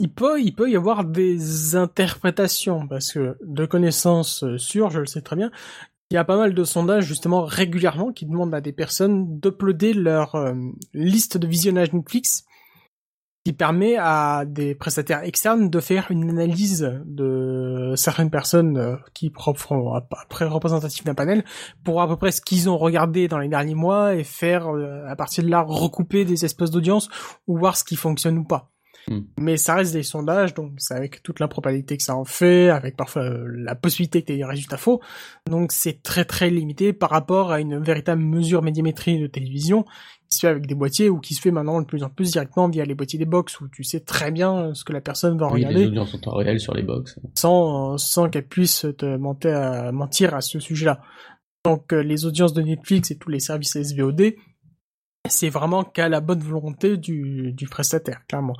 il 0.00 0.12
peut 0.12 0.40
il 0.40 0.54
peut 0.56 0.68
y 0.70 0.74
avoir 0.74 1.04
des 1.04 1.76
interprétations 1.76 2.88
parce 2.88 3.12
que 3.12 3.36
de 3.44 3.64
connaissances 3.64 4.44
sûres 4.56 4.90
je 4.90 4.98
le 5.00 5.06
sais 5.06 5.20
très 5.22 5.36
bien 5.36 5.52
il 6.12 6.16
y 6.16 6.18
a 6.18 6.24
pas 6.24 6.36
mal 6.36 6.52
de 6.52 6.64
sondages 6.64 7.06
justement 7.06 7.42
régulièrement 7.42 8.12
qui 8.12 8.26
demandent 8.26 8.54
à 8.54 8.60
des 8.60 8.72
personnes 8.72 9.40
d'uploader 9.40 9.94
leur 9.94 10.34
euh, 10.34 10.52
liste 10.92 11.38
de 11.38 11.46
visionnage 11.46 11.94
Netflix 11.94 12.44
qui 13.46 13.54
permet 13.54 13.96
à 13.96 14.44
des 14.46 14.74
prestataires 14.74 15.24
externes 15.24 15.70
de 15.70 15.80
faire 15.80 16.10
une 16.10 16.28
analyse 16.28 17.00
de 17.06 17.94
certaines 17.96 18.30
personnes 18.30 18.76
euh, 18.76 18.96
qui 19.14 19.32
feront 19.56 19.94
après 19.94 20.44
représentatif 20.44 21.02
d'un 21.04 21.14
panel 21.14 21.44
pour 21.82 22.02
à 22.02 22.08
peu 22.08 22.16
près 22.16 22.30
ce 22.30 22.42
qu'ils 22.42 22.68
ont 22.68 22.76
regardé 22.76 23.26
dans 23.26 23.38
les 23.38 23.48
derniers 23.48 23.74
mois 23.74 24.14
et 24.14 24.22
faire 24.22 24.68
euh, 24.68 25.06
à 25.08 25.16
partir 25.16 25.42
de 25.44 25.48
là 25.48 25.64
recouper 25.66 26.26
des 26.26 26.44
espèces 26.44 26.70
d'audience 26.70 27.08
ou 27.46 27.56
voir 27.56 27.74
ce 27.74 27.84
qui 27.84 27.96
fonctionne 27.96 28.36
ou 28.36 28.44
pas. 28.44 28.70
Hmm. 29.08 29.20
Mais 29.38 29.56
ça 29.56 29.74
reste 29.74 29.92
des 29.92 30.02
sondages, 30.02 30.54
donc 30.54 30.72
c'est 30.78 30.94
avec 30.94 31.22
toute 31.22 31.40
l'improbabilité 31.40 31.96
que 31.96 32.02
ça 32.02 32.16
en 32.16 32.24
fait, 32.24 32.68
avec 32.68 32.96
parfois 32.96 33.22
euh, 33.22 33.44
la 33.48 33.74
possibilité 33.74 34.22
que 34.22 34.26
tu 34.26 34.32
aies 34.34 34.36
des 34.36 34.44
résultats 34.44 34.76
faux. 34.76 35.00
Donc 35.50 35.72
c'est 35.72 36.02
très 36.02 36.24
très 36.24 36.50
limité 36.50 36.92
par 36.92 37.10
rapport 37.10 37.50
à 37.50 37.60
une 37.60 37.78
véritable 37.78 38.22
mesure 38.22 38.62
médiamétrie 38.62 39.18
de 39.18 39.26
télévision 39.26 39.84
qui 40.28 40.36
se 40.36 40.40
fait 40.40 40.48
avec 40.48 40.66
des 40.66 40.74
boîtiers 40.74 41.10
ou 41.10 41.18
qui 41.18 41.34
se 41.34 41.40
fait 41.40 41.50
maintenant 41.50 41.80
de 41.80 41.86
plus 41.86 42.02
en 42.04 42.08
plus 42.08 42.30
directement 42.30 42.68
via 42.68 42.84
les 42.84 42.94
boîtiers 42.94 43.18
des 43.18 43.26
box 43.26 43.60
où 43.60 43.68
tu 43.68 43.82
sais 43.82 44.00
très 44.00 44.30
bien 44.30 44.56
euh, 44.56 44.74
ce 44.74 44.84
que 44.84 44.92
la 44.92 45.00
personne 45.00 45.36
va 45.36 45.48
Oui, 45.48 45.60
les 45.60 45.66
regarder 45.66 45.86
audiences 45.86 46.10
sont 46.12 46.28
en 46.28 46.36
réel 46.36 46.60
sur 46.60 46.74
les 46.74 46.82
box. 46.82 47.18
sans, 47.34 47.98
sans 47.98 48.28
qu'elle 48.28 48.46
puisse 48.46 48.86
te 48.96 49.16
mentir 49.16 49.56
à, 49.56 49.92
mentir 49.92 50.34
à 50.34 50.40
ce 50.40 50.60
sujet-là. 50.60 51.00
Donc 51.64 51.92
euh, 51.92 52.02
les 52.02 52.24
audiences 52.24 52.52
de 52.52 52.62
Netflix 52.62 53.10
et 53.10 53.18
tous 53.18 53.30
les 53.30 53.40
services 53.40 53.80
SVOD, 53.80 54.34
c'est 55.28 55.48
vraiment 55.48 55.84
qu'à 55.84 56.08
la 56.08 56.20
bonne 56.20 56.40
volonté 56.40 56.96
du, 56.96 57.52
du 57.52 57.66
prestataire, 57.66 58.22
clairement. 58.28 58.56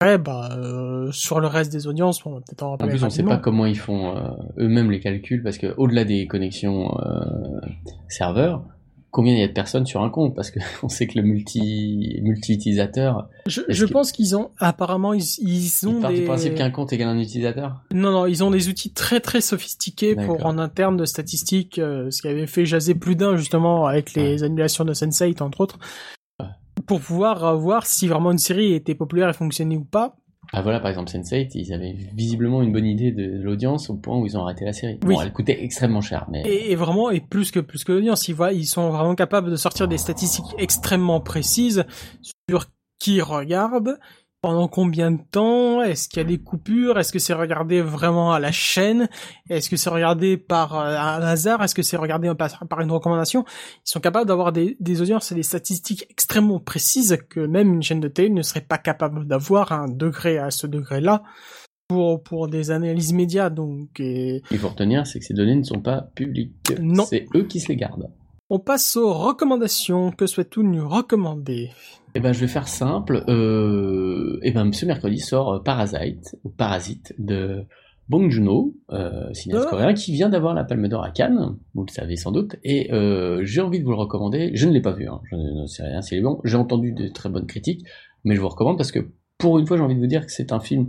Après, 0.00 0.18
bah, 0.18 0.50
euh, 0.56 1.12
sur 1.12 1.38
le 1.38 1.46
reste 1.46 1.70
des 1.70 1.86
audiences, 1.86 2.26
on 2.26 2.32
va 2.32 2.40
peut-être 2.40 2.64
en 2.64 2.74
En 2.74 2.76
plus, 2.76 3.04
on 3.04 3.10
sait 3.10 3.22
rapidement. 3.22 3.30
pas 3.30 3.38
comment 3.38 3.66
ils 3.66 3.78
font 3.78 4.16
euh, 4.16 4.30
eux-mêmes 4.58 4.90
les 4.90 4.98
calculs, 4.98 5.42
parce 5.44 5.58
que 5.58 5.74
au-delà 5.76 6.04
des 6.04 6.26
connexions 6.26 6.92
euh, 6.98 7.60
serveurs, 8.08 8.64
combien 9.12 9.34
il 9.34 9.38
y 9.38 9.42
a 9.44 9.46
de 9.48 9.52
personnes 9.52 9.86
sur 9.86 10.02
un 10.02 10.10
compte 10.10 10.34
Parce 10.34 10.50
que 10.50 10.58
on 10.82 10.88
sait 10.88 11.06
que 11.06 11.16
le 11.16 11.22
multi 11.22 12.18
multi-utilisateur, 12.22 13.28
Je, 13.46 13.60
est-ce 13.60 13.72
je 13.72 13.86
que- 13.86 13.92
pense 13.92 14.10
qu'ils 14.10 14.34
ont, 14.36 14.50
apparemment, 14.58 15.12
ils, 15.12 15.22
ils 15.38 15.70
il 15.82 15.88
ont 15.88 16.00
part 16.00 16.10
des... 16.10 16.18
du 16.20 16.24
principe 16.24 16.54
qu'un 16.56 16.70
compte 16.70 16.92
égale 16.92 17.08
un 17.10 17.18
utilisateur. 17.18 17.82
Non, 17.94 18.10
non, 18.10 18.26
ils 18.26 18.42
ont 18.42 18.50
des 18.50 18.68
outils 18.68 18.92
très 18.92 19.20
très 19.20 19.40
sophistiqués 19.40 20.16
pour 20.16 20.44
en 20.46 20.58
interne 20.58 20.96
de 20.96 21.04
statistiques, 21.04 21.78
euh, 21.78 22.10
ce 22.10 22.20
qui 22.22 22.28
avait 22.28 22.46
fait 22.48 22.64
jaser 22.66 22.94
plus 22.96 23.14
d'un 23.14 23.36
justement 23.36 23.86
avec 23.86 24.14
les 24.14 24.42
annulations 24.42 24.84
de 24.84 24.92
Sense8 24.94 25.42
entre 25.42 25.60
autres, 25.60 25.78
pour 26.86 27.00
pouvoir 27.00 27.44
euh, 27.44 27.54
voir 27.54 27.86
si 27.86 28.08
vraiment 28.08 28.32
une 28.32 28.38
série 28.38 28.72
était 28.72 28.94
populaire 28.94 29.28
et 29.28 29.32
fonctionnait 29.34 29.76
ou 29.76 29.84
pas. 29.84 30.16
Ah 30.54 30.60
voilà, 30.60 30.80
par 30.80 30.90
exemple, 30.90 31.10
Sense8, 31.10 31.52
ils 31.54 31.72
avaient 31.72 31.94
visiblement 32.14 32.62
une 32.62 32.72
bonne 32.72 32.84
idée 32.84 33.10
de 33.10 33.42
l'audience 33.42 33.88
au 33.88 33.94
point 33.94 34.18
où 34.18 34.26
ils 34.26 34.36
ont 34.36 34.42
arrêté 34.42 34.66
la 34.66 34.74
série. 34.74 34.98
Oui. 35.04 35.14
Bon, 35.14 35.22
elle 35.22 35.32
coûtait 35.32 35.64
extrêmement 35.64 36.02
cher, 36.02 36.26
mais 36.30 36.42
Et, 36.46 36.72
et 36.72 36.74
vraiment, 36.74 37.10
et 37.10 37.20
plus 37.20 37.50
que 37.50 37.60
plus 37.60 37.84
que 37.84 37.92
l'audience, 37.92 38.28
ils 38.28 38.34
voient, 38.34 38.52
ils 38.52 38.66
sont 38.66 38.90
vraiment 38.90 39.14
capables 39.14 39.50
de 39.50 39.56
sortir 39.56 39.88
des 39.88 39.96
statistiques 39.96 40.54
extrêmement 40.58 41.20
précises 41.20 41.84
sur 42.50 42.66
qui 42.98 43.20
regarde, 43.20 43.98
pendant 44.42 44.66
combien 44.68 45.12
de 45.12 45.20
temps? 45.30 45.82
Est-ce 45.82 46.08
qu'il 46.08 46.18
y 46.18 46.20
a 46.20 46.28
des 46.28 46.38
coupures? 46.38 46.98
Est-ce 46.98 47.12
que 47.12 47.20
c'est 47.20 47.32
regardé 47.32 47.80
vraiment 47.80 48.32
à 48.32 48.40
la 48.40 48.52
chaîne? 48.52 49.08
Est-ce 49.48 49.70
que 49.70 49.76
c'est 49.76 49.88
regardé 49.88 50.36
par 50.36 50.78
euh, 50.78 50.96
un 50.96 51.22
hasard? 51.22 51.62
Est-ce 51.62 51.74
que 51.74 51.82
c'est 51.82 51.96
regardé 51.96 52.30
par, 52.34 52.66
par 52.68 52.80
une 52.80 52.90
recommandation? 52.90 53.44
Ils 53.86 53.90
sont 53.90 54.00
capables 54.00 54.26
d'avoir 54.26 54.52
des, 54.52 54.76
des 54.80 55.00
audiences 55.00 55.30
et 55.32 55.36
des 55.36 55.44
statistiques 55.44 56.06
extrêmement 56.10 56.58
précises 56.58 57.16
que 57.30 57.40
même 57.40 57.72
une 57.72 57.82
chaîne 57.82 58.00
de 58.00 58.08
télé 58.08 58.30
ne 58.30 58.42
serait 58.42 58.60
pas 58.60 58.78
capable 58.78 59.26
d'avoir 59.26 59.72
à 59.72 59.76
un 59.76 59.88
degré 59.88 60.38
à 60.38 60.50
ce 60.50 60.66
degré-là 60.66 61.22
pour 61.86 62.22
pour 62.22 62.48
des 62.48 62.72
analyses 62.72 63.12
médias. 63.12 63.48
Donc 63.48 64.00
et 64.00 64.42
Il 64.50 64.58
faut 64.58 64.68
retenir, 64.68 65.06
c'est 65.06 65.20
que 65.20 65.24
ces 65.24 65.34
données 65.34 65.54
ne 65.54 65.62
sont 65.62 65.80
pas 65.80 66.08
publiques. 66.16 66.72
Non. 66.80 67.04
C'est 67.04 67.26
eux 67.36 67.44
qui 67.44 67.60
se 67.60 67.68
les 67.68 67.76
gardent. 67.76 68.10
On 68.52 68.58
passe 68.58 68.96
aux 68.98 69.14
recommandations. 69.14 70.10
Que 70.10 70.26
souhaites-vous 70.26 70.62
nous 70.62 70.86
recommander? 70.86 71.70
Eh 72.14 72.20
ben, 72.20 72.34
je 72.34 72.40
vais 72.40 72.46
faire 72.46 72.68
simple. 72.68 73.24
Euh, 73.28 74.38
eh 74.42 74.50
ben, 74.50 74.70
ce 74.74 74.84
mercredi 74.84 75.20
sort 75.20 75.54
euh, 75.54 75.58
Parasite, 75.60 76.36
ou 76.44 76.50
Parasite 76.50 77.14
de 77.18 77.64
Bong 78.10 78.28
Joon-ho, 78.28 78.74
euh, 78.90 79.32
cinéaste 79.32 79.68
Ah. 79.68 79.70
coréen, 79.70 79.94
qui 79.94 80.12
vient 80.12 80.28
d'avoir 80.28 80.52
la 80.52 80.64
Palme 80.64 80.86
d'Or 80.86 81.02
à 81.02 81.10
Cannes, 81.10 81.56
vous 81.74 81.86
le 81.86 81.90
savez 81.90 82.16
sans 82.16 82.30
doute, 82.30 82.56
et 82.62 82.92
euh, 82.92 83.40
j'ai 83.42 83.62
envie 83.62 83.80
de 83.80 83.84
vous 83.84 83.92
le 83.92 83.96
recommander. 83.96 84.50
Je 84.52 84.68
ne 84.68 84.74
l'ai 84.74 84.82
pas 84.82 84.92
vu, 84.92 85.08
hein, 85.08 85.22
je 85.30 85.36
ne 85.36 85.66
sais 85.66 85.84
rien 85.84 86.02
s'il 86.02 86.18
est 86.18 86.22
bon. 86.22 86.38
J'ai 86.44 86.58
entendu 86.58 86.92
de 86.92 87.08
très 87.08 87.30
bonnes 87.30 87.46
critiques, 87.46 87.86
mais 88.24 88.36
je 88.36 88.40
vous 88.42 88.50
recommande 88.50 88.76
parce 88.76 88.92
que 88.92 89.00
pour 89.38 89.58
une 89.58 89.66
fois, 89.66 89.78
j'ai 89.78 89.82
envie 89.82 89.94
de 89.94 90.00
vous 90.00 90.06
dire 90.06 90.26
que 90.26 90.32
c'est 90.32 90.52
un 90.52 90.60
film 90.60 90.88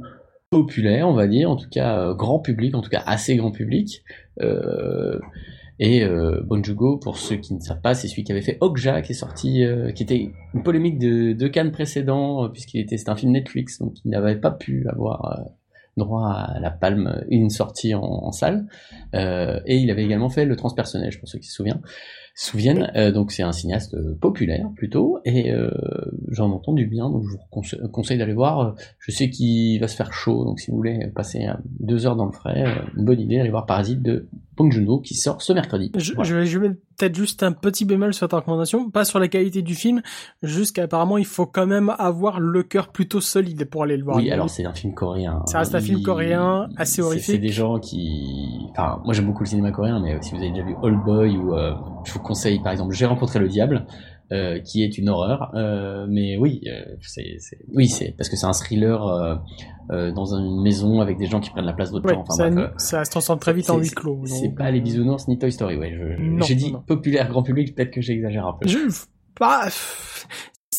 populaire, 0.49 1.07
on 1.07 1.14
va 1.14 1.28
dire, 1.28 1.49
en 1.49 1.55
tout 1.55 1.70
cas 1.70 2.14
grand 2.14 2.39
public, 2.39 2.76
en 2.76 2.82
tout 2.82 2.89
cas 2.89 3.03
assez 3.05 3.38
grand 3.38 3.51
public. 3.51 4.03
Euh, 4.41 5.18
et 5.80 6.03
euh, 6.03 6.41
Bon 6.45 6.63
Joon-ho, 6.63 6.97
pour 6.97 7.17
ceux 7.17 7.38
qui 7.38 7.53
ne 7.53 7.59
savent 7.59 7.82
pas, 7.82 7.93
c'est 7.93 8.07
celui 8.07 8.24
qui 8.24 8.32
avait 8.32 8.41
fait 8.41 8.57
Okja, 8.61 9.01
qui 9.01 9.13
est 9.13 9.15
sorti, 9.15 9.63
euh, 9.63 9.91
qui 9.91 10.03
était 10.03 10.32
une 10.53 10.63
polémique 10.63 10.99
de, 10.99 11.34
de 11.34 11.47
Cannes 11.47 11.71
précédent, 11.71 12.45
euh, 12.45 12.47
puisqu'il 12.49 12.80
était, 12.80 12.97
c'était 12.97 13.09
un 13.09 13.15
film 13.15 13.32
Netflix, 13.32 13.80
donc 13.80 13.93
il 14.05 14.11
n'avait 14.11 14.36
pas 14.39 14.51
pu 14.51 14.88
avoir 14.89 15.39
euh, 15.39 15.43
droit 15.97 16.28
à 16.28 16.59
la 16.59 16.71
palme, 16.71 17.24
une 17.30 17.49
sortie 17.49 17.93
en, 17.93 18.01
en 18.01 18.32
salle. 18.32 18.65
Et 19.13 19.78
il 19.78 19.91
avait 19.91 20.03
également 20.03 20.30
fait 20.30 20.45
Le 20.45 20.55
Transpersonnage, 20.55 21.19
pour 21.19 21.30
ceux 21.30 21.38
qui 21.38 21.47
se 21.47 21.53
souviennent. 21.53 21.82
souviennent. 22.34 23.11
Donc 23.11 23.32
c'est 23.32 23.43
un 23.43 23.51
cinéaste 23.51 23.95
populaire 24.19 24.71
plutôt, 24.76 25.19
et 25.24 25.53
j'en 26.30 26.49
ai 26.49 26.53
entendu 26.53 26.88
bien, 26.88 27.11
donc 27.11 27.26
je 27.26 27.30
vous 27.30 27.43
conse- 27.51 27.80
conseille 27.91 28.17
d'aller 28.17 28.34
voir. 28.34 28.74
Je 28.97 29.11
sais 29.11 29.30
qu'il 29.30 29.80
va 29.80 29.88
se 29.88 29.95
faire 29.95 30.13
chaud, 30.13 30.43
donc 30.45 30.59
si 30.59 30.71
vous 30.71 30.78
voulez 30.78 31.11
passer 31.13 31.45
deux 31.80 32.07
heures 32.07 32.15
dans 32.15 32.26
le 32.26 32.32
frais, 32.32 32.65
une 32.97 33.05
bonne 33.05 33.19
idée, 33.19 33.38
allez 33.39 33.51
voir 33.51 33.67
Parasite 33.67 34.01
de 34.01 34.28
Bong 34.56 34.72
Joon-ho 34.72 34.99
qui 34.99 35.16
sort 35.16 35.41
ce 35.41 35.51
mercredi. 35.54 35.91
Je, 35.95 36.14
Voilà. 36.14 36.30
je 36.30 36.36
vais, 36.36 36.45
je 36.45 36.60
vais 36.60 36.70
mettre 36.70 36.82
peut-être 36.97 37.16
juste 37.16 37.41
un 37.43 37.51
petit 37.51 37.86
bémol 37.86 38.14
sur 38.14 38.28
ta 38.28 38.38
recommandation, 38.38 38.89
pas 38.89 39.04
sur 39.04 39.20
la 39.20 39.28
qualité 39.28 39.62
du 39.64 39.74
film, 39.76 40.01
juste 40.43 40.76
qu'apparemment 40.76 41.18
il 41.18 41.26
faut 41.26 41.45
quand 41.47 41.66
même 41.66 41.91
avoir 41.97 42.39
le 42.39 42.62
cœur 42.64 42.89
plutôt 42.91 43.20
solide 43.22 43.66
pour 43.66 43.84
aller 43.84 43.97
le 43.97 44.04
voir. 44.04 44.18
Oui, 44.18 44.30
alors 44.32 44.49
c'est 44.49 44.66
un 44.66 44.74
film 44.74 44.93
coréen. 44.93 45.41
Ça 45.47 45.60
reste 45.60 45.74
un 45.76 45.80
film 45.82 45.99
Il- 45.99 46.04
coréen, 46.06 46.70
assez 46.78 47.01
horrifique. 47.01 47.26
C'est 47.26 47.38
des 47.39 47.49
gens 47.49 47.80
qui... 47.80 48.60
Enfin, 48.72 49.01
moi 49.06 49.14
j'aime 49.14 49.26
beaucoup 49.26 49.43
le 49.43 49.49
cinéma 49.49 49.72
coréen, 49.72 49.99
mais 49.99 50.18
si 50.22 50.32
vous 50.36 50.38
avez 50.41 50.51
déjà 50.51 50.64
vu 50.64 50.76
Old 50.82 50.99
Boy 51.04 51.38
ou... 51.38 51.56
euh, 51.56 51.74
je 52.06 52.14
vous 52.14 52.20
conseille 52.20 52.60
par 52.62 52.72
exemple 52.72 52.93
J'ai 52.93 53.06
rencontré 53.06 53.39
le 53.39 53.47
diable, 53.47 53.86
euh, 54.32 54.59
qui 54.59 54.84
est 54.84 54.97
une 54.97 55.09
horreur. 55.09 55.51
euh, 55.53 56.05
mais 56.09 56.38
oui, 56.38 56.61
euh, 56.67 56.95
c'est... 57.01 57.38
Oui, 57.74 57.88
c'est 57.88 58.15
parce 58.17 58.30
que 58.30 58.36
c'est 58.36 58.45
un 58.45 58.53
thriller 58.53 59.39
dans 59.89 60.34
une 60.34 60.61
maison 60.61 61.01
avec 61.01 61.17
des 61.17 61.26
gens 61.26 61.39
qui 61.39 61.49
prennent 61.49 61.65
la 61.65 61.74
place 61.74 61.91
d'autres 61.91 62.07
Ouais, 62.07 62.13
gens. 62.13 62.21
Enfin, 62.21 62.34
ça, 62.36 62.49
bref, 62.49 62.71
ça 62.78 63.05
se 63.05 63.11
transforme 63.11 63.39
très 63.39 63.53
vite 63.53 63.69
en 63.69 63.78
huis 63.78 63.89
clos. 63.89 64.21
C'est 64.26 64.47
donc, 64.47 64.57
pas 64.57 64.71
les 64.71 64.82
bisounours 64.82 65.28
ni 65.28 65.38
Toy 65.38 65.51
Story, 65.51 65.78
ouais. 65.78 65.93
J'ai 66.47 66.55
dit 66.55 66.71
non. 66.71 66.82
populaire, 66.82 67.30
grand 67.30 67.43
public, 67.43 67.76
peut-être 67.76 67.91
que 67.91 68.01
j'exagère 68.01 68.47
un 68.47 68.53
peu. 68.53 68.67
Je 68.67 68.80
pas 69.36 69.67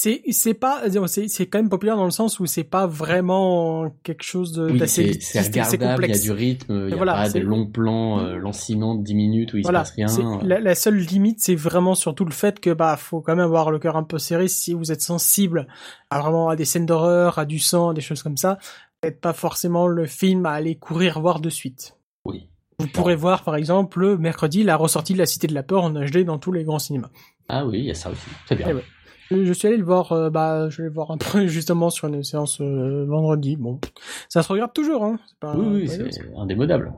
c'est 0.04 0.22
c'est 0.32 0.54
pas 0.54 0.88
disons, 0.88 1.06
c'est 1.06 1.46
quand 1.46 1.58
même 1.58 1.68
populaire 1.68 1.96
dans 1.96 2.04
le 2.04 2.10
sens 2.10 2.38
où 2.40 2.46
c'est 2.46 2.64
pas 2.64 2.86
vraiment 2.86 3.90
quelque 4.02 4.22
chose 4.22 4.52
de- 4.52 4.70
Oui, 4.70 4.78
d'assez 4.78 5.18
c'est 5.20 5.40
regardable, 5.40 6.04
il 6.06 6.10
y 6.14 6.18
a 6.18 6.20
du 6.20 6.30
rythme, 6.30 6.84
il 6.86 6.90
y 6.90 6.92
a 6.92 6.96
voilà, 6.96 7.14
pas 7.14 7.30
c'est- 7.30 7.40
de 7.40 7.44
longs 7.44 7.66
plans 7.66 8.20
euh, 8.20 8.36
lancinants 8.36 8.94
de 8.94 9.02
10 9.02 9.14
minutes 9.14 9.52
où 9.54 9.56
il 9.56 9.62
Voilà, 9.62 9.84
se 9.84 9.92
passe 9.92 9.96
rien. 9.96 10.08
c'est- 10.08 10.46
la, 10.46 10.60
la 10.60 10.74
seule 10.74 10.96
limite, 10.98 11.40
c'est 11.40 11.54
vraiment 11.54 11.94
surtout 11.94 12.24
le 12.24 12.32
fait 12.32 12.60
que 12.60 12.70
bah 12.70 12.96
faut 12.96 13.20
quand 13.20 13.34
même 13.34 13.44
avoir 13.44 13.70
le 13.70 13.78
cœur 13.78 13.96
un 13.96 14.02
peu 14.04 14.18
serré 14.18 14.48
si 14.48 14.74
vous 14.74 14.92
êtes 14.92 15.02
sensible 15.02 15.66
à 16.10 16.20
vraiment 16.20 16.48
à 16.48 16.56
des 16.56 16.64
scènes 16.64 16.86
d'horreur, 16.86 17.38
à 17.38 17.44
du 17.46 17.58
sang, 17.58 17.90
à 17.90 17.94
des 17.94 18.00
choses 18.00 18.22
comme 18.22 18.36
ça. 18.36 18.58
Peut-être 19.00 19.20
pas 19.20 19.32
forcément 19.32 19.86
le 19.86 20.06
film 20.06 20.46
à 20.46 20.52
aller 20.52 20.76
courir 20.76 21.20
voir 21.20 21.40
de 21.40 21.50
suite. 21.50 21.96
Oui. 22.24 22.48
Vous 22.78 22.88
pourrez 22.88 23.14
voir 23.16 23.42
par 23.44 23.54
exemple 23.56 24.00
le 24.00 24.18
mercredi 24.18 24.62
la 24.64 24.76
ressortie 24.76 25.12
de 25.12 25.18
La 25.18 25.26
Cité 25.26 25.46
de 25.46 25.54
la 25.54 25.62
Peur 25.62 25.84
en 25.84 25.90
HD 25.92 26.24
dans 26.24 26.38
tous 26.38 26.52
les 26.52 26.64
grands 26.64 26.78
cinémas. 26.78 27.10
Ah 27.48 27.64
oui, 27.66 27.78
il 27.80 27.84
y 27.84 27.90
a 27.90 27.94
ça 27.94 28.10
aussi. 28.10 28.20
Très 28.46 28.56
bien. 28.56 28.66
Eh 28.70 28.72
ouais. 28.74 28.82
Je 29.30 29.52
suis 29.52 29.68
allé 29.68 29.76
le 29.78 29.84
voir, 29.84 30.12
euh, 30.12 30.30
bah 30.30 30.68
je 30.70 30.78
vais 30.82 30.88
le 30.88 30.94
voir 30.94 31.10
un 31.10 31.16
peu 31.32 31.46
justement 31.46 31.90
sur 31.90 32.08
une 32.08 32.22
séance 32.22 32.60
euh, 32.60 33.04
vendredi. 33.08 33.56
Bon, 33.56 33.80
ça 34.28 34.42
se 34.42 34.52
regarde 34.52 34.72
toujours, 34.72 35.04
hein. 35.04 35.18
Pas- 35.40 35.56
Oui, 35.56 35.88
c'est 35.88 36.08
indémodable. 36.36 36.92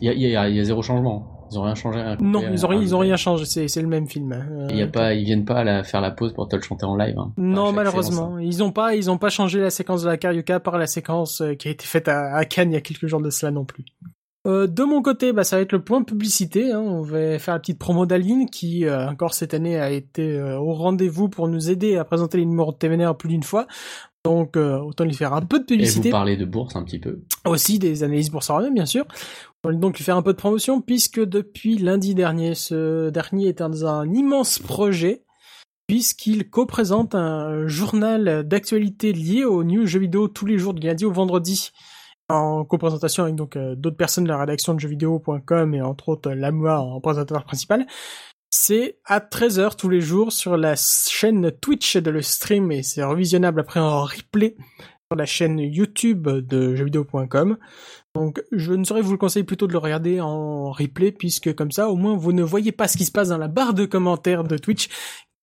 Il 0.00 0.06
y 0.06 0.08
a, 0.08 0.12
y, 0.14 0.36
a, 0.36 0.48
y 0.48 0.60
a 0.60 0.64
zéro 0.64 0.82
changement. 0.82 1.46
Ils 1.50 1.58
ont 1.58 1.62
rien 1.64 1.74
changé. 1.74 2.00
rien 2.00 2.16
Non, 2.18 2.40
ils 2.50 2.64
ont 2.64 2.68
rien, 2.68 2.80
ils 2.80 2.94
ont 2.94 2.98
rien 3.00 3.16
changé. 3.16 3.44
C'est 3.44 3.82
le 3.82 3.86
même 3.88 4.06
film. 4.08 4.32
Euh, 4.32 4.68
Il 4.70 4.76
y 4.76 4.82
a 4.82 4.86
pas, 4.86 5.12
ils 5.12 5.24
viennent 5.24 5.44
pas 5.44 5.56
à 5.56 5.64
la, 5.64 5.84
faire 5.84 6.00
la 6.00 6.10
pause 6.10 6.32
pour 6.32 6.48
te 6.48 6.56
le 6.56 6.62
chanter 6.62 6.86
en 6.86 6.96
live. 6.96 7.18
hein. 7.18 7.32
Non, 7.36 7.72
malheureusement, 7.72 8.28
séance, 8.28 8.38
hein. 8.38 8.42
ils 8.42 8.62
ont 8.62 8.72
pas, 8.72 8.94
ils 8.94 9.10
ont 9.10 9.18
pas 9.18 9.28
changé 9.28 9.60
la 9.60 9.68
séquence 9.68 10.02
de 10.02 10.08
la 10.08 10.16
Carioca 10.16 10.60
par 10.60 10.78
la 10.78 10.86
séquence 10.86 11.42
euh, 11.42 11.52
qui 11.54 11.68
a 11.68 11.70
été 11.72 11.84
faite 11.84 12.08
à, 12.08 12.34
à 12.34 12.46
Cannes 12.46 12.70
il 12.70 12.74
y 12.74 12.78
a 12.78 12.80
quelques 12.80 13.06
jours 13.06 13.20
de 13.20 13.28
cela 13.28 13.52
non 13.52 13.66
plus. 13.66 13.84
Euh, 14.46 14.66
de 14.66 14.82
mon 14.82 15.02
côté, 15.02 15.32
bah, 15.32 15.44
ça 15.44 15.56
va 15.56 15.62
être 15.62 15.72
le 15.72 15.82
point 15.82 16.02
publicité. 16.02 16.72
Hein. 16.72 16.80
On 16.80 17.02
va 17.02 17.38
faire 17.38 17.54
la 17.54 17.60
petite 17.60 17.78
promo 17.78 18.06
d'Aline 18.06 18.50
qui, 18.50 18.84
euh, 18.84 19.08
encore 19.08 19.34
cette 19.34 19.54
année, 19.54 19.78
a 19.78 19.90
été 19.90 20.36
euh, 20.36 20.58
au 20.58 20.72
rendez-vous 20.74 21.28
pour 21.28 21.48
nous 21.48 21.70
aider 21.70 21.96
à 21.96 22.04
présenter 22.04 22.38
les 22.38 22.46
numéros 22.46 22.72
de 22.72 22.76
TVNR 22.76 23.16
plus 23.16 23.28
d'une 23.28 23.44
fois. 23.44 23.66
Donc, 24.24 24.56
euh, 24.56 24.78
autant 24.78 25.04
lui 25.04 25.14
faire 25.14 25.32
un 25.32 25.42
peu 25.42 25.58
de 25.58 25.64
Et 25.64 25.66
vous 25.66 25.78
publicité. 25.78 26.10
parlez 26.10 26.36
de 26.36 26.44
bourse 26.44 26.74
un 26.76 26.82
petit 26.82 26.98
peu. 26.98 27.20
Aussi 27.44 27.78
des 27.78 28.02
analyses 28.02 28.30
boursières, 28.30 28.70
bien 28.72 28.86
sûr. 28.86 29.04
On 29.64 29.68
va 29.68 29.74
donc 29.74 29.98
lui 29.98 30.04
faire 30.04 30.16
un 30.16 30.22
peu 30.22 30.32
de 30.32 30.38
promotion 30.38 30.80
puisque 30.80 31.20
depuis 31.20 31.78
lundi 31.78 32.14
dernier, 32.14 32.54
ce 32.54 33.10
dernier 33.10 33.48
est 33.48 33.58
dans 33.58 33.86
un 33.86 34.12
immense 34.12 34.58
projet 34.58 35.22
puisqu'il 35.88 36.48
co-présente 36.48 37.14
un 37.14 37.66
journal 37.66 38.46
d'actualité 38.46 39.12
lié 39.12 39.44
aux 39.44 39.62
news 39.62 39.86
jeux 39.86 40.00
vidéo 40.00 40.28
tous 40.28 40.46
les 40.46 40.56
jours 40.56 40.74
du 40.74 40.86
lundi 40.86 41.04
au 41.04 41.12
vendredi 41.12 41.70
en 42.32 42.64
co-présentation 42.64 43.24
avec 43.24 43.36
donc 43.36 43.56
euh, 43.56 43.74
d'autres 43.74 43.96
personnes 43.96 44.24
de 44.24 44.28
la 44.28 44.38
rédaction 44.38 44.74
de 44.74 44.80
jeuxvideo.com 44.80 45.74
et 45.74 45.82
entre 45.82 46.08
autres 46.08 46.30
euh, 46.30 46.34
Lamua 46.34 46.80
en 46.80 47.00
présentateur 47.00 47.44
principal. 47.44 47.86
C'est 48.50 48.98
à 49.04 49.20
13h 49.20 49.76
tous 49.76 49.88
les 49.88 50.00
jours 50.00 50.32
sur 50.32 50.56
la 50.56 50.74
chaîne 50.76 51.50
Twitch 51.52 51.96
de 51.96 52.10
le 52.10 52.22
stream 52.22 52.70
et 52.70 52.82
c'est 52.82 53.02
revisionnable 53.02 53.60
après 53.60 53.80
en 53.80 54.04
replay 54.04 54.56
sur 55.10 55.16
la 55.16 55.24
chaîne 55.24 55.58
YouTube 55.58 56.28
de 56.28 56.74
jeuxvideo.com. 56.74 57.56
Donc 58.14 58.42
je 58.52 58.72
ne 58.72 58.84
saurais 58.84 59.00
vous 59.00 59.12
le 59.12 59.18
conseiller 59.18 59.44
plutôt 59.44 59.66
de 59.66 59.72
le 59.72 59.78
regarder 59.78 60.20
en 60.20 60.70
replay 60.70 61.12
puisque 61.12 61.54
comme 61.54 61.72
ça 61.72 61.88
au 61.88 61.96
moins 61.96 62.14
vous 62.14 62.32
ne 62.32 62.42
voyez 62.42 62.72
pas 62.72 62.88
ce 62.88 62.98
qui 62.98 63.06
se 63.06 63.12
passe 63.12 63.28
dans 63.28 63.38
la 63.38 63.48
barre 63.48 63.72
de 63.74 63.86
commentaires 63.86 64.44
de 64.44 64.58
Twitch 64.58 64.88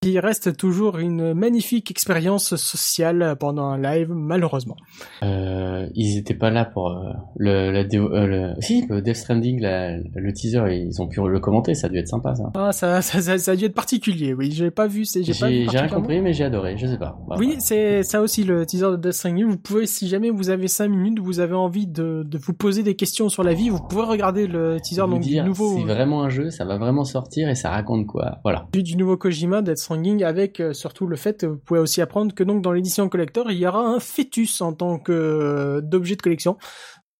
qui 0.02 0.18
reste 0.18 0.56
toujours 0.56 0.98
une 0.98 1.34
magnifique 1.34 1.92
expérience 1.92 2.56
sociale 2.56 3.36
pendant 3.38 3.66
un 3.66 3.78
live 3.78 4.10
malheureusement. 4.14 4.78
Euh, 5.24 5.88
ils 5.94 6.18
étaient 6.18 6.34
pas 6.36 6.50
là 6.52 6.64
pour 6.64 6.88
euh, 6.92 7.12
le, 7.36 7.72
la 7.72 7.84
déo- 7.84 8.10
euh, 8.14 8.26
le, 8.26 8.62
si, 8.62 8.86
le 8.90 9.02
Death 9.02 9.18
Stranding, 9.18 9.60
la- 9.60 9.98
le 9.98 10.32
teaser, 10.34 10.64
ils 10.74 11.02
ont 11.02 11.08
pu 11.08 11.20
le 11.28 11.40
commenter, 11.42 11.74
ça 11.76 11.88
a 11.88 11.90
dû 11.90 11.98
être 11.98 12.08
sympa, 12.08 12.34
ça. 12.36 12.50
Ah 12.56 12.72
ça 12.72 13.02
ça, 13.02 13.20
ça, 13.22 13.38
ça 13.38 13.52
a 13.52 13.56
dû 13.58 13.66
être 13.66 13.74
particulier, 13.74 14.34
oui, 14.34 14.52
j'ai 14.54 14.72
pas 14.72 14.88
vu, 14.88 15.04
j'ai 15.04 15.34
pas 15.34 15.50
J'ai 15.52 15.68
rien 15.68 15.88
compris, 15.90 16.22
mais 16.22 16.32
j'ai 16.32 16.46
adoré, 16.46 16.78
je 16.78 16.88
sais 16.88 16.98
pas. 16.98 17.20
Bah, 17.28 17.36
Oui, 17.38 17.56
c'est 17.60 18.02
ça 18.04 18.22
aussi 18.22 18.46
le 18.46 18.66
teaser 18.66 18.92
de 18.92 18.96
Death 18.96 19.12
Stranding. 19.12 19.48
Vous 19.50 19.58
pouvez, 19.58 19.86
si 19.86 20.08
jamais 20.08 20.30
vous 20.30 20.50
avez 20.50 20.70
5 20.70 20.88
minutes, 20.88 21.20
vous 21.20 21.42
avez 21.42 21.56
envie 21.56 21.88
de, 21.88 22.24
de 22.26 22.38
vous 22.38 22.54
poser 22.54 22.84
des 22.84 22.96
questions 22.96 23.28
sur 23.28 23.44
la 23.44 23.54
vie, 23.54 23.68
vous 23.70 23.82
pouvez 23.86 24.04
regarder 24.04 24.48
le 24.48 24.78
teaser 24.82 25.02
donc 25.02 25.20
du 25.24 25.42
nouveau 25.42 25.76
c'est 25.78 25.84
vraiment 25.84 26.24
un 26.24 26.30
jeu, 26.30 26.52
ça 26.52 26.64
va 26.64 26.78
vraiment 26.78 27.04
sortir 27.04 27.50
et 27.50 27.56
ça 27.56 27.70
raconte 27.70 28.06
quoi. 28.08 28.38
Voilà. 28.46 28.66
du, 28.72 28.82
du 28.82 28.96
nouveau 28.96 29.18
Kojima 29.18 29.62
Death 29.62 29.89
Stranding 29.90 30.24
avec 30.24 30.60
euh, 30.60 30.74
surtout 30.74 31.08
le 31.08 31.16
fait, 31.16 31.44
vous 31.46 31.58
pouvez 31.58 31.80
aussi 31.80 32.00
apprendre 32.00 32.36
que 32.36 32.44
donc 32.44 32.62
dans 32.62 32.72
l'édition 32.72 33.10
collector, 33.10 33.50
il 33.50 33.58
y 33.58 33.66
aura 33.66 33.80
un 33.88 34.00
fœtus 34.00 34.62
en 34.62 34.72
tant 34.74 35.00
que 35.00 35.12
euh, 35.12 35.82
d'objet 35.82 36.16
de 36.16 36.22
collection. 36.22 36.58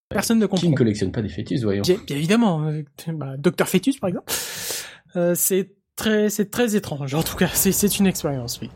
Personne 0.08 0.38
ne 0.38 0.46
Qui 0.46 0.50
comprend. 0.52 0.70
ne 0.70 0.76
collectionne 0.76 1.12
pas 1.12 1.24
des 1.24 1.30
fœtus, 1.30 1.64
voyons. 1.64 1.82
Bien, 1.82 1.98
bien 2.06 2.16
évidemment, 2.16 2.64
euh, 2.68 2.84
bah, 3.08 3.38
Docteur 3.40 3.68
Fœtus 3.68 4.00
par 4.00 4.10
exemple. 4.10 4.32
Euh, 5.16 5.34
c'est 5.36 5.72
très, 5.96 6.30
c'est 6.30 6.52
très 6.52 6.76
étrange. 6.76 7.16
En 7.16 7.24
tout 7.24 7.36
cas, 7.38 7.50
c'est, 7.54 7.72
c'est 7.72 7.98
une 7.98 8.06
expérience, 8.06 8.60
oui. 8.62 8.70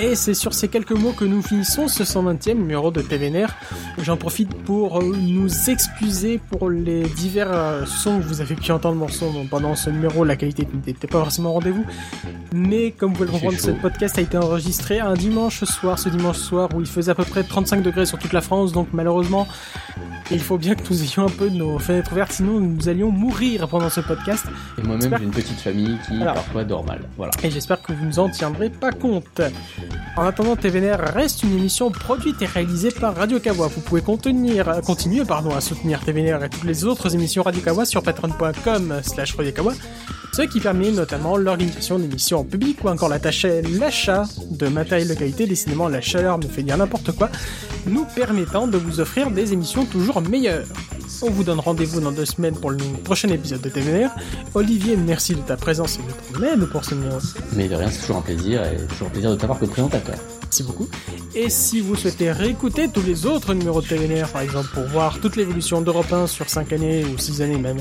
Et 0.00 0.14
c'est 0.14 0.34
sur 0.34 0.54
ces 0.54 0.68
quelques 0.68 0.92
mots 0.92 1.10
que 1.10 1.24
nous 1.24 1.42
finissons 1.42 1.88
ce 1.88 2.04
120e 2.04 2.54
numéro 2.54 2.92
de 2.92 3.02
TVNR. 3.02 3.48
J'en 4.00 4.16
profite 4.16 4.54
pour 4.54 5.00
euh, 5.00 5.16
nous 5.16 5.70
excuser 5.70 6.38
pour 6.38 6.70
les 6.70 7.02
divers 7.02 7.52
euh, 7.52 7.84
sons 7.84 8.20
que 8.20 8.24
vous 8.24 8.40
avez 8.40 8.54
pu 8.54 8.70
entendre 8.70 9.04
pendant 9.50 9.74
ce 9.74 9.90
numéro. 9.90 10.22
La 10.22 10.36
qualité 10.36 10.68
n'était 10.86 11.08
pas 11.08 11.18
forcément 11.18 11.50
au 11.50 11.54
rendez-vous. 11.54 11.84
Mais 12.52 12.92
comme 12.92 13.10
vous 13.10 13.16
pouvez 13.16 13.26
le 13.26 13.32
comprendre, 13.32 13.58
ce 13.58 13.72
podcast 13.72 14.18
a 14.18 14.20
été 14.20 14.38
enregistré 14.38 15.00
un 15.00 15.14
dimanche 15.14 15.64
soir, 15.64 15.98
ce 15.98 16.08
dimanche 16.08 16.38
soir 16.38 16.68
où 16.76 16.80
il 16.80 16.86
faisait 16.86 17.10
à 17.10 17.14
peu 17.16 17.24
près 17.24 17.42
35 17.42 17.82
degrés 17.82 18.06
sur 18.06 18.18
toute 18.18 18.32
la 18.32 18.40
France. 18.40 18.70
Donc 18.70 18.88
malheureusement, 18.92 19.48
il 20.30 20.40
faut 20.40 20.58
bien 20.58 20.74
que 20.74 20.82
nous 20.90 21.02
ayons 21.02 21.26
un 21.26 21.30
peu 21.30 21.50
de 21.50 21.56
nos 21.56 21.78
fenêtres 21.78 22.12
ouvertes, 22.12 22.32
sinon 22.32 22.60
nous 22.60 22.88
allions 22.88 23.10
mourir 23.10 23.66
pendant 23.68 23.90
ce 23.90 24.00
podcast. 24.00 24.44
Et 24.78 24.82
moi-même, 24.82 25.16
j'ai 25.18 25.24
une 25.24 25.30
petite 25.30 25.58
famille 25.58 25.96
qui 26.06 26.20
Alors. 26.20 26.34
parfois 26.34 26.64
dort 26.64 26.84
mal. 26.84 27.00
Voilà. 27.16 27.32
Et 27.42 27.50
j'espère 27.50 27.82
que 27.82 27.92
vous 27.92 28.04
nous 28.04 28.18
en 28.18 28.28
tiendrez 28.28 28.70
pas 28.70 28.92
compte. 28.92 29.40
En 30.16 30.24
attendant, 30.24 30.56
TVNR 30.56 30.98
reste 31.14 31.44
une 31.44 31.56
émission 31.56 31.92
produite 31.92 32.42
et 32.42 32.46
réalisée 32.46 32.90
par 32.90 33.14
Radio 33.14 33.38
Kawa. 33.38 33.68
Vous 33.68 33.80
pouvez 33.80 34.02
continuer 34.02 34.58
à 34.58 35.60
soutenir 35.60 36.00
TVNR 36.00 36.42
et 36.44 36.48
toutes 36.48 36.64
les 36.64 36.84
autres 36.84 37.14
émissions 37.14 37.44
Radio 37.44 37.62
Kawa 37.62 37.84
sur 37.84 38.02
patreon.com 38.02 39.00
slash 39.02 39.36
Kawa, 39.36 39.74
ce 40.32 40.42
qui 40.42 40.58
permet 40.58 40.90
notamment 40.90 41.36
l'organisation 41.36 42.00
d'émissions 42.00 42.40
en 42.40 42.44
public 42.44 42.82
ou 42.82 42.88
encore 42.88 43.08
l'achat 43.08 44.24
de 44.50 44.66
matériel 44.66 45.08
de 45.08 45.14
qualité, 45.14 45.46
décidément 45.46 45.88
la 45.88 46.00
chaleur 46.00 46.38
me 46.38 46.44
fait 46.44 46.64
dire 46.64 46.76
n'importe 46.76 47.12
quoi, 47.12 47.30
nous 47.86 48.04
permettant 48.16 48.66
de 48.66 48.76
vous 48.76 48.98
offrir 48.98 49.30
des 49.30 49.52
émissions 49.52 49.84
toujours 49.84 50.20
meilleures. 50.20 50.66
On 51.20 51.30
vous 51.30 51.42
donne 51.42 51.58
rendez-vous 51.58 52.00
dans 52.00 52.12
deux 52.12 52.24
semaines 52.24 52.54
pour 52.54 52.70
le 52.70 52.78
prochain 53.02 53.28
épisode 53.28 53.60
de 53.60 53.68
TVNR. 53.68 54.10
Olivier, 54.54 54.96
merci 54.96 55.34
de 55.34 55.40
ta 55.40 55.56
présence 55.56 55.98
et 55.98 56.02
de 56.02 56.38
ton 56.38 56.44
aide 56.44 56.64
pour 56.66 56.84
ce 56.84 56.94
numéro. 56.94 57.18
Mais 57.54 57.68
de 57.68 57.74
rien, 57.74 57.90
c'est 57.90 58.00
toujours 58.00 58.18
un 58.18 58.22
plaisir 58.22 58.64
et 58.64 58.76
toujours 58.86 59.08
un 59.08 59.10
plaisir 59.10 59.30
de 59.30 59.36
t'avoir 59.36 59.58
comme 59.58 59.68
présentateur. 59.68 60.16
Merci 60.48 60.62
beaucoup. 60.62 60.88
Et 61.34 61.50
si 61.50 61.82
vous 61.82 61.94
souhaitez 61.94 62.32
réécouter 62.32 62.88
tous 62.88 63.02
les 63.02 63.26
autres 63.26 63.52
numéros 63.52 63.82
de 63.82 63.86
TVNR, 63.86 64.28
par 64.28 64.40
exemple, 64.40 64.68
pour 64.72 64.84
voir 64.84 65.20
toute 65.20 65.36
l'évolution 65.36 65.82
d'Europe 65.82 66.10
1 66.10 66.26
sur 66.26 66.48
5 66.48 66.72
années 66.72 67.04
ou 67.04 67.18
6 67.18 67.42
années 67.42 67.58
même, 67.58 67.76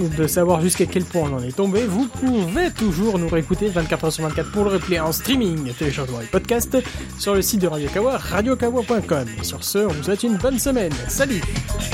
et 0.00 0.08
de 0.08 0.26
savoir 0.26 0.62
jusqu'à 0.62 0.86
quel 0.86 1.04
point 1.04 1.28
on 1.30 1.36
en 1.36 1.42
est 1.42 1.54
tombé, 1.54 1.84
vous 1.84 2.06
pouvez 2.06 2.70
toujours 2.70 3.18
nous 3.18 3.28
réécouter 3.28 3.68
24h 3.68 4.10
sur 4.12 4.24
24 4.24 4.50
pour 4.50 4.64
le 4.64 4.70
replay 4.70 4.98
en 4.98 5.12
streaming, 5.12 5.70
téléchargement 5.74 6.22
et 6.22 6.24
podcast 6.24 6.78
sur 7.18 7.34
le 7.34 7.42
site 7.42 7.60
de 7.60 7.66
Radio 7.66 7.90
Kawa, 7.92 8.16
radiokawa.com. 8.16 9.26
Sur 9.42 9.62
ce, 9.62 9.78
on 9.80 9.88
vous 9.88 10.02
souhaite 10.02 10.22
une 10.22 10.38
bonne 10.38 10.58
semaine. 10.58 10.92
Salut 11.08 11.42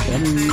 Salut 0.09 0.53